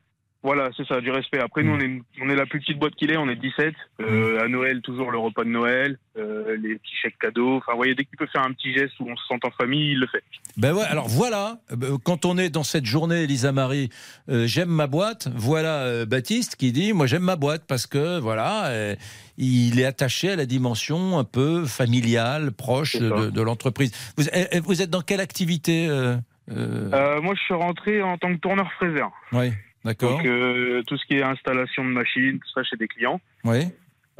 Voilà, 0.41 0.69
c'est 0.77 0.87
ça, 0.87 1.01
du 1.01 1.11
respect. 1.11 1.39
Après, 1.39 1.63
Mm. 1.63 1.67
nous, 1.67 1.73
on 1.73 1.79
est, 1.81 2.01
on 2.21 2.29
est 2.29 2.35
la 2.35 2.45
plus 2.45 2.61
petite 2.61 2.79
boîte 2.79 2.95
qu'il 2.95 3.11
est, 3.11 3.17
on 3.17 3.27
est 3.27 3.35
17. 3.35 3.73
Euh, 3.99 4.41
À 4.41 4.47
Noël, 4.47 4.81
toujours 4.81 5.11
le 5.11 5.17
repas 5.17 5.43
de 5.43 5.49
Noël, 5.49 5.97
euh, 6.17 6.55
les 6.55 6.75
petits 6.75 6.95
chèques 7.01 7.17
cadeaux. 7.19 7.57
Enfin, 7.57 7.73
vous 7.73 7.77
voyez, 7.77 7.93
dès 7.93 8.05
qu'il 8.05 8.17
peut 8.17 8.27
faire 8.31 8.43
un 8.45 8.53
petit 8.53 8.73
geste 8.73 8.93
où 9.01 9.09
on 9.09 9.17
se 9.17 9.23
sent 9.27 9.39
en 9.43 9.51
famille, 9.51 9.91
il 9.91 9.99
le 9.99 10.07
fait. 10.07 10.23
Ben 10.55 10.73
ouais, 10.73 10.85
alors 10.85 11.09
voilà, 11.09 11.59
euh, 11.71 11.97
quand 12.05 12.23
on 12.25 12.37
est 12.37 12.49
dans 12.49 12.63
cette 12.63 12.85
journée, 12.85 13.23
Elisa 13.23 13.51
Marie, 13.51 13.89
euh, 14.29 14.47
j'aime 14.47 14.69
ma 14.69 14.87
boîte, 14.87 15.27
voilà 15.35 16.05
Baptiste 16.05 16.55
qui 16.55 16.71
dit, 16.71 16.93
moi 16.93 17.05
j'aime 17.05 17.23
ma 17.23 17.35
boîte 17.35 17.65
parce 17.67 17.85
que, 17.85 18.19
voilà, 18.19 18.71
il 19.37 19.77
est 19.79 19.85
attaché 19.85 20.31
à 20.31 20.35
la 20.37 20.45
dimension 20.45 21.17
un 21.19 21.23
peu 21.25 21.65
familiale, 21.65 22.51
proche 22.53 22.95
de, 22.95 23.29
de 23.29 23.41
l'entreprise. 23.41 23.91
Vous, 24.17 24.27
euh, 24.29 24.45
euh, 24.55 24.61
vous 24.63 24.81
êtes 24.81 24.89
dans 24.89 25.01
quelle 25.01 25.19
activité 25.21 25.87
moi, 26.47 27.33
je 27.35 27.41
suis 27.43 27.53
rentré 27.53 28.01
en 28.01 28.17
tant 28.17 28.33
que 28.33 28.39
tourneur 28.39 28.71
fraiseur. 28.73 29.11
Oui, 29.33 29.51
d'accord. 29.85 30.17
Donc, 30.17 30.25
euh, 30.25 30.81
tout 30.87 30.97
ce 30.97 31.05
qui 31.05 31.15
est 31.15 31.23
installation 31.23 31.83
de 31.85 31.89
machines, 31.91 32.39
tout 32.39 32.49
ça 32.53 32.63
chez 32.63 32.77
des 32.77 32.87
clients. 32.87 33.19
Oui, 33.43 33.67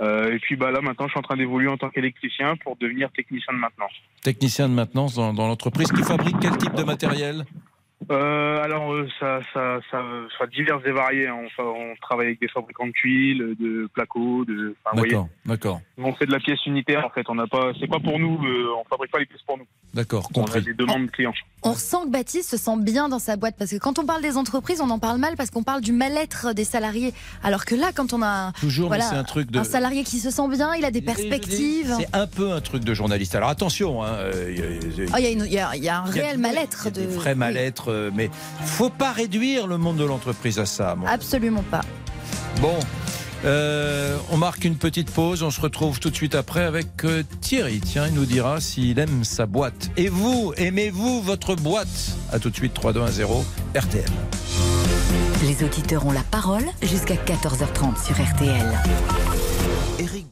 Euh, 0.02 0.34
et 0.34 0.40
puis, 0.40 0.56
bah, 0.56 0.72
là, 0.72 0.80
maintenant, 0.80 1.08
je 1.08 1.12
suis 1.12 1.20
en 1.20 1.24
train 1.24 1.36
d'évoluer 1.36 1.68
en 1.68 1.76
tant 1.76 1.90
qu'électricien 1.90 2.56
pour 2.64 2.78
devenir 2.78 3.12
technicien 3.12 3.54
de 3.54 3.60
maintenance. 3.60 3.92
technicien 4.24 4.70
de 4.70 4.74
maintenance 4.74 5.16
dans, 5.16 5.34
dans 5.34 5.46
l'entreprise 5.48 5.92
qui 5.92 6.04
fabrique 6.04 6.38
quel 6.40 6.58
type 6.58 6.74
de 6.74 6.84
matériel? 6.84 7.44
Euh, 8.10 8.64
alors, 8.64 8.94
euh, 8.94 9.08
ça, 9.20 9.40
ça, 9.54 9.80
ça, 9.92 10.02
ça 10.38 10.48
divers 10.48 10.80
et 10.88 10.92
varié. 10.92 11.28
hein. 11.28 11.36
On, 11.44 11.50
fa- 11.50 11.64
on 11.68 11.94
travaille 12.02 12.28
avec 12.28 12.40
des 12.40 12.48
fabricants 12.48 12.88
de 12.88 12.92
tuiles, 12.94 13.56
de 13.60 13.90
placots, 13.94 14.46
de. 14.46 14.74
Enfin, 14.86 15.02
D'accord, 15.02 15.28
d'accord, 15.46 15.82
on 15.98 16.14
fait 16.14 16.26
de 16.26 16.32
la 16.32 16.40
pièce 16.40 16.66
unitaire 16.66 17.06
en 17.06 17.10
fait. 17.10 17.26
On 17.30 17.36
n'a 17.36 17.46
pas, 17.46 17.72
c'est 17.80 17.88
pas 17.90 18.00
pour 18.00 18.18
nous. 18.18 18.40
euh, 18.46 18.70
on 18.80 18.86
fabrique 18.90 19.12
pas 19.12 19.20
les 19.20 19.26
pièces 19.26 19.42
pour 19.46 19.58
nous. 19.58 19.66
d'accord, 19.94 20.30
On 20.34 20.42
a 20.42 20.46
compris. 20.46 20.62
des 20.62 20.74
demandes 20.74 21.12
clients. 21.12 21.34
On 21.62 21.74
ressent 21.74 22.06
que 22.06 22.10
Baptiste 22.10 22.50
se 22.52 22.56
sent 22.58 22.78
bien 22.80 23.10
dans 23.10 23.20
sa 23.20 23.36
boîte 23.36 23.56
parce 23.60 23.72
que 23.72 23.78
quand 23.78 24.00
on 24.00 24.06
parle 24.06 24.22
des 24.22 24.38
entreprises, 24.38 24.80
on 24.80 24.90
en 24.90 25.00
parle 25.00 25.18
mal 25.20 25.36
parce 25.36 25.52
qu'on 25.52 25.64
parle 25.64 25.82
du 25.82 25.92
mal-être 25.92 26.54
des 26.54 26.64
salariés. 26.64 27.14
Alors 27.44 27.66
que 27.66 27.76
là, 27.76 27.92
quand 27.94 28.14
on 28.14 28.22
a 28.22 28.28
un, 28.48 28.52
Toujours, 28.54 28.90
mais 28.90 28.96
voilà, 28.98 29.10
c'est 29.12 29.18
un 29.18 29.26
truc 29.26 29.52
de- 29.52 29.60
un 29.60 29.64
salarié 29.66 30.06
qui 30.06 30.20
se 30.20 30.32
sent 30.32 30.48
bien, 30.48 30.74
il 30.74 30.86
a 30.86 30.92
des 30.92 31.02
perspectives. 31.02 31.94
C'est 32.00 32.16
un 32.16 32.28
peu 32.28 32.54
un 32.54 32.62
truc 32.62 32.86
de 32.86 32.94
journaliste. 32.94 33.36
Alors 33.36 33.50
attention, 33.50 34.02
hein, 34.04 34.16
y 34.48 34.54
y 34.54 35.32
Il 35.42 35.52
y, 35.54 35.60
a 35.60 35.76
y 35.76 35.90
un 35.90 36.04
réel 36.04 36.38
mal-être 36.38 36.86
de. 36.86 37.02
des 37.02 37.08
vrais 37.08 37.36
mal-être, 37.36 37.89
euh, 37.90 38.12
mais 38.14 38.30
faut 38.64 38.90
pas 38.90 39.12
réduire 39.12 39.68
le 39.68 39.78
monde 39.78 39.98
de 39.98 40.06
l'entreprise 40.06 40.60
à 40.60 40.66
ça. 40.66 40.96
Absolument 41.08 41.64
pas. 41.70 41.82
Bon, 42.62 42.78
euh, 43.46 44.18
on 44.32 44.38
marque 44.38 44.66
une 44.66 44.76
petite 44.76 45.12
pause. 45.12 45.44
On 45.44 45.52
se 45.52 45.62
retrouve 45.62 46.00
tout 46.00 46.10
de 46.10 46.16
suite 46.16 46.36
après 46.36 46.64
avec 46.64 47.04
euh, 47.06 47.24
Thierry. 47.42 47.80
Tiens, 47.80 48.08
il 48.08 48.14
nous 48.14 48.26
dira 48.26 48.60
s'il 48.60 49.00
aime 49.00 49.24
sa 49.24 49.46
boîte. 49.46 49.92
Et 49.98 50.10
vous, 50.10 50.54
aimez-vous 50.58 51.22
votre 51.22 51.56
boîte? 51.56 52.18
À 52.32 52.40
tout 52.40 52.50
de 52.50 52.56
suite, 52.56 52.74
3, 52.74 52.94
2, 52.94 53.02
1, 53.02 53.08
0, 53.12 53.46
RTL. 53.76 54.06
Les 55.44 55.64
auditeurs 55.64 56.06
ont 56.06 56.12
la 56.12 56.24
parole 56.24 56.66
jusqu'à 56.82 57.16
14h30 57.16 58.06
sur 58.06 58.16
RTL. 58.22 58.78
Eric. 60.00 60.26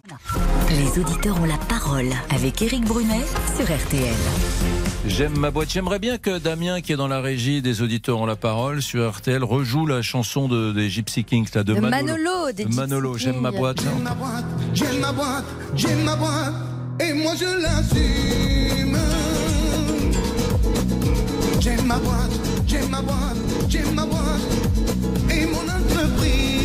Les 0.69 0.99
auditeurs 1.01 1.39
ont 1.41 1.45
la 1.45 1.57
parole 1.69 2.09
avec 2.29 2.61
Éric 2.61 2.83
Brunet 2.83 3.25
sur 3.55 3.65
RTL. 3.65 4.86
J'aime 5.07 5.37
ma 5.37 5.51
boîte. 5.51 5.69
J'aimerais 5.71 5.99
bien 5.99 6.17
que 6.17 6.37
Damien, 6.37 6.81
qui 6.81 6.93
est 6.93 6.95
dans 6.95 7.07
la 7.07 7.21
régie 7.21 7.61
des 7.61 7.81
auditeurs 7.81 8.19
ont 8.19 8.25
la 8.25 8.35
parole 8.35 8.81
sur 8.81 9.09
RTL, 9.09 9.43
rejoue 9.43 9.85
la 9.85 10.01
chanson 10.01 10.47
de, 10.47 10.71
des 10.71 10.89
Gypsy 10.89 11.23
Kings, 11.23 11.47
là, 11.55 11.63
de 11.63 11.73
De 11.73 11.79
Manolo. 11.79 12.13
Manolo, 12.13 12.51
des 12.51 12.65
De 12.65 12.75
Manolo, 12.75 13.17
Gypsy 13.17 13.31
j'aime 13.31 13.41
ma 13.41 13.51
boîte. 13.51 13.81
J'aime 13.81 14.03
ma 14.03 14.13
boîte, 14.13 14.45
j'aime 14.73 14.99
ma 14.99 15.11
boîte, 15.11 15.45
j'aime 15.75 16.03
ma 16.03 16.15
boîte, 16.15 16.53
et 16.99 17.13
moi 17.13 17.33
je 17.35 17.61
l'assume. 17.61 18.97
J'aime 21.59 21.85
ma 21.85 21.97
boîte, 21.97 22.39
j'aime 22.67 22.89
ma 22.89 23.01
boîte, 23.01 23.37
j'aime 23.69 23.93
ma 23.93 24.05
boîte, 24.05 24.41
et 25.31 25.45
mon 25.45 25.63
entreprise. 25.63 26.56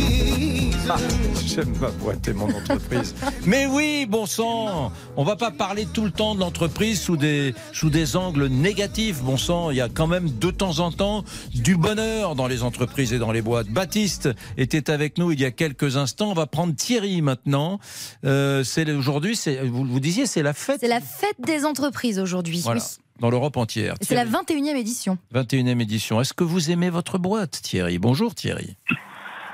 Ah, 0.95 0.97
J'aime 1.43 1.73
ma 1.81 1.89
boîte 1.89 2.27
et 2.27 2.33
mon 2.33 2.45
entreprise. 2.53 3.15
Mais 3.47 3.65
oui, 3.65 4.05
bon 4.07 4.27
sang, 4.27 4.91
on 5.17 5.23
va 5.23 5.35
pas 5.35 5.49
parler 5.49 5.87
tout 5.91 6.03
le 6.05 6.11
temps 6.11 6.35
de 6.35 6.39
l'entreprise 6.39 7.01
sous 7.01 7.17
des, 7.17 7.55
sous 7.71 7.89
des 7.89 8.15
angles 8.15 8.45
négatifs. 8.45 9.21
Bon 9.23 9.35
sang, 9.37 9.71
il 9.71 9.77
y 9.77 9.81
a 9.81 9.89
quand 9.89 10.05
même 10.05 10.29
de 10.29 10.51
temps 10.51 10.79
en 10.79 10.91
temps 10.91 11.23
du 11.55 11.75
bonheur 11.77 12.35
dans 12.35 12.45
les 12.47 12.61
entreprises 12.61 13.11
et 13.11 13.17
dans 13.17 13.31
les 13.31 13.41
boîtes. 13.41 13.69
Baptiste 13.69 14.29
était 14.57 14.91
avec 14.91 15.17
nous 15.17 15.31
il 15.31 15.39
y 15.39 15.45
a 15.45 15.51
quelques 15.51 15.97
instants. 15.97 16.29
On 16.29 16.35
va 16.35 16.45
prendre 16.45 16.75
Thierry 16.75 17.21
maintenant. 17.23 17.79
Euh, 18.23 18.63
c'est 18.63 18.89
aujourd'hui, 18.91 19.39
vous, 19.65 19.85
vous 19.85 19.99
disiez, 19.99 20.27
c'est 20.27 20.43
la 20.43 20.53
fête. 20.53 20.77
C'est 20.81 20.87
la 20.87 21.01
fête 21.01 21.37
des 21.39 21.65
entreprises 21.65 22.19
aujourd'hui. 22.19 22.61
Voilà, 22.63 22.81
Oui. 22.81 22.87
dans 23.19 23.31
l'Europe 23.31 23.57
entière. 23.57 23.95
Et 23.99 24.05
C'est 24.05 24.15
la 24.15 24.25
21e 24.25 24.75
édition. 24.75 25.17
21e 25.33 25.81
édition. 25.81 26.21
Est-ce 26.21 26.33
que 26.33 26.43
vous 26.43 26.69
aimez 26.69 26.91
votre 26.91 27.17
boîte, 27.17 27.61
Thierry? 27.63 27.97
Bonjour, 27.97 28.35
Thierry. 28.35 28.75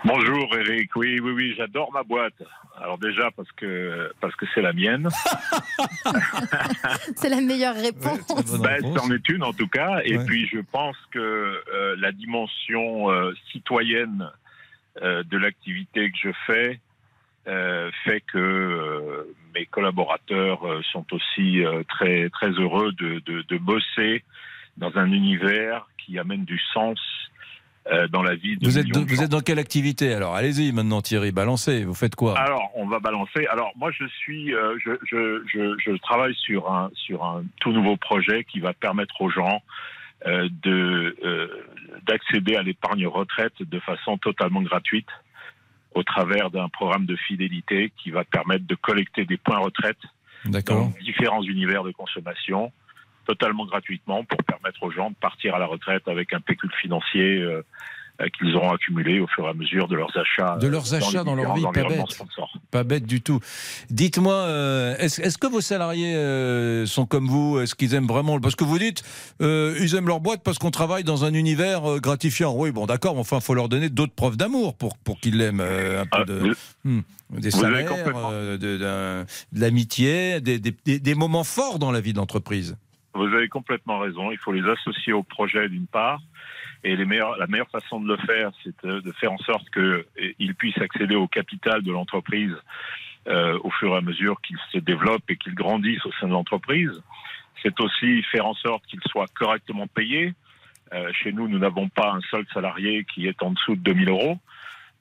Bonjour 0.06 0.47
Eric, 0.56 0.95
oui, 0.95 1.20
oui, 1.20 1.32
oui, 1.32 1.54
j'adore 1.58 1.91
ma 1.91 2.04
boîte. 2.04 2.41
Alors 2.82 2.97
déjà 2.97 3.30
parce 3.32 3.52
que 3.54 4.12
parce 4.22 4.34
que 4.36 4.45
c'est 4.54 4.62
la 4.62 4.72
mienne. 4.72 5.10
C'est 7.16 7.30
la 7.30 7.41
meilleure 7.41 7.76
réponse. 7.76 8.60
Ben, 8.62 8.82
c'en 8.95 9.12
est 9.12 9.28
une 9.30 9.43
en 9.43 9.52
tout 9.54 9.68
cas. 9.68 10.00
Et 10.06 10.18
Ouais. 10.18 10.26
puis 10.26 10.47
je 10.47 10.60
pense 10.60 10.95
que 11.12 11.20
euh, 11.20 11.95
la 12.00 12.12
dimension 12.14 13.12
euh, 13.12 13.34
citoyenne 13.52 14.30
euh, 15.02 15.24
de 15.24 15.38
l'activité 15.38 16.10
que 16.12 16.18
je 16.24 16.30
fais 16.47 16.80
euh, 17.47 17.91
fait 18.06 18.22
que 18.22 18.38
euh, 18.38 19.36
mes 19.54 19.66
collaborateurs 19.66 20.66
euh, 20.66 20.82
sont 20.93 21.06
aussi 21.12 21.66
euh, 21.66 21.84
très 21.89 22.30
très 22.30 22.52
heureux 22.52 22.93
de, 22.93 23.20
de, 23.26 23.41
de 23.41 23.58
bosser 23.58 24.24
dans 24.78 24.95
un 24.97 25.12
univers 25.12 25.88
qui 25.97 26.18
amène 26.20 26.45
du 26.45 26.60
sens 26.74 27.00
dans 28.12 28.22
la 28.22 28.36
vie 28.36 28.56
de 28.58 28.66
Vous 28.66 28.78
êtes, 28.78 28.88
de- 28.88 29.00
vous 29.00 29.24
êtes 29.24 29.30
dans 29.32 29.42
quelle 29.42 29.60
activité 29.60 30.14
alors? 30.14 30.36
Allez-y 30.36 30.72
maintenant, 30.72 31.02
Thierry, 31.02 31.32
balancez. 31.32 31.84
Vous 31.84 31.94
faites 31.96 32.16
quoi? 32.16 32.38
Alors, 32.38 32.70
on 32.76 32.86
va 32.88 33.00
balancer. 33.00 33.46
Alors, 33.48 33.72
moi, 33.76 33.92
je 33.92 34.06
suis, 34.08 34.54
euh, 34.54 34.78
je, 34.84 34.92
je, 35.10 35.44
je, 35.52 35.76
je 35.84 35.98
travaille 35.98 36.36
sur 36.36 36.72
un 36.72 36.92
sur 36.94 37.24
un 37.24 37.44
tout 37.62 37.72
nouveau 37.72 37.98
projet 37.98 38.44
qui 38.44 38.60
va 38.60 38.74
permettre 38.74 39.20
aux 39.22 39.30
gens 39.30 39.62
euh, 40.28 40.50
de 40.64 41.16
euh, 41.26 41.48
d'accéder 42.06 42.56
à 42.56 42.62
l'épargne 42.64 43.08
retraite 43.08 43.54
de 43.60 43.80
façon 43.80 44.18
totalement 44.18 44.62
gratuite 44.62 45.08
au 45.96 46.04
travers 46.04 46.52
d'un 46.52 46.70
programme 46.70 47.06
de 47.08 47.16
fidélité 47.16 47.92
qui 47.98 48.12
va 48.12 48.24
permettre 48.24 48.66
de 48.68 48.76
collecter 48.76 49.26
des 49.26 49.38
points 49.38 49.58
retraite 49.58 49.98
dans 50.46 50.94
différents 51.02 51.42
univers 51.44 51.84
de 51.84 51.92
consommation 51.92 52.72
totalement 53.30 53.66
gratuitement 53.66 54.24
pour 54.24 54.40
permettre 54.44 54.82
aux 54.82 54.92
gens 54.92 55.12
de 55.12 55.16
partir 55.16 55.54
à 55.56 55.60
la 55.60 55.68
retraite 55.68 56.08
avec 56.08 56.34
un 56.34 56.40
pécule 56.42 56.72
financier 56.82 57.38
euh, 57.38 57.64
euh, 58.22 58.28
qu'ils 58.36 58.56
auront 58.56 58.72
accumulé 58.72 59.20
au 59.20 59.28
fur 59.28 59.46
et 59.46 59.50
à 59.50 59.54
mesure 59.54 59.88
de 59.88 59.96
leurs 59.96 60.12
achats 60.18 60.58
De 60.58 60.68
leurs 60.68 60.92
euh, 60.94 60.98
achats 60.98 61.24
dans 61.24 61.36
leur 61.36 61.54
vie, 61.54 61.62
pas 61.74 61.84
bête. 61.84 62.22
Pas 62.72 62.84
bête 62.84 63.06
du 63.06 63.22
tout. 63.22 63.40
Dites-moi, 63.92 64.48
est-ce 65.00 65.38
que 65.38 65.48
vos 65.48 65.62
salariés 65.62 66.16
sont 66.88 67.06
comme 67.06 67.28
vous? 67.28 67.60
Est-ce 67.60 67.76
qu'ils 67.76 67.94
aiment 67.94 68.08
vraiment 68.08 68.40
Parce 68.40 68.56
que 68.56 68.64
vous 68.64 68.80
dites, 68.80 69.04
euh, 69.42 69.78
ils 69.80 69.96
aiment 69.96 70.08
leur 70.08 70.20
boîte 70.22 70.42
parce 70.44 70.58
qu'on 70.58 70.72
travaille 70.72 71.04
dans 71.04 71.24
un 71.24 71.34
univers 71.34 72.00
gratifiant. 72.00 72.54
Oui, 72.56 72.72
bon, 72.72 72.88
d'accord, 72.88 73.14
mais 73.14 73.22
enfin, 73.22 73.40
faut 73.40 73.54
leur 73.54 73.70
donner 73.70 73.90
d'autres 73.90 74.14
preuves 74.16 74.38
d'amour 74.38 74.76
pour, 74.76 74.98
pour 74.98 75.20
qu'ils 75.20 75.38
l'aiment 75.38 75.62
euh, 75.62 76.02
un 76.02 76.06
peu 76.06 76.26
de. 76.26 76.56
Hmm. 76.84 77.02
Des 77.30 77.56
Ah, 77.56 77.60
salaires, 77.60 77.94
de, 78.58 79.26
l'amitié, 79.54 80.42
des, 80.42 80.58
des- 80.60 81.16
moments 81.16 81.44
forts 81.44 81.78
dans 81.78 81.92
la 81.92 82.02
vie 82.02 82.12
de 82.12 82.18
l'entreprise. 82.18 82.76
Vous 83.14 83.26
avez 83.26 83.47
complètement 83.47 83.99
raison. 83.99 84.32
Il 84.32 84.38
faut 84.38 84.51
les 84.51 84.68
associer 84.70 85.14
au 85.14 85.24
projet 85.24 85.68
d'une 85.70 85.88
part. 85.88 86.22
Et 86.84 86.95
les 86.95 87.05
la 87.05 87.47
meilleure 87.47 87.70
façon 87.70 87.99
de 87.99 88.07
le 88.07 88.18
faire, 88.26 88.51
c'est 88.64 88.86
de, 88.86 89.01
de 89.01 89.12
faire 89.14 89.34
en 89.34 89.38
sorte 89.39 89.68
qu'ils 89.72 90.55
puissent 90.55 90.78
accéder 90.78 91.16
au 91.16 91.28
capital 91.28 91.82
de 91.82 91.91
l'entreprise 91.91 92.55
euh, 93.28 93.60
au 93.64 93.70
fur 93.72 93.93
et 93.93 93.97
à 93.97 94.01
mesure 94.01 94.39
qu'ils 94.41 94.57
se 94.72 94.78
développent 94.78 95.30
et 95.30 95.36
qu'ils 95.36 95.55
grandissent 95.55 96.05
au 96.05 96.12
sein 96.14 96.28
de 96.28 96.32
l'entreprise. 96.32 96.91
C'est 97.62 97.78
aussi 97.82 98.24
faire 98.24 98.45
en 98.45 98.53
sorte 98.53 98.86
qu'ils 98.88 99.01
soient 99.07 99.28
correctement 99.36 99.88
payés. 99.88 100.34
Euh, 100.93 101.12
chez 101.12 101.34
nous, 101.34 101.49
nous 101.49 101.60
n'avons 101.60 101.89
pas 101.89 102.12
un 102.14 102.22
seul 102.32 102.45
salarié 102.53 103.05
qui 103.14 103.28
est 103.28 103.43
en 103.43 103.51
dessous 103.51 103.76
de 103.76 103.82
2000 103.82 104.10
euros. 104.10 104.38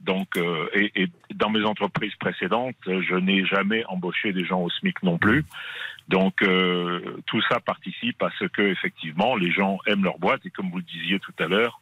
Donc, 0.00 0.36
euh, 0.36 0.68
et, 0.74 1.02
et 1.02 1.08
dans 1.34 1.50
mes 1.50 1.64
entreprises 1.64 2.14
précédentes, 2.16 2.76
je 2.86 3.14
n'ai 3.14 3.44
jamais 3.44 3.84
embauché 3.86 4.32
des 4.32 4.44
gens 4.44 4.62
au 4.62 4.70
SMIC 4.70 5.02
non 5.04 5.16
plus. 5.16 5.44
Donc, 6.08 6.42
euh, 6.42 7.00
tout 7.26 7.42
ça 7.42 7.60
participe 7.60 8.22
à 8.22 8.30
ce 8.38 8.46
que 8.46 8.62
effectivement 8.62 9.36
les 9.36 9.50
gens 9.50 9.78
aiment 9.86 10.04
leur 10.04 10.18
boîte 10.18 10.44
et 10.46 10.50
comme 10.50 10.70
vous 10.70 10.78
le 10.78 10.82
disiez 10.82 11.18
tout 11.20 11.34
à 11.38 11.46
l'heure, 11.46 11.80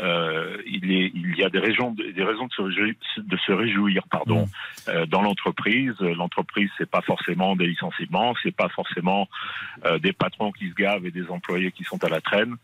euh, 0.00 0.56
il, 0.66 0.90
est, 0.90 1.12
il 1.14 1.36
y 1.36 1.44
a 1.44 1.50
des 1.50 1.58
raisons, 1.58 1.90
des 1.90 2.24
raisons 2.24 2.46
de 2.46 2.52
se, 2.52 2.62
réjouir- 2.62 2.94
de 3.18 3.36
se 3.36 3.52
réjouir, 3.52 4.02
pardon, 4.10 4.48
euh, 4.88 5.04
dans 5.06 5.20
l'entreprise. 5.20 5.94
L'entreprise, 6.00 6.70
c'est 6.78 6.90
pas 6.90 7.02
forcément 7.02 7.56
des 7.56 7.66
licenciements, 7.66 8.34
c'est 8.42 8.56
pas 8.56 8.70
forcément 8.70 9.28
euh, 9.84 9.98
des 9.98 10.14
patrons 10.14 10.50
qui 10.50 10.70
se 10.70 10.74
gavent 10.74 11.04
et 11.04 11.10
des 11.10 11.28
employés 11.28 11.72
qui 11.72 11.84
sont 11.84 12.02
à 12.04 12.08
la 12.08 12.22
traîne, 12.22 12.56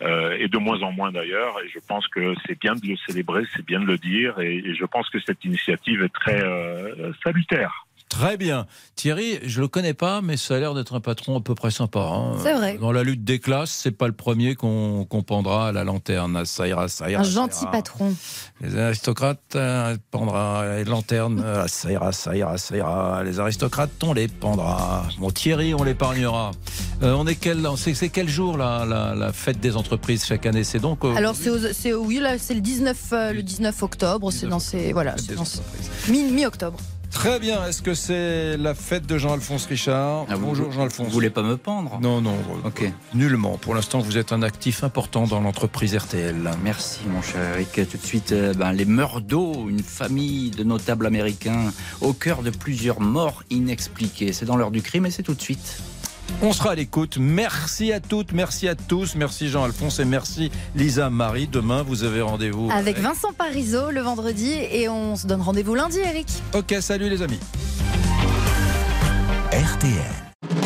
euh, 0.00 0.36
et 0.38 0.46
de 0.46 0.58
moins 0.58 0.80
en 0.82 0.92
moins 0.92 1.10
d'ailleurs. 1.10 1.56
Et 1.64 1.68
je 1.68 1.80
pense 1.80 2.06
que 2.06 2.34
c'est 2.46 2.58
bien 2.58 2.76
de 2.76 2.86
le 2.86 2.96
célébrer, 2.96 3.44
c'est 3.54 3.66
bien 3.66 3.80
de 3.80 3.86
le 3.86 3.98
dire, 3.98 4.38
et, 4.38 4.56
et 4.58 4.74
je 4.76 4.84
pense 4.84 5.10
que 5.10 5.18
cette 5.20 5.44
initiative 5.44 6.02
est 6.02 6.14
très 6.14 6.40
euh, 6.40 7.12
salutaire. 7.24 7.85
Très 8.08 8.36
bien. 8.36 8.66
Thierry, 8.94 9.40
je 9.42 9.60
le 9.60 9.68
connais 9.68 9.92
pas, 9.92 10.22
mais 10.22 10.36
ça 10.36 10.54
a 10.54 10.58
l'air 10.58 10.74
d'être 10.74 10.94
un 10.94 11.00
patron 11.00 11.36
à 11.38 11.40
peu 11.40 11.54
près 11.56 11.70
sympa. 11.72 12.00
hein. 12.00 12.36
C'est 12.42 12.54
vrai. 12.54 12.78
Dans 12.80 12.92
la 12.92 13.02
lutte 13.02 13.24
des 13.24 13.40
classes, 13.40 13.70
c'est 13.70 13.90
pas 13.90 14.06
le 14.06 14.12
premier 14.14 14.54
qu'on 14.54 15.04
pendra 15.26 15.68
à 15.68 15.72
la 15.72 15.82
lanterne. 15.84 16.44
Ça 16.44 16.68
ira, 16.68 16.88
ça 16.88 17.10
ira. 17.10 17.22
Un 17.22 17.24
ça 17.24 17.30
gentil 17.30 17.62
ira. 17.64 17.72
patron. 17.72 18.14
Les 18.60 18.78
aristocrates, 18.78 19.40
euh, 19.56 19.96
pendra 20.12 20.76
les 20.76 20.84
lanternes. 20.84 21.42
euh, 21.44 21.66
ça 21.66 21.90
ira, 21.90 22.12
ça 22.12 22.34
ira, 22.36 22.56
ça 22.58 22.76
ira. 22.76 23.24
Les 23.24 23.40
aristocrates, 23.40 23.90
on 24.04 24.12
les 24.14 24.28
pendra. 24.28 25.06
Bon, 25.18 25.30
Thierry, 25.30 25.74
on 25.74 25.82
l'épargnera. 25.82 26.52
Euh, 27.02 27.12
on 27.14 27.26
est 27.26 27.34
quel, 27.34 27.66
c'est 27.76 28.08
quel 28.08 28.28
jour 28.28 28.56
la, 28.56 28.86
la, 28.86 29.14
la 29.14 29.32
fête 29.32 29.58
des 29.60 29.76
entreprises 29.76 30.24
chaque 30.24 30.46
année? 30.46 30.64
C'est 30.64 30.78
donc. 30.78 31.04
euh, 31.04 31.14
Alors 31.16 31.34
c'est 31.34 31.92
oui 31.92 32.18
là 32.20 32.38
c'est 32.38 32.54
le 32.54 32.60
19 32.62 32.96
euh, 33.12 33.32
le 33.32 33.42
19 33.42 33.82
octobre, 33.82 34.30
c'est 34.30 34.46
dans 34.46 34.58
ces 34.60 34.92
voilà, 34.94 35.16
ces- 35.18 35.34
mi- 36.10 36.30
mi-octobre. 36.30 36.78
Très 37.10 37.38
bien. 37.40 37.64
Est-ce 37.66 37.82
que 37.82 37.94
c'est 37.94 38.56
la 38.56 38.74
fête 38.74 39.06
de 39.06 39.18
Jean-Alphonse 39.18 39.66
Richard 39.66 40.26
Ah, 40.28 40.36
Bonjour 40.38 40.70
Jean-Alphonse. 40.70 41.06
Vous 41.06 41.12
voulez 41.12 41.30
pas 41.30 41.42
me 41.42 41.56
pendre 41.56 41.98
Non, 42.00 42.20
non. 42.20 42.36
Nullement. 43.14 43.56
Pour 43.58 43.74
l'instant, 43.74 44.00
vous 44.00 44.18
êtes 44.18 44.32
un 44.32 44.42
actif 44.42 44.84
important 44.84 45.26
dans 45.26 45.40
l'entreprise 45.40 45.96
RTL. 45.96 46.50
Merci 46.62 47.00
mon 47.08 47.22
cher 47.22 47.54
Eric. 47.54 47.88
Tout 47.88 47.96
de 47.96 48.04
suite, 48.06 48.32
euh, 48.32 48.52
ben, 48.54 48.72
les 48.72 48.84
Meurdos, 48.84 49.68
une 49.68 49.82
famille 49.82 50.50
de 50.50 50.62
notables 50.64 51.06
américains 51.06 51.72
au 52.00 52.12
cœur 52.12 52.42
de 52.42 52.50
plusieurs 52.50 53.00
morts 53.00 53.42
inexpliquées. 53.50 54.32
C'est 54.32 54.44
dans 54.46 54.56
l'heure 54.56 54.70
du 54.70 54.82
crime 54.82 55.06
et 55.06 55.10
c'est 55.10 55.22
tout 55.22 55.34
de 55.34 55.40
suite. 55.42 55.78
On 56.42 56.52
sera 56.52 56.72
à 56.72 56.74
l'écoute. 56.74 57.16
Merci 57.18 57.92
à 57.92 58.00
toutes, 58.00 58.32
merci 58.32 58.68
à 58.68 58.74
tous, 58.74 59.14
merci 59.14 59.48
Jean-Alphonse 59.48 60.00
et 60.00 60.04
merci 60.04 60.50
Lisa 60.74 61.10
Marie. 61.10 61.46
Demain, 61.46 61.82
vous 61.82 62.04
avez 62.04 62.20
rendez-vous 62.20 62.70
Avec 62.70 62.98
Vincent 62.98 63.32
Parisot 63.32 63.90
le 63.90 64.00
vendredi 64.00 64.52
et 64.52 64.88
on 64.88 65.16
se 65.16 65.26
donne 65.26 65.40
rendez-vous 65.40 65.74
lundi 65.74 65.98
Eric. 65.98 66.28
Ok, 66.54 66.74
salut 66.80 67.08
les 67.08 67.22
amis. 67.22 67.40
RTL. 69.52 70.65